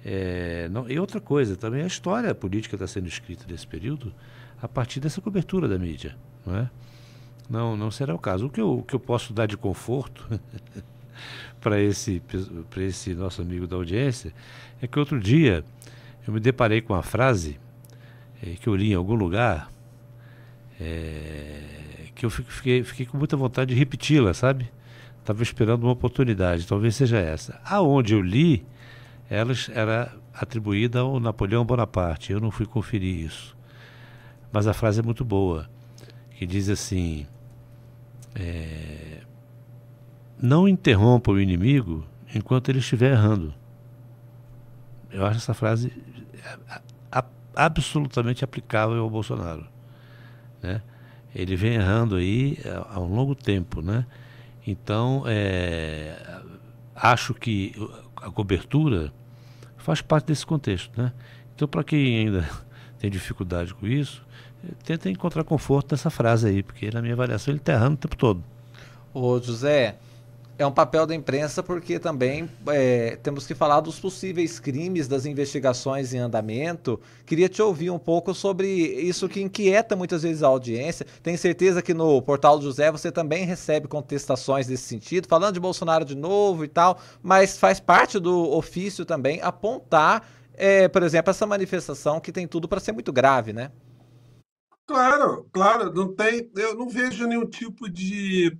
é 0.05 0.69
não, 0.69 0.89
e 0.89 0.99
outra 0.99 1.19
coisa, 1.19 1.55
também 1.55 1.81
a 1.81 1.87
história 1.87 2.33
política 2.35 2.75
está 2.75 2.87
sendo 2.87 3.07
escrita 3.07 3.45
nesse 3.47 3.65
período 3.65 4.13
a 4.61 4.67
partir 4.67 4.99
dessa 4.99 5.21
cobertura 5.21 5.67
da 5.67 5.79
mídia, 5.79 6.15
não 6.45 6.57
é? 6.57 6.69
Não, 7.49 7.75
não 7.75 7.89
será 7.89 8.13
o 8.13 8.19
caso. 8.19 8.45
O 8.45 8.49
que 8.49 8.61
eu, 8.61 8.79
o 8.79 8.83
que 8.83 8.93
eu 8.93 8.99
posso 8.99 9.33
dar 9.33 9.47
de 9.47 9.57
conforto 9.57 10.27
para 11.59 11.81
esse, 11.81 12.21
esse 12.77 13.15
nosso 13.15 13.41
amigo 13.41 13.65
da 13.65 13.75
audiência 13.75 14.31
é 14.79 14.85
que 14.85 14.99
outro 14.99 15.19
dia 15.19 15.63
eu 16.27 16.33
me 16.33 16.39
deparei 16.39 16.79
com 16.81 16.93
uma 16.93 17.01
frase 17.01 17.59
é, 18.41 18.51
que 18.51 18.67
eu 18.67 18.75
li 18.75 18.91
em 18.91 18.95
algum 18.95 19.15
lugar, 19.15 19.71
é, 20.79 21.61
que 22.15 22.25
eu 22.25 22.29
fiquei, 22.29 22.83
fiquei 22.83 23.05
com 23.05 23.17
muita 23.17 23.37
vontade 23.37 23.73
de 23.73 23.79
repeti-la, 23.79 24.33
sabe? 24.33 24.71
Estava 25.19 25.43
esperando 25.43 25.83
uma 25.83 25.91
oportunidade, 25.91 26.65
talvez 26.65 26.95
seja 26.95 27.17
essa. 27.17 27.59
Aonde 27.63 28.13
eu 28.13 28.21
li, 28.21 28.65
ela 29.29 29.53
era 29.73 30.17
atribuída 30.33 30.99
ao 30.99 31.19
Napoleão 31.19 31.65
Bonaparte. 31.65 32.31
Eu 32.31 32.39
não 32.39 32.49
fui 32.49 32.65
conferir 32.65 33.25
isso. 33.25 33.55
Mas 34.51 34.65
a 34.65 34.73
frase 34.73 34.99
é 35.01 35.03
muito 35.03 35.23
boa, 35.23 35.69
que 36.31 36.47
diz 36.47 36.69
assim: 36.69 37.27
é, 38.33 39.21
não 40.41 40.67
interrompa 40.67 41.31
o 41.31 41.39
inimigo 41.39 42.05
enquanto 42.33 42.69
ele 42.69 42.79
estiver 42.79 43.11
errando. 43.11 43.53
Eu 45.11 45.25
acho 45.25 45.37
essa 45.37 45.53
frase 45.53 45.91
absolutamente 47.65 48.43
aplicável 48.43 49.01
ao 49.01 49.09
Bolsonaro. 49.09 49.65
Né? 50.61 50.81
Ele 51.33 51.55
vem 51.55 51.75
errando 51.75 52.15
aí 52.15 52.57
há 52.89 52.99
um 52.99 53.13
longo 53.13 53.35
tempo. 53.35 53.81
Né? 53.81 54.05
Então, 54.65 55.23
é, 55.27 56.15
acho 56.95 57.33
que 57.33 57.73
a 58.15 58.29
cobertura 58.29 59.13
faz 59.77 60.01
parte 60.01 60.27
desse 60.27 60.45
contexto. 60.45 60.99
Né? 60.99 61.11
Então, 61.55 61.67
para 61.67 61.83
quem 61.83 62.19
ainda 62.19 62.49
tem 62.99 63.09
dificuldade 63.09 63.73
com 63.73 63.87
isso, 63.87 64.23
tenta 64.83 65.09
encontrar 65.09 65.43
conforto 65.43 65.91
nessa 65.91 66.09
frase 66.09 66.47
aí, 66.47 66.63
porque 66.63 66.89
na 66.91 67.01
minha 67.01 67.13
avaliação 67.13 67.51
ele 67.51 67.59
está 67.59 67.73
errando 67.73 67.95
o 67.95 67.97
tempo 67.97 68.15
todo. 68.15 68.43
Ô 69.13 69.39
José, 69.39 69.97
é 70.59 70.65
um 70.65 70.71
papel 70.73 71.07
da 71.07 71.15
imprensa 71.15 71.63
porque 71.63 71.97
também 71.97 72.49
é, 72.67 73.15
temos 73.23 73.47
que 73.47 73.55
falar 73.55 73.79
dos 73.79 73.97
possíveis 73.97 74.59
crimes, 74.59 75.07
das 75.07 75.25
investigações 75.25 76.13
em 76.13 76.17
andamento. 76.17 76.99
Queria 77.25 77.47
te 77.47 77.61
ouvir 77.61 77.89
um 77.89 77.97
pouco 77.97 78.33
sobre 78.33 78.67
isso 78.67 79.29
que 79.29 79.41
inquieta 79.41 79.95
muitas 79.95 80.21
vezes 80.23 80.43
a 80.43 80.47
audiência. 80.47 81.07
Tenho 81.23 81.37
certeza 81.37 81.81
que 81.81 81.93
no 81.93 82.21
portal 82.21 82.59
do 82.59 82.65
José 82.65 82.91
você 82.91 83.09
também 83.09 83.45
recebe 83.45 83.87
contestações 83.87 84.67
nesse 84.67 84.83
sentido, 84.83 85.29
falando 85.29 85.53
de 85.53 85.61
Bolsonaro 85.61 86.03
de 86.03 86.15
novo 86.15 86.65
e 86.65 86.67
tal, 86.67 86.99
mas 87.23 87.57
faz 87.57 87.79
parte 87.79 88.19
do 88.19 88.51
ofício 88.51 89.05
também 89.05 89.39
apontar, 89.41 90.27
é, 90.55 90.89
por 90.89 91.03
exemplo, 91.03 91.31
essa 91.31 91.47
manifestação 91.47 92.19
que 92.19 92.33
tem 92.33 92.45
tudo 92.45 92.67
para 92.67 92.81
ser 92.81 92.91
muito 92.91 93.13
grave, 93.13 93.53
né? 93.53 93.71
Claro, 94.85 95.47
claro, 95.53 95.93
não 95.93 96.13
tem, 96.13 96.51
eu 96.57 96.75
não 96.75 96.89
vejo 96.89 97.27
nenhum 97.27 97.45
tipo 97.45 97.87
de, 97.87 98.57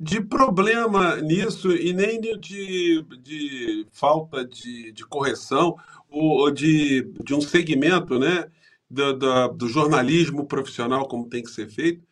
de 0.00 0.18
problema 0.18 1.16
nisso 1.16 1.70
e 1.72 1.92
nem 1.92 2.18
de, 2.18 3.04
de 3.22 3.86
falta 3.92 4.46
de, 4.46 4.92
de 4.92 5.04
correção 5.04 5.76
ou 6.08 6.50
de, 6.50 7.02
de 7.22 7.34
um 7.34 7.40
segmento 7.42 8.18
né, 8.18 8.50
do, 8.88 9.12
do, 9.12 9.48
do 9.48 9.68
jornalismo 9.68 10.46
profissional 10.46 11.06
como 11.06 11.28
tem 11.28 11.42
que 11.42 11.50
ser 11.50 11.68
feito, 11.68 12.02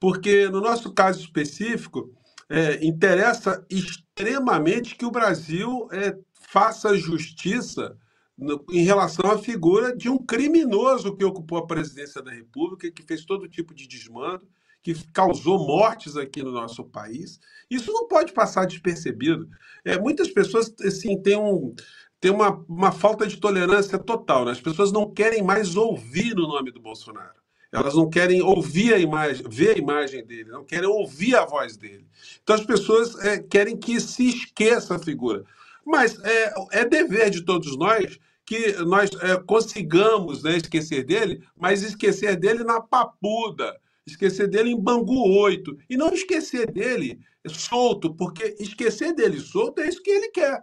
porque 0.00 0.48
no 0.48 0.60
nosso 0.62 0.90
caso 0.94 1.20
específico, 1.20 2.10
é, 2.48 2.84
interessa 2.84 3.64
extremamente 3.68 4.96
que 4.96 5.04
o 5.04 5.10
Brasil 5.10 5.86
é, 5.92 6.16
faça 6.32 6.96
justiça 6.96 7.94
no, 8.38 8.64
em 8.70 8.84
relação 8.84 9.30
à 9.30 9.38
figura 9.38 9.94
de 9.94 10.08
um 10.08 10.18
criminoso 10.18 11.14
que 11.14 11.24
ocupou 11.24 11.58
a 11.58 11.66
presidência 11.66 12.22
da 12.22 12.32
República, 12.32 12.90
que 12.90 13.02
fez 13.02 13.24
todo 13.24 13.48
tipo 13.48 13.74
de 13.74 13.86
desmando, 13.86 14.48
que 14.84 14.94
causou 15.14 15.58
mortes 15.66 16.14
aqui 16.14 16.42
no 16.42 16.52
nosso 16.52 16.84
país. 16.84 17.40
Isso 17.70 17.90
não 17.90 18.06
pode 18.06 18.34
passar 18.34 18.66
despercebido. 18.66 19.48
É, 19.82 19.98
muitas 19.98 20.28
pessoas 20.28 20.72
assim, 20.84 21.20
têm, 21.22 21.38
um, 21.38 21.74
têm 22.20 22.30
uma, 22.30 22.62
uma 22.68 22.92
falta 22.92 23.26
de 23.26 23.38
tolerância 23.38 23.98
total. 23.98 24.44
Né? 24.44 24.52
As 24.52 24.60
pessoas 24.60 24.92
não 24.92 25.10
querem 25.10 25.42
mais 25.42 25.74
ouvir 25.74 26.38
o 26.38 26.46
nome 26.46 26.70
do 26.70 26.82
Bolsonaro. 26.82 27.42
Elas 27.72 27.94
não 27.94 28.10
querem 28.10 28.42
ouvir 28.42 28.92
a 28.92 28.98
imagem, 28.98 29.44
ver 29.48 29.74
a 29.74 29.78
imagem 29.78 30.24
dele, 30.24 30.50
não 30.50 30.64
querem 30.64 30.86
ouvir 30.86 31.34
a 31.34 31.46
voz 31.46 31.76
dele. 31.76 32.06
Então 32.42 32.54
as 32.54 32.64
pessoas 32.64 33.18
é, 33.24 33.38
querem 33.38 33.76
que 33.76 33.98
se 33.98 34.28
esqueça 34.28 34.96
a 34.96 34.98
figura. 34.98 35.44
Mas 35.84 36.22
é, 36.22 36.54
é 36.72 36.84
dever 36.84 37.30
de 37.30 37.42
todos 37.42 37.76
nós 37.76 38.20
que 38.44 38.74
nós 38.84 39.10
é, 39.22 39.36
consigamos 39.38 40.42
né, 40.42 40.58
esquecer 40.58 41.04
dele, 41.04 41.42
mas 41.56 41.82
esquecer 41.82 42.36
dele 42.36 42.62
na 42.62 42.80
papuda, 42.80 43.74
esquecer 44.06 44.48
dele 44.48 44.70
em 44.70 44.80
Bangu 44.80 45.28
8, 45.38 45.76
e 45.88 45.96
não 45.96 46.12
esquecer 46.12 46.70
dele 46.70 47.20
solto, 47.48 48.14
porque 48.14 48.56
esquecer 48.58 49.14
dele 49.14 49.40
solto 49.40 49.80
é 49.80 49.88
isso 49.88 50.02
que 50.02 50.10
ele 50.10 50.30
quer. 50.30 50.62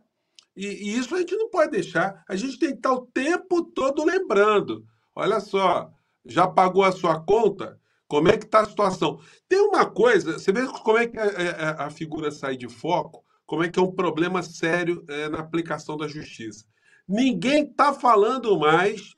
E, 0.56 0.68
e 0.68 0.98
isso 0.98 1.16
a 1.16 1.20
gente 1.20 1.36
não 1.36 1.50
pode 1.50 1.72
deixar. 1.72 2.24
A 2.28 2.36
gente 2.36 2.60
tem 2.60 2.70
que 2.70 2.76
estar 2.76 2.94
o 2.94 3.08
tempo 3.08 3.64
todo 3.64 4.04
lembrando. 4.04 4.86
Olha 5.16 5.40
só, 5.40 5.92
já 6.26 6.48
pagou 6.48 6.84
a 6.84 6.92
sua 6.92 7.20
conta? 7.20 7.80
Como 8.08 8.28
é 8.28 8.38
que 8.38 8.46
está 8.46 8.62
a 8.62 8.66
situação? 8.66 9.20
Tem 9.48 9.60
uma 9.60 9.86
coisa, 9.86 10.34
você 10.34 10.52
vê 10.52 10.66
como 10.68 10.98
é 10.98 11.08
que 11.08 11.18
a, 11.18 11.24
a, 11.24 11.86
a 11.86 11.90
figura 11.90 12.30
sai 12.32 12.58
de 12.58 12.68
foco? 12.68 13.24
como 13.52 13.66
é 13.66 13.70
que 13.70 13.78
é 13.78 13.82
um 13.82 13.92
problema 13.92 14.42
sério 14.42 15.04
é, 15.10 15.28
na 15.28 15.40
aplicação 15.40 15.98
da 15.98 16.08
justiça. 16.08 16.64
Ninguém 17.06 17.66
está 17.66 17.92
falando 17.92 18.58
mais 18.58 19.14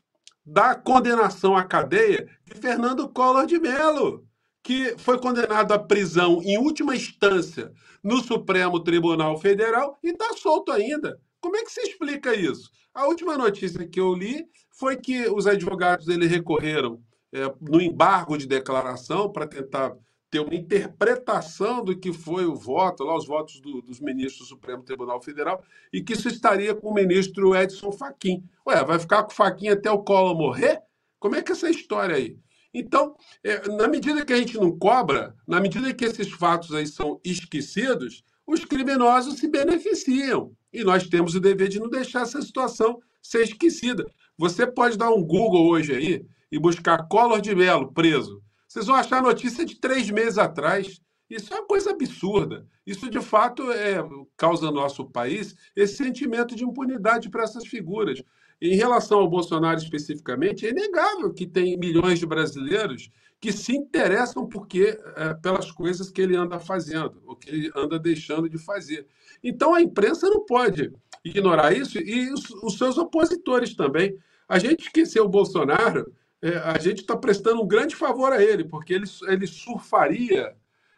da 0.45 0.75
condenação 0.75 1.55
à 1.55 1.63
cadeia 1.63 2.27
de 2.45 2.53
Fernando 2.55 3.07
Collor 3.07 3.45
de 3.45 3.59
Mello, 3.59 4.25
que 4.61 4.95
foi 4.97 5.19
condenado 5.19 5.73
à 5.73 5.79
prisão 5.79 6.41
em 6.43 6.57
última 6.57 6.95
instância 6.95 7.71
no 8.03 8.21
Supremo 8.21 8.79
Tribunal 8.79 9.37
Federal 9.37 9.97
e 10.03 10.09
está 10.09 10.33
solto 10.33 10.71
ainda. 10.71 11.19
Como 11.39 11.55
é 11.57 11.63
que 11.63 11.71
se 11.71 11.81
explica 11.81 12.33
isso? 12.33 12.69
A 12.93 13.07
última 13.07 13.37
notícia 13.37 13.87
que 13.87 13.99
eu 13.99 14.13
li 14.13 14.45
foi 14.71 14.97
que 14.97 15.27
os 15.29 15.47
advogados 15.47 16.05
dele 16.05 16.27
recorreram 16.27 17.01
é, 17.33 17.51
no 17.59 17.81
embargo 17.81 18.37
de 18.37 18.45
declaração 18.45 19.31
para 19.31 19.47
tentar 19.47 19.93
ter 20.33 20.39
uma 20.39 20.55
interpretação 20.55 21.83
do 21.83 21.95
que 21.95 22.11
foi 22.11 22.47
o 22.47 22.55
voto, 22.55 23.03
lá 23.03 23.15
os 23.15 23.27
votos 23.27 23.61
do, 23.61 23.83
dos 23.83 23.99
ministros 23.99 24.47
do 24.47 24.55
Supremo 24.55 24.81
Tribunal 24.81 25.21
Federal, 25.21 25.63
e 25.93 26.01
que 26.01 26.13
isso 26.13 26.27
estaria 26.27 26.73
com 26.73 26.89
o 26.89 26.93
ministro 26.93 27.55
Edson 27.55 27.91
Fachin. 27.91 28.43
Ué, 28.67 28.83
vai 28.83 28.97
ficar 28.97 29.21
com 29.21 29.31
o 29.31 29.35
Fachin 29.35 29.69
até 29.69 29.91
o 29.91 29.99
Collor 29.99 30.35
morrer? 30.35 30.81
Como 31.19 31.35
é 31.35 31.43
que 31.43 31.51
é 31.51 31.53
essa 31.53 31.69
história 31.69 32.15
aí? 32.15 32.35
Então, 32.73 33.15
é, 33.43 33.67
na 33.69 33.87
medida 33.87 34.25
que 34.25 34.33
a 34.33 34.37
gente 34.37 34.57
não 34.57 34.75
cobra, 34.75 35.35
na 35.47 35.61
medida 35.61 35.93
que 35.93 36.03
esses 36.03 36.31
fatos 36.31 36.73
aí 36.73 36.87
são 36.87 37.21
esquecidos, 37.23 38.23
os 38.47 38.65
criminosos 38.65 39.37
se 39.37 39.47
beneficiam. 39.47 40.51
E 40.73 40.83
nós 40.83 41.07
temos 41.07 41.35
o 41.35 41.39
dever 41.39 41.69
de 41.69 41.79
não 41.79 41.91
deixar 41.91 42.23
essa 42.23 42.41
situação 42.41 42.99
ser 43.21 43.43
esquecida. 43.43 44.03
Você 44.35 44.65
pode 44.65 44.97
dar 44.97 45.11
um 45.11 45.21
Google 45.21 45.67
hoje 45.67 45.93
aí 45.93 46.25
e 46.51 46.57
buscar 46.57 47.07
Collor 47.07 47.39
de 47.39 47.53
Mello 47.53 47.93
preso 47.93 48.41
vocês 48.73 48.87
vão 48.87 48.95
achar 48.95 49.21
notícia 49.21 49.63
de 49.63 49.75
três 49.75 50.09
meses 50.09 50.39
atrás. 50.39 50.99
Isso 51.29 51.53
é 51.53 51.57
uma 51.57 51.67
coisa 51.67 51.91
absurda. 51.91 52.65
Isso, 52.87 53.07
de 53.07 53.21
fato, 53.21 53.71
é, 53.71 54.03
causa 54.35 54.65
no 54.65 54.71
nosso 54.71 55.05
país 55.05 55.55
esse 55.75 55.97
sentimento 55.97 56.55
de 56.55 56.63
impunidade 56.63 57.29
para 57.29 57.43
essas 57.43 57.67
figuras. 57.67 58.23
Em 58.59 58.75
relação 58.75 59.19
ao 59.19 59.29
Bolsonaro 59.29 59.77
especificamente, 59.77 60.65
é 60.65 60.71
inegável 60.71 61.31
que 61.31 61.45
tem 61.45 61.77
milhões 61.77 62.17
de 62.17 62.25
brasileiros 62.25 63.11
que 63.39 63.51
se 63.51 63.75
interessam 63.75 64.47
porque, 64.47 64.97
é, 65.17 65.35
pelas 65.35 65.71
coisas 65.71 66.09
que 66.09 66.21
ele 66.21 66.35
anda 66.35 66.59
fazendo, 66.59 67.21
ou 67.27 67.35
que 67.35 67.51
ele 67.51 67.71
anda 67.75 67.99
deixando 67.99 68.49
de 68.49 68.57
fazer. 68.57 69.05
Então, 69.43 69.75
a 69.75 69.83
imprensa 69.83 70.27
não 70.27 70.43
pode 70.47 70.91
ignorar 71.23 71.77
isso 71.77 71.99
e 71.99 72.33
os, 72.33 72.49
os 72.63 72.75
seus 72.79 72.97
opositores 72.97 73.75
também. 73.75 74.17
A 74.49 74.57
gente 74.57 74.87
esqueceu 74.87 75.25
o 75.25 75.29
Bolsonaro 75.29 76.11
é, 76.43 76.57
a 76.57 76.77
gente 76.77 76.99
está 76.99 77.15
prestando 77.15 77.61
um 77.61 77.67
grande 77.67 77.95
favor 77.95 78.33
a 78.33 78.43
ele, 78.43 78.65
porque 78.65 78.93
ele, 78.93 79.05
ele 79.29 79.47
surfaria 79.47 80.53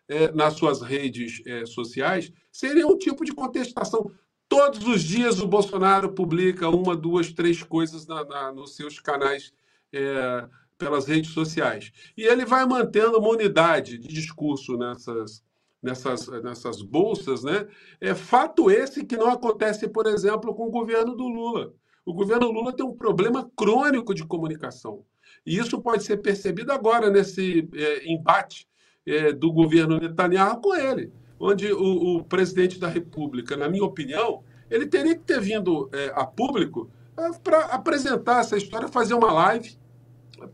é, 0.08 0.32
nas 0.32 0.56
suas 0.56 0.82
redes 0.82 1.44
é, 1.46 1.68
sociais, 1.68 2.34
seria 2.52 2.88
um 2.88 2.98
tipo 2.98 3.24
de 3.24 3.32
contestação. 3.32 4.12
Todos 4.50 4.88
os 4.88 5.04
dias 5.04 5.40
o 5.40 5.48
Bolsonaro 5.48 6.14
publica 6.14 6.68
uma, 6.68 6.96
duas, 6.96 7.32
três 7.32 7.62
coisas 7.62 8.08
na, 8.08 8.26
na, 8.26 8.52
nos 8.52 8.76
seus 8.76 9.00
canais 9.00 9.54
é, 9.94 10.48
pelas 10.80 11.06
redes 11.06 11.30
sociais. 11.30 11.92
E 12.18 12.24
ele 12.24 12.44
vai 12.44 12.66
mantendo 12.66 13.20
uma 13.20 13.30
unidade 13.30 14.00
de 14.00 14.08
discurso 14.08 14.76
nessas, 14.78 15.44
nessas, 15.82 16.28
nessas 16.42 16.82
bolsas. 16.82 17.44
Né? 17.44 17.68
É 18.02 18.16
fato 18.16 18.72
esse 18.72 19.06
que 19.06 19.16
não 19.16 19.30
acontece, 19.30 19.88
por 19.88 20.08
exemplo, 20.08 20.56
com 20.56 20.66
o 20.66 20.72
governo 20.72 21.16
do 21.16 21.28
Lula. 21.28 21.72
O 22.04 22.16
governo 22.16 22.52
Lula 22.52 22.76
tem 22.76 22.86
um 22.86 22.96
problema 22.96 23.48
crônico 23.56 24.14
de 24.14 24.26
comunicação. 24.26 25.06
E 25.46 25.58
isso 25.58 25.80
pode 25.80 26.04
ser 26.04 26.18
percebido 26.18 26.72
agora 26.72 27.10
nesse 27.10 27.70
é, 27.74 28.12
embate 28.12 28.68
é, 29.06 29.32
do 29.32 29.52
governo 29.52 30.00
Netanyahu 30.00 30.60
com 30.60 30.76
ele, 30.76 31.12
onde 31.40 31.72
o, 31.72 32.18
o, 32.18 32.24
presidente 32.24 32.80
da 32.80 32.88
República, 32.88 33.56
na 33.56 33.70
minha 33.70 33.84
opinião, 33.84 34.44
ele 34.70 34.88
teria 34.88 35.16
que 35.16 35.24
ter 35.24 35.40
vindo 35.40 35.90
é, 35.94 36.12
a 36.16 36.26
público 36.26 36.90
é, 37.16 37.32
para 37.44 37.66
apresentar 37.66 38.40
essa 38.40 38.58
história, 38.58 38.88
fazer 38.88 39.14
uma 39.14 39.32
live 39.32 39.78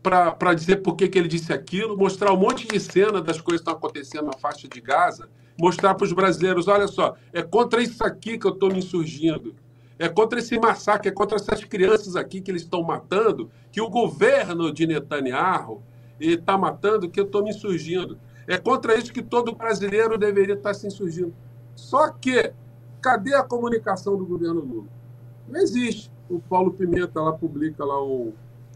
para 0.02 0.54
dizer 0.54 0.76
por 0.76 0.94
que, 0.94 1.08
que 1.08 1.18
ele 1.18 1.28
disse 1.28 1.52
aquilo, 1.52 1.96
mostrar 1.96 2.32
um 2.32 2.36
monte 2.36 2.68
de 2.68 2.78
cena 2.78 3.20
das 3.20 3.40
coisas 3.40 3.64
que 3.64 3.70
estão 3.70 3.74
acontecendo 3.74 4.26
na 4.26 4.38
faixa 4.38 4.68
de 4.68 4.80
Gaza, 4.80 5.28
mostrar 5.58 5.94
para 5.94 6.04
os 6.04 6.12
brasileiros: 6.12 6.68
olha 6.68 6.86
só, 6.86 7.16
é 7.32 7.42
contra 7.42 7.82
isso 7.82 8.04
aqui 8.04 8.38
que 8.38 8.46
eu 8.46 8.52
estou 8.52 8.70
me 8.70 8.78
insurgindo 8.78 9.54
é 10.02 10.08
contra 10.08 10.40
esse 10.40 10.58
massacre, 10.58 11.10
é 11.10 11.12
contra 11.12 11.36
essas 11.36 11.62
crianças 11.62 12.16
aqui 12.16 12.40
que 12.40 12.50
eles 12.50 12.62
estão 12.62 12.82
matando, 12.82 13.48
que 13.70 13.80
o 13.80 13.88
governo 13.88 14.72
de 14.72 14.84
Netanyahu 14.84 15.80
está 16.18 16.58
matando, 16.58 17.08
que 17.08 17.20
eu 17.20 17.24
estou 17.24 17.44
me 17.44 17.50
insurgindo. 17.50 18.18
É 18.48 18.58
contra 18.58 18.98
isso 18.98 19.12
que 19.12 19.22
todo 19.22 19.54
brasileiro 19.54 20.18
deveria 20.18 20.56
estar 20.56 20.74
se 20.74 20.88
insurgindo. 20.88 21.32
Só 21.76 22.10
que, 22.10 22.52
cadê 23.00 23.32
a 23.32 23.44
comunicação 23.44 24.16
do 24.16 24.26
governo 24.26 24.60
Lula? 24.60 24.88
Não 25.48 25.60
existe. 25.60 26.10
O 26.28 26.40
Paulo 26.40 26.72
Pimenta 26.72 27.20
lá 27.20 27.32
publica 27.34 27.84
lá 27.84 28.04
um, 28.04 28.32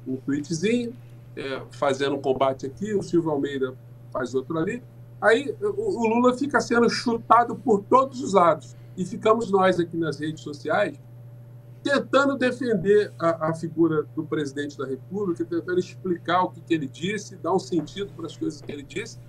um 0.07 0.15
tweetzinho, 0.19 0.94
é, 1.35 1.61
fazendo 1.73 2.15
um 2.15 2.20
combate 2.20 2.66
aqui, 2.66 2.94
o 2.94 3.03
Silvio 3.03 3.32
Almeida 3.32 3.74
faz 4.12 4.32
outro 4.32 4.57
ali. 4.57 4.81
Aí 5.20 5.57
o, 5.61 6.05
o 6.05 6.07
Lula 6.07 6.39
fica 6.39 6.61
sendo 6.61 6.89
chutado 6.89 7.57
por 7.57 7.82
todos 7.82 8.23
os 8.23 8.32
lados. 8.32 8.77
E 8.97 9.05
ficamos 9.05 9.51
nós 9.51 9.81
aqui 9.81 9.97
nas 9.97 10.20
redes 10.20 10.44
sociais 10.44 11.05
tentando 11.86 12.36
defender 12.36 13.12
a, 13.16 13.50
a, 13.50 13.54
figura 13.54 14.04
do 14.16 14.24
presidente 14.24 14.76
da 14.76 14.84
República, 14.84 15.44
tentando 15.44 15.78
explicar 15.78 16.42
o 16.42 16.50
que, 16.50 16.60
que 16.60 16.74
ele 16.74 16.88
disse, 16.88 17.36
dar 17.36 17.54
um 17.54 17.60
sentido 17.60 18.12
para 18.12 18.26
as 18.26 18.36
coisas 18.36 18.60
que 18.60 18.72
ele 18.72 18.82
disse, 18.82 19.20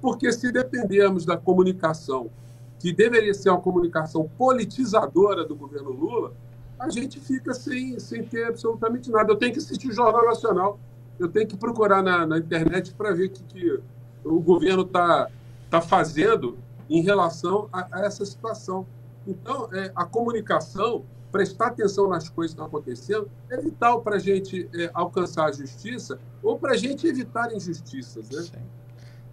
porque 0.00 0.32
se 0.32 0.50
dependermos 0.50 1.26
da 1.26 1.36
comunicação, 1.36 2.30
que 2.78 2.90
deveria 2.90 3.34
ser 3.34 3.50
uma 3.50 3.60
comunicação 3.60 4.30
politizadora 4.38 5.44
do 5.44 5.54
governo 5.54 5.90
Lula, 5.90 6.32
a 6.78 6.88
gente 6.88 7.20
fica 7.20 7.52
sem, 7.52 7.98
sem 7.98 8.22
ter 8.24 8.46
absolutamente 8.46 9.10
nada. 9.10 9.30
Eu 9.30 9.36
tenho 9.36 9.52
que 9.52 9.58
assistir 9.58 9.88
o 9.88 9.92
Jornal 9.92 10.24
Nacional, 10.24 10.80
eu 11.18 11.28
tenho 11.28 11.46
que 11.46 11.56
procurar 11.56 12.02
na, 12.02 12.26
na 12.26 12.38
internet 12.38 12.94
para 12.94 13.12
ver 13.12 13.26
o 13.26 13.30
que, 13.30 13.42
que 13.42 13.80
o 14.24 14.40
governo 14.40 14.82
está 14.82 15.28
tá 15.68 15.82
fazendo 15.82 16.56
em 16.88 17.02
relação 17.02 17.68
a, 17.70 17.86
a 17.92 18.06
essa 18.06 18.24
situação. 18.24 18.86
Então, 19.26 19.68
é, 19.72 19.92
a 19.94 20.04
comunicação 20.06 21.04
prestar 21.30 21.68
atenção 21.68 22.08
nas 22.08 22.28
coisas 22.28 22.54
que 22.54 22.62
estão 22.62 22.66
acontecendo 22.66 23.30
é 23.50 23.56
vital 23.58 24.00
para 24.02 24.16
a 24.16 24.18
gente 24.18 24.68
é, 24.74 24.90
alcançar 24.94 25.46
a 25.46 25.52
justiça 25.52 26.18
ou 26.42 26.58
para 26.58 26.72
a 26.72 26.76
gente 26.76 27.06
evitar 27.06 27.52
injustiças. 27.54 28.28
Né? 28.30 28.42
Sim. 28.42 28.76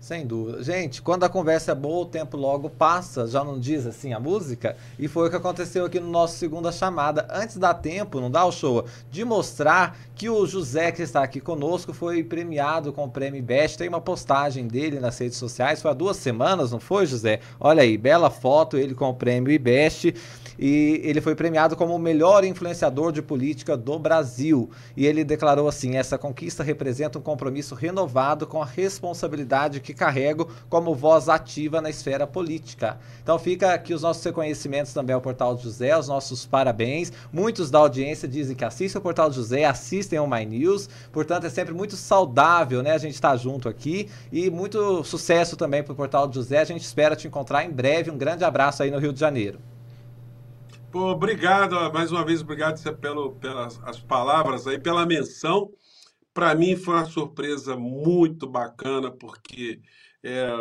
Sem 0.03 0.27
dúvida. 0.27 0.61
Gente, 0.61 1.01
quando 1.01 1.23
a 1.23 1.29
conversa 1.29 1.71
é 1.71 1.75
boa, 1.75 2.03
o 2.03 2.05
tempo 2.05 2.35
logo 2.35 2.69
passa, 2.69 3.25
já 3.25 3.41
não 3.41 3.57
diz 3.57 3.87
assim 3.87 4.11
a 4.11 4.19
música? 4.19 4.75
E 4.99 5.07
foi 5.07 5.27
o 5.27 5.29
que 5.29 5.37
aconteceu 5.37 5.85
aqui 5.85 5.97
no 5.97 6.09
nosso 6.09 6.35
segunda 6.35 6.73
chamada. 6.73 7.25
Antes 7.31 7.55
da 7.55 7.73
tempo, 7.73 8.19
não 8.19 8.29
dá 8.29 8.43
o 8.43 8.51
show, 8.51 8.83
de 9.09 9.23
mostrar 9.23 9.97
que 10.13 10.29
o 10.29 10.45
José, 10.45 10.91
que 10.91 11.01
está 11.01 11.23
aqui 11.23 11.39
conosco, 11.39 11.93
foi 11.93 12.21
premiado 12.21 12.91
com 12.91 13.05
o 13.05 13.09
prêmio 13.09 13.41
Best. 13.41 13.77
Tem 13.77 13.87
uma 13.87 14.01
postagem 14.01 14.67
dele 14.67 14.99
nas 14.99 15.17
redes 15.17 15.37
sociais, 15.37 15.81
foi 15.81 15.91
há 15.91 15.93
duas 15.93 16.17
semanas, 16.17 16.73
não 16.73 16.81
foi, 16.81 17.05
José? 17.05 17.39
Olha 17.57 17.83
aí, 17.83 17.97
bela 17.97 18.29
foto, 18.29 18.75
ele 18.75 18.93
com 18.93 19.09
o 19.09 19.13
prêmio 19.13 19.57
Best 19.57 20.13
e 20.57 21.01
ele 21.03 21.21
foi 21.21 21.35
premiado 21.35 21.75
como 21.75 21.95
o 21.95 21.99
melhor 21.99 22.43
influenciador 22.43 23.11
de 23.11 23.21
política 23.21 23.75
do 23.75 23.97
Brasil. 23.97 24.69
E 24.95 25.05
ele 25.05 25.23
declarou 25.23 25.67
assim: 25.67 25.95
essa 25.95 26.17
conquista 26.17 26.63
representa 26.63 27.19
um 27.19 27.21
compromisso 27.21 27.75
renovado 27.75 28.45
com 28.45 28.61
a 28.61 28.65
responsabilidade 28.65 29.79
que 29.79 29.93
carrego 29.93 30.49
como 30.69 30.95
voz 30.95 31.29
ativa 31.29 31.81
na 31.81 31.89
esfera 31.89 32.27
política. 32.27 32.97
Então 33.21 33.37
fica 33.39 33.73
aqui 33.73 33.93
os 33.93 34.01
nossos 34.01 34.23
reconhecimentos 34.23 34.93
também 34.93 35.13
ao 35.13 35.21
Portal 35.21 35.57
José, 35.57 35.97
os 35.97 36.07
nossos 36.07 36.45
parabéns. 36.45 37.11
Muitos 37.31 37.69
da 37.71 37.79
audiência 37.79 38.27
dizem 38.27 38.55
que 38.55 38.65
assistem 38.65 38.99
o 38.99 39.03
Portal 39.03 39.31
José, 39.31 39.65
assistem 39.65 40.19
ao 40.19 40.27
My 40.27 40.45
News, 40.45 40.89
portanto 41.11 41.45
é 41.45 41.49
sempre 41.49 41.73
muito 41.73 41.95
saudável, 41.95 42.83
né? 42.83 42.91
A 42.91 42.97
gente 42.97 43.15
estar 43.15 43.31
tá 43.31 43.37
junto 43.37 43.67
aqui 43.69 44.09
e 44.31 44.49
muito 44.49 45.03
sucesso 45.03 45.55
também 45.55 45.83
para 45.83 45.93
o 45.93 45.95
Portal 45.95 46.31
José. 46.31 46.59
A 46.59 46.63
gente 46.63 46.83
espera 46.83 47.15
te 47.15 47.27
encontrar 47.27 47.63
em 47.63 47.71
breve. 47.71 48.11
Um 48.11 48.17
grande 48.17 48.43
abraço 48.43 48.83
aí 48.83 48.91
no 48.91 48.99
Rio 48.99 49.13
de 49.13 49.19
Janeiro. 49.19 49.59
Pô, 50.93 51.09
obrigado, 51.09 51.91
mais 51.91 52.11
uma 52.11 52.23
vez, 52.23 52.41
obrigado 52.41 52.79
pelo, 52.97 53.33
pelas 53.37 53.81
as 53.83 53.99
palavras 53.99 54.67
aí, 54.67 54.77
pela 54.77 55.07
menção. 55.07 55.73
Para 56.31 56.53
mim 56.53 56.75
foi 56.75 56.93
uma 56.93 57.05
surpresa 57.05 57.75
muito 57.75 58.45
bacana, 58.47 59.09
porque 59.09 59.81
é, 60.21 60.51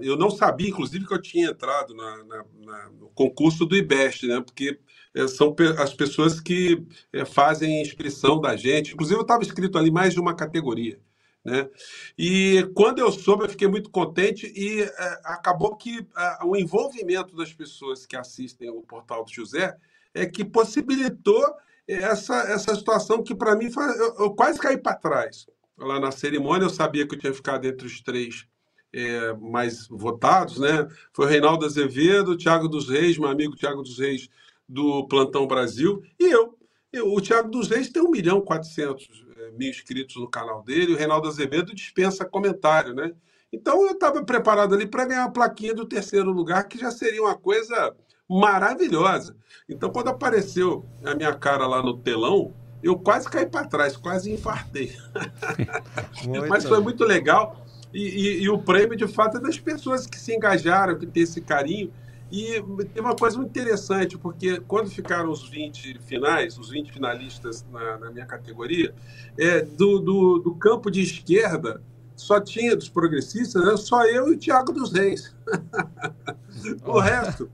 eu 0.00 0.16
não 0.16 0.30
sabia, 0.30 0.70
inclusive, 0.70 1.06
que 1.06 1.12
eu 1.12 1.20
tinha 1.20 1.50
entrado 1.50 1.94
na, 1.94 2.24
na, 2.24 2.44
na, 2.64 2.90
no 2.92 3.10
concurso 3.10 3.66
do 3.66 3.76
IBEST, 3.76 4.26
né? 4.26 4.40
Porque 4.40 4.80
é, 5.14 5.28
são 5.28 5.54
as 5.78 5.92
pessoas 5.92 6.40
que 6.40 6.82
é, 7.12 7.26
fazem 7.26 7.82
inscrição 7.82 8.40
da 8.40 8.56
gente. 8.56 8.94
Inclusive, 8.94 9.18
eu 9.18 9.22
estava 9.24 9.42
inscrito 9.42 9.76
ali 9.76 9.90
mais 9.90 10.14
de 10.14 10.20
uma 10.20 10.34
categoria. 10.34 10.98
Né? 11.44 11.68
E 12.16 12.70
quando 12.74 13.00
eu 13.00 13.12
soube, 13.12 13.44
eu 13.44 13.50
fiquei 13.50 13.68
muito 13.68 13.90
contente 13.90 14.50
e 14.56 14.82
é, 14.82 15.20
acabou 15.24 15.76
que 15.76 16.06
é, 16.16 16.38
o 16.44 16.56
envolvimento 16.56 17.36
das 17.36 17.52
pessoas 17.52 18.06
que 18.06 18.16
assistem 18.16 18.70
o 18.70 18.80
portal 18.80 19.24
do 19.24 19.30
José 19.30 19.76
é 20.14 20.24
que 20.24 20.44
possibilitou 20.44 21.44
essa, 21.86 22.34
essa 22.50 22.74
situação 22.74 23.22
que 23.22 23.34
para 23.34 23.54
mim 23.54 23.70
foi, 23.70 23.84
eu, 23.84 24.14
eu, 24.20 24.30
quase 24.30 24.58
caí 24.58 24.78
para 24.78 24.96
trás. 24.96 25.46
Lá 25.76 26.00
na 26.00 26.10
cerimônia 26.10 26.64
eu 26.64 26.70
sabia 26.70 27.06
que 27.06 27.14
eu 27.14 27.18
tinha 27.18 27.34
ficado 27.34 27.66
entre 27.66 27.86
os 27.86 28.00
três 28.00 28.46
é, 28.92 29.34
mais 29.34 29.86
votados, 29.88 30.58
né? 30.58 30.88
Foi 31.12 31.26
o 31.26 31.28
Reinaldo 31.28 31.66
Azevedo, 31.66 32.36
Tiago 32.36 32.68
dos 32.68 32.88
Reis, 32.88 33.18
meu 33.18 33.28
amigo 33.28 33.56
Tiago 33.56 33.82
dos 33.82 33.98
Reis 33.98 34.28
do 34.66 35.06
Plantão 35.08 35.46
Brasil, 35.46 36.00
e 36.18 36.24
eu. 36.32 36.56
o 37.02 37.20
Tiago 37.20 37.50
dos 37.50 37.68
Reis 37.68 37.90
tem 37.90 38.02
1 38.02 38.10
milhão 38.10 38.38
e 38.38 38.44
400 38.44 39.23
mil 39.56 39.70
inscritos 39.70 40.16
no 40.16 40.28
canal 40.28 40.62
dele, 40.62 40.94
o 40.94 40.96
Reinaldo 40.96 41.28
Azevedo 41.28 41.74
dispensa 41.74 42.24
comentário, 42.24 42.94
né? 42.94 43.12
Então 43.52 43.86
eu 43.86 43.92
estava 43.92 44.24
preparado 44.24 44.74
ali 44.74 44.86
para 44.86 45.04
ganhar 45.04 45.24
a 45.24 45.30
plaquinha 45.30 45.74
do 45.74 45.86
terceiro 45.86 46.32
lugar, 46.32 46.64
que 46.64 46.78
já 46.78 46.90
seria 46.90 47.22
uma 47.22 47.36
coisa 47.36 47.94
maravilhosa. 48.28 49.36
Então, 49.68 49.90
quando 49.90 50.08
apareceu 50.08 50.84
a 51.04 51.14
minha 51.14 51.32
cara 51.34 51.66
lá 51.66 51.82
no 51.82 51.96
telão, 51.98 52.52
eu 52.82 52.98
quase 52.98 53.28
caí 53.28 53.46
para 53.46 53.66
trás, 53.66 53.96
quase 53.96 54.32
infartei. 54.32 54.94
Mas 56.48 56.64
foi 56.64 56.80
muito 56.80 57.04
legal. 57.04 57.64
E, 57.92 58.02
e, 58.02 58.42
e, 58.42 58.50
o 58.50 58.58
prêmio, 58.58 58.96
de 58.96 59.06
fato, 59.06 59.36
é 59.36 59.40
das 59.40 59.58
pessoas 59.58 60.04
que 60.04 60.18
se 60.18 60.34
engajaram, 60.34 60.98
que 60.98 61.06
têm 61.06 61.22
esse 61.22 61.40
carinho. 61.40 61.92
E 62.34 62.60
tem 62.92 63.00
uma 63.00 63.14
coisa 63.14 63.36
muito 63.36 63.50
interessante, 63.50 64.18
porque 64.18 64.58
quando 64.62 64.90
ficaram 64.90 65.30
os 65.30 65.48
20 65.48 66.00
finais, 66.00 66.58
os 66.58 66.68
20 66.68 66.92
finalistas 66.92 67.64
na, 67.70 67.96
na 67.96 68.10
minha 68.10 68.26
categoria, 68.26 68.92
é, 69.38 69.60
do, 69.60 70.00
do, 70.00 70.38
do, 70.40 70.54
campo 70.56 70.90
de 70.90 71.00
esquerda, 71.00 71.80
só 72.16 72.40
tinha 72.40 72.74
dos 72.74 72.88
progressistas, 72.88 73.64
né, 73.64 73.76
só 73.76 74.04
eu 74.06 74.32
e 74.32 74.34
o 74.34 74.36
Tiago 74.36 74.72
dos 74.72 74.92
Reis. 74.92 75.32
o 76.84 76.98
resto 76.98 77.48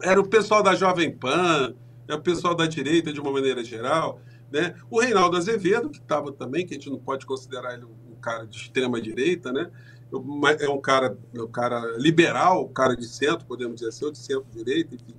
era 0.00 0.18
o 0.18 0.26
pessoal 0.26 0.62
da 0.62 0.74
Jovem 0.74 1.14
Pan, 1.14 1.74
é 2.08 2.14
o 2.14 2.22
pessoal 2.22 2.54
da 2.54 2.66
direita 2.66 3.12
de 3.12 3.20
uma 3.20 3.30
maneira 3.30 3.62
geral. 3.62 4.22
Né? 4.50 4.74
O 4.88 5.00
Reinaldo 5.00 5.36
Azevedo, 5.36 5.90
que 5.90 5.98
estava 5.98 6.32
também, 6.32 6.66
que 6.66 6.72
a 6.72 6.78
gente 6.78 6.88
não 6.88 6.98
pode 6.98 7.26
considerar 7.26 7.74
ele 7.74 7.84
um 7.84 8.14
cara 8.22 8.46
de 8.46 8.56
extrema 8.56 8.98
direita, 9.02 9.52
né? 9.52 9.70
É 10.60 10.68
um 10.68 10.80
cara, 10.80 11.18
é 11.34 11.42
um 11.42 11.48
cara 11.48 11.96
liberal, 11.98 12.64
um 12.64 12.72
cara 12.72 12.96
de 12.96 13.06
centro, 13.06 13.46
podemos 13.46 13.76
dizer 13.76 13.88
assim, 13.88 14.04
ou 14.04 14.12
de 14.12 14.18
centro-direita, 14.18 14.94
enfim. 14.94 15.14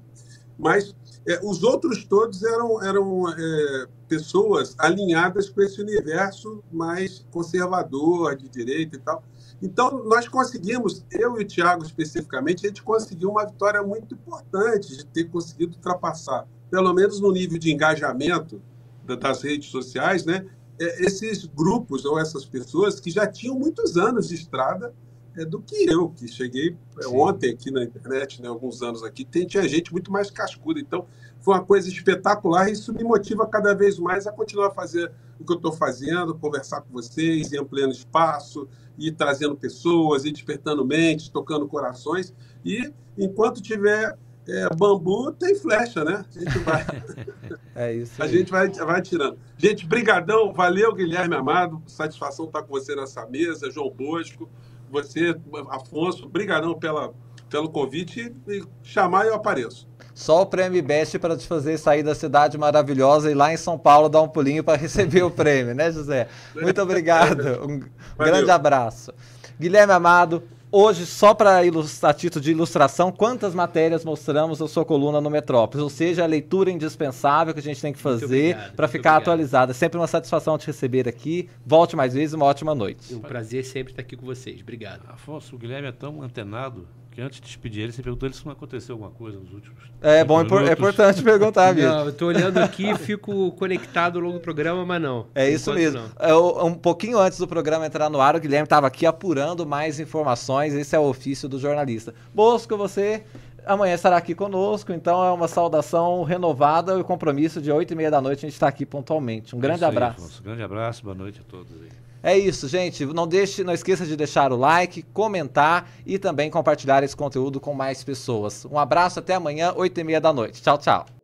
Mas 0.57 0.95
é, 1.27 1.39
os 1.43 1.63
outros 1.63 2.03
todos 2.03 2.43
eram, 2.43 2.83
eram 2.83 3.29
é, 3.29 3.87
pessoas 4.07 4.75
alinhadas 4.77 5.49
com 5.49 5.61
esse 5.61 5.81
universo 5.81 6.63
mais 6.71 7.25
conservador, 7.31 8.35
de 8.35 8.49
direita 8.49 8.95
e 8.95 8.99
tal. 8.99 9.23
Então, 9.61 10.03
nós 10.05 10.27
conseguimos, 10.27 11.05
eu 11.11 11.39
e 11.39 11.43
o 11.43 11.47
Tiago 11.47 11.83
especificamente, 11.83 12.65
a 12.65 12.69
gente 12.69 12.81
conseguiu 12.81 13.29
uma 13.31 13.45
vitória 13.45 13.81
muito 13.83 14.15
importante 14.15 14.97
de 14.97 15.05
ter 15.05 15.25
conseguido 15.25 15.75
ultrapassar, 15.75 16.47
pelo 16.71 16.93
menos 16.93 17.19
no 17.19 17.31
nível 17.31 17.57
de 17.57 17.71
engajamento 17.71 18.61
das 19.05 19.41
redes 19.41 19.69
sociais, 19.69 20.23
né? 20.25 20.45
É, 20.80 21.06
esses 21.06 21.45
grupos 21.45 22.06
ou 22.06 22.19
essas 22.19 22.45
pessoas 22.45 22.99
que 22.99 23.11
já 23.11 23.27
tinham 23.27 23.57
muitos 23.57 23.97
anos 23.97 24.30
de 24.30 24.35
estrada 24.35 24.93
é, 25.35 25.45
do 25.45 25.61
que 25.61 25.89
eu, 25.89 26.10
que 26.10 26.27
cheguei 26.27 26.76
é, 27.01 27.07
ontem 27.07 27.51
aqui 27.51 27.72
na 27.72 27.84
internet, 27.84 28.41
né, 28.41 28.47
alguns 28.47 28.81
anos 28.81 29.03
aqui, 29.03 29.23
tem, 29.26 29.45
tinha 29.45 29.68
gente 29.68 29.91
muito 29.91 30.11
mais 30.11 30.31
cascuda. 30.31 30.80
Então, 30.80 31.06
foi 31.41 31.53
uma 31.53 31.64
coisa 31.64 31.88
espetacular 31.88 32.69
e 32.69 32.73
isso 32.73 32.93
me 32.93 33.03
motiva 33.03 33.45
cada 33.45 33.73
vez 33.73 33.97
mais 33.97 34.27
a 34.27 34.31
continuar 34.31 34.68
a 34.68 34.72
fazer 34.72 35.11
o 35.39 35.45
que 35.45 35.51
eu 35.51 35.57
estou 35.57 35.72
fazendo, 35.72 36.35
conversar 36.35 36.81
com 36.81 36.91
vocês, 36.91 37.51
ir 37.51 37.60
ampliando 37.60 37.93
espaço, 37.93 38.68
ir 38.97 39.14
trazendo 39.14 39.56
pessoas, 39.56 40.26
ir 40.26 40.31
despertando 40.31 40.85
mentes, 40.85 41.30
tocando 41.30 41.68
corações. 41.68 42.34
E 42.65 42.91
enquanto 43.18 43.61
tiver 43.61 44.18
é, 44.51 44.69
bambu 44.76 45.31
tem 45.31 45.55
flecha, 45.55 46.03
né? 46.03 46.26
A 46.35 46.39
gente 46.39 46.59
vai, 46.59 46.85
é 47.76 47.93
isso 47.93 48.21
a 48.21 48.27
gente 48.27 48.51
vai, 48.51 48.69
vai 48.69 49.01
tirando. 49.01 49.38
Gente, 49.57 49.85
brigadão, 49.85 50.53
valeu, 50.53 50.93
Guilherme 50.93 51.35
Amado, 51.35 51.81
satisfação 51.88 52.45
estar 52.45 52.63
com 52.63 52.69
você 52.69 52.95
nessa 52.95 53.26
mesa, 53.27 53.69
João 53.69 53.89
Bosco, 53.89 54.49
você, 54.89 55.35
Afonso, 55.69 56.27
brigadão 56.27 56.73
pela, 56.77 57.13
pelo 57.49 57.69
convite 57.69 58.35
e 58.47 58.63
chamar 58.84 59.26
eu 59.26 59.35
apareço. 59.35 59.88
Só 60.13 60.41
o 60.41 60.45
prêmio 60.45 60.84
Best 60.84 61.17
para 61.17 61.38
te 61.38 61.47
fazer 61.47 61.77
sair 61.77 62.03
da 62.03 62.13
cidade 62.13 62.57
maravilhosa 62.57 63.31
e 63.31 63.34
lá 63.34 63.53
em 63.53 63.57
São 63.57 63.77
Paulo 63.77 64.09
dar 64.09 64.21
um 64.21 64.27
pulinho 64.27 64.63
para 64.63 64.76
receber 64.77 65.23
o 65.23 65.31
prêmio, 65.31 65.73
né, 65.73 65.91
José? 65.91 66.27
Muito 66.55 66.81
obrigado. 66.81 67.59
Um 67.63 67.80
Valeu. 68.17 68.34
grande 68.34 68.51
abraço. 68.51 69.13
Guilherme 69.57 69.93
Amado, 69.93 70.43
Hoje, 70.71 71.07
só 71.07 71.33
para 71.33 71.65
ilustrar, 71.65 72.13
título 72.13 72.43
de 72.43 72.51
ilustração, 72.51 73.11
quantas 73.11 73.55
matérias 73.55 74.05
mostramos 74.05 74.59
na 74.59 74.67
sua 74.67 74.85
coluna 74.85 75.19
no 75.19 75.27
Metrópolis? 75.27 75.81
Ou 75.81 75.89
seja, 75.89 76.23
a 76.23 76.27
leitura 76.27 76.69
indispensável 76.69 77.55
que 77.55 77.59
a 77.59 77.63
gente 77.63 77.81
tem 77.81 77.91
que 77.91 77.97
fazer 77.97 78.55
para 78.75 78.87
ficar 78.87 79.17
atualizada. 79.17 79.71
É 79.71 79.73
sempre 79.73 79.97
uma 79.97 80.05
satisfação 80.05 80.59
te 80.59 80.67
receber 80.67 81.09
aqui. 81.09 81.49
Volte 81.65 81.95
mais 81.95 82.13
vezes, 82.13 82.35
uma 82.35 82.45
ótima 82.45 82.75
noite. 82.75 83.15
Um 83.15 83.19
prazer 83.19 83.65
sempre 83.65 83.93
estar 83.93 84.03
aqui 84.03 84.15
com 84.15 84.27
vocês. 84.27 84.61
Obrigado. 84.61 85.01
Afonso, 85.09 85.55
o 85.55 85.57
Guilherme 85.57 85.87
é 85.87 85.91
tão 85.91 86.21
antenado 86.21 86.87
que 87.19 87.21
antes 87.21 87.41
de 87.41 87.45
despedir 87.45 87.83
ele, 87.83 87.91
você 87.91 88.01
perguntou 88.01 88.27
ele 88.27 88.33
se 88.33 88.45
não 88.45 88.53
aconteceu 88.53 88.95
alguma 88.95 89.11
coisa 89.11 89.37
nos 89.37 89.51
últimos. 89.51 89.77
É 90.01 90.23
bom, 90.23 90.39
é 90.41 90.71
importante 90.71 91.21
perguntar, 91.21 91.75
mesmo. 91.75 91.91
Não, 91.91 92.03
eu 92.05 92.09
estou 92.09 92.29
olhando 92.29 92.57
aqui, 92.59 92.95
fico 92.97 93.51
conectado 93.51 94.17
ao 94.17 94.23
longo 94.23 94.37
do 94.37 94.41
programa, 94.41 94.85
mas 94.85 95.01
não. 95.01 95.27
É 95.35 95.49
isso 95.49 95.73
mesmo. 95.73 96.01
Eu, 96.19 96.65
um 96.65 96.73
pouquinho 96.73 97.19
antes 97.19 97.37
do 97.37 97.47
programa 97.47 97.85
entrar 97.85 98.09
no 98.09 98.21
ar, 98.21 98.35
o 98.35 98.39
Guilherme 98.39 98.63
estava 98.63 98.87
aqui 98.87 99.05
apurando 99.05 99.65
mais 99.65 99.99
informações. 99.99 100.73
Esse 100.73 100.95
é 100.95 100.99
o 100.99 101.03
ofício 101.03 101.49
do 101.49 101.59
jornalista. 101.59 102.13
Bosco, 102.33 102.77
você 102.77 103.23
amanhã 103.65 103.93
estará 103.93 104.15
aqui 104.15 104.33
conosco, 104.33 104.93
então 104.93 105.23
é 105.23 105.31
uma 105.31 105.47
saudação 105.47 106.23
renovada 106.23 106.93
e 106.93 107.01
o 107.01 107.03
compromisso 107.03 107.61
de 107.61 107.71
8 107.71 107.91
e 107.91 107.95
meia 107.95 108.09
da 108.09 108.21
noite 108.21 108.39
a 108.39 108.47
gente 108.47 108.53
está 108.53 108.67
aqui 108.69 108.85
pontualmente. 108.85 109.55
Um 109.55 109.59
grande 109.59 109.83
abraço. 109.83 110.37
Aí, 110.37 110.43
grande 110.43 110.63
abraço, 110.63 111.03
boa 111.03 111.15
noite 111.15 111.41
a 111.41 111.51
todos 111.51 111.73
aí. 111.81 112.09
É 112.21 112.37
isso, 112.37 112.67
gente. 112.67 113.05
Não 113.05 113.27
deixe, 113.27 113.63
não 113.63 113.73
esqueça 113.73 114.05
de 114.05 114.15
deixar 114.15 114.51
o 114.51 114.57
like, 114.57 115.03
comentar 115.13 115.89
e 116.05 116.19
também 116.19 116.49
compartilhar 116.49 117.03
esse 117.03 117.15
conteúdo 117.15 117.59
com 117.59 117.73
mais 117.73 118.03
pessoas. 118.03 118.65
Um 118.65 118.77
abraço, 118.77 119.19
até 119.19 119.35
amanhã, 119.35 119.73
8 119.75 119.99
e 119.99 120.03
meia 120.03 120.21
da 120.21 120.33
noite. 120.33 120.61
Tchau, 120.61 120.77
tchau. 120.77 121.18